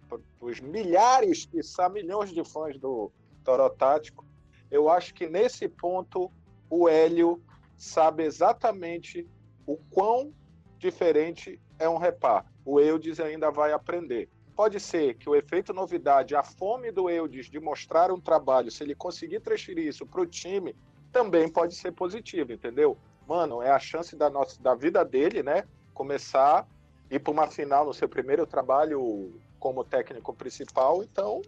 os 0.41 0.61
milhares, 0.61 1.45
quiçá 1.45 1.89
milhões 1.89 2.31
de 2.31 2.45
fãs 2.45 2.79
do 2.79 3.11
Toro 3.43 3.69
Tático, 3.71 4.25
eu 4.71 4.89
acho 4.89 5.13
que 5.13 5.27
nesse 5.27 5.69
ponto 5.69 6.31
o 6.71 6.89
Hélio 6.89 7.43
sabe 7.77 8.23
exatamente 8.23 9.27
o 9.67 9.77
quão 9.91 10.33
diferente 10.79 11.61
é 11.81 11.89
um 11.89 11.99
repá. 11.99 12.45
O 12.65 12.79
Eudes 12.79 13.19
ainda 13.19 13.51
vai 13.51 13.73
aprender. 13.73 14.29
Pode 14.55 14.79
ser 14.79 15.15
que 15.15 15.29
o 15.29 15.35
efeito 15.35 15.73
novidade, 15.73 16.37
a 16.37 16.45
fome 16.45 16.93
do 16.93 17.11
Eudes 17.11 17.51
de 17.51 17.59
mostrar 17.59 18.13
um 18.13 18.21
trabalho, 18.21 18.71
se 18.71 18.85
ele 18.85 18.95
conseguir 18.95 19.41
transferir 19.41 19.89
isso 19.89 20.07
para 20.07 20.21
o 20.21 20.27
time, 20.27 20.77
também 21.11 21.49
pode 21.49 21.75
ser 21.75 21.91
positivo, 21.93 22.53
entendeu? 22.53 22.97
Mano, 23.27 23.63
é 23.63 23.71
a 23.71 23.79
chance 23.79 24.15
da, 24.17 24.31
nossa, 24.31 24.63
da 24.63 24.75
vida 24.75 25.05
dele, 25.05 25.43
né? 25.43 25.65
Começar 25.93 26.67
ir 27.11 27.19
para 27.21 27.33
uma 27.33 27.47
final 27.47 27.85
no 27.85 27.95
seu 27.95 28.09
primeiro 28.09 28.47
trabalho 28.47 29.41
como 29.59 29.85
técnico 29.85 30.35
principal, 30.35 31.03
então. 31.03 31.41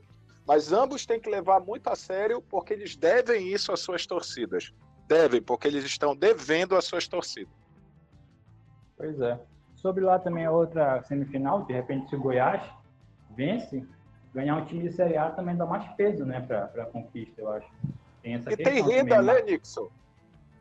Mas 0.47 0.73
ambos 0.73 1.05
têm 1.05 1.21
que 1.21 1.29
levar 1.29 1.61
muito 1.61 1.89
a 1.89 1.97
sério 1.97 2.41
porque 2.41 2.73
eles 2.73 2.97
devem 2.97 3.49
isso 3.49 3.73
às 3.73 3.81
suas 3.81 4.07
torcidas. 4.07 4.73
Devem, 5.07 5.43
porque 5.43 5.69
eles 5.69 5.85
estão 5.85 6.17
devendo 6.17 6.77
às 6.77 6.85
suas 6.85 7.07
torcidas. 7.07 7.53
Pois 8.97 9.21
é. 9.21 9.39
Sobre 9.75 10.03
lá 10.03 10.19
também 10.19 10.45
a 10.45 10.51
outra 10.51 11.03
semifinal, 11.03 11.65
de 11.65 11.73
repente 11.73 12.09
se 12.09 12.17
o 12.17 12.21
Goiás 12.21 12.63
vence, 13.31 13.87
ganhar 14.35 14.57
um 14.57 14.65
time 14.65 14.89
de 14.89 14.93
Série 14.93 15.17
A 15.17 15.31
também 15.31 15.57
dá 15.57 15.65
mais 15.67 15.87
peso, 15.93 16.25
né, 16.25 16.41
para 16.41 16.65
a 16.65 16.87
conquista, 16.87 17.41
eu 17.41 17.51
acho. 17.51 17.69
Tem 18.23 18.35
e 18.35 18.57
tem 18.57 18.83
renda, 18.83 19.23
né, 19.23 19.41
Nixon? 19.43 19.89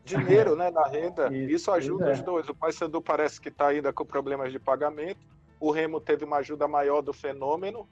Dinheiro, 0.07 0.55
né, 0.55 0.71
na 0.71 0.87
renda. 0.87 1.27
Isso, 1.33 1.55
Isso 1.55 1.71
ajuda 1.71 2.09
é. 2.09 2.13
os 2.13 2.21
dois. 2.21 2.47
O 2.47 2.55
Paysandu 2.55 3.01
parece 3.01 3.41
que 3.41 3.49
está 3.49 3.67
ainda 3.67 3.91
com 3.91 4.05
problemas 4.05 4.51
de 4.51 4.59
pagamento. 4.59 5.19
O 5.59 5.71
Remo 5.71 5.99
teve 5.99 6.23
uma 6.23 6.37
ajuda 6.37 6.67
maior 6.67 7.01
do 7.01 7.11
fenômeno, 7.11 7.87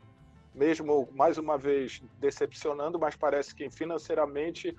mesmo 0.53 1.09
mais 1.13 1.37
uma 1.37 1.57
vez 1.57 2.01
decepcionando, 2.19 2.99
mas 2.99 3.15
parece 3.15 3.53
que 3.53 3.69
financeiramente 3.69 4.75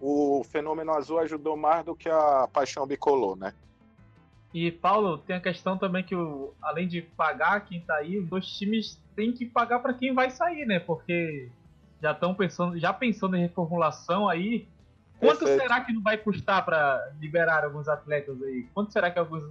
o 0.00 0.44
fenômeno 0.44 0.92
azul 0.92 1.18
ajudou 1.18 1.56
mais 1.56 1.84
do 1.84 1.94
que 1.94 2.08
a 2.08 2.48
paixão 2.52 2.86
bicolor, 2.86 3.36
né? 3.36 3.52
E 4.54 4.72
Paulo, 4.72 5.18
tem 5.18 5.36
a 5.36 5.40
questão 5.40 5.76
também 5.76 6.02
que 6.02 6.14
o, 6.14 6.54
além 6.62 6.88
de 6.88 7.02
pagar 7.02 7.66
quem 7.66 7.80
tá 7.80 7.96
aí, 7.96 8.18
os 8.18 8.26
dois 8.28 8.46
times 8.46 8.98
têm 9.14 9.32
que 9.32 9.44
pagar 9.44 9.80
para 9.80 9.92
quem 9.92 10.14
vai 10.14 10.30
sair, 10.30 10.64
né? 10.64 10.78
Porque 10.78 11.50
já 12.00 12.12
estão 12.12 12.34
pensando, 12.34 12.78
já 12.78 12.92
pensando 12.92 13.36
em 13.36 13.42
reformulação 13.42 14.28
aí. 14.28 14.66
Quanto 15.18 15.40
Perfeito. 15.40 15.62
será 15.62 15.80
que 15.80 15.92
não 15.92 16.02
vai 16.02 16.16
custar 16.16 16.64
para 16.64 17.12
liberar 17.20 17.64
alguns 17.64 17.88
atletas 17.88 18.40
aí? 18.42 18.66
Quanto 18.72 18.92
será 18.92 19.10
que 19.10 19.18
alguns 19.18 19.44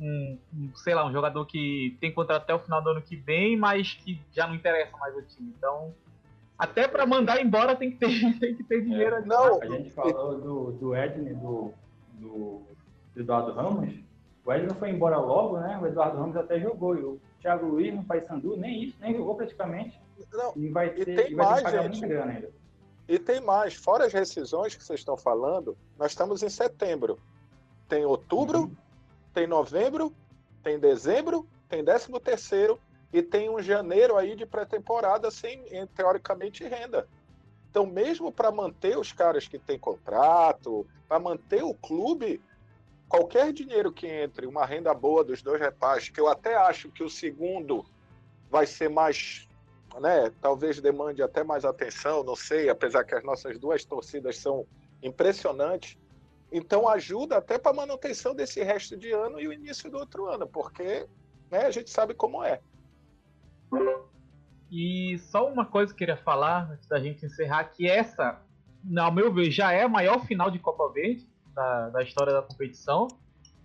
um, 0.00 0.38
um, 0.52 0.70
sei 0.74 0.94
lá, 0.94 1.06
um 1.06 1.12
jogador 1.12 1.46
que 1.46 1.96
tem 2.00 2.12
contrato 2.12 2.42
até 2.42 2.54
o 2.54 2.58
final 2.58 2.82
do 2.82 2.90
ano 2.90 3.02
que 3.02 3.14
vem, 3.14 3.56
mas 3.56 3.94
que 3.94 4.20
já 4.32 4.46
não 4.46 4.54
interessa 4.54 4.96
mais 4.96 5.16
o 5.16 5.22
time. 5.22 5.54
Então, 5.56 5.94
até 6.58 6.88
para 6.88 7.06
mandar 7.06 7.40
embora 7.40 7.76
tem 7.76 7.92
que 7.92 7.98
ter, 7.98 8.08
tem 8.40 8.54
que 8.56 8.64
ter 8.64 8.82
dinheiro. 8.82 9.16
É, 9.16 9.20
não, 9.24 9.62
a 9.62 9.66
gente 9.66 9.90
falou 9.90 10.40
do, 10.40 10.72
do 10.72 10.96
Edney, 10.96 11.34
do, 11.34 11.72
do, 12.14 12.62
Eduardo 13.16 13.52
Ramos. 13.52 13.94
O 14.44 14.52
Edney 14.52 14.74
foi 14.74 14.90
embora 14.90 15.18
logo, 15.18 15.58
né? 15.58 15.78
O 15.80 15.86
Eduardo 15.86 16.18
Ramos 16.18 16.36
até 16.36 16.58
jogou. 16.58 16.96
E 16.96 17.02
o 17.02 17.20
Thiago 17.40 17.66
Luiz 17.66 17.94
no 17.94 18.02
Paysandu, 18.02 18.56
nem 18.56 18.84
isso, 18.84 18.96
nem 19.00 19.14
jogou 19.14 19.36
praticamente. 19.36 20.00
Não, 20.32 20.52
E 20.56 20.68
vai 20.68 20.88
E 20.88 21.04
ter, 21.04 21.04
tem 21.04 21.32
e 21.32 21.34
vai 21.34 21.46
ter 21.46 21.50
mais, 21.50 21.56
que 21.58 21.64
pagar 21.64 21.82
gente. 21.84 21.92
muita 22.00 22.06
grana 22.08 22.32
ainda. 22.32 22.50
E 23.12 23.18
tem 23.18 23.42
mais, 23.42 23.74
fora 23.74 24.06
as 24.06 24.12
rescisões 24.14 24.74
que 24.74 24.82
vocês 24.82 25.00
estão 25.00 25.18
falando, 25.18 25.76
nós 25.98 26.12
estamos 26.12 26.42
em 26.42 26.48
setembro. 26.48 27.20
Tem 27.86 28.06
outubro, 28.06 28.60
Uhum. 28.60 28.76
tem 29.34 29.46
novembro, 29.46 30.16
tem 30.62 30.78
dezembro, 30.78 31.46
tem 31.68 31.84
décimo 31.84 32.18
terceiro 32.18 32.80
e 33.12 33.22
tem 33.22 33.50
um 33.50 33.60
janeiro 33.60 34.16
aí 34.16 34.34
de 34.34 34.46
pré-temporada 34.46 35.30
sem, 35.30 35.62
em, 35.68 35.86
teoricamente, 35.88 36.64
renda. 36.64 37.06
Então, 37.68 37.84
mesmo 37.84 38.32
para 38.32 38.50
manter 38.50 38.96
os 38.96 39.12
caras 39.12 39.46
que 39.46 39.58
têm 39.58 39.78
contrato, 39.78 40.86
para 41.06 41.18
manter 41.18 41.62
o 41.62 41.74
clube, 41.74 42.42
qualquer 43.10 43.52
dinheiro 43.52 43.92
que 43.92 44.06
entre, 44.06 44.46
uma 44.46 44.64
renda 44.64 44.94
boa 44.94 45.22
dos 45.22 45.42
dois 45.42 45.60
repasses, 45.60 46.08
que 46.08 46.18
eu 46.18 46.28
até 46.28 46.54
acho 46.54 46.90
que 46.90 47.04
o 47.04 47.10
segundo 47.10 47.84
vai 48.50 48.64
ser 48.66 48.88
mais 48.88 49.46
né, 50.00 50.32
talvez 50.40 50.80
demande 50.80 51.22
até 51.22 51.44
mais 51.44 51.64
atenção, 51.64 52.24
não 52.24 52.36
sei, 52.36 52.68
apesar 52.68 53.04
que 53.04 53.14
as 53.14 53.24
nossas 53.24 53.58
duas 53.58 53.84
torcidas 53.84 54.38
são 54.38 54.66
impressionantes. 55.02 55.96
Então 56.50 56.88
ajuda 56.88 57.38
até 57.38 57.58
para 57.58 57.72
a 57.72 57.74
manutenção 57.74 58.34
desse 58.34 58.62
resto 58.62 58.96
de 58.96 59.10
ano 59.10 59.40
e 59.40 59.48
o 59.48 59.52
início 59.52 59.90
do 59.90 59.98
outro 59.98 60.26
ano, 60.26 60.46
porque 60.46 61.06
né, 61.50 61.66
a 61.66 61.70
gente 61.70 61.90
sabe 61.90 62.14
como 62.14 62.44
é. 62.44 62.60
E 64.70 65.18
só 65.18 65.48
uma 65.48 65.66
coisa 65.66 65.92
que 65.92 65.96
eu 65.96 65.98
queria 65.98 66.16
falar 66.16 66.70
antes 66.70 66.86
da 66.86 66.98
gente 66.98 67.24
encerrar, 67.24 67.64
que 67.64 67.88
essa, 67.88 68.40
ao 68.98 69.12
meu 69.12 69.32
ver, 69.32 69.50
já 69.50 69.72
é 69.72 69.82
a 69.82 69.88
maior 69.88 70.24
final 70.24 70.50
de 70.50 70.58
Copa 70.58 70.90
Verde 70.92 71.28
da, 71.54 71.90
da 71.90 72.02
história 72.02 72.32
da 72.32 72.42
competição, 72.42 73.08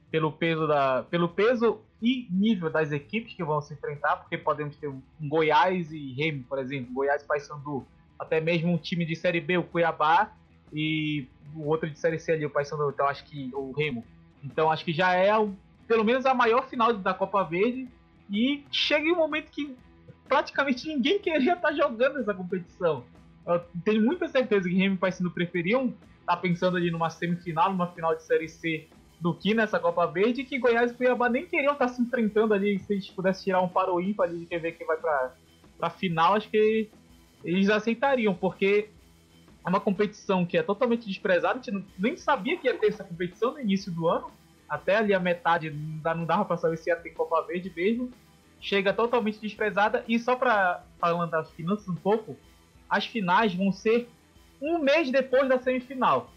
pelo 0.09 0.31
peso, 0.31 0.67
da, 0.67 1.03
pelo 1.03 1.29
peso 1.29 1.81
e 2.01 2.27
nível 2.29 2.69
das 2.69 2.91
equipes 2.91 3.33
que 3.33 3.43
vão 3.43 3.61
se 3.61 3.73
enfrentar, 3.73 4.17
porque 4.17 4.37
podemos 4.37 4.75
ter 4.75 4.87
um 4.87 5.01
Goiás 5.21 5.91
e 5.91 6.13
Remo, 6.13 6.43
por 6.43 6.59
exemplo, 6.59 6.93
Goiás 6.93 7.23
e 7.23 7.25
Paysandu, 7.25 7.85
até 8.19 8.39
mesmo 8.39 8.71
um 8.71 8.77
time 8.77 9.05
de 9.05 9.15
Série 9.15 9.41
B, 9.41 9.57
o 9.57 9.63
Cuiabá, 9.63 10.31
e 10.71 11.27
o 11.55 11.67
outro 11.67 11.89
de 11.89 11.97
Série 11.97 12.19
C 12.19 12.33
ali, 12.33 12.45
o 12.45 12.49
Paysandu, 12.49 12.89
então 12.89 13.07
acho 13.07 13.23
que 13.25 13.49
o 13.53 13.71
Remo. 13.71 14.03
Então 14.43 14.71
acho 14.71 14.85
que 14.85 14.93
já 14.93 15.13
é 15.13 15.31
pelo 15.87 16.03
menos 16.03 16.25
a 16.25 16.33
maior 16.33 16.67
final 16.67 16.93
da 16.93 17.13
Copa 17.13 17.43
Verde 17.43 17.87
e 18.29 18.63
chega 18.71 19.07
em 19.07 19.13
um 19.13 19.17
momento 19.17 19.49
que 19.51 19.75
praticamente 20.27 20.87
ninguém 20.87 21.19
queria 21.19 21.53
estar 21.53 21.73
jogando 21.73 22.19
essa 22.19 22.33
competição. 22.33 23.05
Eu 23.45 23.59
tenho 23.83 24.03
muita 24.03 24.27
certeza 24.27 24.67
que 24.67 24.75
Remo 24.75 24.95
e 24.95 24.97
Paysandu 24.97 25.31
preferiam 25.31 25.93
estar 26.19 26.37
pensando 26.37 26.75
ali 26.75 26.91
numa 26.91 27.09
semifinal, 27.09 27.71
numa 27.71 27.87
final 27.87 28.13
de 28.13 28.23
Série 28.23 28.49
C 28.49 28.87
do 29.19 29.33
que 29.33 29.53
nessa 29.53 29.79
Copa 29.79 30.05
Verde, 30.05 30.43
que 30.43 30.59
Goiás 30.59 30.91
e 30.91 30.93
Cuiabá 30.93 31.27
nem 31.27 31.45
queriam 31.45 31.73
estar 31.73 31.87
se 31.87 32.01
enfrentando 32.01 32.53
ali, 32.53 32.79
se 32.79 32.93
eles 32.93 33.09
pudessem 33.09 33.45
tirar 33.45 33.61
um 33.61 33.67
para 33.67 33.91
o 33.93 33.99
ímpar 33.99 34.29
ali 34.29 34.39
de 34.39 34.45
quem 34.45 34.59
ver 34.59 34.73
quem 34.73 34.85
vai 34.85 34.97
para 34.97 35.31
a 35.81 35.89
final, 35.89 36.35
acho 36.35 36.49
que 36.49 36.89
eles 37.43 37.69
aceitariam, 37.69 38.33
porque 38.33 38.89
é 39.65 39.69
uma 39.69 39.79
competição 39.79 40.45
que 40.45 40.57
é 40.57 40.63
totalmente 40.63 41.07
desprezada, 41.07 41.59
a 41.59 41.61
gente 41.61 41.85
nem 41.97 42.15
sabia 42.15 42.57
que 42.57 42.67
ia 42.67 42.77
ter 42.77 42.87
essa 42.87 43.03
competição 43.03 43.53
no 43.53 43.59
início 43.59 43.91
do 43.91 44.07
ano, 44.07 44.31
até 44.69 44.97
ali 44.97 45.13
a 45.13 45.19
metade 45.19 45.69
não 45.69 46.25
dava 46.25 46.45
para 46.45 46.57
saber 46.57 46.77
se 46.77 46.89
ia 46.89 46.95
ter 46.95 47.09
Copa 47.11 47.41
Verde 47.41 47.71
mesmo, 47.75 48.11
chega 48.59 48.93
totalmente 48.93 49.39
desprezada, 49.39 50.03
e 50.07 50.19
só 50.19 50.35
para 50.35 50.83
falando 50.99 51.31
das 51.31 51.49
finanças 51.51 51.87
um 51.87 51.95
pouco, 51.95 52.37
as 52.89 53.05
finais 53.05 53.53
vão 53.53 53.71
ser 53.71 54.09
um 54.61 54.79
mês 54.79 55.11
depois 55.11 55.47
da 55.47 55.59
semifinal. 55.59 56.31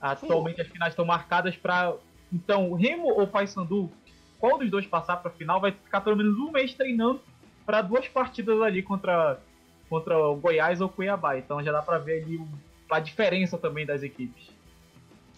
Atualmente 0.00 0.60
as 0.60 0.68
finais 0.68 0.92
estão 0.92 1.04
marcadas 1.04 1.56
para. 1.56 1.94
Então, 2.32 2.72
Remo 2.74 3.08
ou 3.08 3.26
Paysandu, 3.26 3.90
qual 4.38 4.58
dos 4.58 4.70
dois 4.70 4.86
passar 4.86 5.16
para 5.18 5.30
a 5.30 5.34
final, 5.34 5.60
vai 5.60 5.72
ficar 5.72 6.00
pelo 6.00 6.16
menos 6.16 6.36
um 6.38 6.50
mês 6.50 6.74
treinando 6.74 7.20
para 7.64 7.82
duas 7.82 8.06
partidas 8.08 8.60
ali 8.62 8.82
contra, 8.82 9.40
contra 9.88 10.18
o 10.18 10.36
Goiás 10.36 10.80
ou 10.80 10.88
Cuiabá. 10.88 11.38
Então 11.38 11.62
já 11.62 11.72
dá 11.72 11.82
para 11.82 11.98
ver 11.98 12.22
ali 12.22 12.40
a 12.90 13.00
diferença 13.00 13.56
também 13.58 13.86
das 13.86 14.02
equipes. 14.02 14.50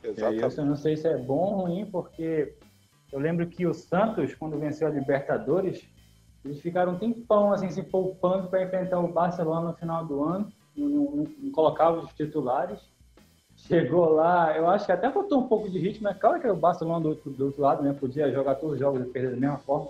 É, 0.02 0.08
Exatamente. 0.08 0.58
eu 0.58 0.64
não 0.66 0.76
sei 0.76 0.96
se 0.96 1.08
é 1.08 1.16
bom 1.16 1.54
ou 1.54 1.60
ruim, 1.66 1.86
porque 1.86 2.54
eu 3.12 3.18
lembro 3.18 3.46
que 3.46 3.66
o 3.66 3.74
Santos, 3.74 4.34
quando 4.34 4.58
venceu 4.58 4.86
a 4.88 4.90
Libertadores, 4.90 5.86
eles 6.44 6.60
ficaram 6.60 6.92
um 6.92 6.98
tempão 6.98 7.52
assim, 7.52 7.70
se 7.70 7.82
poupando 7.82 8.48
para 8.48 8.62
enfrentar 8.62 9.00
o 9.00 9.08
Barcelona 9.12 9.70
no 9.70 9.76
final 9.76 10.04
do 10.04 10.22
ano, 10.24 10.52
não, 10.76 10.88
não- 10.88 11.26
não 11.38 11.50
colocavam 11.52 12.04
os 12.04 12.12
titulares. 12.12 12.80
Chegou 13.66 14.10
lá, 14.10 14.56
eu 14.56 14.68
acho 14.68 14.86
que 14.86 14.92
até 14.92 15.10
botou 15.10 15.40
um 15.40 15.48
pouco 15.48 15.68
de 15.68 15.78
ritmo, 15.78 16.08
é 16.08 16.14
claro 16.14 16.40
que 16.40 16.48
o 16.48 16.54
Barcelona 16.54 17.00
do 17.00 17.08
outro, 17.10 17.30
do 17.30 17.46
outro 17.46 17.60
lado, 17.60 17.82
né? 17.82 17.92
Podia 17.92 18.30
jogar 18.30 18.54
todos 18.54 18.74
os 18.74 18.78
jogos 18.80 19.02
e 19.02 19.04
perder 19.04 19.32
da 19.32 19.36
mesma 19.36 19.58
forma, 19.58 19.88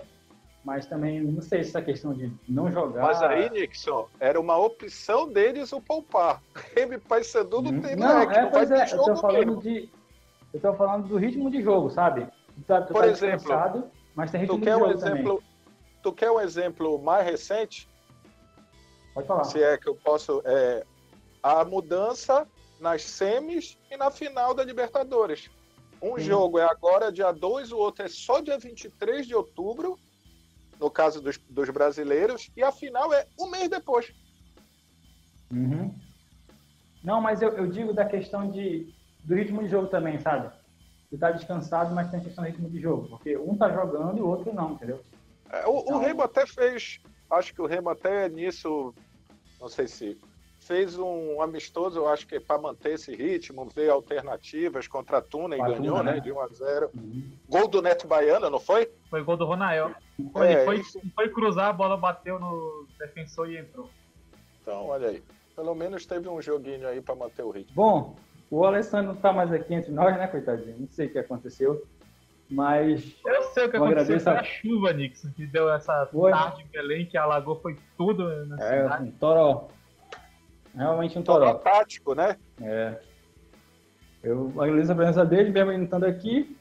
mas 0.65 0.87
também 0.87 1.21
não 1.21 1.41
sei 1.41 1.63
se 1.63 1.69
essa 1.69 1.81
questão 1.81 2.11
de 2.13 2.31
não 2.47 2.71
jogar. 2.71 3.03
Mas 3.03 3.21
aí, 3.21 3.49
Nixon, 3.51 4.07
era 4.19 4.39
uma 4.39 4.57
opção 4.57 5.31
deles 5.31 5.71
o 5.71 5.79
poupar. 5.79 6.41
Remy 6.75 6.97
Paysandu 6.97 7.61
não 7.61 7.79
tem 7.79 7.95
não, 7.95 8.19
leque, 8.19 8.33
é, 8.33 8.41
não 8.41 8.49
vai 8.49 8.51
pois 8.51 8.71
é, 8.71 8.85
ter 8.85 8.93
eu 8.93 8.97
tô 8.97 9.05
jogo 9.05 9.21
falando 9.21 9.45
mesmo. 9.45 9.61
de. 9.61 9.89
Eu 10.51 10.59
tô 10.59 10.73
falando 10.73 11.07
do 11.07 11.17
ritmo 11.17 11.51
de 11.51 11.61
jogo, 11.61 11.89
sabe? 11.91 12.25
Tu 12.55 12.61
tá, 12.65 12.81
tu 12.81 12.91
Por 12.91 13.03
tá 13.03 13.07
exemplo, 13.07 13.91
mas 14.15 14.31
tem 14.31 14.41
ritmo 14.41 14.57
Tu 14.57 14.59
de 14.59 14.65
quer 14.65 14.75
um 14.75 14.79
jogo 14.79 14.97
também. 14.97 15.13
exemplo? 15.13 15.43
Tu 16.01 16.13
quer 16.13 16.31
um 16.31 16.39
exemplo 16.41 16.99
mais 16.99 17.23
recente? 17.23 17.87
Pode 19.13 19.27
falar. 19.27 19.43
Se 19.43 19.61
é 19.61 19.77
que 19.77 19.87
eu 19.87 19.95
posso. 19.95 20.41
É, 20.43 20.83
a 21.41 21.63
mudança 21.63 22.45
nas 22.79 23.03
semis 23.03 23.77
e 23.91 23.97
na 23.97 24.09
final 24.09 24.53
da 24.53 24.63
Libertadores. 24.63 25.49
Um 26.01 26.17
jogo 26.17 26.57
é 26.59 26.63
agora 26.63 27.11
dia 27.11 27.31
2, 27.31 27.71
o 27.71 27.77
outro 27.77 28.05
é 28.05 28.07
só 28.07 28.39
dia 28.39 28.57
23 28.57 29.27
de 29.27 29.35
outubro, 29.35 29.99
no 30.79 30.89
caso 30.89 31.21
dos, 31.21 31.37
dos 31.49 31.69
brasileiros, 31.69 32.49
e 32.55 32.63
a 32.63 32.71
final 32.71 33.13
é 33.13 33.27
um 33.37 33.47
mês 33.49 33.67
depois. 33.69 34.13
Uhum. 35.51 35.93
Não, 37.03 37.19
mas 37.19 37.41
eu, 37.41 37.49
eu 37.57 37.67
digo 37.67 37.93
da 37.93 38.05
questão 38.05 38.49
de, 38.49 38.93
do 39.23 39.35
ritmo 39.35 39.61
de 39.61 39.69
jogo 39.69 39.87
também, 39.87 40.19
sabe? 40.19 40.55
Tu 41.09 41.17
tá 41.17 41.31
descansado, 41.31 41.93
mas 41.93 42.09
tem 42.09 42.19
a 42.19 42.23
questão 42.23 42.43
do 42.43 42.47
ritmo 42.49 42.69
de 42.69 42.79
jogo. 42.79 43.09
Porque 43.09 43.35
um 43.37 43.57
tá 43.57 43.69
jogando 43.71 44.17
e 44.17 44.21
o 44.21 44.27
outro 44.27 44.53
não, 44.53 44.73
entendeu? 44.73 45.03
É, 45.51 45.65
o, 45.65 45.71
o 45.71 45.81
Então- 45.81 45.99
Remo 45.99 46.21
até 46.21 46.45
fez, 46.45 47.01
acho 47.31 47.53
que 47.53 47.61
o 47.61 47.65
Remo 47.65 47.89
até 47.89 48.29
nisso, 48.29 48.93
não 49.59 49.67
sei 49.67 49.87
se 49.87 50.17
fez 50.69 50.99
um 50.99 51.41
amistoso, 51.41 51.97
eu 51.97 52.07
acho 52.07 52.27
que 52.27 52.39
para 52.39 52.61
manter 52.61 52.91
esse 52.93 53.15
ritmo, 53.15 53.67
ver 53.75 53.89
alternativas 53.89 54.87
contra 54.87 55.17
a 55.17 55.21
Tuna 55.21 55.55
e 55.55 55.57
ganhou, 55.57 55.97
Tuna, 55.97 56.03
né, 56.03 56.13
né? 56.13 56.19
de 56.19 56.31
1 56.31 56.39
a 56.39 56.47
0. 56.47 56.91
Uhum. 56.93 57.31
Gol 57.49 57.67
do 57.67 57.81
Neto 57.81 58.07
Baiano, 58.07 58.51
não 58.51 58.59
foi? 58.59 58.87
Foi 59.09 59.23
gol 59.23 59.35
do 59.35 59.45
Ronael. 59.45 59.89
Foi, 60.31 60.47
É, 60.47 60.53
ele 60.53 60.65
foi, 60.65 60.75
isso. 60.81 61.01
foi 61.15 61.27
cruzar, 61.29 61.69
a 61.69 61.73
bola 61.73 61.97
bateu 61.97 62.39
no 62.39 62.85
defensor 62.99 63.49
e 63.49 63.57
entrou. 63.57 63.89
Então, 64.61 64.85
olha 64.85 65.07
aí. 65.09 65.23
Pelo 65.55 65.73
menos 65.73 66.05
teve 66.05 66.29
um 66.29 66.39
joguinho 66.39 66.87
aí 66.87 67.01
para 67.01 67.15
manter 67.15 67.41
o 67.41 67.49
ritmo. 67.49 67.73
Bom, 67.75 68.15
o 68.51 68.63
Alessandro 68.63 69.13
não 69.13 69.19
tá 69.19 69.33
mais 69.33 69.51
aqui 69.51 69.73
entre 69.73 69.91
nós, 69.91 70.15
né, 70.17 70.27
coitadinho? 70.27 70.77
Não 70.81 70.87
sei 70.87 71.07
o 71.07 71.11
que 71.11 71.17
aconteceu. 71.17 71.83
Mas 72.47 73.15
Eu 73.25 73.41
sei 73.43 73.65
o 73.65 73.71
que 73.71 73.77
Eu 73.77 73.85
aconteceu, 73.85 74.19
foi 74.19 74.33
a- 74.33 74.39
a 74.39 74.43
chuva, 74.43 74.93
Nixon, 74.93 75.31
que 75.35 75.47
deu 75.47 75.67
essa 75.73 76.05
Foi. 76.11 76.29
tarde 76.31 76.61
em 76.61 76.67
Belém, 76.67 77.07
que 77.07 77.17
alagou 77.17 77.55
foi 77.59 77.75
tudo 77.97 78.45
na 78.45 78.55
é 78.63 78.83
cidade. 78.83 79.03
um 79.09 79.11
toró. 79.13 79.67
Realmente 80.75 81.17
um 81.17 81.23
Toró 81.23 81.53
toró. 81.53 81.59
tático, 81.59 82.13
né? 82.13 82.37
É. 82.61 82.99
Eu 84.23 84.53
agradeço 84.57 84.91
a 84.91 84.95
presença 84.95 85.25
dele, 85.25 85.49
mesmo 85.49 85.71
ele 85.71 85.83
estando 85.83 86.05
aqui. 86.05 86.57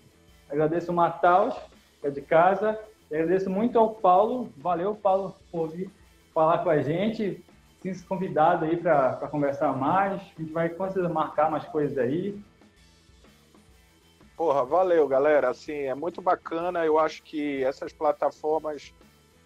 Agradeço 0.51 0.93
o 0.93 0.94
Mataus, 0.94 1.55
que 2.01 2.06
é 2.06 2.10
de 2.10 2.22
casa. 2.22 2.78
E 3.10 3.14
agradeço 3.16 3.51
muito 3.51 3.78
ao 3.78 3.94
Paulo. 3.94 4.52
Valeu, 4.56 4.94
Paulo, 4.94 5.35
por 5.51 5.68
vir 5.68 5.90
falar 6.32 6.59
com 6.59 6.70
a 6.70 6.80
gente. 6.80 7.44
Sinta-se 7.82 8.05
convidado 8.05 8.64
aí 8.64 8.76
para 8.76 9.28
conversar 9.30 9.72
mais. 9.76 10.14
A 10.14 10.40
gente 10.40 10.52
vai 10.52 10.68
com 10.68 10.85
certeza 10.86 11.09
marcar 11.09 11.51
mais 11.51 11.64
coisas 11.64 11.97
aí. 11.98 12.40
Porra, 14.36 14.64
valeu, 14.64 15.06
galera. 15.09 15.51
Assim, 15.51 15.72
é 15.72 15.94
muito 15.94 16.22
bacana. 16.22 16.85
Eu 16.85 16.98
acho 16.98 17.22
que 17.22 17.62
essas 17.64 17.93
plataformas 17.93 18.94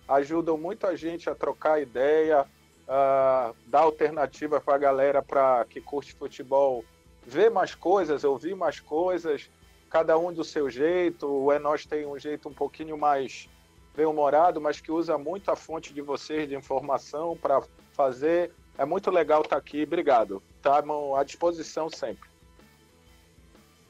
ajudam 0.08 0.58
muito 0.58 0.86
a 0.86 0.94
gente 0.94 1.30
a 1.30 1.34
trocar 1.34 1.80
ideia, 1.80 2.44
a 2.88 3.52
dar 3.66 3.80
alternativa 3.80 4.60
para 4.60 4.74
a 4.74 4.78
galera 4.78 5.22
para 5.22 5.64
que 5.64 5.80
curte 5.80 6.14
futebol 6.14 6.84
ver 7.26 7.50
mais 7.50 7.74
coisas, 7.74 8.24
ouvir 8.24 8.54
mais 8.54 8.80
coisas, 8.80 9.48
cada 9.88 10.18
um 10.18 10.32
do 10.32 10.42
seu 10.42 10.68
jeito. 10.68 11.26
O 11.26 11.52
É 11.52 11.60
tem 11.88 12.06
um 12.06 12.18
jeito 12.18 12.48
um 12.48 12.54
pouquinho 12.54 12.96
mais 12.98 13.48
bem-humorado, 13.94 14.60
mas 14.60 14.80
que 14.80 14.90
usa 14.90 15.18
muito 15.18 15.50
a 15.50 15.56
fonte 15.56 15.92
de 15.92 16.00
vocês 16.00 16.48
de 16.48 16.54
informação 16.54 17.36
para 17.36 17.62
fazer. 17.92 18.50
É 18.78 18.84
muito 18.84 19.10
legal 19.10 19.42
estar 19.42 19.56
aqui. 19.56 19.82
Obrigado. 19.82 20.42
Estamos 20.56 21.18
à 21.18 21.22
disposição 21.22 21.90
sempre. 21.90 22.30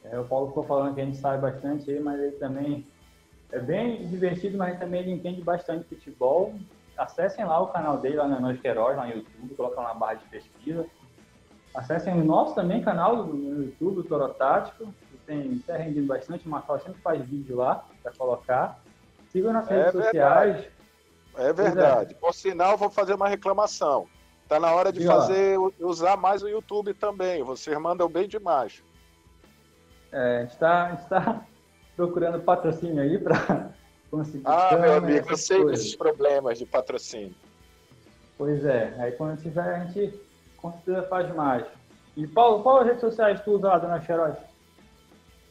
É, 0.03 0.19
o 0.19 0.25
Paulo 0.25 0.49
ficou 0.49 0.63
falando 0.63 0.93
que 0.93 1.01
a 1.01 1.05
gente 1.05 1.17
sabe 1.17 1.41
bastante 1.41 1.89
aí, 1.89 1.99
mas 1.99 2.19
ele 2.19 2.33
também 2.33 2.85
é 3.51 3.59
bem 3.59 4.05
divertido, 4.07 4.57
mas 4.57 4.77
também 4.77 5.01
ele 5.01 5.11
entende 5.11 5.41
bastante 5.41 5.87
futebol. 5.87 6.53
Acessem 6.97 7.45
lá 7.45 7.59
o 7.59 7.67
canal 7.67 7.97
dele, 7.97 8.17
lá 8.17 8.27
no 8.27 8.39
Nós 8.39 8.59
Queiroz, 8.59 8.95
lá 8.95 9.05
no 9.05 9.13
YouTube, 9.13 9.55
coloca 9.55 9.81
lá 9.81 9.89
na 9.89 9.93
barra 9.93 10.15
de 10.15 10.25
pesquisa. 10.25 10.85
Acessem 11.73 12.13
o 12.13 12.23
nosso 12.23 12.53
também 12.53 12.83
canal 12.83 13.25
no 13.25 13.63
YouTube, 13.63 13.99
o 13.99 14.03
Toro 14.03 14.31
Tático, 14.33 14.93
que 15.09 15.17
tem 15.25 15.59
até 15.63 15.77
rendido 15.77 16.05
bastante, 16.05 16.45
o 16.45 16.49
Marcel 16.49 16.79
sempre 16.79 17.01
faz 17.01 17.25
vídeo 17.25 17.57
lá 17.57 17.83
para 18.03 18.11
colocar. 18.13 18.79
Sigam 19.29 19.51
nas 19.51 19.69
É 19.71 19.75
redes 19.75 20.03
sociais. 20.03 20.67
É 21.35 21.51
verdade. 21.51 22.13
Por 22.15 22.33
sinal, 22.33 22.77
vou 22.77 22.91
fazer 22.91 23.15
uma 23.15 23.27
reclamação. 23.27 24.07
Tá 24.47 24.59
na 24.59 24.71
hora 24.71 24.91
de 24.91 25.07
ó. 25.07 25.11
fazer, 25.11 25.57
usar 25.79 26.15
mais 26.15 26.43
o 26.43 26.47
YouTube 26.47 26.93
também. 26.93 27.41
Vocês 27.41 27.75
mandam 27.79 28.07
bem 28.07 28.27
demais. 28.27 28.83
É, 30.11 30.37
a 30.37 30.41
gente 30.41 30.57
tá, 30.57 30.85
a 30.85 30.89
gente 30.91 31.09
tá 31.09 31.41
procurando 31.97 32.39
patrocínio 32.41 33.01
aí 33.01 33.17
para 33.17 33.71
Ah, 34.45 34.77
meu 34.77 34.93
amigo, 34.93 35.29
eu 35.29 35.37
sei 35.37 35.57
coisas. 35.57 35.79
desses 35.79 35.95
problemas 35.95 36.59
de 36.59 36.65
patrocínio. 36.65 37.35
Pois 38.37 38.63
é, 38.65 38.93
aí 38.99 39.11
quando 39.13 39.41
tiver 39.41 39.61
a 39.61 39.85
gente 39.85 40.19
com 40.57 40.71
certeza 40.71 41.03
faz 41.03 41.33
mais. 41.35 41.65
E 42.15 42.27
Paulo, 42.27 42.61
qual 42.61 42.83
redes 42.83 43.01
sociais 43.01 43.41
tu 43.41 43.51
usa 43.51 43.67
lá 43.67 43.77
do 43.77 43.87
Nosso 43.87 44.11
Herói? 44.11 44.33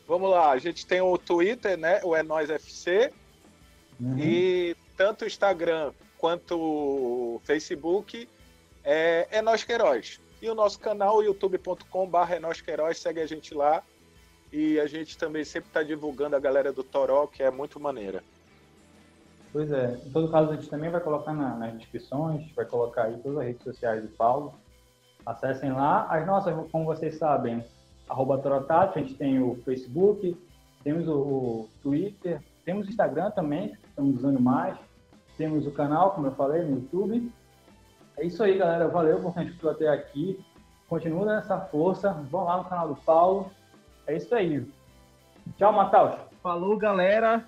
Vamos 0.06 0.30
lá, 0.30 0.50
a 0.50 0.58
gente 0.58 0.86
tem 0.86 1.00
o 1.00 1.16
Twitter, 1.18 1.76
né? 1.76 2.00
O 2.04 2.14
É 2.14 2.22
Nós 2.22 2.50
FC. 2.50 3.12
Uhum. 4.00 4.18
E 4.18 4.76
tanto 4.96 5.24
o 5.24 5.26
Instagram 5.26 5.92
quanto 6.18 6.56
o 6.58 7.40
Facebook 7.44 8.28
é, 8.84 9.26
é 9.30 9.42
Nós 9.42 9.64
Queiroz. 9.64 10.20
E 10.40 10.48
o 10.48 10.54
nosso 10.54 10.78
canal, 10.78 11.22
youtube.com.br 11.22 12.32
é 12.32 12.38
Nós 12.38 12.60
Queiroz, 12.60 12.98
segue 12.98 13.20
a 13.20 13.26
gente 13.26 13.54
lá. 13.54 13.82
E 14.52 14.78
a 14.78 14.86
gente 14.86 15.16
também 15.16 15.44
sempre 15.44 15.70
está 15.70 15.82
divulgando 15.82 16.36
a 16.36 16.40
galera 16.40 16.72
do 16.72 16.84
Toró, 16.84 17.26
que 17.26 17.42
é 17.42 17.50
muito 17.50 17.80
maneira. 17.80 18.22
Pois 19.52 19.70
é, 19.70 19.98
em 20.06 20.10
todo 20.10 20.30
caso 20.30 20.50
a 20.50 20.54
gente 20.54 20.68
também 20.70 20.90
vai 20.90 21.00
colocar 21.00 21.32
na- 21.34 21.54
nas 21.56 21.74
descrições, 21.74 22.50
vai 22.54 22.64
colocar 22.64 23.04
aí 23.04 23.18
todas 23.18 23.38
as 23.38 23.44
redes 23.44 23.62
sociais 23.62 24.02
do 24.02 24.08
Paulo. 24.16 24.54
Acessem 25.26 25.72
lá. 25.72 26.06
As 26.08 26.26
nossas, 26.26 26.54
como 26.70 26.84
vocês 26.86 27.16
sabem, 27.18 27.62
arroba 28.08 28.38
Torotato, 28.38 28.98
a 28.98 29.02
gente 29.02 29.14
tem 29.14 29.40
o 29.42 29.54
Facebook, 29.64 30.36
temos 30.82 31.06
o, 31.06 31.12
o 31.12 31.68
Twitter, 31.82 32.40
temos 32.64 32.86
o 32.86 32.90
Instagram 32.90 33.30
também, 33.30 33.76
estamos 33.88 34.16
usando 34.16 34.40
mais. 34.40 34.76
Temos 35.36 35.66
o 35.66 35.70
canal, 35.70 36.12
como 36.12 36.26
eu 36.26 36.32
falei, 36.32 36.62
no 36.62 36.76
YouTube. 36.76 37.32
É 38.16 38.24
isso 38.24 38.42
aí, 38.42 38.58
galera. 38.58 38.88
Valeu 38.88 39.20
por 39.20 39.32
quem 39.34 39.44
escutou 39.44 39.70
até 39.70 39.88
aqui. 39.88 40.44
Continua 40.88 41.24
nessa 41.24 41.58
força. 41.58 42.12
Vão 42.30 42.44
lá 42.44 42.58
no 42.58 42.64
canal 42.64 42.88
do 42.88 42.96
Paulo. 42.96 43.50
É 44.06 44.16
isso 44.16 44.34
aí. 44.34 44.66
Tchau, 45.56 45.72
Matheus. 45.72 46.16
Falou, 46.42 46.76
galera. 46.76 47.44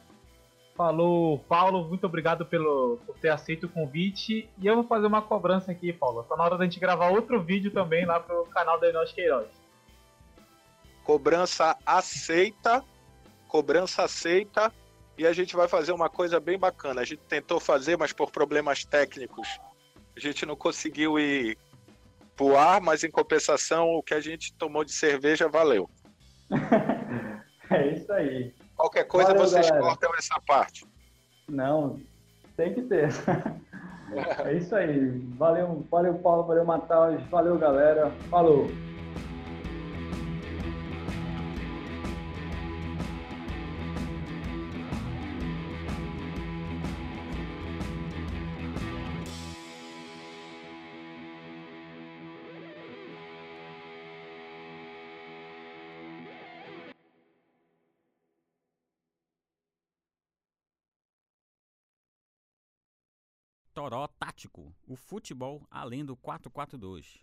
Falou, 0.76 1.38
Paulo. 1.48 1.84
Muito 1.88 2.04
obrigado 2.04 2.44
pelo, 2.44 2.98
por 3.06 3.16
ter 3.18 3.28
aceito 3.28 3.66
o 3.66 3.68
convite. 3.68 4.48
E 4.58 4.66
eu 4.66 4.74
vou 4.74 4.84
fazer 4.84 5.06
uma 5.06 5.22
cobrança 5.22 5.70
aqui, 5.70 5.92
Paulo. 5.92 6.24
Tá 6.24 6.36
na 6.36 6.44
hora 6.44 6.58
da 6.58 6.64
gente 6.64 6.80
gravar 6.80 7.10
outro 7.10 7.40
vídeo 7.40 7.70
também 7.70 8.04
lá 8.04 8.18
pro 8.18 8.44
canal 8.46 8.78
da 8.80 8.92
Nós 8.92 9.12
Queiroz. 9.12 9.48
Cobrança 11.04 11.76
aceita, 11.86 12.82
cobrança 13.46 14.02
aceita. 14.02 14.72
E 15.16 15.24
a 15.26 15.32
gente 15.32 15.54
vai 15.54 15.68
fazer 15.68 15.92
uma 15.92 16.08
coisa 16.08 16.40
bem 16.40 16.58
bacana. 16.58 17.02
A 17.02 17.04
gente 17.04 17.22
tentou 17.28 17.60
fazer, 17.60 17.96
mas 17.96 18.12
por 18.12 18.32
problemas 18.32 18.84
técnicos, 18.84 19.46
a 20.16 20.18
gente 20.18 20.44
não 20.44 20.56
conseguiu 20.56 21.20
ir 21.20 21.56
pro 22.34 22.56
ar, 22.56 22.80
mas 22.80 23.04
em 23.04 23.10
compensação, 23.10 23.90
o 23.90 24.02
que 24.02 24.12
a 24.12 24.20
gente 24.20 24.52
tomou 24.54 24.84
de 24.84 24.92
cerveja 24.92 25.48
valeu. 25.48 25.88
É 27.70 27.92
isso 27.92 28.12
aí. 28.12 28.54
Qualquer 28.84 29.04
coisa 29.04 29.28
Valeu, 29.28 29.46
vocês 29.46 29.66
galera. 29.66 29.86
cortam 29.86 30.10
essa 30.18 30.38
parte. 30.46 30.86
Não, 31.48 31.98
tem 32.56 32.74
que 32.74 32.82
ter. 32.82 33.08
É 34.44 34.52
isso 34.52 34.76
aí. 34.76 35.08
Valeu, 35.36 35.84
valeu 35.90 36.14
Paulo, 36.18 36.44
valeu 36.44 36.64
Matheus, 36.64 37.20
valeu 37.30 37.58
galera. 37.58 38.12
Falou. 38.30 38.68
Toró 63.84 64.08
Tático, 64.08 64.74
o 64.86 64.96
futebol 64.96 65.66
além 65.70 66.06
do 66.06 66.16
442. 66.16 67.22